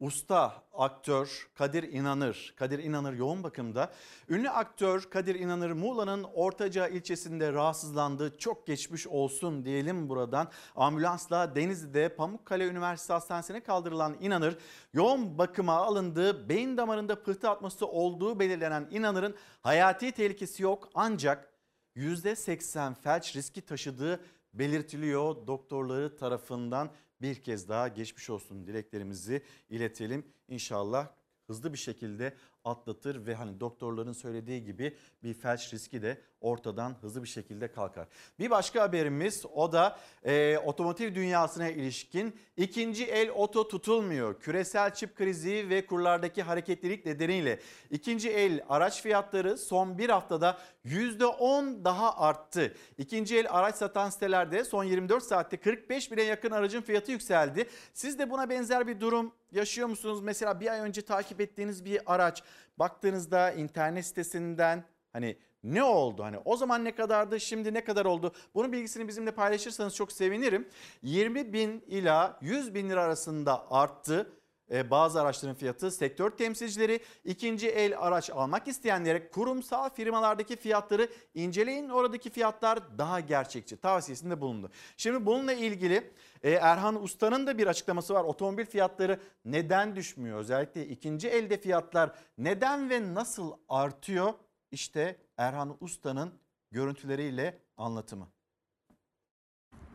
usta 0.00 0.62
aktör 0.72 1.48
Kadir 1.54 1.82
İnanır, 1.82 2.54
Kadir 2.56 2.78
İnanır 2.78 3.12
yoğun 3.12 3.42
bakımda. 3.42 3.92
Ünlü 4.28 4.50
aktör 4.50 5.02
Kadir 5.10 5.34
İnanır 5.34 5.72
Muğla'nın 5.72 6.22
Ortaca 6.22 6.88
ilçesinde 6.88 7.52
rahatsızlandı. 7.52 8.38
Çok 8.38 8.66
geçmiş 8.66 9.06
olsun 9.06 9.64
diyelim 9.64 10.08
buradan. 10.08 10.50
Ambulansla 10.76 11.56
Denizli'de 11.56 12.08
Pamukkale 12.08 12.66
Üniversitesi 12.66 13.12
Hastanesi'ne 13.12 13.60
kaldırılan 13.60 14.16
İnanır 14.20 14.58
yoğun 14.92 15.38
bakıma 15.38 15.74
alındı. 15.74 16.48
Beyin 16.48 16.76
damarında 16.76 17.22
pıhtı 17.22 17.50
atması 17.50 17.86
olduğu 17.86 18.40
belirlenen 18.40 18.88
İnanır'ın 18.90 19.34
hayati 19.62 20.12
tehlikesi 20.12 20.62
yok 20.62 20.88
ancak 20.94 21.50
%80 21.96 22.94
felç 22.94 23.36
riski 23.36 23.62
taşıdığı 23.62 24.20
belirtiliyor 24.54 25.46
doktorları 25.46 26.16
tarafından. 26.16 26.90
Bir 27.22 27.42
kez 27.42 27.68
daha 27.68 27.88
geçmiş 27.88 28.30
olsun 28.30 28.66
dileklerimizi 28.66 29.42
iletelim. 29.68 30.26
İnşallah 30.48 31.08
hızlı 31.46 31.72
bir 31.72 31.78
şekilde 31.78 32.36
atlatır 32.64 33.26
ve 33.26 33.34
hani 33.34 33.60
doktorların 33.60 34.12
söylediği 34.12 34.64
gibi 34.64 34.96
bir 35.22 35.34
felç 35.34 35.74
riski 35.74 36.02
de 36.02 36.18
ortadan 36.40 36.96
hızlı 37.00 37.22
bir 37.22 37.28
şekilde 37.28 37.72
kalkar. 37.72 38.08
Bir 38.38 38.50
başka 38.50 38.82
haberimiz 38.82 39.46
o 39.54 39.72
da 39.72 39.98
e, 40.24 40.58
otomotiv 40.58 41.14
dünyasına 41.14 41.68
ilişkin 41.68 42.36
ikinci 42.56 43.04
el 43.04 43.30
oto 43.30 43.68
tutulmuyor. 43.68 44.40
Küresel 44.40 44.94
çip 44.94 45.16
krizi 45.16 45.66
ve 45.70 45.86
kurlardaki 45.86 46.42
hareketlilik 46.42 47.06
nedeniyle 47.06 47.60
ikinci 47.90 48.30
el 48.30 48.64
araç 48.68 49.02
fiyatları 49.02 49.58
son 49.58 49.98
bir 49.98 50.08
haftada 50.08 50.58
%10 50.86 51.84
daha 51.84 52.18
arttı. 52.18 52.74
İkinci 52.98 53.38
el 53.38 53.46
araç 53.50 53.74
satan 53.74 54.10
sitelerde 54.10 54.64
son 54.64 54.84
24 54.84 55.22
saatte 55.22 55.56
45 55.56 56.12
bine 56.12 56.22
yakın 56.22 56.50
aracın 56.50 56.80
fiyatı 56.80 57.12
yükseldi. 57.12 57.68
Siz 57.92 58.18
de 58.18 58.30
buna 58.30 58.50
benzer 58.50 58.86
bir 58.86 59.00
durum 59.00 59.32
yaşıyor 59.52 59.88
musunuz? 59.88 60.20
Mesela 60.22 60.60
bir 60.60 60.72
ay 60.72 60.80
önce 60.80 61.02
takip 61.02 61.40
ettiğiniz 61.40 61.84
bir 61.84 62.00
araç 62.06 62.42
baktığınızda 62.78 63.50
internet 63.52 64.06
sitesinden 64.06 64.84
hani 65.12 65.36
ne 65.64 65.82
oldu? 65.82 66.22
Hani 66.22 66.38
o 66.44 66.56
zaman 66.56 66.84
ne 66.84 66.94
kadardı 66.94 67.40
şimdi 67.40 67.74
ne 67.74 67.84
kadar 67.84 68.04
oldu? 68.04 68.32
Bunun 68.54 68.72
bilgisini 68.72 69.08
bizimle 69.08 69.30
paylaşırsanız 69.30 69.94
çok 69.94 70.12
sevinirim. 70.12 70.68
20 71.02 71.52
bin 71.52 71.84
ila 71.86 72.38
100 72.40 72.74
bin 72.74 72.90
lira 72.90 73.02
arasında 73.02 73.70
arttı. 73.70 74.32
Ee, 74.70 74.90
bazı 74.90 75.20
araçların 75.20 75.54
fiyatı 75.54 75.90
sektör 75.90 76.30
temsilcileri 76.30 77.00
ikinci 77.24 77.68
el 77.68 77.98
araç 77.98 78.30
almak 78.30 78.68
isteyenlere 78.68 79.28
kurumsal 79.28 79.90
firmalardaki 79.90 80.56
fiyatları 80.56 81.08
inceleyin. 81.34 81.88
Oradaki 81.88 82.30
fiyatlar 82.30 82.98
daha 82.98 83.20
gerçekçi 83.20 83.76
tavsiyesinde 83.76 84.40
bulundu. 84.40 84.70
Şimdi 84.96 85.26
bununla 85.26 85.52
ilgili 85.52 86.10
e, 86.42 86.50
Erhan 86.50 87.02
Usta'nın 87.02 87.46
da 87.46 87.58
bir 87.58 87.66
açıklaması 87.66 88.14
var. 88.14 88.24
Otomobil 88.24 88.64
fiyatları 88.64 89.20
neden 89.44 89.96
düşmüyor? 89.96 90.38
Özellikle 90.38 90.86
ikinci 90.86 91.28
elde 91.28 91.60
fiyatlar 91.60 92.14
neden 92.38 92.90
ve 92.90 93.14
nasıl 93.14 93.52
artıyor? 93.68 94.34
İşte 94.70 95.16
Erhan 95.36 95.76
Usta'nın 95.80 96.34
görüntüleriyle 96.70 97.58
anlatımı. 97.76 98.28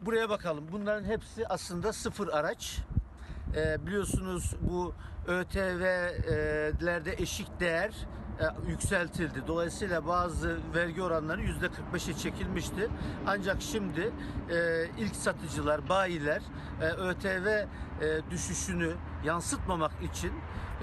Buraya 0.01 0.29
bakalım. 0.29 0.67
Bunların 0.71 1.03
hepsi 1.03 1.47
aslında 1.47 1.93
sıfır 1.93 2.27
araç. 2.27 2.79
Ee, 3.55 3.85
biliyorsunuz 3.87 4.55
bu 4.61 4.93
ÖTV'lerde 5.27 7.13
eşik 7.13 7.59
değer 7.59 7.91
e, 8.39 8.69
yükseltildi. 8.69 9.47
Dolayısıyla 9.47 10.07
bazı 10.07 10.57
vergi 10.75 11.03
oranları 11.03 11.41
yüzde 11.41 11.65
45'e 11.65 12.13
çekilmişti. 12.13 12.89
Ancak 13.27 13.61
şimdi 13.61 14.11
e, 14.49 14.85
ilk 14.97 15.15
satıcılar, 15.15 15.89
bayiler 15.89 16.41
e, 16.81 16.85
ÖTV 16.85 17.65
e, 18.01 18.31
düşüşünü 18.31 18.95
yansıtmamak 19.23 19.91
için 20.01 20.33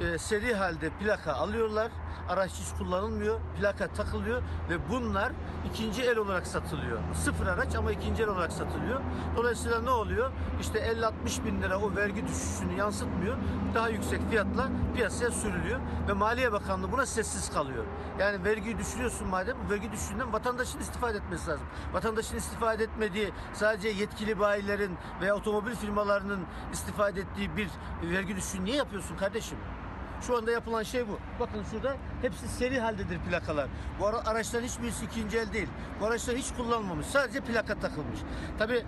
e, 0.00 0.18
seri 0.18 0.54
halde 0.54 0.90
plaka 0.90 1.32
alıyorlar. 1.32 1.90
Araç 2.28 2.50
hiç 2.50 2.78
kullanılmıyor. 2.78 3.40
Plaka 3.60 3.88
takılıyor 3.88 4.42
ve 4.70 4.90
bunlar 4.90 5.32
ikinci 5.70 6.02
el 6.02 6.18
olarak 6.18 6.46
satılıyor. 6.46 6.98
Sıfır 7.14 7.46
araç 7.46 7.74
ama 7.74 7.92
ikinci 7.92 8.22
el 8.22 8.28
olarak 8.28 8.52
satılıyor. 8.52 9.00
Dolayısıyla 9.36 9.80
ne 9.80 9.90
oluyor? 9.90 10.32
İşte 10.60 10.78
50-60 10.78 11.44
bin 11.44 11.62
lira 11.62 11.78
o 11.78 11.96
vergi 11.96 12.26
düşüşünü 12.26 12.74
yansıtmıyor. 12.78 13.36
Daha 13.74 13.88
yüksek 13.88 14.30
fiyatla 14.30 14.68
piyasaya 14.94 15.30
sürülüyor 15.30 15.80
ve 16.08 16.12
Maliye 16.12 16.52
Bakanlığı 16.52 16.92
buna 16.92 17.06
sessiz 17.06 17.50
kalıyor. 17.50 17.84
Yani 18.18 18.44
vergiyi 18.44 18.78
düşürüyorsun 18.78 19.28
madem 19.28 19.56
vergi 19.70 19.92
düşüşünden 19.92 20.32
vatandaşın 20.32 20.78
istifade 20.78 21.18
etmesi 21.18 21.50
lazım. 21.50 21.66
Vatandaşın 21.92 22.36
istifade 22.36 22.84
etmediği 22.84 23.32
sadece 23.52 23.88
yetkili 23.88 24.38
bayilerin 24.38 24.98
veya 25.20 25.36
otomobil 25.36 25.74
firmalarının 25.74 26.40
istifade 26.72 27.05
ettiği 27.10 27.56
bir 27.56 27.68
vergi 28.02 28.36
düşüşünü 28.36 28.64
niye 28.64 28.76
yapıyorsun 28.76 29.16
kardeşim? 29.16 29.58
Şu 30.22 30.36
anda 30.36 30.50
yapılan 30.50 30.82
şey 30.82 31.08
bu. 31.08 31.18
Bakın 31.40 31.64
şurada 31.70 31.96
hepsi 32.22 32.48
seri 32.48 32.80
haldedir 32.80 33.18
plakalar. 33.18 33.68
Bu 34.00 34.06
ara, 34.06 34.26
araçların 34.26 34.66
hiçbirisi 34.66 35.04
ikinci 35.04 35.38
el 35.38 35.52
değil. 35.52 35.68
Bu 36.00 36.06
araçlar 36.06 36.36
hiç 36.36 36.46
kullanılmamış. 36.56 37.06
Sadece 37.06 37.40
plaka 37.40 37.74
takılmış. 37.74 38.18
Tabi 38.58 38.84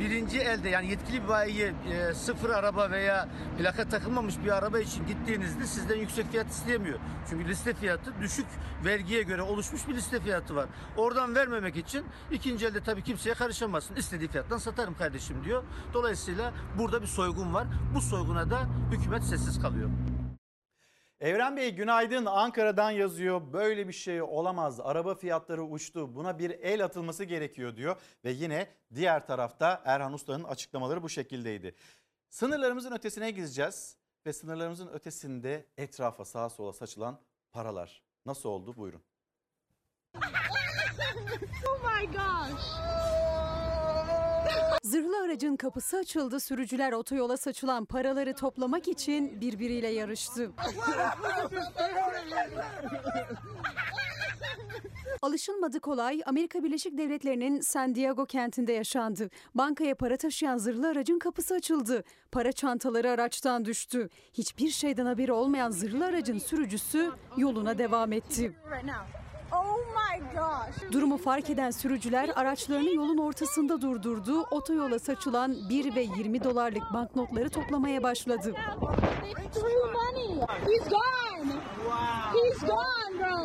birinci 0.00 0.38
elde 0.38 0.68
yani 0.68 0.90
yetkili 0.90 1.22
bir 1.22 1.28
bayiye 1.28 1.74
e, 1.92 2.14
sıfır 2.14 2.50
araba 2.50 2.90
veya 2.90 3.28
plaka 3.58 3.88
takılmamış 3.88 4.34
bir 4.44 4.56
araba 4.56 4.78
için 4.78 5.06
gittiğinizde 5.06 5.66
sizden 5.66 5.96
yüksek 5.96 6.30
fiyat 6.30 6.50
isteyemiyor. 6.50 6.98
Çünkü 7.30 7.48
liste 7.48 7.74
fiyatı 7.74 8.12
düşük 8.20 8.46
vergiye 8.84 9.22
göre 9.22 9.42
oluşmuş 9.42 9.88
bir 9.88 9.94
liste 9.94 10.20
fiyatı 10.20 10.56
var. 10.56 10.66
Oradan 10.96 11.34
vermemek 11.34 11.76
için 11.76 12.04
ikinci 12.30 12.66
elde 12.66 12.80
tabii 12.80 13.02
kimseye 13.02 13.34
karışamazsın. 13.34 13.96
İstediği 13.96 14.28
fiyattan 14.28 14.58
satarım 14.58 14.94
kardeşim 14.94 15.44
diyor. 15.44 15.62
Dolayısıyla 15.94 16.52
burada 16.78 17.02
bir 17.02 17.06
soygun 17.06 17.54
var. 17.54 17.66
Bu 17.94 18.00
soyguna 18.00 18.50
da 18.50 18.60
hükümet 18.92 19.24
sessiz 19.24 19.62
kalıyor. 19.62 19.90
Evren 21.20 21.56
Bey 21.56 21.74
günaydın 21.74 22.26
Ankara'dan 22.26 22.90
yazıyor. 22.90 23.52
Böyle 23.52 23.88
bir 23.88 23.92
şey 23.92 24.22
olamaz. 24.22 24.80
Araba 24.80 25.14
fiyatları 25.14 25.62
uçtu. 25.62 26.14
Buna 26.14 26.38
bir 26.38 26.50
el 26.50 26.84
atılması 26.84 27.24
gerekiyor 27.24 27.76
diyor. 27.76 27.96
Ve 28.24 28.30
yine 28.30 28.68
diğer 28.94 29.26
tarafta 29.26 29.82
Erhan 29.84 30.12
Usta'nın 30.12 30.44
açıklamaları 30.44 31.02
bu 31.02 31.08
şekildeydi. 31.08 31.74
Sınırlarımızın 32.28 32.92
ötesine 32.92 33.30
gideceğiz. 33.30 33.96
Ve 34.26 34.32
sınırlarımızın 34.32 34.88
ötesinde 34.88 35.66
etrafa 35.78 36.24
sağa 36.24 36.50
sola 36.50 36.72
saçılan 36.72 37.20
paralar. 37.52 38.02
Nasıl 38.26 38.48
oldu 38.48 38.76
buyurun. 38.76 39.02
oh 41.66 41.80
my 41.84 42.06
gosh. 42.06 43.49
Zırhlı 44.82 45.22
aracın 45.24 45.56
kapısı 45.56 45.96
açıldı. 45.96 46.40
Sürücüler 46.40 46.92
otoyola 46.92 47.36
saçılan 47.36 47.84
paraları 47.84 48.34
toplamak 48.34 48.88
için 48.88 49.40
birbiriyle 49.40 49.88
yarıştı. 49.88 50.50
Alışılmadık 55.22 55.88
olay 55.88 56.22
Amerika 56.26 56.64
Birleşik 56.64 56.98
Devletleri'nin 56.98 57.60
San 57.60 57.94
Diego 57.94 58.26
kentinde 58.26 58.72
yaşandı. 58.72 59.30
Bankaya 59.54 59.94
para 59.94 60.16
taşıyan 60.16 60.58
zırhlı 60.58 60.88
aracın 60.88 61.18
kapısı 61.18 61.54
açıldı. 61.54 62.04
Para 62.32 62.52
çantaları 62.52 63.10
araçtan 63.10 63.64
düştü. 63.64 64.08
Hiçbir 64.32 64.70
şeyden 64.70 65.06
haberi 65.06 65.32
olmayan 65.32 65.70
zırhlı 65.70 66.04
aracın 66.04 66.38
sürücüsü 66.38 67.10
yoluna 67.36 67.78
devam 67.78 68.12
etti. 68.12 68.52
Oh. 69.70 70.00
Durumu 70.92 71.16
fark 71.18 71.50
eden 71.50 71.70
sürücüler 71.70 72.30
araçlarını 72.36 72.94
yolun 72.94 73.18
ortasında 73.18 73.80
durdurdu. 73.80 74.44
Otoyola 74.50 74.98
saçılan 74.98 75.56
1 75.68 75.94
ve 75.94 76.00
20 76.18 76.44
dolarlık 76.44 76.82
banknotları 76.94 77.50
toplamaya 77.50 78.02
başladı. 78.02 78.54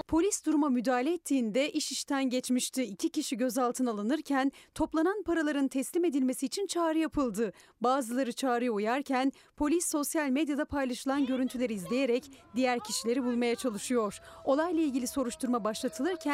Polis 0.07 0.45
duruma 0.45 0.69
müdahale 0.69 1.13
ettiğinde 1.13 1.71
iş 1.71 1.91
işten 1.91 2.29
geçmişti. 2.29 2.83
İki 2.83 3.09
kişi 3.09 3.37
gözaltına 3.37 3.91
alınırken 3.91 4.51
toplanan 4.75 5.23
paraların 5.23 5.67
teslim 5.67 6.05
edilmesi 6.05 6.45
için 6.45 6.67
çağrı 6.67 6.97
yapıldı. 6.97 7.53
Bazıları 7.81 8.31
çağrıya 8.31 8.71
uyarken 8.71 9.31
polis 9.57 9.85
sosyal 9.85 10.29
medyada 10.29 10.65
paylaşılan 10.65 11.25
görüntüleri 11.25 11.73
izleyerek 11.73 12.31
diğer 12.55 12.79
kişileri 12.79 13.23
bulmaya 13.23 13.55
çalışıyor. 13.55 14.19
Olayla 14.45 14.81
ilgili 14.81 15.07
soruşturma 15.07 15.63
başlatılırken 15.63 16.24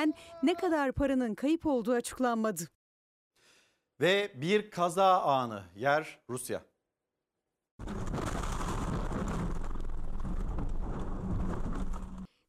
ne 0.43 0.53
kadar 0.53 0.91
paranın 0.91 1.35
kayıp 1.35 1.65
olduğu 1.65 1.93
açıklanmadı. 1.93 2.61
Ve 4.01 4.31
bir 4.35 4.71
kaza 4.71 5.21
anı 5.21 5.63
yer 5.75 6.19
Rusya. 6.29 6.63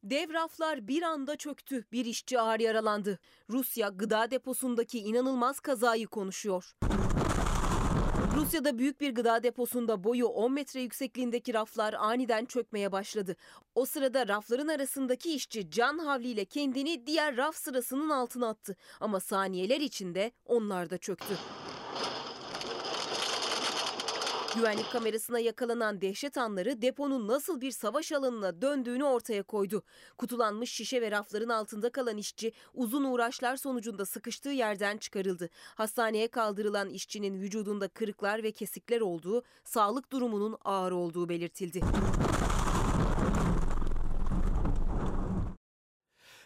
Dev 0.03 0.33
raflar 0.33 0.87
bir 0.87 1.01
anda 1.01 1.35
çöktü. 1.35 1.85
Bir 1.91 2.05
işçi 2.05 2.39
ağır 2.39 2.59
yaralandı. 2.59 3.19
Rusya 3.49 3.89
gıda 3.89 4.31
deposundaki 4.31 4.99
inanılmaz 4.99 5.59
kazayı 5.59 6.07
konuşuyor. 6.07 6.75
Rusya'da 8.35 8.77
büyük 8.77 9.01
bir 9.01 9.15
gıda 9.15 9.43
deposunda 9.43 10.03
boyu 10.03 10.25
10 10.25 10.53
metre 10.53 10.81
yüksekliğindeki 10.81 11.53
raflar 11.53 11.93
aniden 11.93 12.45
çökmeye 12.45 12.91
başladı. 12.91 13.35
O 13.75 13.85
sırada 13.85 14.27
rafların 14.27 14.67
arasındaki 14.67 15.33
işçi 15.33 15.71
can 15.71 15.97
havliyle 15.97 16.45
kendini 16.45 17.07
diğer 17.07 17.37
raf 17.37 17.55
sırasının 17.55 18.09
altına 18.09 18.49
attı. 18.49 18.75
Ama 18.99 19.19
saniyeler 19.19 19.81
içinde 19.81 20.31
onlar 20.45 20.89
da 20.89 20.97
çöktü. 20.97 21.33
Güvenlik 24.55 24.91
kamerasına 24.91 25.39
yakalanan 25.39 26.01
dehşet 26.01 26.37
anları 26.37 26.81
deponun 26.81 27.27
nasıl 27.27 27.61
bir 27.61 27.71
savaş 27.71 28.11
alanına 28.11 28.61
döndüğünü 28.61 29.03
ortaya 29.03 29.43
koydu. 29.43 29.83
Kutulanmış 30.17 30.71
şişe 30.71 31.01
ve 31.01 31.11
rafların 31.11 31.49
altında 31.49 31.89
kalan 31.89 32.17
işçi 32.17 32.51
uzun 32.73 33.03
uğraşlar 33.03 33.57
sonucunda 33.57 34.05
sıkıştığı 34.05 34.49
yerden 34.49 34.97
çıkarıldı. 34.97 35.49
Hastaneye 35.75 36.27
kaldırılan 36.27 36.89
işçinin 36.89 37.41
vücudunda 37.41 37.87
kırıklar 37.87 38.43
ve 38.43 38.51
kesikler 38.51 39.01
olduğu, 39.01 39.43
sağlık 39.63 40.11
durumunun 40.11 40.57
ağır 40.65 40.91
olduğu 40.91 41.29
belirtildi. 41.29 41.81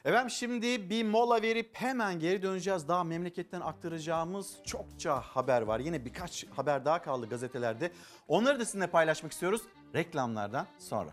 Efendim 0.05 0.29
şimdi 0.29 0.89
bir 0.89 1.03
mola 1.03 1.41
verip 1.41 1.69
hemen 1.73 2.19
geri 2.19 2.41
döneceğiz. 2.41 2.87
Daha 2.87 3.03
memleketten 3.03 3.61
aktaracağımız 3.61 4.57
çokça 4.65 5.21
haber 5.21 5.61
var. 5.61 5.79
Yine 5.79 6.05
birkaç 6.05 6.45
haber 6.55 6.85
daha 6.85 7.01
kaldı 7.01 7.29
gazetelerde. 7.29 7.91
Onları 8.27 8.59
da 8.59 8.65
sizinle 8.65 8.87
paylaşmak 8.87 9.31
istiyoruz 9.31 9.61
reklamlardan 9.95 10.67
sonra. 10.79 11.09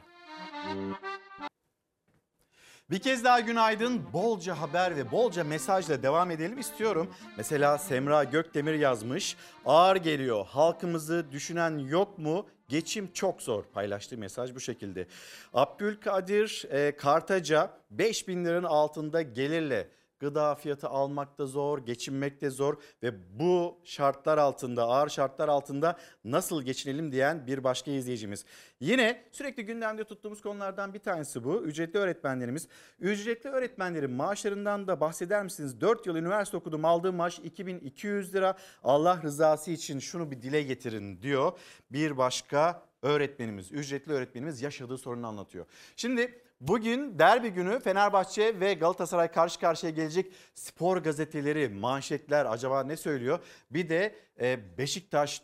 Bir 2.90 2.98
kez 2.98 3.24
daha 3.24 3.40
günaydın. 3.40 4.12
Bolca 4.12 4.60
haber 4.60 4.96
ve 4.96 5.10
bolca 5.12 5.44
mesajla 5.44 6.02
devam 6.02 6.30
edelim 6.30 6.58
istiyorum. 6.58 7.14
Mesela 7.36 7.78
Semra 7.78 8.24
Gökdemir 8.24 8.74
yazmış. 8.74 9.36
Ağır 9.66 9.96
geliyor. 9.96 10.46
Halkımızı 10.46 11.32
düşünen 11.32 11.78
yok 11.78 12.18
mu? 12.18 12.46
Geçim 12.68 13.12
çok 13.12 13.42
zor. 13.42 13.64
Paylaştığı 13.64 14.18
mesaj 14.18 14.54
bu 14.54 14.60
şekilde. 14.60 15.06
Abdülkadir 15.54 16.66
e, 16.70 16.96
Kartaca 16.96 17.70
5000 17.90 18.44
liranın 18.44 18.64
altında 18.64 19.22
gelirle 19.22 19.88
gıda 20.24 20.54
fiyatı 20.54 20.88
almak 20.88 21.38
da 21.38 21.46
zor, 21.46 21.78
geçinmek 21.78 22.40
de 22.40 22.50
zor 22.50 22.76
ve 23.02 23.38
bu 23.38 23.78
şartlar 23.84 24.38
altında, 24.38 24.84
ağır 24.84 25.08
şartlar 25.08 25.48
altında 25.48 25.98
nasıl 26.24 26.62
geçinelim 26.62 27.12
diyen 27.12 27.46
bir 27.46 27.64
başka 27.64 27.90
izleyicimiz. 27.90 28.44
Yine 28.80 29.24
sürekli 29.32 29.66
gündemde 29.66 30.04
tuttuğumuz 30.04 30.40
konulardan 30.40 30.94
bir 30.94 30.98
tanesi 30.98 31.44
bu. 31.44 31.62
Ücretli 31.62 31.98
öğretmenlerimiz. 31.98 32.68
Ücretli 33.00 33.48
öğretmenlerin 33.48 34.10
maaşlarından 34.10 34.88
da 34.88 35.00
bahseder 35.00 35.44
misiniz? 35.44 35.80
4 35.80 36.06
yıl 36.06 36.16
üniversite 36.16 36.56
okudum 36.56 36.84
aldığım 36.84 37.16
maaş 37.16 37.38
2200 37.38 38.34
lira. 38.34 38.54
Allah 38.82 39.22
rızası 39.22 39.70
için 39.70 39.98
şunu 39.98 40.30
bir 40.30 40.42
dile 40.42 40.62
getirin 40.62 41.22
diyor. 41.22 41.52
Bir 41.90 42.16
başka 42.16 42.82
öğretmenimiz, 43.02 43.72
ücretli 43.72 44.12
öğretmenimiz 44.12 44.62
yaşadığı 44.62 44.98
sorunu 44.98 45.26
anlatıyor. 45.26 45.66
Şimdi 45.96 46.43
Bugün 46.60 47.18
derbi 47.18 47.48
günü 47.48 47.80
Fenerbahçe 47.80 48.60
ve 48.60 48.74
Galatasaray 48.74 49.28
karşı 49.28 49.60
karşıya 49.60 49.92
gelecek 49.92 50.32
spor 50.54 50.96
gazeteleri, 50.96 51.68
manşetler 51.68 52.46
acaba 52.46 52.84
ne 52.84 52.96
söylüyor? 52.96 53.38
Bir 53.70 53.88
de 53.88 54.14
e, 54.40 54.78
Beşiktaş 54.78 55.42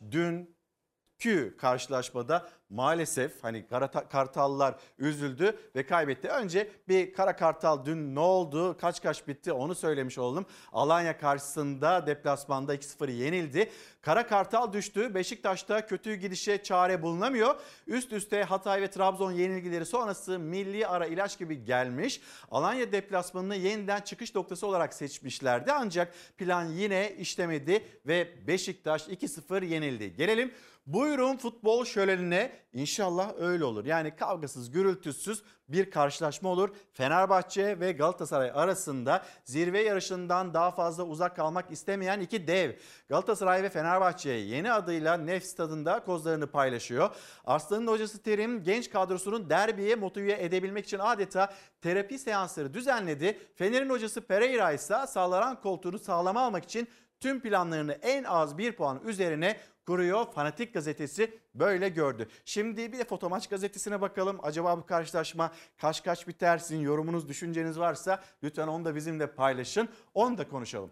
dünkü 1.20 1.56
karşılaşmada 1.56 2.48
maalesef 2.70 3.44
hani 3.44 3.66
Kara- 3.66 4.08
Kartallılar 4.08 4.74
üzüldü 4.98 5.56
ve 5.76 5.86
kaybetti. 5.86 6.28
Önce 6.28 6.70
bir 6.88 7.12
Kara 7.12 7.36
Kartal 7.36 7.84
dün 7.84 8.14
ne 8.14 8.20
oldu, 8.20 8.76
kaç 8.80 9.02
kaç 9.02 9.28
bitti 9.28 9.52
onu 9.52 9.74
söylemiş 9.74 10.18
oldum. 10.18 10.46
Alanya 10.72 11.18
karşısında 11.18 12.06
deplasmanda 12.06 12.74
2-0 12.74 13.10
yenildi. 13.10 13.70
Kara 14.02 14.26
Kartal 14.26 14.72
düştü. 14.72 15.14
Beşiktaş'ta 15.14 15.86
kötü 15.86 16.14
gidişe 16.14 16.62
çare 16.62 17.02
bulunamıyor. 17.02 17.54
Üst 17.86 18.12
üste 18.12 18.42
Hatay 18.42 18.82
ve 18.82 18.90
Trabzon 18.90 19.32
yenilgileri 19.32 19.86
sonrası 19.86 20.38
milli 20.38 20.86
ara 20.86 21.06
ilaç 21.06 21.38
gibi 21.38 21.64
gelmiş. 21.64 22.20
Alanya 22.50 22.92
deplasmanını 22.92 23.56
yeniden 23.56 24.00
çıkış 24.00 24.34
noktası 24.34 24.66
olarak 24.66 24.94
seçmişlerdi. 24.94 25.72
Ancak 25.72 26.14
plan 26.38 26.64
yine 26.64 27.14
işlemedi 27.18 27.84
ve 28.06 28.46
Beşiktaş 28.46 29.08
2-0 29.08 29.64
yenildi. 29.64 30.16
Gelelim 30.16 30.52
Buyurun 30.92 31.36
futbol 31.36 31.84
şölenine 31.84 32.52
inşallah 32.72 33.32
öyle 33.38 33.64
olur. 33.64 33.84
Yani 33.84 34.16
kavgasız, 34.16 34.70
gürültüsüz 34.70 35.42
bir 35.68 35.90
karşılaşma 35.90 36.48
olur. 36.48 36.70
Fenerbahçe 36.92 37.80
ve 37.80 37.92
Galatasaray 37.92 38.50
arasında 38.54 39.24
zirve 39.44 39.82
yarışından 39.82 40.54
daha 40.54 40.70
fazla 40.70 41.04
uzak 41.04 41.36
kalmak 41.36 41.70
istemeyen 41.70 42.20
iki 42.20 42.46
dev. 42.46 42.72
Galatasaray 43.08 43.62
ve 43.62 43.68
Fenerbahçe 43.68 44.30
yeni 44.30 44.72
adıyla 44.72 45.16
Nef 45.16 45.44
stadında 45.44 46.04
kozlarını 46.04 46.46
paylaşıyor. 46.46 47.10
Arslan'ın 47.44 47.86
hocası 47.86 48.22
Terim 48.22 48.62
genç 48.62 48.90
kadrosunun 48.90 49.50
derbiye 49.50 49.94
motive 49.94 50.44
edebilmek 50.44 50.84
için 50.84 50.98
adeta 50.98 51.52
terapi 51.82 52.18
seansları 52.18 52.74
düzenledi. 52.74 53.38
Fener'in 53.54 53.90
hocası 53.90 54.20
Pereira 54.20 54.72
ise 54.72 55.06
sağlanan 55.08 55.60
koltuğunu 55.60 55.98
sağlama 55.98 56.40
almak 56.40 56.64
için 56.64 56.88
tüm 57.20 57.40
planlarını 57.40 57.92
en 57.92 58.24
az 58.24 58.58
bir 58.58 58.72
puan 58.72 59.00
üzerine 59.04 59.56
kuruyor. 59.86 60.32
Fanatik 60.32 60.74
gazetesi 60.74 61.38
böyle 61.54 61.88
gördü. 61.88 62.28
Şimdi 62.44 62.92
bir 62.92 62.98
de 62.98 63.04
Fotomaç 63.04 63.48
gazetesine 63.48 64.00
bakalım. 64.00 64.38
Acaba 64.42 64.78
bu 64.78 64.86
karşılaşma 64.86 65.52
kaç 65.78 66.04
kaç 66.04 66.28
biter? 66.28 66.58
Sizin 66.58 66.80
yorumunuz, 66.80 67.28
düşünceniz 67.28 67.78
varsa 67.78 68.22
lütfen 68.42 68.66
onu 68.66 68.84
da 68.84 68.94
bizimle 68.94 69.26
paylaşın. 69.26 69.88
Onu 70.14 70.38
da 70.38 70.48
konuşalım. 70.48 70.90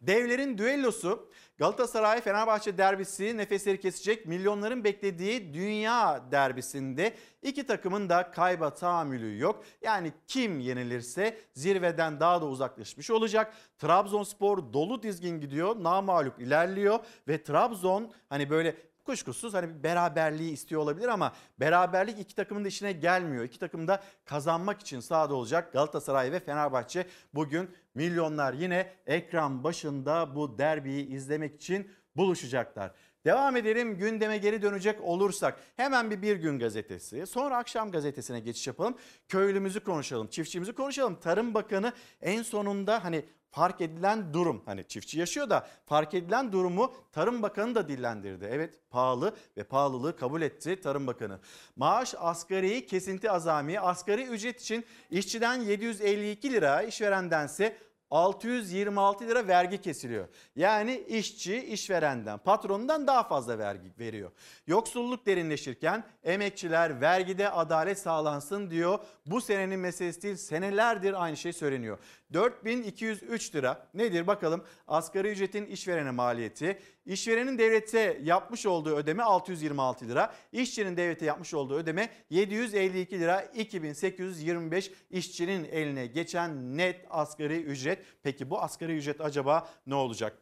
Devlerin 0.00 0.58
düellosu 0.58 1.30
Galatasaray 1.58 2.20
Fenerbahçe 2.20 2.78
derbisi 2.78 3.36
nefesleri 3.36 3.80
kesecek 3.80 4.26
milyonların 4.26 4.84
beklediği 4.84 5.54
dünya 5.54 6.24
derbisinde 6.30 7.14
iki 7.42 7.66
takımın 7.66 8.08
da 8.08 8.30
kayba 8.30 8.74
tahammülü 8.74 9.38
yok. 9.38 9.64
Yani 9.82 10.12
kim 10.26 10.60
yenilirse 10.60 11.38
zirveden 11.54 12.20
daha 12.20 12.40
da 12.40 12.46
uzaklaşmış 12.46 13.10
olacak. 13.10 13.54
Trabzonspor 13.78 14.72
dolu 14.72 15.02
dizgin 15.02 15.40
gidiyor. 15.40 15.76
Namalup 15.82 16.40
ilerliyor 16.40 16.98
ve 17.28 17.42
Trabzon 17.42 18.12
hani 18.28 18.50
böyle 18.50 18.76
kuşkusuz 19.04 19.54
hani 19.54 19.68
bir 19.68 19.82
beraberliği 19.82 20.52
istiyor 20.52 20.80
olabilir 20.80 21.08
ama 21.08 21.32
beraberlik 21.60 22.20
iki 22.20 22.34
takımın 22.34 22.64
da 22.64 22.68
işine 22.68 22.92
gelmiyor. 22.92 23.44
İki 23.44 23.58
takım 23.58 23.88
da 23.88 24.02
kazanmak 24.24 24.80
için 24.80 25.00
sahada 25.00 25.34
olacak. 25.34 25.72
Galatasaray 25.72 26.32
ve 26.32 26.40
Fenerbahçe 26.40 27.06
bugün 27.34 27.70
milyonlar 27.94 28.52
yine 28.52 28.92
ekran 29.06 29.64
başında 29.64 30.34
bu 30.34 30.58
derbiyi 30.58 31.06
izlemek 31.06 31.54
için 31.54 31.90
buluşacaklar. 32.16 32.92
Devam 33.24 33.56
edelim 33.56 33.98
gündeme 33.98 34.38
geri 34.38 34.62
dönecek 34.62 35.00
olursak 35.00 35.60
hemen 35.76 36.10
bir 36.10 36.22
Bir 36.22 36.36
Gün 36.36 36.58
gazetesi 36.58 37.26
sonra 37.26 37.56
akşam 37.56 37.90
gazetesine 37.90 38.40
geçiş 38.40 38.66
yapalım. 38.66 38.96
Köylümüzü 39.28 39.80
konuşalım 39.80 40.26
çiftçimizi 40.26 40.72
konuşalım. 40.72 41.20
Tarım 41.20 41.54
Bakanı 41.54 41.92
en 42.22 42.42
sonunda 42.42 43.04
hani 43.04 43.24
fark 43.50 43.80
edilen 43.80 44.34
durum 44.34 44.62
hani 44.66 44.84
çiftçi 44.88 45.18
yaşıyor 45.18 45.50
da 45.50 45.68
fark 45.86 46.14
edilen 46.14 46.52
durumu 46.52 46.92
Tarım 47.12 47.42
Bakanı 47.42 47.74
da 47.74 47.88
dillendirdi. 47.88 48.48
Evet 48.50 48.74
pahalı 48.90 49.34
ve 49.56 49.64
pahalılığı 49.64 50.16
kabul 50.16 50.42
etti 50.42 50.80
Tarım 50.80 51.06
Bakanı. 51.06 51.40
Maaş 51.76 52.14
asgari 52.18 52.86
kesinti 52.86 53.30
azami 53.30 53.80
asgari 53.80 54.22
ücret 54.22 54.60
için 54.60 54.84
işçiden 55.10 55.60
752 55.60 56.52
lira 56.52 56.82
işverendense 56.82 57.76
626 58.10 59.28
lira 59.28 59.48
vergi 59.48 59.80
kesiliyor. 59.80 60.28
Yani 60.56 61.04
işçi 61.08 61.64
işverenden, 61.64 62.38
patronundan 62.38 63.06
daha 63.06 63.22
fazla 63.22 63.58
vergi 63.58 63.92
veriyor. 63.98 64.30
Yoksulluk 64.66 65.26
derinleşirken 65.26 66.04
emekçiler 66.24 67.00
vergide 67.00 67.50
adalet 67.50 67.98
sağlansın 67.98 68.70
diyor. 68.70 68.98
Bu 69.26 69.40
senenin 69.40 69.80
meselesi 69.80 70.22
değil 70.22 70.36
senelerdir 70.36 71.22
aynı 71.22 71.36
şey 71.36 71.52
söyleniyor. 71.52 71.98
4203 72.34 73.54
lira 73.54 73.88
nedir 73.94 74.26
bakalım 74.26 74.64
asgari 74.86 75.28
ücretin 75.28 75.66
işverene 75.66 76.10
maliyeti. 76.10 76.78
İşverenin 77.06 77.58
devlete 77.58 78.20
yapmış 78.22 78.66
olduğu 78.66 78.96
ödeme 78.96 79.22
626 79.22 80.08
lira. 80.08 80.34
İşçinin 80.52 80.96
devlete 80.96 81.26
yapmış 81.26 81.54
olduğu 81.54 81.74
ödeme 81.74 82.10
752 82.30 83.20
lira 83.20 83.40
2825 83.40 84.92
işçinin 85.10 85.64
eline 85.64 86.06
geçen 86.06 86.76
net 86.76 87.06
asgari 87.10 87.62
ücret. 87.62 88.04
Peki 88.22 88.50
bu 88.50 88.60
asgari 88.60 88.96
ücret 88.96 89.20
acaba 89.20 89.68
ne 89.86 89.94
olacak? 89.94 90.38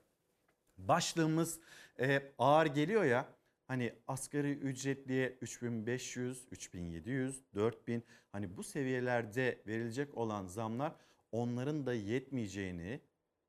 Başlığımız 0.78 1.60
e, 2.00 2.22
ağır 2.38 2.66
geliyor 2.66 3.04
ya. 3.04 3.26
Hani 3.68 3.92
asgari 4.06 4.52
ücretliye 4.52 5.28
3500, 5.40 6.46
3700, 6.50 7.42
4000 7.54 8.04
hani 8.32 8.56
bu 8.56 8.62
seviyelerde 8.62 9.62
verilecek 9.66 10.16
olan 10.16 10.46
zamlar 10.46 10.92
onların 11.32 11.86
da 11.86 11.94
yetmeyeceğini 11.94 13.00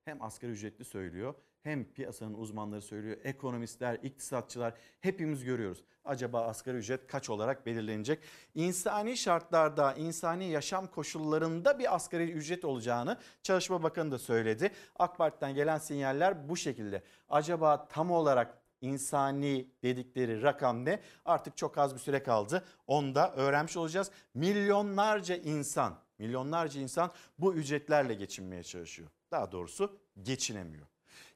hem 0.05 0.21
asgari 0.21 0.51
ücretli 0.51 0.85
söylüyor 0.85 1.35
hem 1.63 1.93
piyasanın 1.93 2.33
uzmanları 2.33 2.81
söylüyor. 2.81 3.17
Ekonomistler, 3.23 3.99
iktisatçılar 4.03 4.73
hepimiz 5.01 5.43
görüyoruz. 5.43 5.83
Acaba 6.05 6.41
asgari 6.41 6.77
ücret 6.77 7.07
kaç 7.07 7.29
olarak 7.29 7.65
belirlenecek? 7.65 8.19
İnsani 8.55 9.17
şartlarda, 9.17 9.93
insani 9.93 10.45
yaşam 10.49 10.87
koşullarında 10.87 11.79
bir 11.79 11.95
asgari 11.95 12.31
ücret 12.31 12.65
olacağını 12.65 13.17
Çalışma 13.43 13.83
Bakanı 13.83 14.11
da 14.11 14.19
söyledi. 14.19 14.71
AK 14.99 15.17
Parti'den 15.17 15.55
gelen 15.55 15.77
sinyaller 15.77 16.49
bu 16.49 16.57
şekilde. 16.57 17.03
Acaba 17.29 17.87
tam 17.87 18.11
olarak 18.11 18.61
insani 18.81 19.71
dedikleri 19.83 20.41
rakam 20.41 20.85
ne? 20.85 20.99
Artık 21.25 21.57
çok 21.57 21.77
az 21.77 21.93
bir 21.93 21.99
süre 21.99 22.23
kaldı. 22.23 22.65
Onu 22.87 23.15
da 23.15 23.33
öğrenmiş 23.33 23.77
olacağız. 23.77 24.11
Milyonlarca 24.33 25.35
insan, 25.35 25.99
milyonlarca 26.19 26.81
insan 26.81 27.11
bu 27.39 27.53
ücretlerle 27.53 28.13
geçinmeye 28.13 28.63
çalışıyor. 28.63 29.09
Daha 29.31 29.51
doğrusu 29.51 29.99
geçinemiyor. 30.23 30.87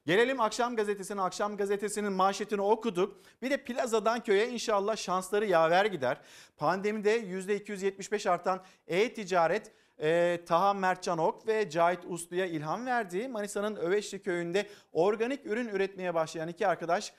Gelelim 0.06 0.40
akşam 0.40 0.76
gazetesine. 0.76 1.20
Akşam 1.20 1.56
gazetesinin 1.56 2.12
manşetini 2.12 2.60
okuduk. 2.60 3.20
Bir 3.42 3.50
de 3.50 3.64
plazadan 3.64 4.22
köye 4.22 4.48
inşallah 4.48 4.96
şansları 4.96 5.46
yaver 5.46 5.84
gider. 5.84 6.20
Pandemide 6.56 7.20
%275 7.20 8.30
artan 8.30 8.62
e-ticaret 8.86 9.72
e, 10.00 10.40
Taha 10.46 10.74
Mertcanok 10.74 11.46
ve 11.46 11.70
Cahit 11.70 12.00
Uslu'ya 12.06 12.46
ilham 12.46 12.86
verdi. 12.86 13.28
Manisa'nın 13.28 13.76
Öveçli 13.76 14.22
köyünde 14.22 14.68
organik 14.92 15.46
ürün 15.46 15.68
üretmeye 15.68 16.14
başlayan 16.14 16.48
iki 16.48 16.66
arkadaş 16.66 17.12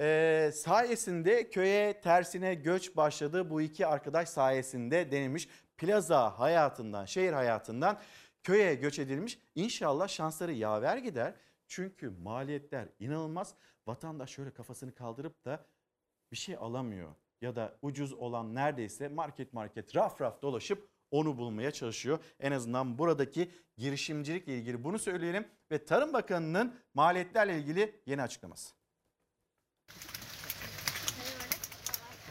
e, 0.00 0.50
sayesinde 0.54 1.50
köye 1.50 2.00
tersine 2.00 2.54
göç 2.54 2.96
başladı. 2.96 3.50
Bu 3.50 3.62
iki 3.62 3.86
arkadaş 3.86 4.28
sayesinde 4.28 5.10
denilmiş. 5.10 5.48
Plaza 5.82 6.38
hayatından, 6.38 7.04
şehir 7.04 7.32
hayatından 7.32 7.98
köye 8.42 8.74
göç 8.74 8.98
edilmiş. 8.98 9.38
İnşallah 9.54 10.08
şansları 10.08 10.52
yaver 10.52 10.96
gider. 10.96 11.34
Çünkü 11.66 12.10
maliyetler 12.10 12.88
inanılmaz. 12.98 13.54
Vatandaş 13.86 14.30
şöyle 14.30 14.50
kafasını 14.50 14.94
kaldırıp 14.94 15.44
da 15.44 15.66
bir 16.32 16.36
şey 16.36 16.56
alamıyor. 16.56 17.14
Ya 17.40 17.56
da 17.56 17.78
ucuz 17.82 18.12
olan 18.12 18.54
neredeyse 18.54 19.08
market 19.08 19.52
market 19.52 19.96
raf 19.96 20.20
raf 20.20 20.42
dolaşıp 20.42 20.88
onu 21.10 21.38
bulmaya 21.38 21.70
çalışıyor. 21.70 22.18
En 22.40 22.52
azından 22.52 22.98
buradaki 22.98 23.50
girişimcilikle 23.76 24.58
ilgili 24.58 24.84
bunu 24.84 24.98
söyleyelim 24.98 25.48
ve 25.70 25.84
Tarım 25.84 26.12
Bakanı'nın 26.12 26.80
maliyetlerle 26.94 27.58
ilgili 27.58 28.02
yeni 28.06 28.22
açıklaması. 28.22 28.74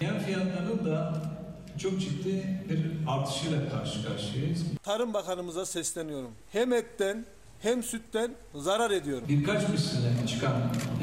Yem 0.01 0.19
fiyatlarının 0.19 0.85
da 0.85 1.40
çok 1.79 2.01
ciddi 2.01 2.59
bir 2.69 2.85
artışıyla 3.07 3.69
karşı 3.69 4.07
karşıyayız. 4.07 4.63
Tarım 4.83 5.13
Bakanımıza 5.13 5.65
sesleniyorum. 5.65 6.31
Hem 6.51 6.73
etten 6.73 7.25
hem 7.59 7.83
sütten 7.83 8.31
zarar 8.55 8.91
ediyorum. 8.91 9.25
Birkaç 9.29 9.69
misline 9.69 10.27
çıkan 10.27 10.53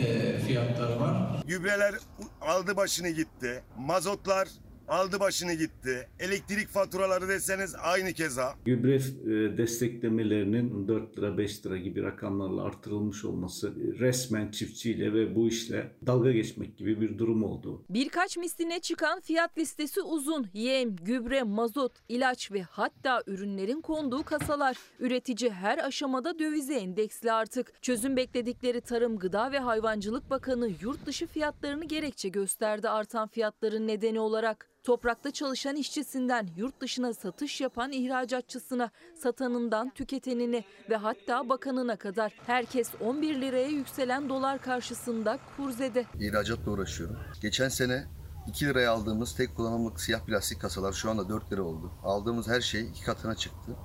e, 0.06 0.38
fiyatlar 0.38 0.96
var. 0.96 1.16
Gübreler 1.46 1.94
aldı 2.40 2.76
başını 2.76 3.08
gitti. 3.08 3.62
Mazotlar 3.78 4.48
aldı 4.88 5.20
başını 5.20 5.54
gitti. 5.54 6.08
Elektrik 6.18 6.68
faturaları 6.68 7.28
deseniz 7.28 7.74
aynı 7.82 8.12
keza. 8.12 8.54
Gübre 8.64 8.94
e, 8.94 9.58
desteklemelerinin 9.58 10.88
4 10.88 11.18
lira 11.18 11.38
5 11.38 11.66
lira 11.66 11.76
gibi 11.76 12.02
rakamlarla 12.02 12.62
artırılmış 12.62 13.24
olması 13.24 13.74
resmen 13.98 14.50
çiftçiyle 14.50 15.12
ve 15.12 15.34
bu 15.34 15.48
işle 15.48 15.92
dalga 16.06 16.32
geçmek 16.32 16.78
gibi 16.78 17.00
bir 17.00 17.18
durum 17.18 17.44
oldu. 17.44 17.84
Birkaç 17.90 18.36
misline 18.36 18.80
çıkan 18.80 19.20
fiyat 19.20 19.58
listesi 19.58 20.02
uzun. 20.02 20.46
Yem, 20.54 20.96
gübre, 20.96 21.42
mazot, 21.42 21.92
ilaç 22.08 22.52
ve 22.52 22.62
hatta 22.62 23.22
ürünlerin 23.26 23.80
konduğu 23.80 24.22
kasalar. 24.22 24.76
Üretici 25.00 25.50
her 25.50 25.78
aşamada 25.78 26.38
dövize 26.38 26.74
endeksli 26.74 27.32
artık. 27.32 27.82
Çözüm 27.82 28.16
bekledikleri 28.16 28.80
Tarım, 28.80 29.18
Gıda 29.18 29.52
ve 29.52 29.58
Hayvancılık 29.58 30.30
Bakanı 30.30 30.70
yurt 30.82 31.06
dışı 31.06 31.26
fiyatlarını 31.26 31.84
gerekçe 31.84 32.28
gösterdi 32.28 32.88
artan 32.88 33.28
fiyatların 33.28 33.86
nedeni 33.86 34.20
olarak. 34.20 34.68
Toprakta 34.82 35.30
çalışan 35.30 35.76
işçisinden 35.76 36.48
yurt 36.56 36.80
dışına 36.80 37.14
satış 37.14 37.60
yapan 37.60 37.92
ihracatçısına, 37.92 38.90
satanından 39.14 39.90
tüketenine 39.90 40.64
ve 40.90 40.96
hatta 40.96 41.48
bakanına 41.48 41.96
kadar 41.96 42.34
herkes 42.46 42.90
11 43.00 43.40
liraya 43.40 43.68
yükselen 43.68 44.28
dolar 44.28 44.62
karşısında 44.62 45.38
kurzede. 45.56 46.04
İhracatla 46.20 46.70
uğraşıyorum. 46.72 47.16
Geçen 47.42 47.68
sene 47.68 48.04
2 48.48 48.66
liraya 48.66 48.92
aldığımız 48.92 49.36
tek 49.36 49.56
kullanımlık 49.56 50.00
siyah 50.00 50.26
plastik 50.26 50.60
kasalar 50.60 50.92
şu 50.92 51.10
anda 51.10 51.28
4 51.28 51.52
lira 51.52 51.62
oldu. 51.62 51.92
Aldığımız 52.02 52.48
her 52.48 52.60
şey 52.60 52.88
iki 52.88 53.04
katına 53.04 53.34
çıktı. 53.34 53.76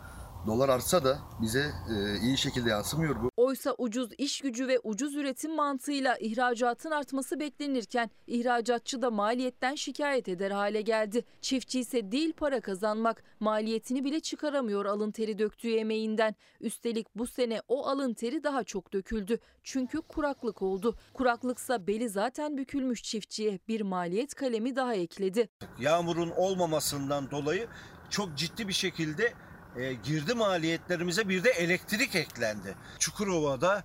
Dolar 0.48 0.70
artsa 0.70 1.04
da 1.04 1.20
bize 1.42 1.72
e, 1.90 2.20
iyi 2.20 2.38
şekilde 2.38 2.70
yansımıyor 2.70 3.24
bu. 3.24 3.30
Oysa 3.38 3.76
ucuz 3.78 4.10
iş 4.18 4.42
gücü 4.42 4.68
ve 4.68 4.80
ucuz 4.84 5.16
üretim 5.16 5.56
mantığıyla 5.56 6.18
ihracatın 6.18 6.92
artması 6.92 7.40
beklenirken 7.40 8.10
ihracatçı 8.28 9.02
da 9.02 9.12
maliyetten 9.12 9.76
şikayet 9.76 10.28
eder 10.28 10.52
hale 10.52 10.82
geldi. 10.82 11.26
Çiftçi 11.42 11.80
ise 11.80 12.12
değil 12.12 12.34
para 12.34 12.62
kazanmak, 12.62 13.24
maliyetini 13.40 14.04
bile 14.04 14.20
çıkaramıyor 14.20 14.86
alın 14.86 15.12
teri 15.12 15.40
döktüğü 15.40 15.76
emeğinden. 15.76 16.36
Üstelik 16.62 17.08
bu 17.16 17.28
sene 17.28 17.62
o 17.68 17.88
alın 17.88 18.14
teri 18.14 18.44
daha 18.44 18.64
çok 18.64 18.94
döküldü. 18.94 19.40
Çünkü 19.64 20.02
kuraklık 20.02 20.62
oldu. 20.62 20.96
Kuraklıksa 21.14 21.88
beli 21.88 22.10
zaten 22.10 22.58
bükülmüş 22.58 23.04
çiftçiye 23.04 23.60
bir 23.68 23.82
maliyet 23.82 24.36
kalemi 24.36 24.76
daha 24.76 24.96
ekledi. 24.96 25.50
Yağmurun 25.80 26.30
olmamasından 26.30 27.32
dolayı 27.32 27.68
çok 28.10 28.38
ciddi 28.38 28.68
bir 28.68 28.74
şekilde 28.74 29.34
e, 29.78 29.94
girdi 29.94 30.34
maliyetlerimize 30.34 31.30
bir 31.30 31.44
de 31.44 31.50
elektrik 31.50 32.16
eklendi. 32.16 32.76
Çukurova'da 33.00 33.84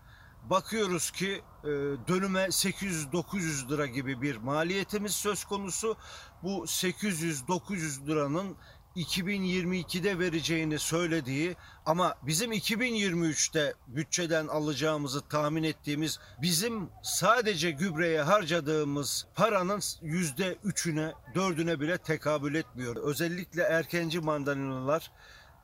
bakıyoruz 0.50 1.10
ki 1.10 1.42
e, 1.64 1.68
dönüme 2.08 2.44
800-900 2.44 3.68
lira 3.68 3.86
gibi 3.86 4.22
bir 4.22 4.36
maliyetimiz 4.36 5.12
söz 5.12 5.44
konusu. 5.44 5.96
Bu 6.42 6.64
800-900 6.64 8.06
liranın 8.06 8.56
2022'de 8.96 10.18
vereceğini 10.18 10.78
söylediği 10.78 11.56
ama 11.86 12.14
bizim 12.22 12.52
2023'te 12.52 13.74
bütçeden 13.86 14.46
alacağımızı 14.46 15.28
tahmin 15.28 15.62
ettiğimiz 15.62 16.18
bizim 16.42 16.90
sadece 17.02 17.70
gübreye 17.70 18.22
harcadığımız 18.22 19.26
paranın 19.34 19.80
yüzde 20.02 20.58
üçüne 20.64 21.12
dördüne 21.34 21.80
bile 21.80 21.98
tekabül 21.98 22.54
etmiyor. 22.54 22.96
Özellikle 22.96 23.62
erkenci 23.62 24.20
mandalinalar 24.20 25.12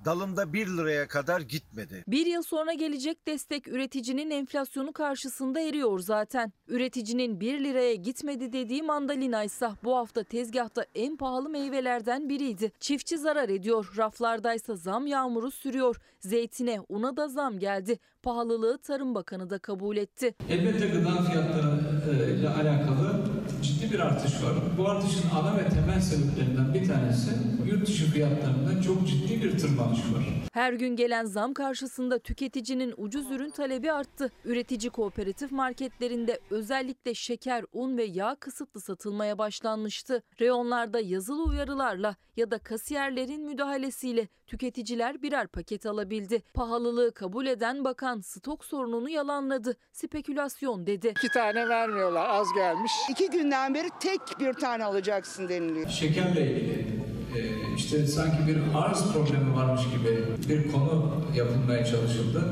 dalında 0.04 0.52
1 0.52 0.66
liraya 0.66 1.08
kadar 1.08 1.40
gitmedi. 1.40 2.04
Bir 2.08 2.26
yıl 2.26 2.42
sonra 2.42 2.72
gelecek 2.72 3.26
destek 3.26 3.68
üreticinin 3.68 4.30
enflasyonu 4.30 4.92
karşısında 4.92 5.60
eriyor 5.60 5.98
zaten. 5.98 6.52
Üreticinin 6.68 7.40
1 7.40 7.64
liraya 7.64 7.94
gitmedi 7.94 8.52
dediği 8.52 8.82
mandalina 8.82 9.44
ise 9.44 9.68
bu 9.84 9.96
hafta 9.96 10.24
tezgahta 10.24 10.86
en 10.94 11.16
pahalı 11.16 11.48
meyvelerden 11.48 12.28
biriydi. 12.28 12.72
Çiftçi 12.80 13.18
zarar 13.18 13.48
ediyor, 13.48 13.94
raflardaysa 13.96 14.76
zam 14.76 15.06
yağmuru 15.06 15.50
sürüyor. 15.50 15.96
Zeytine, 16.20 16.80
una 16.88 17.16
da 17.16 17.28
zam 17.28 17.58
geldi. 17.58 17.98
Pahalılığı 18.22 18.78
Tarım 18.78 19.14
Bakanı 19.14 19.50
da 19.50 19.58
kabul 19.58 19.96
etti. 19.96 20.34
Elbette 20.50 20.86
gıda 20.86 21.22
fiyatları 21.22 22.30
ile 22.30 22.48
alakalı 22.48 23.13
bir 23.94 24.00
artış 24.00 24.32
var. 24.42 24.52
Bu 24.78 24.88
artışın 24.88 25.30
ana 25.30 25.56
ve 25.56 25.68
temel 25.68 26.00
sebeplerinden 26.00 26.74
bir 26.74 26.88
tanesi 26.88 27.30
yurt 27.66 27.86
dışı 27.86 28.10
fiyatlarında 28.10 28.82
çok 28.82 29.08
ciddi 29.08 29.42
bir 29.42 29.58
tırmanış 29.58 29.98
var. 29.98 30.22
Her 30.52 30.72
gün 30.72 30.96
gelen 30.96 31.24
zam 31.24 31.54
karşısında 31.54 32.18
tüketicinin 32.18 32.94
ucuz 32.96 33.30
ürün 33.30 33.50
talebi 33.50 33.92
arttı. 33.92 34.30
Üretici 34.44 34.90
kooperatif 34.90 35.52
marketlerinde 35.52 36.40
özellikle 36.50 37.14
şeker, 37.14 37.64
un 37.72 37.96
ve 37.96 38.04
yağ 38.04 38.34
kısıtlı 38.34 38.80
satılmaya 38.80 39.38
başlanmıştı. 39.38 40.22
Reyonlarda 40.40 41.00
yazılı 41.00 41.44
uyarılarla 41.44 42.16
ya 42.36 42.50
da 42.50 42.58
kasiyerlerin 42.58 43.46
müdahalesiyle 43.46 44.28
tüketiciler 44.54 45.22
birer 45.22 45.46
paket 45.46 45.86
alabildi. 45.86 46.42
Pahalılığı 46.54 47.14
kabul 47.14 47.46
eden 47.46 47.84
bakan 47.84 48.20
stok 48.20 48.64
sorununu 48.64 49.08
yalanladı. 49.08 49.76
Spekülasyon 49.92 50.86
dedi. 50.86 51.08
İki 51.08 51.28
tane 51.28 51.68
vermiyorlar 51.68 52.28
az 52.28 52.46
gelmiş. 52.54 52.92
İki 53.10 53.30
günden 53.30 53.74
beri 53.74 53.88
tek 54.00 54.20
bir 54.40 54.52
tane 54.52 54.84
alacaksın 54.84 55.48
deniliyor. 55.48 55.88
Şekerle 55.88 56.50
ilgili 56.50 57.03
işte 57.76 58.06
sanki 58.06 58.36
bir 58.46 58.56
arz 58.74 59.12
problemi 59.12 59.56
varmış 59.56 59.82
gibi 59.84 60.24
bir 60.48 60.72
konu 60.72 61.10
yapılmaya 61.36 61.84
çalışıldı. 61.84 62.42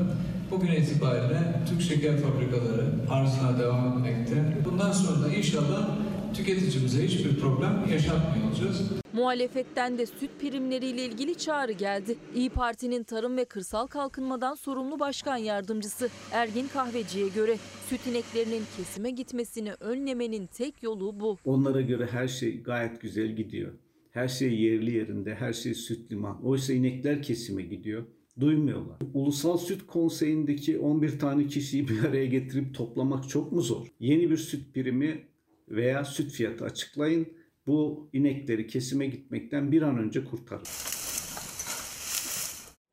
Bugün 0.51 0.71
itibariyle 0.71 1.39
Türk 1.69 1.81
şeker 1.81 2.17
fabrikaları 2.17 2.85
arzına 3.09 3.59
devam 3.59 3.97
etmekte. 3.97 4.57
Bundan 4.65 4.91
sonra 4.91 5.25
da 5.25 5.33
inşallah 5.33 5.89
tüketicimize 6.33 7.07
hiçbir 7.07 7.39
problem 7.39 7.85
yaşatmıyor 7.91 8.47
olacağız. 8.51 8.81
Muhalefetten 9.13 9.97
de 9.97 10.05
süt 10.05 10.29
primleriyle 10.41 11.05
ilgili 11.05 11.35
çağrı 11.35 11.71
geldi. 11.71 12.15
İyi 12.35 12.49
Parti'nin 12.49 13.03
Tarım 13.03 13.37
ve 13.37 13.45
Kırsal 13.45 13.87
Kalkınmadan 13.87 14.55
sorumlu 14.55 14.99
başkan 14.99 15.37
yardımcısı 15.37 16.09
Ergin 16.31 16.67
Kahveci'ye 16.67 17.27
göre 17.29 17.57
süt 17.89 18.07
ineklerinin 18.07 18.63
kesime 18.77 19.11
gitmesini 19.11 19.73
önlemenin 19.79 20.47
tek 20.47 20.83
yolu 20.83 21.19
bu. 21.19 21.37
Onlara 21.45 21.81
göre 21.81 22.07
her 22.11 22.27
şey 22.27 22.63
gayet 22.63 23.01
güzel 23.01 23.27
gidiyor. 23.27 23.71
Her 24.13 24.27
şey 24.27 24.61
yerli 24.61 24.95
yerinde, 24.95 25.35
her 25.35 25.53
şey 25.53 25.73
süt 25.73 26.11
liman. 26.11 26.45
Oysa 26.45 26.73
inekler 26.73 27.21
kesime 27.21 27.61
gidiyor. 27.61 28.03
Duymuyorlar. 28.39 28.97
Ulusal 29.13 29.57
Süt 29.57 29.87
Konseyi'ndeki 29.87 30.79
11 30.79 31.19
tane 31.19 31.47
kişiyi 31.47 31.87
bir 31.87 32.03
araya 32.03 32.25
getirip 32.25 32.75
toplamak 32.75 33.29
çok 33.29 33.51
mu 33.51 33.61
zor? 33.61 33.87
Yeni 33.99 34.29
bir 34.29 34.37
süt 34.37 34.73
primi 34.73 35.27
veya 35.69 36.05
süt 36.05 36.31
fiyatı 36.31 36.65
açıklayın. 36.65 37.27
Bu 37.67 38.09
inekleri 38.13 38.67
kesime 38.67 39.07
gitmekten 39.07 39.71
bir 39.71 39.81
an 39.81 39.97
önce 39.97 40.25
kurtarın. 40.25 40.63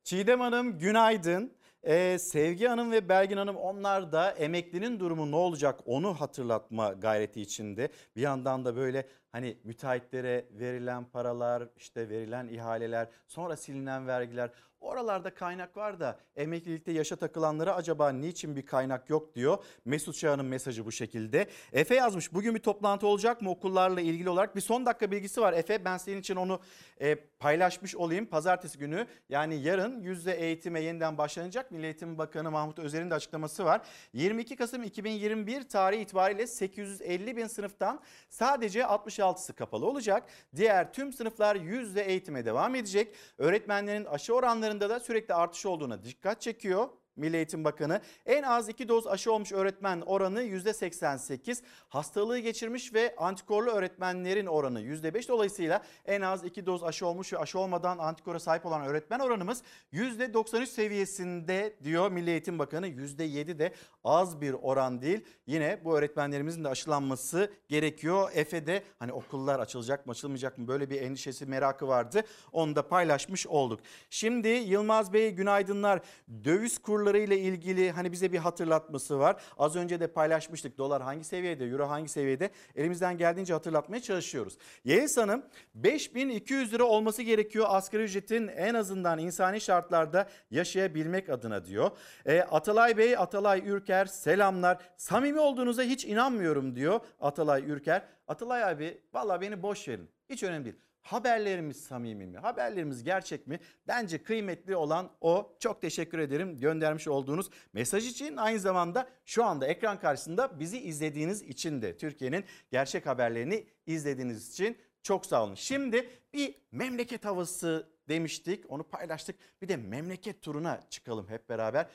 Çiğdem 0.05 0.41
Hanım 0.41 0.79
günaydın. 0.79 1.53
Ee, 1.83 2.19
Sevgi 2.21 2.67
Hanım 2.67 2.93
ve 2.93 3.09
Belgin 3.09 3.37
Hanım 3.37 3.57
onlar 3.57 4.13
da 4.13 4.31
emeklinin 4.31 5.01
durumu 5.01 5.31
ne 5.31 5.37
olacak 5.37 5.81
onu 5.85 6.15
hatırlatma 6.15 6.93
gayreti 6.93 7.41
içinde. 7.41 7.89
Bir 8.17 8.21
yandan 8.21 8.65
da 8.65 8.77
böyle 8.77 9.07
hani 9.33 9.57
müteahhitlere 9.65 10.47
verilen 10.51 11.05
paralar, 11.05 11.69
işte 11.77 12.09
verilen 12.09 12.49
ihaleler, 12.49 13.09
sonra 13.29 13.57
silinen 13.57 14.07
vergiler 14.07 14.51
Oralarda 14.81 15.35
kaynak 15.35 15.77
var 15.77 16.01
da 16.01 16.19
emeklilikte 16.37 16.93
yaşa 16.93 17.17
takılanlara 17.17 17.75
acaba 17.75 18.11
niçin 18.11 18.57
bir 18.57 18.67
kaynak 18.67 19.11
yok 19.11 19.35
diyor. 19.35 19.65
Mesut 19.85 20.17
Şahan'ın 20.17 20.47
mesajı 20.47 20.87
bu 20.87 20.93
şekilde. 20.93 21.47
Efe 21.73 21.95
yazmış 21.95 22.33
bugün 22.33 22.55
bir 22.55 22.61
toplantı 22.61 23.07
olacak 23.07 23.43
mı 23.43 23.51
okullarla 23.51 24.01
ilgili 24.01 24.31
olarak? 24.31 24.57
Bir 24.57 24.61
son 24.61 24.87
dakika 24.87 25.11
bilgisi 25.11 25.41
var 25.41 25.53
Efe 25.53 25.85
ben 25.85 25.97
senin 25.97 26.21
için 26.21 26.37
onu 26.37 26.61
e, 27.01 27.15
paylaşmış 27.15 27.97
olayım. 27.97 28.27
Pazartesi 28.27 28.79
günü 28.79 29.07
yani 29.29 29.63
yarın 29.63 30.01
yüzde 30.01 30.33
eğitime 30.33 30.81
yeniden 30.81 31.19
başlanacak. 31.19 31.71
Milli 31.71 31.85
Eğitim 31.85 32.19
Bakanı 32.19 32.51
Mahmut 32.51 32.79
Özer'in 32.79 33.11
de 33.11 33.15
açıklaması 33.15 33.65
var. 33.65 33.81
22 34.13 34.57
Kasım 34.57 34.83
2021 34.83 35.69
tarihi 35.69 36.03
itibariyle 36.03 36.47
850 36.47 37.37
bin 37.37 37.47
sınıftan 37.47 38.01
sadece 38.29 38.81
66'sı 38.81 39.53
kapalı 39.53 39.87
olacak. 39.87 40.23
Diğer 40.57 40.93
tüm 40.93 41.13
sınıflar 41.13 41.57
yüzde 41.57 42.03
eğitime 42.03 42.45
devam 42.45 42.75
edecek. 42.75 43.15
Öğretmenlerin 43.39 44.05
aşı 44.05 44.35
oranları 44.35 44.70
oranlarında 44.71 44.91
da 44.91 45.01
sürekli 45.01 45.35
artış 45.35 45.67
olduğuna 45.67 46.05
dikkat 46.05 46.41
çekiyor. 46.41 46.89
Milli 47.17 47.37
Eğitim 47.37 47.65
Bakanı 47.65 48.01
en 48.27 48.43
az 48.43 48.69
2 48.69 48.89
doz 48.89 49.07
aşı 49.07 49.33
olmuş 49.33 49.53
öğretmen 49.53 50.01
oranı 50.01 50.43
%88. 50.43 51.63
Hastalığı 51.89 52.39
geçirmiş 52.39 52.95
ve 52.95 53.15
antikorlu 53.17 53.71
öğretmenlerin 53.71 54.47
oranı 54.47 54.81
%5. 54.81 55.29
Dolayısıyla 55.29 55.83
en 56.07 56.21
az 56.21 56.45
2 56.45 56.67
doz 56.67 56.85
aşı 56.85 57.07
olmuş 57.07 57.33
ve 57.33 57.39
aşı 57.39 57.59
olmadan 57.59 57.99
antikora 57.99 58.39
sahip 58.41 58.67
olan 58.67 58.83
öğretmen 58.83 59.19
oranımız 59.19 59.63
%93 59.93 60.67
seviyesinde 60.67 61.77
diyor 61.83 62.11
Milli 62.11 62.31
Eğitim 62.31 62.59
Bakanı. 62.59 62.89
%7 62.89 63.59
de 63.59 63.75
az 64.05 64.41
bir 64.41 64.53
oran 64.53 65.03
değil. 65.03 65.25
Yine 65.47 65.81
bu 65.85 65.99
öğretmenlerimizin 65.99 66.65
de 66.65 66.69
aşılanması 66.69 67.53
gerekiyor. 67.69 68.31
Efe'de 68.35 68.83
hani 68.99 69.13
okullar 69.13 69.61
açılacak 69.61 70.07
mı 70.07 70.11
açılmayacak 70.11 70.59
mı 70.59 70.69
böyle 70.69 70.91
bir 70.91 71.03
endişesi 71.03 71.47
merakı 71.47 71.89
vardı. 71.89 72.23
Onu 72.53 72.77
da 72.77 72.89
paylaşmış 72.89 73.47
olduk. 73.47 73.81
Şimdi 74.11 74.49
Yılmaz 74.49 75.13
Bey 75.13 75.31
günaydınlar. 75.31 76.01
Döviz 76.45 76.79
kurları 77.01 77.19
ile 77.19 77.39
ilgili 77.39 77.91
hani 77.91 78.13
bize 78.13 78.33
bir 78.33 78.39
hatırlatması 78.39 79.19
var. 79.19 79.43
Az 79.59 79.77
önce 79.77 80.01
de 80.01 80.07
paylaşmıştık. 80.07 80.79
Dolar 80.79 81.03
hangi 81.03 81.25
seviyede, 81.25 81.65
euro 81.65 81.89
hangi 81.89 82.09
seviyede? 82.09 82.51
Elimizden 82.77 83.19
geldiğince 83.19 83.53
hatırlatmaya 83.53 84.03
çalışıyoruz. 84.03 84.59
Yeliz 84.85 85.17
Hanım 85.17 85.43
5200 85.75 86.73
lira 86.73 86.85
olması 86.85 87.23
gerekiyor 87.23 87.67
asgari 87.69 88.03
ücretin 88.03 88.49
en 88.49 88.75
azından 88.75 89.19
insani 89.19 89.61
şartlarda 89.61 90.29
yaşayabilmek 90.51 91.29
adına 91.29 91.65
diyor. 91.65 91.91
E, 92.27 92.41
Atalay 92.41 92.97
Bey, 92.97 93.17
Atalay 93.17 93.69
Ürker 93.69 94.07
selamlar. 94.07 94.79
Samimi 94.97 95.41
olduğunuza 95.41 95.83
hiç 95.83 96.05
inanmıyorum 96.05 96.77
diyor 96.77 97.01
Atalay 97.21 97.71
Ürker. 97.71 98.03
Atalay 98.29 98.65
abi 98.65 99.01
valla 99.13 99.41
beni 99.41 99.63
boş 99.63 99.89
verin. 99.89 100.11
Hiç 100.29 100.43
önemli 100.43 100.65
değil. 100.65 100.77
Haberlerimiz 101.03 101.85
samimi 101.85 102.27
mi? 102.27 102.39
Haberlerimiz 102.39 103.05
gerçek 103.05 103.47
mi? 103.47 103.61
Bence 103.89 104.23
kıymetli 104.23 104.77
olan 104.77 105.11
o. 105.21 105.57
Çok 105.61 105.81
teşekkür 105.81 106.19
ederim 106.19 106.61
göndermiş 106.61 107.09
olduğunuz 107.09 107.51
mesaj 107.73 108.07
için. 108.07 108.37
Aynı 108.37 108.59
zamanda 108.59 109.09
şu 109.25 109.45
anda 109.45 109.67
ekran 109.67 110.01
karşısında 110.01 110.61
bizi 110.61 110.81
izlediğiniz 110.81 111.43
için 111.43 111.83
de 111.83 111.97
Türkiye'nin 111.97 112.45
gerçek 112.71 113.07
haberlerini 113.07 113.67
izlediğiniz 113.87 114.51
için 114.51 114.79
çok 115.03 115.27
sağ 115.27 115.45
olun. 115.45 115.55
Şimdi 115.55 116.09
bir 116.35 116.55
memleket 116.73 117.25
havası 117.25 117.89
demiştik. 118.09 118.71
Onu 118.71 118.83
paylaştık. 118.83 119.37
Bir 119.63 119.69
de 119.69 119.77
memleket 119.77 120.43
turuna 120.43 120.81
çıkalım 120.91 121.29
hep 121.29 121.49
beraber. 121.49 121.87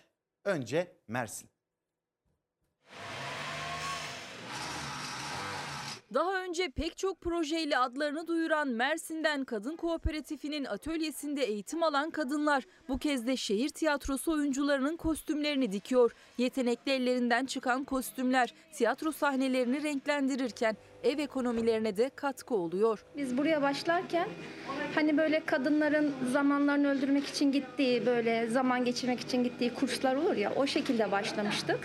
Önce 0.44 0.92
Mersin. 1.08 1.50
Daha 6.14 6.44
önce 6.44 6.70
pek 6.70 6.98
çok 6.98 7.22
projeyle 7.22 7.78
adlarını 7.78 8.28
duyuran 8.28 8.68
Mersin'den 8.68 9.44
Kadın 9.44 9.76
Kooperatifinin 9.76 10.66
atölyesinde 10.66 11.44
eğitim 11.44 11.84
alan 11.84 12.10
kadınlar 12.10 12.64
bu 12.90 12.98
kez 12.98 13.28
de 13.28 13.38
şehir 13.38 13.70
tiyatrosu 13.70 14.32
oyuncularının 14.32 14.98
kostümlerini 14.98 15.72
dikiyor. 15.72 16.12
Yetenekli 16.38 16.92
ellerinden 16.92 17.46
çıkan 17.46 17.84
kostümler 17.84 18.54
tiyatro 18.74 19.12
sahnelerini 19.12 19.84
renklendirirken 19.84 20.78
ev 21.04 21.20
ekonomilerine 21.20 21.98
de 21.98 22.10
katkı 22.16 22.56
oluyor. 22.56 23.06
Biz 23.18 23.38
buraya 23.38 23.62
başlarken 23.62 24.30
hani 24.96 25.18
böyle 25.18 25.46
kadınların 25.46 26.14
zamanlarını 26.32 26.92
öldürmek 26.92 27.28
için 27.28 27.52
gittiği 27.52 28.06
böyle 28.06 28.48
zaman 28.48 28.86
geçirmek 28.86 29.20
için 29.20 29.44
gittiği 29.44 29.74
kurslar 29.74 30.16
olur 30.16 30.36
ya 30.36 30.54
o 30.56 30.68
şekilde 30.68 31.12
başlamıştık. 31.12 31.80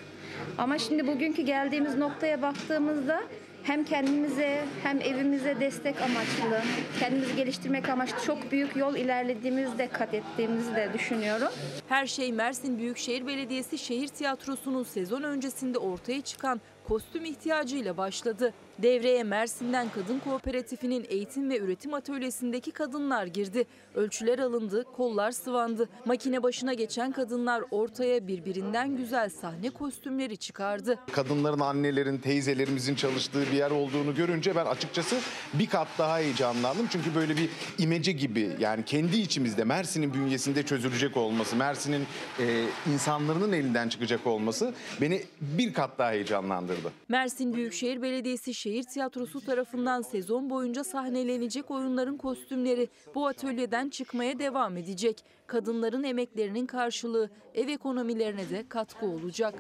Ama 0.59 0.79
şimdi 0.79 1.07
bugünkü 1.07 1.43
geldiğimiz 1.43 1.97
noktaya 1.97 2.43
baktığımızda 2.43 3.23
hem 3.63 3.85
kendimize 3.85 4.65
hem 4.83 5.01
evimize 5.01 5.61
destek 5.61 6.03
amaçlı, 6.03 6.63
kendimizi 7.01 7.37
geliştirmek 7.37 7.89
amaçlı 7.89 8.25
çok 8.27 8.53
büyük 8.53 8.77
yol 8.77 8.97
ilerlediğimizi 8.97 9.79
de 9.79 9.89
kat 9.89 10.15
ettiğimizi 10.15 10.75
de 10.77 10.91
düşünüyorum. 10.95 11.49
Her 11.89 12.07
şey 12.07 12.33
Mersin 12.33 12.79
Büyükşehir 12.79 13.27
Belediyesi 13.27 13.79
Şehir 13.79 14.09
Tiyatrosu'nun 14.09 14.83
sezon 14.83 15.23
öncesinde 15.23 15.79
ortaya 15.79 16.21
çıkan 16.21 16.61
kostüm 16.89 17.25
ihtiyacıyla 17.25 17.97
başladı. 17.97 18.55
Devreye 18.83 19.25
Mersin'den 19.25 19.89
Kadın 19.95 20.19
Kooperatifinin 20.19 21.07
eğitim 21.09 21.51
ve 21.51 21.59
üretim 21.59 21.95
atölyesindeki 21.95 22.71
kadınlar 22.71 23.27
girdi. 23.27 23.65
Ölçüler 23.95 24.39
alındı, 24.39 24.85
kollar 24.97 25.31
sıvandı. 25.31 25.89
Makine 26.05 26.43
başına 26.43 26.75
geçen 26.75 27.13
kadınlar 27.13 27.65
ortaya 27.71 28.27
birbirinden 28.29 28.97
güzel 28.97 29.29
sahne 29.29 29.71
kostümleri 29.71 30.37
çıkardı. 30.37 30.99
Kadınların, 31.13 31.61
annelerin, 31.61 32.19
teyzelerimizin 32.19 32.95
çalıştığı 32.95 33.43
bir 33.43 33.57
yer 33.57 33.71
olduğunu 33.71 34.15
görünce 34.15 34.57
ben 34.57 34.67
açıkçası 34.67 35.17
bir 35.55 35.67
kat 35.67 35.89
daha 35.99 36.19
heyecanlandım. 36.19 36.87
Çünkü 36.93 37.15
böyle 37.15 37.37
bir 37.37 37.49
imece 37.79 38.13
gibi 38.13 38.51
yani 38.61 38.85
kendi 38.85 39.17
içimizde 39.17 39.65
Mersin'in 39.65 40.15
bünyesinde 40.15 40.63
çözülecek 40.63 41.17
olması, 41.17 41.57
Mersin'in 41.57 42.07
e, 42.39 42.65
insanların 42.93 43.53
elinden 43.53 43.89
çıkacak 43.89 44.27
olması 44.27 44.75
beni 45.01 45.23
bir 45.41 45.73
kat 45.73 45.99
daha 45.99 46.11
heyecanlandırdı. 46.11 46.93
Mersin 47.09 47.55
Büyükşehir 47.55 48.03
Belediyesi 48.03 48.55
Şehir 48.55 48.70
Tiyatrosu 48.71 49.41
tarafından 49.41 50.03
sezon 50.03 50.51
boyunca 50.51 50.85
sahnelenecek 50.85 51.71
oyunların 51.71 52.17
kostümleri 52.17 52.89
bu 53.15 53.27
atölyeden 53.27 53.89
çıkmaya 53.89 54.39
devam 54.39 54.77
edecek. 54.77 55.25
Kadınların 55.47 56.03
emeklerinin 56.03 56.67
karşılığı 56.67 57.31
ev 57.55 57.69
ekonomilerine 57.69 58.51
de 58.51 58.69
katkı 58.69 59.07
olacak. 59.07 59.55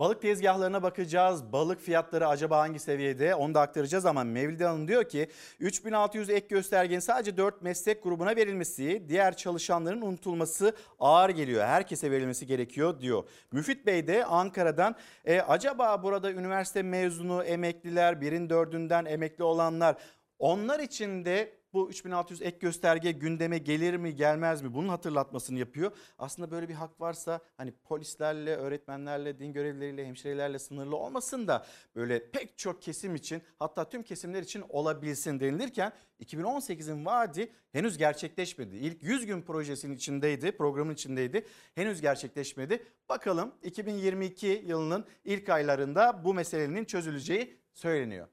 Balık 0.00 0.22
tezgahlarına 0.22 0.82
bakacağız. 0.82 1.52
Balık 1.52 1.80
fiyatları 1.80 2.28
acaba 2.28 2.58
hangi 2.58 2.78
seviyede? 2.78 3.34
Onu 3.34 3.54
da 3.54 3.60
aktaracağız 3.60 4.06
ama 4.06 4.24
Mevlide 4.24 4.64
Hanım 4.64 4.88
diyor 4.88 5.04
ki 5.04 5.28
3600 5.60 6.30
ek 6.30 6.46
göstergenin 6.48 7.00
sadece 7.00 7.36
4 7.36 7.62
meslek 7.62 8.02
grubuna 8.02 8.36
verilmesi, 8.36 9.04
diğer 9.08 9.36
çalışanların 9.36 10.00
unutulması 10.00 10.76
ağır 10.98 11.30
geliyor. 11.30 11.64
Herkese 11.64 12.10
verilmesi 12.10 12.46
gerekiyor 12.46 13.00
diyor. 13.00 13.24
Müfit 13.52 13.86
Bey 13.86 14.06
de 14.06 14.24
Ankara'dan 14.24 14.96
e, 15.24 15.40
acaba 15.40 16.02
burada 16.02 16.32
üniversite 16.32 16.82
mezunu 16.82 17.44
emekliler, 17.44 18.20
birin 18.20 18.50
dördünden 18.50 19.04
emekli 19.04 19.44
olanlar 19.44 19.96
onlar 20.38 20.80
için 20.80 21.24
de 21.24 21.59
bu 21.72 21.88
3600 21.88 22.42
ek 22.42 22.58
gösterge 22.60 23.12
gündeme 23.12 23.58
gelir 23.58 23.96
mi 23.96 24.14
gelmez 24.14 24.62
mi 24.62 24.74
bunun 24.74 24.88
hatırlatmasını 24.88 25.58
yapıyor. 25.58 25.92
Aslında 26.18 26.50
böyle 26.50 26.68
bir 26.68 26.74
hak 26.74 27.00
varsa 27.00 27.40
hani 27.56 27.72
polislerle, 27.72 28.56
öğretmenlerle, 28.56 29.38
din 29.38 29.52
görevlileriyle, 29.52 30.06
hemşirelerle 30.06 30.58
sınırlı 30.58 30.96
olmasın 30.96 31.48
da 31.48 31.66
böyle 31.94 32.30
pek 32.30 32.58
çok 32.58 32.82
kesim 32.82 33.14
için 33.14 33.42
hatta 33.58 33.88
tüm 33.88 34.02
kesimler 34.02 34.42
için 34.42 34.64
olabilsin 34.68 35.40
denilirken 35.40 35.92
2018'in 36.20 37.06
vaadi 37.06 37.52
henüz 37.72 37.98
gerçekleşmedi. 37.98 38.76
İlk 38.76 39.02
100 39.02 39.26
gün 39.26 39.42
projesinin 39.42 39.96
içindeydi, 39.96 40.56
programın 40.56 40.94
içindeydi. 40.94 41.46
Henüz 41.74 42.00
gerçekleşmedi. 42.00 42.82
Bakalım 43.08 43.54
2022 43.62 44.64
yılının 44.66 45.06
ilk 45.24 45.48
aylarında 45.48 46.24
bu 46.24 46.34
meselenin 46.34 46.84
çözüleceği 46.84 47.60
söyleniyor. 47.72 48.28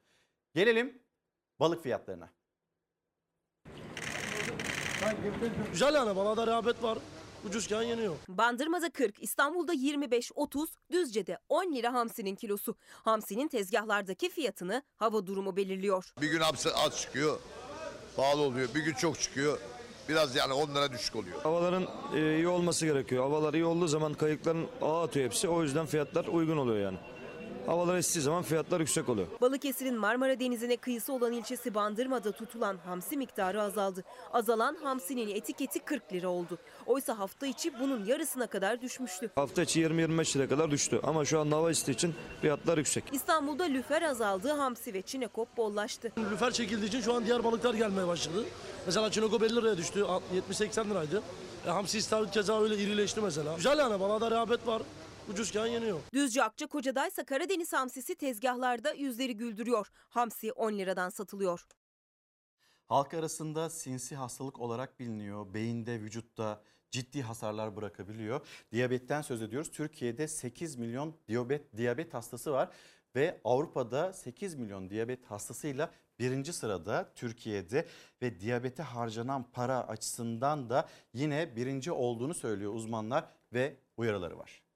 Gelelim 0.54 1.02
balık 1.60 1.84
fiyatlarına. 1.84 2.37
Güzel 5.72 5.94
yani 5.94 6.16
balada 6.16 6.48
rağbet 6.48 6.84
var. 6.84 6.98
Ucuzken 7.48 7.82
yeniyor. 7.82 8.16
Bandırma'da 8.28 8.90
40, 8.90 9.24
İstanbul'da 9.24 9.74
25-30, 9.74 10.68
Düzce'de 10.92 11.38
10 11.50 11.76
lira 11.76 11.94
hamsinin 11.94 12.36
kilosu. 12.36 12.76
Hamsinin 12.92 13.48
tezgahlardaki 13.48 14.30
fiyatını 14.30 14.84
hava 14.98 15.26
durumu 15.28 15.56
belirliyor. 15.56 16.14
Bir 16.22 16.32
gün 16.32 16.40
hamsi 16.40 16.70
az 16.74 17.02
çıkıyor, 17.02 17.40
pahalı 18.16 18.42
oluyor. 18.42 18.70
Bir 18.76 18.82
gün 18.82 18.94
çok 18.94 19.20
çıkıyor. 19.20 19.60
Biraz 20.10 20.36
yani 20.36 20.54
10 20.54 20.76
lira 20.76 20.92
düşük 20.92 21.16
oluyor. 21.16 21.42
Havaların 21.42 21.88
e, 22.16 22.36
iyi 22.36 22.48
olması 22.48 22.86
gerekiyor. 22.86 23.24
Havalar 23.24 23.54
iyi 23.54 23.66
olduğu 23.66 23.88
zaman 23.88 24.14
kayıkların 24.14 24.68
ağ 24.82 25.04
atıyor 25.04 25.26
hepsi. 25.26 25.50
O 25.50 25.64
yüzden 25.64 25.86
fiyatlar 25.86 26.26
uygun 26.26 26.58
oluyor 26.58 26.80
yani. 26.80 26.98
Havalar 27.68 27.98
estiği 27.98 28.24
zaman 28.24 28.44
fiyatlar 28.44 28.80
yüksek 28.80 29.10
oluyor. 29.10 29.28
Balıkesir'in 29.42 29.96
Marmara 29.96 30.40
Denizi'ne 30.40 30.78
kıyısı 30.78 31.14
olan 31.14 31.32
ilçesi 31.32 31.74
Bandırma'da 31.74 32.32
tutulan 32.32 32.78
hamsi 32.86 33.18
miktarı 33.18 33.62
azaldı. 33.62 34.04
Azalan 34.34 34.76
hamsinin 34.84 35.36
etiketi 35.36 35.80
40 35.80 36.14
lira 36.14 36.30
oldu. 36.30 36.58
Oysa 36.86 37.20
hafta 37.20 37.48
içi 37.48 37.80
bunun 37.80 38.06
yarısına 38.06 38.48
kadar 38.48 38.82
düşmüştü. 38.82 39.30
Hafta 39.36 39.62
içi 39.62 39.82
20-25 39.82 40.36
liraya 40.36 40.50
kadar 40.50 40.72
düştü 40.72 41.00
ama 41.04 41.26
şu 41.26 41.40
an 41.40 41.52
hava 41.52 41.70
estiği 41.72 41.96
için 41.96 42.16
fiyatlar 42.42 42.78
yüksek. 42.78 43.04
İstanbul'da 43.12 43.64
lüfer 43.64 44.02
azaldı, 44.02 44.52
hamsi 44.52 44.94
ve 44.94 45.02
çinekop 45.02 45.58
bollaştı. 45.58 46.12
Lüfer 46.32 46.52
çekildiği 46.52 46.88
için 46.88 47.02
şu 47.02 47.14
an 47.14 47.26
diğer 47.26 47.44
balıklar 47.44 47.74
gelmeye 47.74 48.08
başladı. 48.08 48.44
Mesela 48.86 49.12
çinoko 49.12 49.46
50 49.46 49.56
liraya 49.56 49.78
düştü. 49.78 50.06
70-80 50.52 50.90
liraydı. 50.90 51.22
E, 51.66 51.70
hamsi 51.70 51.98
istavrit 51.98 52.32
keza 52.32 52.62
öyle 52.62 52.78
irileşti 52.78 53.22
mesela. 53.22 53.56
Güzel 53.56 53.78
yani 53.80 54.00
bana 54.00 54.22
da 54.22 54.32
rağbet 54.32 54.68
var. 54.68 54.82
Ucuzken 55.32 55.66
yeniyor. 55.66 56.00
Düzce 56.14 56.44
Akçakoca'daysa 56.44 57.26
Karadeniz 57.26 57.74
hamsisi 57.74 58.16
tezgahlarda 58.16 58.94
yüzleri 58.94 59.38
güldürüyor. 59.38 59.88
Hamsi 60.10 60.52
10 60.52 60.74
liradan 60.74 61.10
satılıyor. 61.10 61.66
Halk 62.86 63.14
arasında 63.14 63.70
sinsi 63.70 64.16
hastalık 64.16 64.60
olarak 64.60 65.00
biliniyor. 65.00 65.54
Beyinde, 65.54 66.02
vücutta 66.02 66.62
ciddi 66.92 67.22
hasarlar 67.22 67.76
bırakabiliyor. 67.76 68.48
Diyabetten 68.72 69.22
söz 69.22 69.42
ediyoruz. 69.42 69.72
Türkiye'de 69.72 70.28
8 70.28 70.76
milyon 70.76 71.16
diyabet, 71.28 71.78
diyabet 71.78 72.14
hastası 72.14 72.52
var 72.52 72.70
ve 73.16 73.42
Avrupa'da 73.44 74.14
8 74.14 74.56
milyon 74.56 74.90
diyabet 74.90 75.26
hastasıyla 75.26 75.92
birinci 76.20 76.54
sırada 76.54 77.14
Türkiye'de 77.16 77.88
ve 78.22 78.40
diyabete 78.40 78.84
harcanan 78.84 79.52
para 79.52 79.88
açısından 79.88 80.70
da 80.70 80.88
yine 81.14 81.56
birinci 81.56 81.92
olduğunu 81.92 82.34
söylüyor 82.34 82.74
uzmanlar 82.74 83.26
ve 83.54 83.78
uyarıları 83.98 84.38
var. 84.38 84.67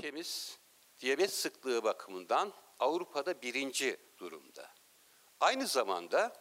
Ülkemiz 0.00 0.58
diyabet 1.00 1.32
sıklığı 1.32 1.84
bakımından 1.84 2.52
Avrupa'da 2.78 3.42
birinci 3.42 3.96
durumda. 4.18 4.74
Aynı 5.40 5.66
zamanda 5.66 6.32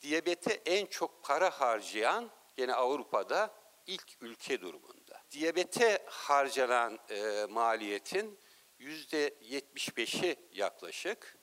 diyabete 0.00 0.52
en 0.66 0.86
çok 0.86 1.24
para 1.24 1.50
harcayan 1.50 2.30
gene 2.56 2.74
Avrupa'da 2.74 3.54
ilk 3.86 4.16
ülke 4.20 4.60
durumunda. 4.60 5.22
Diyabete 5.30 6.06
harcanan 6.06 6.98
e, 7.10 7.46
maliyetin 7.50 8.38
yüzde 8.78 9.28
75'i 9.28 10.36
yaklaşık 10.52 11.38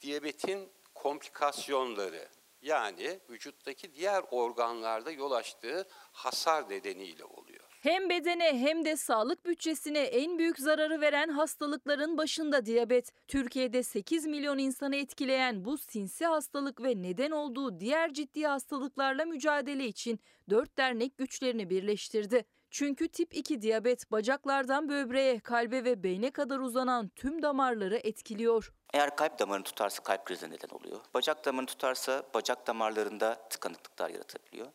diyabetin 0.00 0.72
komplikasyonları 0.94 2.28
yani 2.62 3.20
vücuttaki 3.30 3.94
diğer 3.94 4.24
organlarda 4.30 5.10
yol 5.10 5.32
açtığı 5.32 5.88
hasar 6.12 6.70
nedeniyle 6.70 7.24
oluyor. 7.24 7.63
Hem 7.84 8.10
bedene 8.10 8.58
hem 8.58 8.84
de 8.84 8.96
sağlık 8.96 9.46
bütçesine 9.46 9.98
en 9.98 10.38
büyük 10.38 10.58
zararı 10.58 11.00
veren 11.00 11.28
hastalıkların 11.28 12.18
başında 12.18 12.66
diyabet. 12.66 13.12
Türkiye'de 13.28 13.82
8 13.82 14.26
milyon 14.26 14.58
insanı 14.58 14.96
etkileyen 14.96 15.64
bu 15.64 15.78
sinsi 15.78 16.26
hastalık 16.26 16.82
ve 16.82 17.02
neden 17.02 17.30
olduğu 17.30 17.80
diğer 17.80 18.12
ciddi 18.12 18.46
hastalıklarla 18.46 19.24
mücadele 19.24 19.86
için 19.86 20.20
4 20.50 20.78
dernek 20.78 21.18
güçlerini 21.18 21.70
birleştirdi. 21.70 22.44
Çünkü 22.70 23.08
tip 23.08 23.34
2 23.34 23.62
diyabet 23.62 24.10
bacaklardan 24.10 24.88
böbreğe, 24.88 25.40
kalbe 25.40 25.84
ve 25.84 26.02
beyne 26.02 26.30
kadar 26.30 26.58
uzanan 26.58 27.08
tüm 27.08 27.42
damarları 27.42 27.96
etkiliyor. 27.96 28.72
Eğer 28.94 29.16
kalp 29.16 29.38
damarını 29.38 29.64
tutarsa 29.64 30.02
kalp 30.02 30.24
krizi 30.24 30.50
neden 30.50 30.68
oluyor. 30.68 31.00
Bacak 31.14 31.44
damarını 31.44 31.66
tutarsa 31.66 32.22
bacak 32.34 32.66
damarlarında 32.66 33.34
tıkanıklıklar 33.50 34.10
yaratabiliyor. 34.10 34.66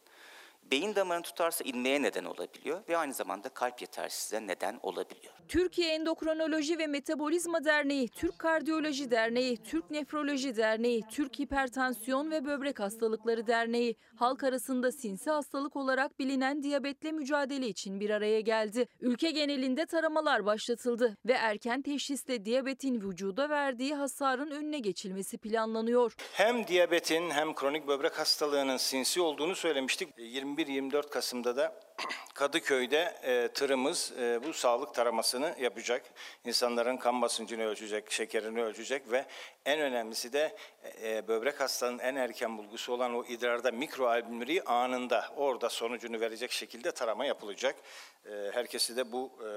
Beyin 0.71 0.95
damarını 0.95 1.23
tutarsa 1.23 1.63
inmeye 1.63 2.01
neden 2.01 2.25
olabiliyor 2.25 2.81
ve 2.89 2.97
aynı 2.97 3.13
zamanda 3.13 3.49
kalp 3.49 3.81
yetersizliğe 3.81 4.47
neden 4.47 4.79
olabiliyor. 4.83 5.33
Türkiye 5.49 5.93
Endokrinoloji 5.93 6.79
ve 6.79 6.87
Metabolizma 6.87 7.63
Derneği, 7.63 8.07
Türk 8.09 8.39
Kardiyoloji 8.39 9.11
Derneği, 9.11 9.57
Türk 9.57 9.91
Nefroloji 9.91 10.57
Derneği, 10.57 11.03
Türk 11.11 11.39
Hipertansiyon 11.39 12.31
ve 12.31 12.45
Böbrek 12.45 12.79
Hastalıkları 12.79 13.47
Derneği 13.47 13.95
halk 14.15 14.43
arasında 14.43 14.91
sinsi 14.91 15.29
hastalık 15.29 15.75
olarak 15.75 16.19
bilinen 16.19 16.63
diyabetle 16.63 17.11
mücadele 17.11 17.67
için 17.67 17.99
bir 17.99 18.09
araya 18.09 18.41
geldi. 18.41 18.87
Ülke 19.01 19.31
genelinde 19.31 19.85
taramalar 19.85 20.45
başlatıldı 20.45 21.17
ve 21.25 21.33
erken 21.33 21.81
teşhisle 21.81 22.45
diyabetin 22.45 23.01
vücuda 23.01 23.49
verdiği 23.49 23.95
hasarın 23.95 24.51
önüne 24.51 24.79
geçilmesi 24.79 25.37
planlanıyor. 25.37 26.15
Hem 26.33 26.67
diyabetin 26.67 27.29
hem 27.29 27.55
kronik 27.55 27.87
böbrek 27.87 28.19
hastalığının 28.19 28.77
sinsi 28.77 29.21
olduğunu 29.21 29.55
söylemiştik. 29.55 30.09
21-24 30.17 31.09
Kasım'da 31.09 31.55
da 31.55 31.88
Kadıköy'de 32.33 33.19
e, 33.23 33.47
tırımız 33.47 34.11
e, 34.19 34.43
bu 34.43 34.53
sağlık 34.53 34.93
taramasını 34.93 35.55
yapacak. 35.59 36.03
İnsanların 36.45 36.97
kan 36.97 37.21
basıncını 37.21 37.65
ölçecek, 37.65 38.11
şekerini 38.11 38.63
ölçecek 38.63 39.11
ve 39.11 39.25
en 39.65 39.79
önemlisi 39.79 40.33
de 40.33 40.55
e, 41.03 41.27
böbrek 41.27 41.59
hastalığının 41.59 41.99
en 41.99 42.15
erken 42.15 42.57
bulgusu 42.57 42.93
olan 42.93 43.15
o 43.15 43.25
idrarda 43.25 43.71
mikroalbümleri 43.71 44.63
anında 44.63 45.25
orada 45.35 45.69
sonucunu 45.69 46.19
verecek 46.19 46.51
şekilde 46.51 46.91
tarama 46.91 47.25
yapılacak. 47.25 47.75
E, 48.25 48.31
herkesi 48.53 48.97
de 48.97 49.11
bu 49.11 49.31
e, 49.39 49.49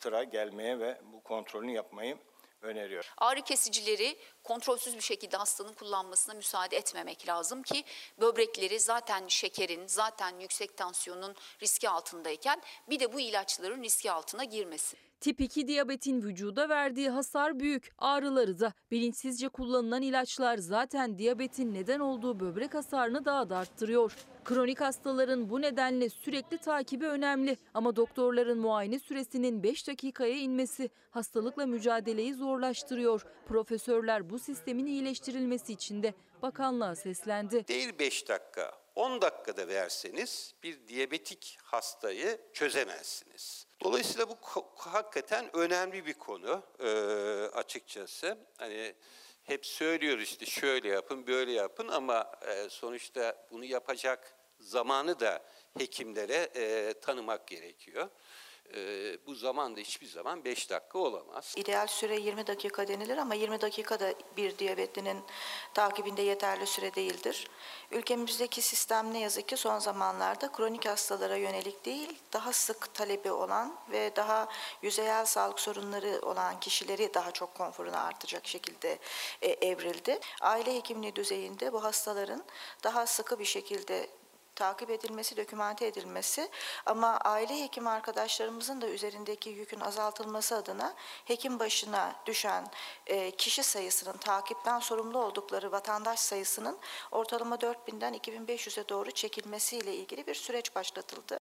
tıra 0.00 0.24
gelmeye 0.24 0.78
ve 0.78 1.00
bu 1.12 1.22
kontrolünü 1.22 1.72
yapmayı 1.72 2.16
öneriyor. 2.62 3.12
Ağrı 3.18 3.42
kesicileri 3.42 4.16
kontrolsüz 4.46 4.96
bir 4.96 5.00
şekilde 5.00 5.36
hastanın 5.36 5.72
kullanmasına 5.72 6.34
müsaade 6.34 6.76
etmemek 6.76 7.28
lazım 7.28 7.62
ki 7.62 7.84
böbrekleri 8.20 8.80
zaten 8.80 9.28
şekerin, 9.28 9.86
zaten 9.86 10.40
yüksek 10.40 10.76
tansiyonun 10.76 11.34
riski 11.62 11.88
altındayken 11.88 12.62
bir 12.90 13.00
de 13.00 13.12
bu 13.12 13.20
ilaçların 13.20 13.82
riski 13.82 14.10
altına 14.10 14.44
girmesi. 14.44 14.96
Tip 15.20 15.40
2 15.40 15.68
diyabetin 15.68 16.22
vücuda 16.22 16.68
verdiği 16.68 17.10
hasar 17.10 17.60
büyük. 17.60 17.92
Ağrıları 17.98 18.60
da 18.60 18.72
bilinçsizce 18.90 19.48
kullanılan 19.48 20.02
ilaçlar 20.02 20.58
zaten 20.58 21.18
diyabetin 21.18 21.74
neden 21.74 22.00
olduğu 22.00 22.40
böbrek 22.40 22.74
hasarını 22.74 23.24
daha 23.24 23.50
da 23.50 23.56
arttırıyor. 23.56 24.16
Kronik 24.44 24.80
hastaların 24.80 25.50
bu 25.50 25.60
nedenle 25.60 26.08
sürekli 26.08 26.58
takibi 26.58 27.06
önemli 27.06 27.56
ama 27.74 27.96
doktorların 27.96 28.58
muayene 28.58 28.98
süresinin 28.98 29.62
5 29.62 29.88
dakikaya 29.88 30.34
inmesi 30.34 30.90
hastalıkla 31.10 31.66
mücadeleyi 31.66 32.34
zorlaştırıyor. 32.34 33.26
Profesörler 33.48 34.30
bu 34.30 34.35
sistemin 34.38 34.86
iyileştirilmesi 34.86 35.72
için 35.72 36.02
de 36.02 36.14
bakanlığa 36.42 36.96
seslendi. 36.96 37.68
Değil 37.68 37.98
5 37.98 38.28
dakika, 38.28 38.72
10 38.94 39.22
dakikada 39.22 39.68
verseniz 39.68 40.54
bir 40.62 40.88
diyabetik 40.88 41.58
hastayı 41.62 42.40
çözemezsiniz. 42.52 43.66
Dolayısıyla 43.82 44.28
bu 44.28 44.36
hakikaten 44.76 45.56
önemli 45.56 46.06
bir 46.06 46.14
konu 46.14 46.62
e, 46.78 46.88
açıkçası. 47.54 48.38
Hani 48.58 48.94
hep 49.42 49.66
söylüyoruz 49.66 50.22
işte 50.24 50.46
şöyle 50.46 50.88
yapın, 50.88 51.26
böyle 51.26 51.52
yapın 51.52 51.88
ama 51.88 52.32
e, 52.46 52.68
sonuçta 52.68 53.46
bunu 53.50 53.64
yapacak 53.64 54.36
zamanı 54.60 55.20
da 55.20 55.42
hekimlere 55.78 56.48
e, 56.54 56.94
tanımak 57.00 57.48
gerekiyor. 57.48 58.08
E, 58.74 59.16
bu 59.26 59.34
zaman 59.34 59.76
da 59.76 59.80
hiçbir 59.80 60.06
zaman 60.06 60.44
5 60.44 60.70
dakika 60.70 60.98
olamaz. 60.98 61.54
İdeal 61.56 61.86
süre 61.86 62.16
20 62.16 62.46
dakika 62.46 62.88
denilir 62.88 63.18
ama 63.18 63.34
20 63.34 63.60
dakikada 63.60 64.14
bir 64.36 64.58
diyabetlinin 64.58 65.18
takibinde 65.74 66.22
yeterli 66.22 66.66
süre 66.66 66.94
değildir. 66.94 67.48
Ülkemizdeki 67.90 68.62
sistem 68.62 69.12
ne 69.12 69.20
yazık 69.20 69.48
ki 69.48 69.56
son 69.56 69.78
zamanlarda 69.78 70.52
kronik 70.52 70.86
hastalara 70.86 71.36
yönelik 71.36 71.84
değil, 71.84 72.18
daha 72.32 72.52
sık 72.52 72.94
talebi 72.94 73.30
olan 73.30 73.76
ve 73.90 74.16
daha 74.16 74.48
yüzeyel 74.82 75.24
sağlık 75.24 75.60
sorunları 75.60 76.20
olan 76.22 76.60
kişileri 76.60 77.14
daha 77.14 77.32
çok 77.32 77.54
konforunu 77.54 77.98
artacak 78.06 78.46
şekilde 78.46 78.98
e, 79.42 79.48
evrildi. 79.48 80.20
Aile 80.40 80.74
hekimliği 80.74 81.16
düzeyinde 81.16 81.72
bu 81.72 81.84
hastaların 81.84 82.44
daha 82.82 83.06
sıkı 83.06 83.38
bir 83.38 83.44
şekilde 83.44 84.06
takip 84.56 84.90
edilmesi, 84.90 85.36
dokümante 85.36 85.86
edilmesi 85.86 86.48
ama 86.86 87.16
aile 87.16 87.62
hekim 87.62 87.86
arkadaşlarımızın 87.86 88.80
da 88.80 88.88
üzerindeki 88.88 89.50
yükün 89.50 89.80
azaltılması 89.80 90.56
adına 90.56 90.94
hekim 91.24 91.58
başına 91.58 92.14
düşen 92.26 92.68
e, 93.06 93.30
kişi 93.30 93.62
sayısının 93.62 94.16
takipten 94.16 94.80
sorumlu 94.80 95.18
oldukları 95.18 95.72
vatandaş 95.72 96.20
sayısının 96.20 96.78
ortalama 97.10 97.56
4000'den 97.56 98.14
2500'e 98.14 98.88
doğru 98.88 99.10
çekilmesiyle 99.10 99.94
ilgili 99.94 100.26
bir 100.26 100.34
süreç 100.34 100.74
başlatıldı. 100.74 101.45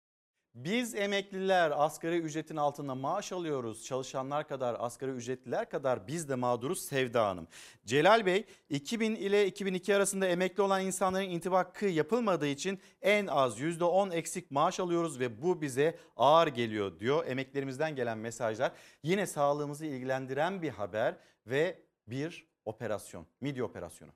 Biz 0.54 0.94
emekliler 0.94 1.70
asgari 1.70 2.18
ücretin 2.18 2.56
altında 2.56 2.94
maaş 2.94 3.32
alıyoruz. 3.32 3.84
Çalışanlar 3.84 4.48
kadar 4.48 4.76
asgari 4.78 5.10
ücretliler 5.10 5.70
kadar 5.70 6.06
biz 6.06 6.28
de 6.28 6.34
mağduruz 6.34 6.80
Sevda 6.84 7.26
Hanım. 7.26 7.48
Celal 7.86 8.26
Bey 8.26 8.44
2000 8.70 9.14
ile 9.14 9.46
2002 9.46 9.94
arasında 9.94 10.26
emekli 10.26 10.62
olan 10.62 10.82
insanların 10.82 11.30
intibakı 11.30 11.86
yapılmadığı 11.86 12.46
için 12.46 12.80
en 13.02 13.26
az 13.26 13.60
%10 13.60 14.14
eksik 14.14 14.50
maaş 14.50 14.80
alıyoruz 14.80 15.20
ve 15.20 15.42
bu 15.42 15.62
bize 15.62 15.98
ağır 16.16 16.46
geliyor 16.46 16.98
diyor. 16.98 17.26
Emeklerimizden 17.26 17.96
gelen 17.96 18.18
mesajlar 18.18 18.72
yine 19.02 19.26
sağlığımızı 19.26 19.86
ilgilendiren 19.86 20.62
bir 20.62 20.70
haber 20.70 21.16
ve 21.46 21.78
bir 22.06 22.46
operasyon, 22.64 23.26
midye 23.40 23.64
operasyonu. 23.64 24.12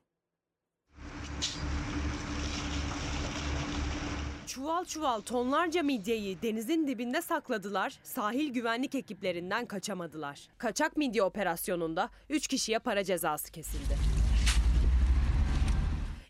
Çuval 4.55 4.85
çuval 4.85 5.21
tonlarca 5.21 5.83
midyeyi 5.83 6.41
denizin 6.41 6.87
dibinde 6.87 7.21
sakladılar, 7.21 7.99
sahil 8.03 8.53
güvenlik 8.53 8.95
ekiplerinden 8.95 9.65
kaçamadılar. 9.65 10.47
Kaçak 10.57 10.97
midye 10.97 11.23
operasyonunda 11.23 12.09
3 12.29 12.47
kişiye 12.47 12.79
para 12.79 13.03
cezası 13.03 13.51
kesildi. 13.51 13.97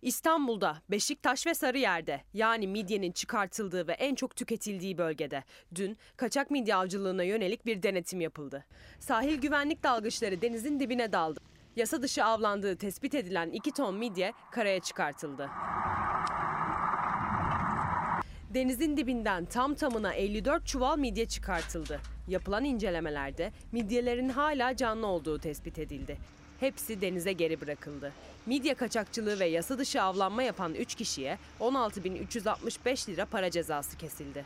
İstanbul'da, 0.01 0.77
Beşiktaş 0.91 1.47
ve 1.47 1.53
Sarıyer'de 1.53 2.21
yani 2.33 2.67
midyenin 2.67 3.11
çıkartıldığı 3.11 3.87
ve 3.87 3.93
en 3.93 4.15
çok 4.15 4.35
tüketildiği 4.35 4.97
bölgede 4.97 5.43
dün 5.75 5.97
kaçak 6.17 6.51
midye 6.51 6.75
avcılığına 6.75 7.23
yönelik 7.23 7.65
bir 7.65 7.83
denetim 7.83 8.21
yapıldı. 8.21 8.65
Sahil 8.99 9.41
güvenlik 9.41 9.83
dalgıçları 9.83 10.41
denizin 10.41 10.79
dibine 10.79 11.11
daldı. 11.11 11.39
Yasa 11.75 12.01
dışı 12.01 12.23
avlandığı 12.23 12.75
tespit 12.77 13.15
edilen 13.15 13.49
2 13.49 13.71
ton 13.71 13.95
midye 13.95 14.33
karaya 14.51 14.79
çıkartıldı. 14.79 15.49
Denizin 18.55 18.97
dibinden 18.97 19.45
tam 19.45 19.75
tamına 19.75 20.13
54 20.13 20.67
çuval 20.67 20.97
midye 20.97 21.25
çıkartıldı. 21.25 22.01
Yapılan 22.27 22.63
incelemelerde 22.63 23.51
midyelerin 23.71 24.29
hala 24.29 24.75
canlı 24.75 25.07
olduğu 25.07 25.39
tespit 25.39 25.79
edildi. 25.79 26.17
Hepsi 26.59 27.01
denize 27.01 27.33
geri 27.33 27.61
bırakıldı. 27.61 28.13
Midye 28.45 28.73
kaçakçılığı 28.73 29.39
ve 29.39 29.45
yasa 29.45 29.77
dışı 29.77 30.01
avlanma 30.01 30.43
yapan 30.43 30.73
3 30.73 30.95
kişiye 30.95 31.37
16.365 31.59 33.09
lira 33.09 33.25
para 33.25 33.51
cezası 33.51 33.97
kesildi. 33.97 34.45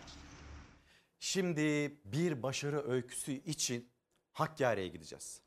Şimdi 1.20 1.98
bir 2.06 2.44
başarı 2.44 2.90
öyküsü 2.90 3.32
için 3.32 3.90
Hakkari'ye 4.32 4.88
gideceğiz. 4.88 5.42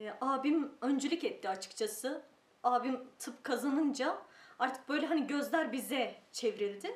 E, 0.00 0.10
abim 0.20 0.72
öncülük 0.80 1.24
etti 1.24 1.48
açıkçası. 1.48 2.22
Abim 2.62 3.00
tıp 3.18 3.44
kazanınca 3.44 4.18
artık 4.58 4.88
böyle 4.88 5.06
hani 5.06 5.26
gözler 5.26 5.72
bize 5.72 6.14
çevrildi. 6.32 6.90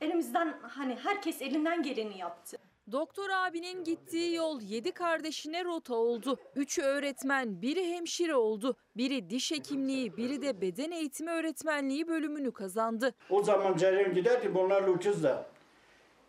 Elimizden 0.00 0.54
hani 0.62 0.96
herkes 1.04 1.42
elinden 1.42 1.82
geleni 1.82 2.18
yaptı. 2.18 2.56
Doktor 2.92 3.30
abinin 3.30 3.84
gittiği 3.84 4.34
yol 4.34 4.60
yedi 4.60 4.92
kardeşine 4.92 5.64
rota 5.64 5.94
oldu. 5.94 6.38
Üçü 6.56 6.82
öğretmen, 6.82 7.62
biri 7.62 7.94
hemşire 7.94 8.34
oldu. 8.34 8.76
Biri 8.96 9.30
diş 9.30 9.50
hekimliği, 9.52 10.16
biri 10.16 10.42
de 10.42 10.60
beden 10.60 10.90
eğitimi 10.90 11.30
öğretmenliği 11.30 12.08
bölümünü 12.08 12.52
kazandı. 12.52 13.14
O 13.30 13.42
zaman 13.42 13.76
ceryan 13.76 14.14
giderdi 14.14 14.54
bunlarla 14.54 14.90
ucuzla. 14.90 15.46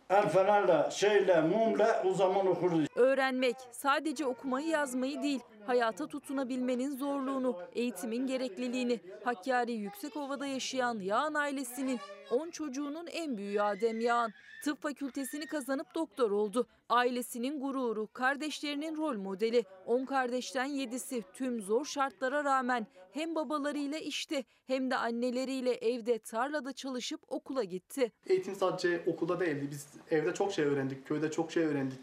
El 0.09 0.29
fenerle, 0.29 0.91
şeyle, 0.91 1.41
mumla 1.41 2.03
o 2.05 2.13
zaman 2.13 2.47
okurdu. 2.47 2.85
Öğrenmek 2.95 3.55
sadece 3.71 4.25
okumayı 4.25 4.67
yazmayı 4.67 5.23
değil, 5.23 5.39
hayata 5.65 6.07
tutunabilmenin 6.07 6.97
zorluğunu, 6.97 7.57
eğitimin 7.75 8.27
gerekliliğini. 8.27 8.99
Hakkari 9.23 9.71
Yüksekova'da 9.71 10.45
yaşayan 10.45 10.99
Yağan 10.99 11.33
ailesinin 11.33 11.99
10 12.31 12.49
çocuğunun 12.49 13.07
en 13.07 13.37
büyüğü 13.37 13.61
Adem 13.61 13.99
Yağan. 13.99 14.31
Tıp 14.63 14.81
fakültesini 14.81 15.45
kazanıp 15.45 15.95
doktor 15.95 16.31
oldu. 16.31 16.67
Ailesinin 16.89 17.59
gururu, 17.59 18.07
kardeşlerinin 18.13 18.97
rol 18.97 19.17
modeli. 19.17 19.63
10 19.85 20.05
kardeşten 20.05 20.69
7'si 20.69 21.23
tüm 21.33 21.61
zor 21.61 21.85
şartlara 21.85 22.43
rağmen 22.43 22.87
hem 23.11 23.35
babalarıyla 23.35 23.97
işte 23.97 24.43
hem 24.67 24.91
de 24.91 24.95
anneleriyle 24.95 25.73
evde 25.73 26.19
tarlada 26.19 26.73
çalışıp 26.73 27.21
okula 27.27 27.63
gitti. 27.63 28.11
Eğitim 28.27 28.55
sadece 28.55 29.03
okulda 29.07 29.39
değildi. 29.39 29.67
Biz 29.71 29.87
evde 30.11 30.33
çok 30.33 30.53
şey 30.53 30.65
öğrendik, 30.65 31.07
köyde 31.07 31.31
çok 31.31 31.51
şey 31.51 31.63
öğrendik. 31.63 31.99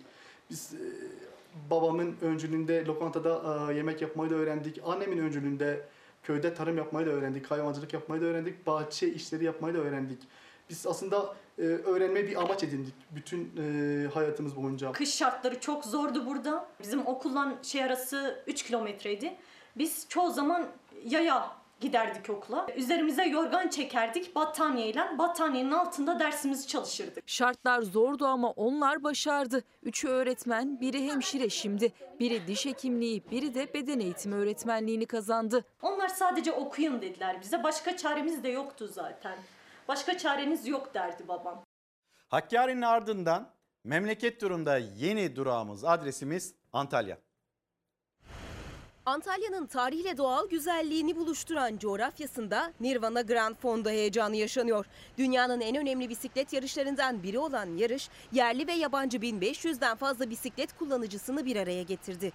Biz 0.50 0.74
e, 0.74 0.82
babamın 1.70 2.16
öncülüğünde 2.22 2.84
lokantada 2.84 3.42
e, 3.70 3.74
yemek 3.74 4.02
yapmayı 4.02 4.30
da 4.30 4.34
öğrendik. 4.34 4.80
Annemin 4.84 5.18
öncülüğünde 5.18 5.88
köyde 6.22 6.54
tarım 6.54 6.76
yapmayı 6.76 7.06
da 7.06 7.10
öğrendik. 7.10 7.50
Hayvancılık 7.50 7.92
yapmayı 7.92 8.22
da 8.22 8.26
öğrendik. 8.26 8.66
Bahçe 8.66 9.08
işleri 9.08 9.44
yapmayı 9.44 9.74
da 9.74 9.78
öğrendik. 9.78 10.18
Biz 10.70 10.86
aslında 10.86 11.36
e, 11.58 11.62
öğrenmeyi 11.62 12.26
bir 12.26 12.42
amaç 12.42 12.62
edindik 12.62 12.94
bütün 13.10 13.52
e, 13.58 14.06
hayatımız 14.14 14.56
boyunca. 14.56 14.92
Kış 14.92 15.14
şartları 15.14 15.60
çok 15.60 15.84
zordu 15.84 16.26
burada. 16.26 16.68
Bizim 16.82 17.06
okulla 17.06 17.58
şey 17.62 17.84
arası 17.84 18.44
3 18.46 18.62
kilometreydi. 18.62 19.36
Biz 19.76 20.06
çoğu 20.08 20.30
zaman 20.30 20.68
yaya 21.04 21.50
giderdik 21.80 22.30
okula. 22.30 22.66
Üzerimize 22.76 23.24
yorgan 23.24 23.68
çekerdik 23.68 24.34
battaniyeyle. 24.34 25.18
Battaniyenin 25.18 25.70
altında 25.70 26.18
dersimizi 26.20 26.66
çalışırdık. 26.66 27.28
Şartlar 27.28 27.82
zordu 27.82 28.26
ama 28.26 28.50
onlar 28.50 29.02
başardı. 29.02 29.64
Üçü 29.82 30.08
öğretmen, 30.08 30.80
biri 30.80 31.06
hemşire 31.06 31.48
şimdi. 31.48 31.92
Biri 32.20 32.46
diş 32.46 32.66
hekimliği, 32.66 33.22
biri 33.30 33.54
de 33.54 33.74
beden 33.74 34.00
eğitimi 34.00 34.34
öğretmenliğini 34.34 35.06
kazandı. 35.06 35.64
Onlar 35.82 36.08
sadece 36.08 36.52
okuyun 36.52 37.02
dediler 37.02 37.40
bize. 37.40 37.62
Başka 37.62 37.96
çaremiz 37.96 38.42
de 38.42 38.48
yoktu 38.48 38.86
zaten. 38.92 39.36
Başka 39.88 40.18
çareniz 40.18 40.66
yok 40.66 40.94
derdi 40.94 41.28
babam. 41.28 41.64
Hakkari'nin 42.28 42.82
ardından 42.82 43.50
memleket 43.84 44.40
turunda 44.40 44.76
yeni 44.78 45.36
durağımız, 45.36 45.84
adresimiz 45.84 46.54
Antalya. 46.72 47.18
Antalya'nın 49.08 49.66
tarihle 49.66 50.16
doğal 50.16 50.48
güzelliğini 50.48 51.16
buluşturan 51.16 51.78
coğrafyasında 51.78 52.72
Nirvana 52.80 53.20
Grand 53.20 53.56
Fondo 53.56 53.90
heyecanı 53.90 54.36
yaşanıyor. 54.36 54.86
Dünyanın 55.18 55.60
en 55.60 55.76
önemli 55.76 56.08
bisiklet 56.08 56.52
yarışlarından 56.52 57.22
biri 57.22 57.38
olan 57.38 57.76
yarış, 57.76 58.08
yerli 58.32 58.66
ve 58.66 58.72
yabancı 58.72 59.18
1500'den 59.18 59.96
fazla 59.96 60.30
bisiklet 60.30 60.78
kullanıcısını 60.78 61.44
bir 61.44 61.56
araya 61.56 61.82
getirdi. 61.82 62.32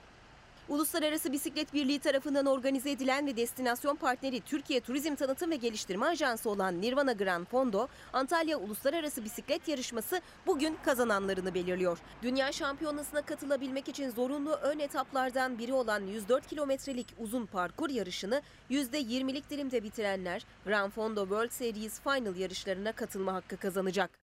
Uluslararası 0.69 1.31
Bisiklet 1.31 1.73
Birliği 1.73 1.99
tarafından 1.99 2.45
organize 2.45 2.91
edilen 2.91 3.27
ve 3.27 3.37
destinasyon 3.37 3.95
partneri 3.95 4.41
Türkiye 4.41 4.79
Turizm 4.79 5.15
Tanıtım 5.15 5.51
ve 5.51 5.55
Geliştirme 5.55 6.05
Ajansı 6.05 6.49
olan 6.49 6.81
Nirvana 6.81 7.13
Grand 7.13 7.45
Fondo, 7.45 7.87
Antalya 8.13 8.57
Uluslararası 8.57 9.25
Bisiklet 9.25 9.67
Yarışması 9.67 10.21
bugün 10.47 10.77
kazananlarını 10.85 11.53
belirliyor. 11.53 11.97
Dünya 12.21 12.51
Şampiyonası'na 12.51 13.21
katılabilmek 13.21 13.87
için 13.87 14.09
zorunlu 14.09 14.51
ön 14.51 14.79
etaplardan 14.79 15.57
biri 15.57 15.73
olan 15.73 16.07
104 16.07 16.47
kilometrelik 16.47 17.07
uzun 17.19 17.45
parkur 17.45 17.89
yarışını 17.89 18.41
%20'lik 18.69 19.49
dilimde 19.49 19.83
bitirenler 19.83 20.45
Grand 20.65 20.91
Fondo 20.91 21.21
World 21.21 21.51
Series 21.51 21.99
Final 21.99 22.35
yarışlarına 22.35 22.91
katılma 22.91 23.33
hakkı 23.33 23.57
kazanacak. 23.57 24.19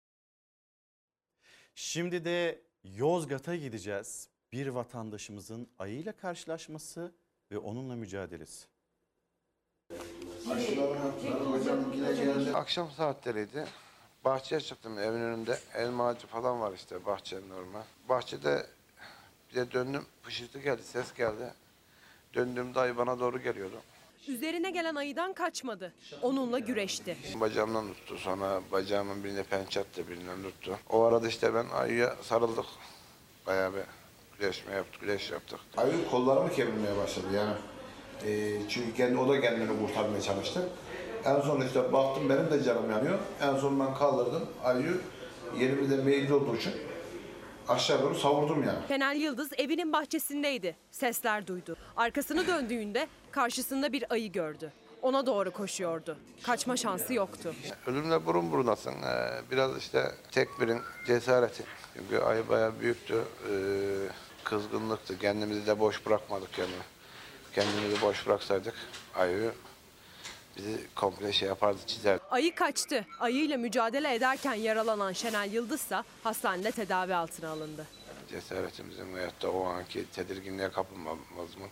Şimdi 1.74 2.24
de 2.24 2.62
Yozgat'a 2.84 3.56
gideceğiz. 3.56 4.29
Bir 4.52 4.66
vatandaşımızın 4.66 5.68
ayıyla 5.78 6.12
karşılaşması 6.12 7.12
ve 7.52 7.58
onunla 7.58 7.96
mücadelesi. 7.96 8.66
Akşam 12.54 12.90
saatleriydi. 12.90 13.66
Bahçeye 14.24 14.60
çıktım 14.60 14.98
evin 14.98 15.20
önünde. 15.20 15.58
Elma 15.74 16.08
ağacı 16.08 16.26
falan 16.26 16.60
var 16.60 16.72
işte 16.72 17.06
bahçenin 17.06 17.48
normal. 17.48 17.82
Bahçede 18.08 18.66
bir 19.50 19.54
de 19.54 19.72
döndüm 19.72 20.06
fışırtı 20.22 20.58
geldi 20.58 20.82
ses 20.82 21.14
geldi. 21.14 21.54
Döndüğümde 22.34 22.80
ayı 22.80 22.96
bana 22.96 23.20
doğru 23.20 23.42
geliyordu. 23.42 23.82
Üzerine 24.28 24.70
gelen 24.70 24.94
ayıdan 24.94 25.32
kaçmadı. 25.32 25.92
Onunla 26.22 26.58
güreşti. 26.58 27.16
Bacağımdan 27.34 27.92
tuttu 27.94 28.18
sonra 28.18 28.60
bacağımın 28.72 29.24
birine 29.24 29.42
pençe 29.42 29.80
attı 29.80 30.08
birinden 30.08 30.42
tuttu. 30.42 30.78
O 30.90 31.02
arada 31.02 31.28
işte 31.28 31.54
ben 31.54 31.66
ayıya 31.68 32.16
sarıldık. 32.22 32.66
Bayağı 33.46 33.74
bir 33.74 33.82
güreşme 34.40 34.74
yaptık, 34.74 35.00
güreş 35.00 35.30
yaptık. 35.30 35.60
Ayı 35.76 36.08
kollarımı 36.10 36.52
kemirmeye 36.52 36.96
başladı 36.96 37.26
yani. 37.34 37.54
Ee, 38.26 38.60
çünkü 38.68 38.94
kendi, 38.94 39.18
o 39.18 39.28
da 39.28 39.40
kendini 39.40 39.86
kurtarmaya 39.86 40.22
çalıştı. 40.22 40.68
En 41.24 41.40
son 41.40 41.60
işte 41.60 41.92
baktım 41.92 42.28
benim 42.28 42.50
de 42.50 42.64
canım 42.64 42.90
yanıyor. 42.90 43.18
En 43.42 43.56
son 43.56 43.80
ben 43.80 43.94
kaldırdım 43.94 44.48
ayıyı 44.64 45.00
yerimde 45.58 45.96
meyilli 45.96 46.32
olduğu 46.32 46.56
için 46.56 46.72
aşağı 47.68 48.02
doğru 48.02 48.14
savurdum 48.14 48.64
yani. 48.64 48.78
Şenel 48.88 49.16
Yıldız 49.16 49.48
evinin 49.58 49.92
bahçesindeydi. 49.92 50.76
Sesler 50.90 51.46
duydu. 51.46 51.76
Arkasını 51.96 52.46
döndüğünde 52.46 53.06
karşısında 53.30 53.92
bir 53.92 54.12
ayı 54.12 54.32
gördü. 54.32 54.72
Ona 55.02 55.26
doğru 55.26 55.50
koşuyordu. 55.50 56.16
Kaçma 56.42 56.76
şansı 56.76 57.14
yoktu. 57.14 57.54
Ölümle 57.86 58.26
burun 58.26 58.52
burunasın. 58.52 58.92
Ee, 58.92 59.40
biraz 59.50 59.78
işte 59.78 60.04
tekbirin 60.32 60.80
cesareti. 61.06 61.64
Çünkü 61.96 62.18
ayı 62.18 62.48
bayağı 62.48 62.80
büyüktü. 62.80 63.14
Ee, 63.50 63.52
kızgınlıktı. 64.44 65.18
Kendimizi 65.18 65.66
de 65.66 65.78
boş 65.78 66.06
bırakmadık 66.06 66.58
yani. 66.58 66.70
Kendimizi 67.54 68.02
boş 68.02 68.26
bıraksaydık 68.26 68.74
ayı 69.14 69.52
bizi 70.56 70.86
komple 70.94 71.32
şey 71.32 71.48
yapardı 71.48 71.78
çizerdi. 71.86 72.22
Ayı 72.30 72.54
kaçtı. 72.54 73.06
Ayıyla 73.20 73.56
mücadele 73.56 74.14
ederken 74.14 74.54
yaralanan 74.54 75.12
Şenel 75.12 75.52
Yıldız 75.52 75.80
ise 75.80 76.02
hastanede 76.24 76.70
tedavi 76.70 77.14
altına 77.14 77.48
alındı. 77.48 77.86
Cesaretimizin 78.30 79.14
veyahut 79.14 79.42
da 79.42 79.50
o 79.50 79.64
anki 79.64 80.10
tedirginliğe 80.10 80.70
kapılmamamızın 80.70 81.62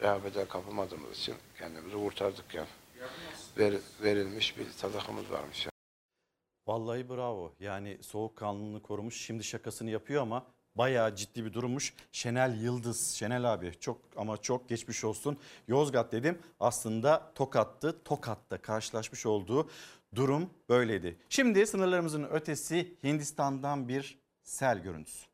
rehavete 0.00 0.44
kapılmadığımız 0.44 1.18
için 1.18 1.34
kendimizi 1.58 1.96
kurtardık 1.96 2.54
yani. 2.54 2.68
Ver, 3.58 3.74
verilmiş 4.02 4.58
bir 4.58 4.70
sadakamız 4.70 5.30
varmış. 5.30 5.64
Yani. 5.66 5.72
Vallahi 6.66 7.08
bravo. 7.08 7.52
Yani 7.60 7.98
soğukkanlılığını 8.02 8.82
korumuş. 8.82 9.26
Şimdi 9.26 9.44
şakasını 9.44 9.90
yapıyor 9.90 10.22
ama 10.22 10.46
bayağı 10.78 11.16
ciddi 11.16 11.44
bir 11.44 11.52
durummuş. 11.52 11.94
Şenel 12.12 12.62
Yıldız, 12.62 13.10
Şenel 13.10 13.52
abi 13.52 13.72
çok 13.80 13.98
ama 14.16 14.36
çok 14.36 14.68
geçmiş 14.68 15.04
olsun. 15.04 15.38
Yozgat 15.68 16.12
dedim 16.12 16.38
aslında 16.60 17.32
Tokat'tı. 17.34 18.02
Tokat'ta 18.04 18.58
karşılaşmış 18.58 19.26
olduğu 19.26 19.70
durum 20.14 20.50
böyleydi. 20.68 21.16
Şimdi 21.28 21.66
sınırlarımızın 21.66 22.24
ötesi 22.24 22.94
Hindistan'dan 23.04 23.88
bir 23.88 24.18
sel 24.42 24.78
görüntüsü. 24.78 25.26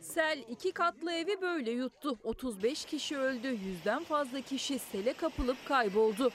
Sel 0.00 0.44
iki 0.50 0.72
katlı 0.72 1.12
evi 1.12 1.40
böyle 1.40 1.70
yuttu. 1.70 2.18
35 2.24 2.84
kişi 2.84 3.18
öldü, 3.18 3.48
yüzden 3.48 4.04
fazla 4.04 4.40
kişi 4.40 4.78
sele 4.78 5.12
kapılıp 5.12 5.56
kayboldu. 5.68 6.30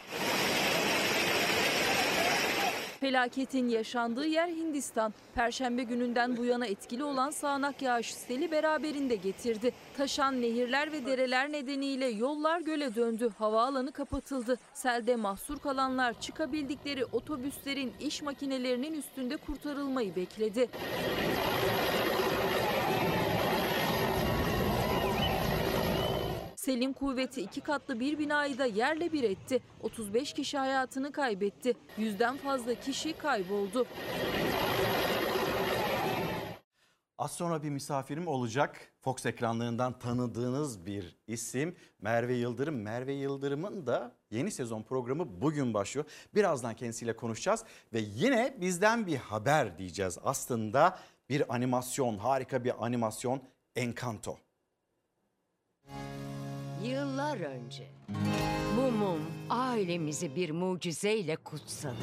Felaketin 2.99 3.69
yaşandığı 3.69 4.25
yer 4.25 4.47
Hindistan. 4.47 5.13
Perşembe 5.35 5.83
gününden 5.83 6.37
bu 6.37 6.45
yana 6.45 6.65
etkili 6.65 7.03
olan 7.03 7.31
sağanak 7.31 7.81
yağış 7.81 8.13
seli 8.13 8.51
beraberinde 8.51 9.15
getirdi. 9.15 9.71
Taşan 9.97 10.41
nehirler 10.41 10.91
ve 10.91 11.05
dereler 11.05 11.51
nedeniyle 11.51 12.07
yollar 12.07 12.61
göle 12.61 12.95
döndü. 12.95 13.29
Havaalanı 13.37 13.91
kapatıldı. 13.91 14.57
Selde 14.73 15.15
mahsur 15.15 15.59
kalanlar 15.59 16.21
çıkabildikleri 16.21 17.05
otobüslerin 17.05 17.93
iş 17.99 18.21
makinelerinin 18.21 18.93
üstünde 18.93 19.37
kurtarılmayı 19.37 20.15
bekledi. 20.15 20.69
Selin 26.59 26.93
kuvveti 26.93 27.41
iki 27.41 27.61
katlı 27.61 27.99
bir 27.99 28.19
binayı 28.19 28.57
da 28.57 28.65
yerle 28.65 29.13
bir 29.13 29.23
etti. 29.23 29.61
35 29.81 30.33
kişi 30.33 30.57
hayatını 30.57 31.11
kaybetti. 31.11 31.73
Yüzden 31.97 32.37
fazla 32.37 32.75
kişi 32.75 33.13
kayboldu. 33.13 33.87
Az 37.17 37.31
sonra 37.31 37.63
bir 37.63 37.69
misafirim 37.69 38.27
olacak. 38.27 38.93
Fox 39.01 39.25
ekranlarından 39.25 39.99
tanıdığınız 39.99 40.85
bir 40.85 41.17
isim 41.27 41.75
Merve 42.01 42.33
Yıldırım. 42.33 42.81
Merve 42.81 43.13
Yıldırım'ın 43.13 43.87
da 43.87 44.15
yeni 44.31 44.51
sezon 44.51 44.83
programı 44.83 45.41
bugün 45.41 45.73
başlıyor. 45.73 46.05
Birazdan 46.35 46.75
kendisiyle 46.75 47.15
konuşacağız 47.15 47.63
ve 47.93 47.99
yine 47.99 48.57
bizden 48.61 49.07
bir 49.07 49.17
haber 49.17 49.77
diyeceğiz. 49.77 50.17
Aslında 50.23 50.99
bir 51.29 51.55
animasyon, 51.55 52.17
harika 52.17 52.63
bir 52.63 52.85
animasyon 52.85 53.41
Encanto. 53.75 54.37
Yıllar 56.83 57.39
önce 57.39 57.87
bu 58.77 58.91
mum 58.91 59.19
ailemizi 59.49 60.35
bir 60.35 60.49
mucizeyle 60.51 61.35
kutsadı. 61.35 61.95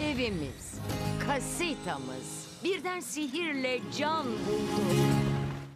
Evimiz, 0.00 0.80
kasitamız 1.26 2.48
birden 2.64 3.00
sihirle 3.00 3.80
can 3.98 4.26
buldu. 4.26 4.96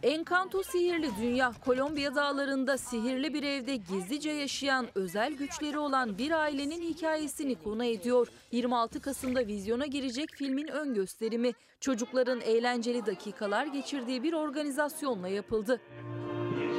Encanto 0.03 0.63
sihirli 0.63 1.09
dünya. 1.21 1.53
Kolombiya 1.65 2.15
dağlarında 2.15 2.77
sihirli 2.77 3.33
bir 3.33 3.43
evde 3.43 3.75
gizlice 3.75 4.29
yaşayan 4.31 4.87
özel 4.95 5.33
güçleri 5.33 5.79
olan 5.79 6.17
bir 6.17 6.31
ailenin 6.31 6.81
hikayesini 6.81 7.55
konu 7.55 7.85
ediyor. 7.85 8.27
26 8.51 9.01
Kasım'da 9.01 9.47
vizyona 9.47 9.85
girecek 9.85 10.29
filmin 10.33 10.67
ön 10.67 10.93
gösterimi 10.93 11.51
çocukların 11.79 12.41
eğlenceli 12.41 13.05
dakikalar 13.05 13.65
geçirdiği 13.65 14.23
bir 14.23 14.33
organizasyonla 14.33 15.27
yapıldı. 15.27 15.81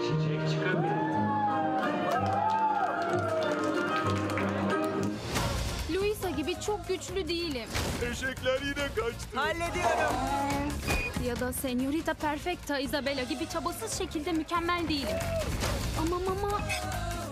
Luisa 0.09 0.15
gibi 0.25 0.98
çok 6.67 6.89
güçlü 6.89 7.29
değilim. 7.29 7.69
Eşekler 8.13 8.61
yine 8.63 8.75
kaçtı. 8.75 9.29
Hallediyorum. 9.35 10.15
Ya 11.27 11.41
da 11.41 11.53
Senorita 11.53 12.15
Perfecta 12.15 12.79
Isabella 12.79 13.23
gibi 13.23 13.49
çabasız 13.49 13.99
şekilde 13.99 14.33
mükemmel 14.33 14.89
değilim. 14.89 15.17
Ama 16.01 16.19
mama 16.19 16.61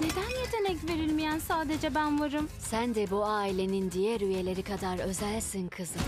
neden 0.00 0.40
yetenek 0.40 0.90
verilmeyen 0.90 1.38
sadece 1.38 1.94
ben 1.94 2.20
varım? 2.20 2.48
Sen 2.58 2.94
de 2.94 3.10
bu 3.10 3.24
ailenin 3.26 3.90
diğer 3.90 4.20
üyeleri 4.20 4.62
kadar 4.62 4.98
özelsin 4.98 5.68
kızım. 5.68 6.02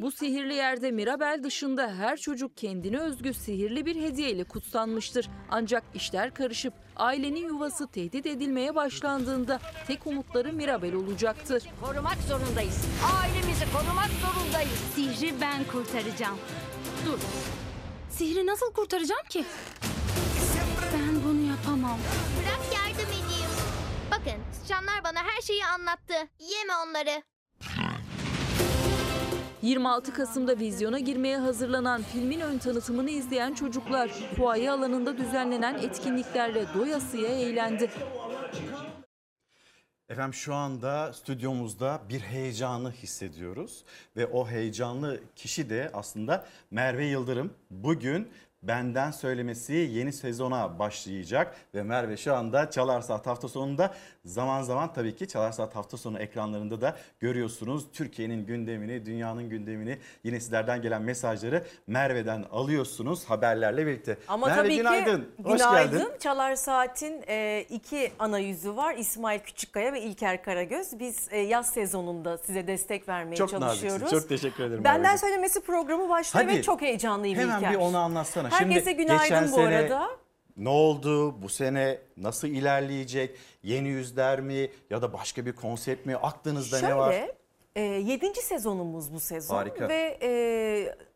Bu 0.00 0.10
sihirli 0.10 0.54
yerde 0.54 0.90
Mirabel 0.90 1.40
dışında 1.44 1.94
her 1.94 2.16
çocuk 2.16 2.56
kendine 2.56 2.98
özgü 2.98 3.34
sihirli 3.34 3.86
bir 3.86 3.96
hediyeyle 3.96 4.44
kutsanmıştır. 4.44 5.28
Ancak 5.50 5.84
işler 5.94 6.34
karışıp 6.34 6.74
ailenin 6.96 7.46
yuvası 7.46 7.86
tehdit 7.86 8.26
edilmeye 8.26 8.74
başlandığında 8.74 9.60
tek 9.86 10.06
umutları 10.06 10.52
Mirabel 10.52 10.94
olacaktır. 10.94 11.62
Korumak 11.82 12.16
zorundayız. 12.28 12.84
Ailemizi 13.20 13.64
korumak 13.72 14.10
zorundayız. 14.22 14.78
Sihri 14.94 15.40
ben 15.40 15.64
kurtaracağım. 15.64 16.38
Dur. 17.06 17.18
Sihri 18.10 18.46
nasıl 18.46 18.72
kurtaracağım 18.72 19.26
ki? 19.28 19.44
Ben 20.94 21.24
bunu 21.24 21.48
yapamam. 21.50 21.98
Bırak 22.38 22.60
yardım 22.74 23.08
edeyim. 23.10 23.50
Bakın 24.10 24.42
sıçanlar 24.52 25.04
bana 25.04 25.18
her 25.18 25.40
şeyi 25.42 25.66
anlattı. 25.66 26.14
Yeme 26.38 26.72
onları. 26.86 27.29
26 29.62 30.12
Kasım'da 30.12 30.58
vizyona 30.58 30.98
girmeye 30.98 31.38
hazırlanan 31.38 32.02
filmin 32.02 32.40
ön 32.40 32.58
tanıtımını 32.58 33.10
izleyen 33.10 33.54
çocuklar 33.54 34.08
fuaye 34.36 34.70
alanında 34.70 35.18
düzenlenen 35.18 35.74
etkinliklerle 35.74 36.66
doyasıya 36.74 37.28
eğlendi. 37.28 37.90
Efendim 40.08 40.34
şu 40.34 40.54
anda 40.54 41.12
stüdyomuzda 41.12 42.00
bir 42.08 42.20
heyecanı 42.20 42.90
hissediyoruz 42.92 43.84
ve 44.16 44.26
o 44.26 44.48
heyecanlı 44.48 45.20
kişi 45.36 45.70
de 45.70 45.90
aslında 45.94 46.46
Merve 46.70 47.06
Yıldırım. 47.06 47.52
Bugün 47.70 48.28
benden 48.70 49.10
söylemesi 49.10 49.72
yeni 49.72 50.12
sezona 50.12 50.78
başlayacak 50.78 51.56
ve 51.74 51.82
Merve 51.82 52.16
şu 52.16 52.34
anda 52.34 52.70
Çalar 52.70 53.00
Saat 53.00 53.26
hafta 53.26 53.48
sonunda 53.48 53.94
zaman 54.24 54.62
zaman 54.62 54.92
tabii 54.92 55.16
ki 55.16 55.28
Çalar 55.28 55.52
Saat 55.52 55.76
hafta 55.76 55.96
sonu 55.96 56.18
ekranlarında 56.18 56.80
da 56.80 56.96
görüyorsunuz. 57.20 57.84
Türkiye'nin 57.92 58.46
gündemini, 58.46 59.06
dünyanın 59.06 59.48
gündemini 59.48 59.98
yine 60.24 60.40
sizlerden 60.40 60.82
gelen 60.82 61.02
mesajları 61.02 61.64
Merve'den 61.86 62.44
alıyorsunuz 62.52 63.24
haberlerle 63.24 63.86
birlikte. 63.86 64.18
Ama 64.28 64.46
Merve 64.46 64.60
tabii 64.62 64.76
günaydın. 64.76 65.20
ki 65.20 65.26
Hoş 65.44 65.58
günaydın. 65.60 65.98
geldin. 65.98 66.12
Çalar 66.20 66.54
Saat'in 66.54 67.22
e, 67.28 67.64
iki 67.70 68.12
ana 68.18 68.38
yüzü 68.38 68.76
var. 68.76 68.94
İsmail 68.94 69.40
Küçükkaya 69.40 69.92
ve 69.92 70.00
İlker 70.02 70.42
Karagöz. 70.42 70.98
Biz 70.98 71.28
e, 71.30 71.38
yaz 71.38 71.70
sezonunda 71.70 72.38
size 72.38 72.66
destek 72.66 73.08
vermeye 73.08 73.36
Çok 73.36 73.50
çalışıyoruz. 73.50 74.00
naziksin. 74.02 74.18
Çok 74.20 74.28
teşekkür 74.28 74.64
ederim. 74.64 74.84
Benden 74.84 75.00
Merveciğim. 75.02 75.18
söylemesi 75.18 75.60
programı 75.60 76.08
başlıyor 76.08 76.46
Hadi. 76.48 76.58
ve 76.58 76.62
çok 76.62 76.80
heyecanlıyım 76.82 77.38
Hemen 77.38 77.56
İlker. 77.58 77.70
bir 77.72 77.76
onu 77.78 77.98
anlatsana. 77.98 78.49
Herkese 78.50 78.90
Şimdi 78.90 79.02
günaydın 79.02 79.52
bu 79.52 79.56
sene 79.56 79.76
arada. 79.76 80.10
Ne 80.56 80.68
oldu? 80.68 81.42
Bu 81.42 81.48
sene 81.48 81.98
nasıl 82.16 82.48
ilerleyecek? 82.48 83.36
Yeni 83.62 83.88
yüzler 83.88 84.40
mi 84.40 84.70
ya 84.90 85.02
da 85.02 85.12
başka 85.12 85.46
bir 85.46 85.52
konsept 85.52 86.06
mi? 86.06 86.16
Aklınızda 86.16 86.78
Şöyle, 86.78 86.94
ne 86.94 86.98
var? 86.98 87.14
e, 87.76 87.80
yedinci 87.82 88.42
sezonumuz 88.42 89.12
bu 89.12 89.20
sezon. 89.20 89.56
Harika. 89.56 89.88
Ve 89.88 90.18
e, 90.22 90.30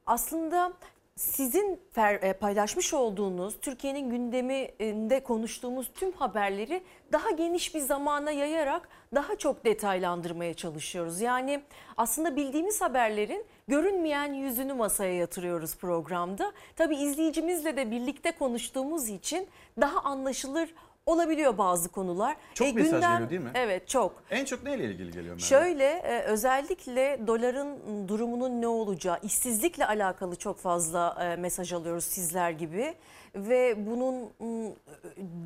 aslında 0.06 0.72
sizin 1.16 1.80
e, 1.96 2.32
paylaşmış 2.32 2.94
olduğunuz 2.94 3.60
Türkiye'nin 3.60 4.10
gündeminde 4.10 5.22
konuştuğumuz 5.22 5.90
tüm 5.94 6.12
haberleri 6.12 6.82
daha 7.12 7.30
geniş 7.30 7.74
bir 7.74 7.80
zamana 7.80 8.30
yayarak 8.30 8.88
daha 9.14 9.36
çok 9.36 9.64
detaylandırmaya 9.64 10.54
çalışıyoruz. 10.54 11.20
Yani 11.20 11.62
aslında 11.96 12.36
bildiğimiz 12.36 12.80
haberlerin 12.80 13.44
görünmeyen 13.68 14.32
yüzünü 14.32 14.74
masaya 14.74 15.14
yatırıyoruz 15.14 15.76
programda. 15.76 16.52
Tabii 16.76 16.96
izleyicimizle 16.96 17.76
de 17.76 17.90
birlikte 17.90 18.32
konuştuğumuz 18.32 19.08
için 19.08 19.48
daha 19.80 20.00
anlaşılır 20.00 20.74
olabiliyor 21.06 21.58
bazı 21.58 21.88
konular. 21.88 22.36
Çok 22.54 22.74
mesaj 22.74 23.00
geliyor 23.02 23.30
değil 23.30 23.40
mi? 23.40 23.50
Evet 23.54 23.88
çok. 23.88 24.22
En 24.30 24.44
çok 24.44 24.62
neyle 24.62 24.84
ilgili 24.84 25.10
geliyor 25.12 25.34
Merve? 25.34 25.38
Şöyle 25.38 25.84
e, 25.84 26.22
özellikle 26.22 27.20
doların 27.26 28.08
durumunun 28.08 28.62
ne 28.62 28.66
olacağı, 28.66 29.18
işsizlikle 29.22 29.86
alakalı 29.86 30.36
çok 30.36 30.58
fazla 30.58 31.16
e, 31.20 31.36
mesaj 31.36 31.72
alıyoruz 31.72 32.04
sizler 32.04 32.50
gibi 32.50 32.94
ve 33.34 33.86
bunun 33.86 34.30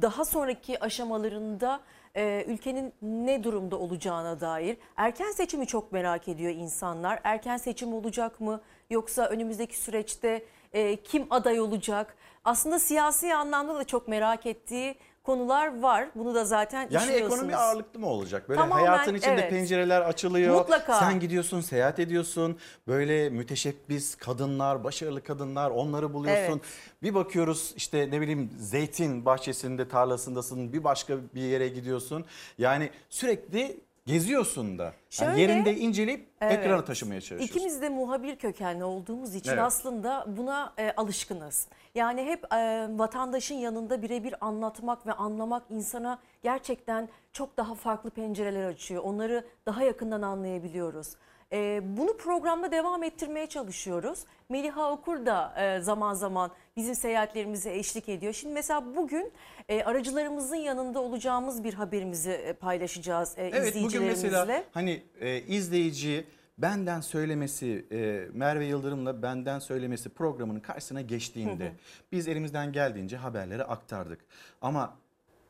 daha 0.02 0.24
sonraki 0.24 0.84
aşamalarında 0.84 1.80
e, 2.18 2.44
ülkenin 2.46 2.92
ne 3.02 3.44
durumda 3.44 3.78
olacağına 3.78 4.40
dair 4.40 4.76
erken 4.96 5.30
seçimi 5.32 5.66
çok 5.66 5.92
merak 5.92 6.28
ediyor 6.28 6.52
insanlar. 6.52 7.20
Erken 7.24 7.56
seçim 7.56 7.92
olacak 7.92 8.40
mı 8.40 8.60
yoksa 8.90 9.26
önümüzdeki 9.26 9.78
süreçte 9.78 10.44
e, 10.72 10.96
kim 10.96 11.26
aday 11.30 11.60
olacak? 11.60 12.16
Aslında 12.44 12.78
siyasi 12.78 13.34
anlamda 13.34 13.74
da 13.74 13.84
çok 13.84 14.08
merak 14.08 14.46
ettiği 14.46 14.94
konular 15.28 15.80
var. 15.82 16.08
Bunu 16.14 16.34
da 16.34 16.44
zaten 16.44 16.88
Yani 16.90 17.12
ekonomi 17.12 17.56
ağırlıklı 17.56 18.00
mı 18.00 18.06
olacak? 18.06 18.48
Böyle 18.48 18.60
Tamamen, 18.60 18.86
hayatın 18.86 19.14
içinde 19.14 19.32
evet. 19.32 19.50
pencereler 19.50 20.00
açılıyor. 20.00 20.54
Mutlaka. 20.54 20.98
Sen 20.98 21.20
gidiyorsun, 21.20 21.60
seyahat 21.60 21.98
ediyorsun. 21.98 22.58
Böyle 22.86 23.30
müteşebbis 23.30 24.14
kadınlar, 24.14 24.84
başarılı 24.84 25.22
kadınlar 25.22 25.70
onları 25.70 26.12
buluyorsun. 26.12 26.52
Evet. 26.52 26.62
Bir 27.02 27.14
bakıyoruz 27.14 27.72
işte 27.76 28.10
ne 28.10 28.20
bileyim 28.20 28.50
zeytin 28.58 29.24
bahçesinde, 29.24 29.88
tarlasındasın. 29.88 30.72
Bir 30.72 30.84
başka 30.84 31.16
bir 31.34 31.42
yere 31.42 31.68
gidiyorsun. 31.68 32.24
Yani 32.58 32.90
sürekli 33.08 33.80
geziyorsun 34.12 34.78
da. 34.78 34.82
Yani 34.84 34.94
Şöyle- 35.10 35.40
yerinde 35.40 35.76
inceleyip 35.76 36.28
Evet. 36.40 36.58
ekrana 36.58 36.84
taşımaya 36.84 37.20
çalışıyorsun. 37.20 37.46
İkimiz 37.56 37.82
de 37.82 37.88
muhabir 37.88 38.36
kökenli 38.36 38.84
olduğumuz 38.84 39.34
için 39.34 39.50
Evet. 39.50 39.62
aslında 39.62 40.24
buna 40.36 40.72
e, 40.78 40.92
alışkınız. 40.96 41.68
Yani 41.94 42.24
hep 42.24 42.52
e, 42.52 42.88
vatandaşın 42.90 43.54
yanında 43.54 44.02
birebir 44.02 44.34
anlatmak 44.46 45.06
ve 45.06 45.12
anlamak 45.12 45.62
insana 45.70 46.18
gerçekten 46.42 47.08
çok 47.32 47.56
daha 47.56 47.74
farklı 47.74 48.10
pencereler 48.10 48.64
açıyor. 48.64 49.02
Onları 49.04 49.44
daha 49.66 49.82
yakından 49.82 50.22
anlayabiliyoruz. 50.22 51.14
E, 51.52 51.80
bunu 51.96 52.16
programda 52.16 52.72
devam 52.72 53.02
ettirmeye 53.02 53.46
çalışıyoruz. 53.46 54.24
Meliha 54.48 54.92
Okur 54.92 55.26
da 55.26 55.54
e, 55.62 55.80
zaman 55.80 56.14
zaman 56.14 56.50
bizim 56.76 56.94
seyahatlerimize 56.94 57.74
eşlik 57.74 58.08
ediyor. 58.08 58.32
Şimdi 58.32 58.54
mesela 58.54 58.96
bugün 58.96 59.32
e, 59.68 59.82
aracılarımızın 59.82 60.56
yanında 60.56 61.00
olacağımız 61.00 61.64
bir 61.64 61.74
haberimizi 61.74 62.56
paylaşacağız 62.60 63.34
e, 63.38 63.42
Evet 63.42 63.54
bugün 63.54 63.68
izleyicilerimizle. 63.68 64.28
mesela 64.28 64.64
hani 64.72 65.02
e, 65.20 65.40
izleyici 65.40 66.24
benden 66.58 67.00
söylemesi 67.00 67.86
e, 67.92 68.26
Merve 68.32 68.64
Yıldırım'la 68.66 69.22
benden 69.22 69.58
söylemesi 69.58 70.08
programının 70.08 70.60
karşısına 70.60 71.00
geçtiğinde 71.00 71.64
Hı 71.64 71.68
hı. 71.68 71.72
biz 72.12 72.28
elimizden 72.28 72.72
geldiğince 72.72 73.16
haberleri 73.16 73.64
aktardık. 73.64 74.18
Ama 74.62 74.96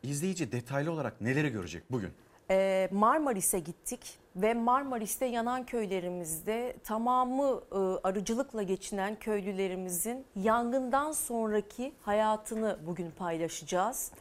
izleyici 0.03 0.53
detaylı 0.53 0.93
olarak 0.93 1.21
neleri 1.21 1.49
görecek 1.49 1.83
bugün? 1.91 2.11
Marmaris'e 2.91 3.59
gittik 3.59 4.01
ve 4.43 4.55
Marmaris'te 4.55 5.27
yanan 5.27 5.67
köylerimizde 5.67 6.77
tamamı 6.85 7.61
e, 7.73 7.77
arıcılıkla 7.77 8.63
geçinen 8.63 9.17
köylülerimizin 9.17 10.27
yangından 10.37 11.13
sonraki 11.13 11.93
hayatını 12.03 12.79
bugün 12.87 13.11
paylaşacağız. 13.11 14.13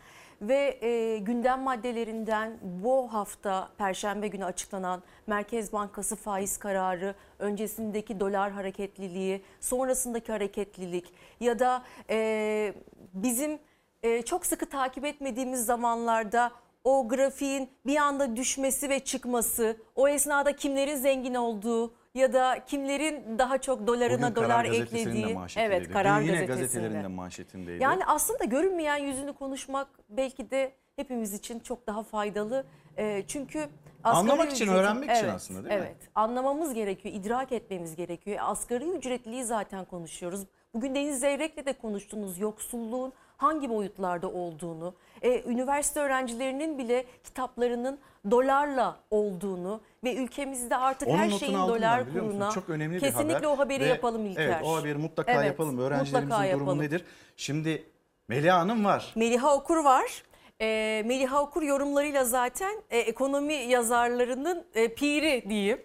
Ve 0.41 0.77
e, 0.81 1.17
gündem 1.17 1.61
maddelerinden 1.61 2.57
bu 2.61 3.13
hafta 3.13 3.69
Perşembe 3.77 4.27
günü 4.27 4.45
açıklanan 4.45 5.03
Merkez 5.27 5.73
Bankası 5.73 6.15
faiz 6.15 6.57
kararı, 6.57 7.15
öncesindeki 7.39 8.19
dolar 8.19 8.51
hareketliliği, 8.51 9.41
sonrasındaki 9.61 10.31
hareketlilik 10.31 11.13
ya 11.39 11.59
da 11.59 11.83
e, 12.09 12.73
bizim 13.13 13.59
e, 14.03 14.21
çok 14.21 14.45
sıkı 14.45 14.69
takip 14.69 15.05
etmediğimiz 15.05 15.65
zamanlarda 15.65 16.51
o 16.87 17.07
grafiğin 17.07 17.69
bir 17.85 17.97
anda 17.97 18.35
düşmesi 18.35 18.89
ve 18.89 18.99
çıkması, 18.99 19.77
o 19.95 20.07
esnada 20.07 20.55
kimlerin 20.55 20.95
zengin 20.95 21.35
olduğu 21.35 21.93
ya 22.15 22.33
da 22.33 22.65
kimlerin 22.65 23.39
daha 23.39 23.57
çok 23.57 23.87
dolarına 23.87 24.31
Bugün 24.31 24.43
dolar 24.43 24.65
eklediği. 24.65 25.37
Evet, 25.57 25.91
Karar 25.91 26.19
Dün 26.21 26.25
yine 26.25 26.35
Gazetesi'nde. 26.35 26.61
gazetelerinin 26.61 27.03
de 27.03 27.07
manşetindeydi. 27.07 27.83
Yani 27.83 28.05
aslında 28.05 28.43
görünmeyen 28.43 28.97
yüzünü 28.97 29.33
konuşmak 29.33 29.87
belki 30.09 30.51
de 30.51 30.71
hepimiz 30.95 31.33
için 31.33 31.59
çok 31.59 31.87
daha 31.87 32.03
faydalı. 32.03 32.63
Ee, 32.97 33.23
çünkü 33.27 33.65
Anlamak 34.03 34.51
için, 34.51 34.65
ücretin- 34.65 34.73
öğrenmek 34.77 35.11
için 35.11 35.23
Evet, 35.25 35.33
aslında 35.35 35.69
değil 35.69 35.79
mi? 35.79 35.85
Evet, 35.87 35.97
anlamamız 36.15 36.73
gerekiyor, 36.73 37.15
idrak 37.15 37.51
etmemiz 37.51 37.95
gerekiyor. 37.95 38.37
Asgari 38.41 38.89
ücretliliği 38.89 39.43
zaten 39.43 39.85
konuşuyoruz. 39.85 40.41
Bugün 40.73 40.95
Deniz 40.95 41.19
Zeyrek'le 41.19 41.65
de 41.65 41.73
konuştunuz 41.73 42.39
yoksulluğun 42.39 43.13
hangi 43.37 43.69
boyutlarda 43.69 44.31
olduğunu, 44.31 44.93
e, 45.21 45.43
üniversite 45.51 45.99
öğrencilerinin 45.99 46.77
bile 46.77 47.05
kitaplarının 47.23 47.99
dolarla 48.31 48.99
olduğunu 49.11 49.81
ve 50.03 50.15
ülkemizde 50.15 50.75
artık 50.77 51.07
Onun 51.07 51.17
her 51.17 51.25
notunu 51.25 51.39
şeyin 51.39 51.53
aldım 51.53 51.75
dolar 51.75 51.99
ben, 51.99 52.07
biliyor 52.07 52.25
musun? 52.25 52.37
kuruna 52.39 52.51
Çok 52.51 52.69
önemli 52.69 52.95
bir 52.95 52.99
kesinlikle 52.99 53.33
haber. 53.33 53.47
o 53.47 53.57
haberi 53.59 53.83
Ve- 53.83 53.87
yapalım 53.87 54.25
İlker. 54.25 54.45
Evet 54.45 54.57
o 54.63 54.75
haberi 54.75 54.95
mutlaka 54.97 55.31
Evet, 55.31 55.45
yapalım. 55.45 55.79
Öğrencilerimizin 55.79 56.23
mutlaka 56.29 56.43
durumu 56.49 56.59
yapalım. 56.59 56.79
nedir? 56.81 57.05
Şimdi 57.37 57.83
Melia 58.27 58.57
Hanım 58.59 58.85
var. 58.85 59.11
Meliha 59.15 59.55
Okur 59.55 59.77
var. 59.83 60.23
Ee, 60.61 61.03
Meliha 61.05 61.41
Okur 61.41 61.61
yorumlarıyla 61.61 62.23
zaten 62.25 62.75
e, 62.89 62.99
ekonomi 62.99 63.53
yazarlarının 63.53 64.65
e, 64.75 64.93
piri 64.93 65.49
diyeyim. 65.49 65.81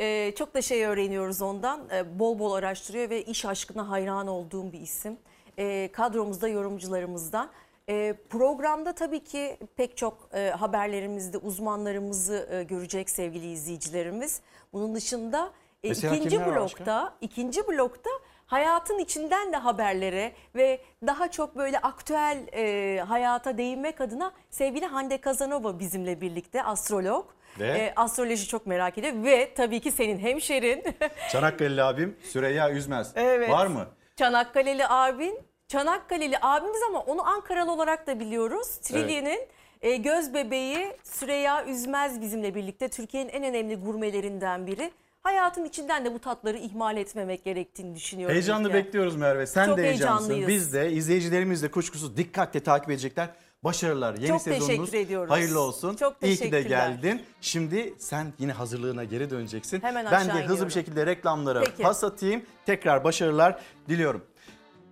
E, 0.00 0.32
çok 0.34 0.54
da 0.54 0.62
şey 0.62 0.84
öğreniyoruz 0.84 1.42
ondan. 1.42 1.80
E, 1.92 2.18
bol 2.18 2.38
bol 2.38 2.52
araştırıyor 2.52 3.10
ve 3.10 3.22
iş 3.24 3.44
aşkına 3.44 3.88
hayran 3.90 4.26
olduğum 4.26 4.72
bir 4.72 4.80
isim. 4.80 5.16
E, 5.58 5.88
kadromuzda 5.92 6.48
yorumcularımızdan. 6.48 7.50
E, 7.88 8.14
programda 8.30 8.92
tabii 8.92 9.24
ki 9.24 9.58
pek 9.76 9.96
çok 9.96 10.28
e, 10.34 10.50
haberlerimizde 10.50 11.38
uzmanlarımızı 11.38 12.48
e, 12.52 12.62
görecek 12.62 13.10
sevgili 13.10 13.52
izleyicilerimiz. 13.52 14.40
Bunun 14.72 14.94
dışında 14.94 15.52
e, 15.84 15.88
Mesela 15.88 16.14
ikinci 16.14 16.30
kimler 16.30 16.46
var 16.46 16.56
blokta 16.56 16.78
başka? 17.02 17.14
ikinci 17.20 17.68
blokta 17.68 18.10
hayatın 18.46 18.98
içinden 18.98 19.52
de 19.52 19.56
haberlere 19.56 20.32
ve 20.54 20.80
daha 21.06 21.30
çok 21.30 21.56
böyle 21.56 21.78
aktüel 21.78 22.38
e, 22.52 23.00
hayata 23.00 23.58
değinmek 23.58 24.00
adına 24.00 24.32
sevgili 24.50 24.86
Hande 24.86 25.18
Kazanova 25.20 25.78
bizimle 25.78 26.20
birlikte 26.20 26.62
astrolog. 26.62 27.26
Ve? 27.58 27.66
E, 27.66 27.92
astroloji 27.96 28.48
çok 28.48 28.66
merak 28.66 28.98
ediyor 28.98 29.24
ve 29.24 29.54
tabii 29.54 29.80
ki 29.80 29.92
senin 29.92 30.18
hemşerin 30.18 30.84
Çanakkale'li 31.32 31.82
abim 31.82 32.16
Süreyya 32.22 32.70
Üzmez. 32.70 33.12
Evet. 33.14 33.50
Var 33.50 33.66
mı? 33.66 33.86
Çanakkale'li 34.16 34.86
abin. 34.88 35.38
Çanakkale'li 35.70 36.38
abimiz 36.42 36.80
ama 36.88 37.00
onu 37.00 37.26
Ankaralı 37.26 37.72
olarak 37.72 38.06
da 38.06 38.20
biliyoruz. 38.20 38.68
Trilye'nin 38.82 39.40
e, 39.82 39.96
göz 39.96 40.34
bebeği 40.34 40.92
Süreyya 41.04 41.66
Üzmez 41.66 42.20
bizimle 42.20 42.54
birlikte 42.54 42.88
Türkiye'nin 42.88 43.28
en 43.28 43.44
önemli 43.44 43.76
gurmelerinden 43.76 44.66
biri. 44.66 44.92
Hayatın 45.22 45.64
içinden 45.64 46.04
de 46.04 46.14
bu 46.14 46.18
tatları 46.18 46.56
ihmal 46.56 46.96
etmemek 46.96 47.44
gerektiğini 47.44 47.94
düşünüyorum. 47.96 48.34
Heyecanlı 48.34 48.68
İlker. 48.68 48.84
bekliyoruz 48.84 49.16
Merve. 49.16 49.46
Sen 49.46 49.66
Çok 49.66 49.78
de 49.78 49.82
heyecanlısın. 49.82 50.48
Biz 50.48 50.72
de 50.72 50.92
izleyicilerimiz 50.92 51.62
de 51.62 51.70
kuşkusuz 51.70 52.16
dikkatle 52.16 52.60
takip 52.60 52.90
edecekler. 52.90 53.28
Başarılar. 53.64 54.14
Yeni 54.14 54.28
Çok 54.28 54.42
sezonunuz 54.42 54.90
teşekkür 54.90 55.06
ediyoruz. 55.06 55.30
hayırlı 55.30 55.60
olsun. 55.60 55.96
Çok 55.96 56.16
İyi 56.22 56.36
ki 56.36 56.52
de 56.52 56.62
geldin. 56.62 57.22
Şimdi 57.40 57.94
sen 57.98 58.32
yine 58.38 58.52
hazırlığına 58.52 59.04
geri 59.04 59.30
döneceksin. 59.30 59.80
Hemen 59.82 60.04
ben 60.04 60.28
de 60.28 60.32
hızlı 60.32 60.40
iniyorum. 60.42 60.66
bir 60.68 60.72
şekilde 60.72 61.06
reklamlara 61.06 61.60
Peki. 61.60 61.82
pas 61.82 62.04
atayım. 62.04 62.42
Tekrar 62.66 63.04
başarılar 63.04 63.60
diliyorum. 63.88 64.24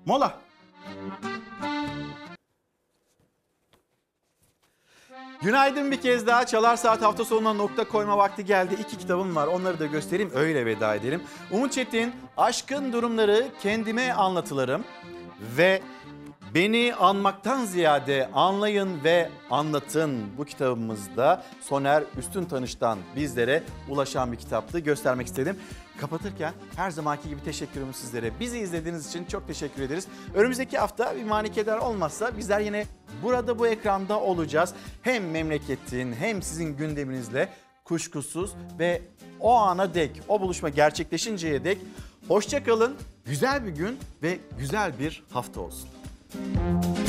Mola. 0.06 0.47
Günaydın 5.42 5.90
bir 5.90 6.00
kez 6.00 6.26
daha. 6.26 6.46
Çalar 6.46 6.76
Saat 6.76 7.02
hafta 7.02 7.24
sonuna 7.24 7.52
nokta 7.52 7.88
koyma 7.88 8.18
vakti 8.18 8.44
geldi. 8.44 8.76
İki 8.80 8.98
kitabım 8.98 9.36
var. 9.36 9.46
Onları 9.46 9.78
da 9.78 9.86
göstereyim. 9.86 10.30
Öyle 10.34 10.66
veda 10.66 10.94
edelim. 10.94 11.22
Umut 11.50 11.72
Çetin, 11.72 12.12
Aşkın 12.36 12.92
Durumları 12.92 13.46
Kendime 13.62 14.12
Anlatılarım 14.12 14.84
ve 15.56 15.82
Beni 16.54 16.94
anmaktan 16.94 17.64
ziyade 17.64 18.28
anlayın 18.34 19.04
ve 19.04 19.30
anlatın 19.50 20.38
bu 20.38 20.44
kitabımızda 20.44 21.44
Soner 21.60 22.04
Üstün 22.18 22.44
Tanış'tan 22.44 22.98
bizlere 23.16 23.62
ulaşan 23.88 24.32
bir 24.32 24.36
kitaptı. 24.36 24.78
Göstermek 24.78 25.26
istedim. 25.26 25.58
Kapatırken 26.00 26.54
her 26.76 26.90
zamanki 26.90 27.28
gibi 27.28 27.44
teşekkürümüz 27.44 27.96
sizlere. 27.96 28.40
Bizi 28.40 28.58
izlediğiniz 28.58 29.08
için 29.08 29.24
çok 29.24 29.46
teşekkür 29.46 29.82
ederiz. 29.82 30.06
Önümüzdeki 30.34 30.78
hafta 30.78 31.16
bir 31.16 31.24
manikeler 31.24 31.76
olmazsa 31.76 32.36
bizler 32.36 32.60
yine 32.60 32.86
burada 33.22 33.58
bu 33.58 33.66
ekranda 33.66 34.20
olacağız. 34.20 34.74
Hem 35.02 35.30
memleketin 35.30 36.12
hem 36.12 36.42
sizin 36.42 36.76
gündeminizle 36.76 37.48
kuşkusuz 37.84 38.54
ve 38.78 39.02
o 39.40 39.54
ana 39.54 39.94
dek, 39.94 40.22
o 40.28 40.40
buluşma 40.40 40.68
gerçekleşinceye 40.68 41.64
dek 41.64 41.78
hoşça 42.28 42.64
kalın. 42.64 42.96
Güzel 43.26 43.66
bir 43.66 43.70
gün 43.70 43.98
ve 44.22 44.38
güzel 44.58 44.98
bir 44.98 45.22
hafta 45.32 45.60
olsun. 45.60 45.88
Thank 46.30 47.07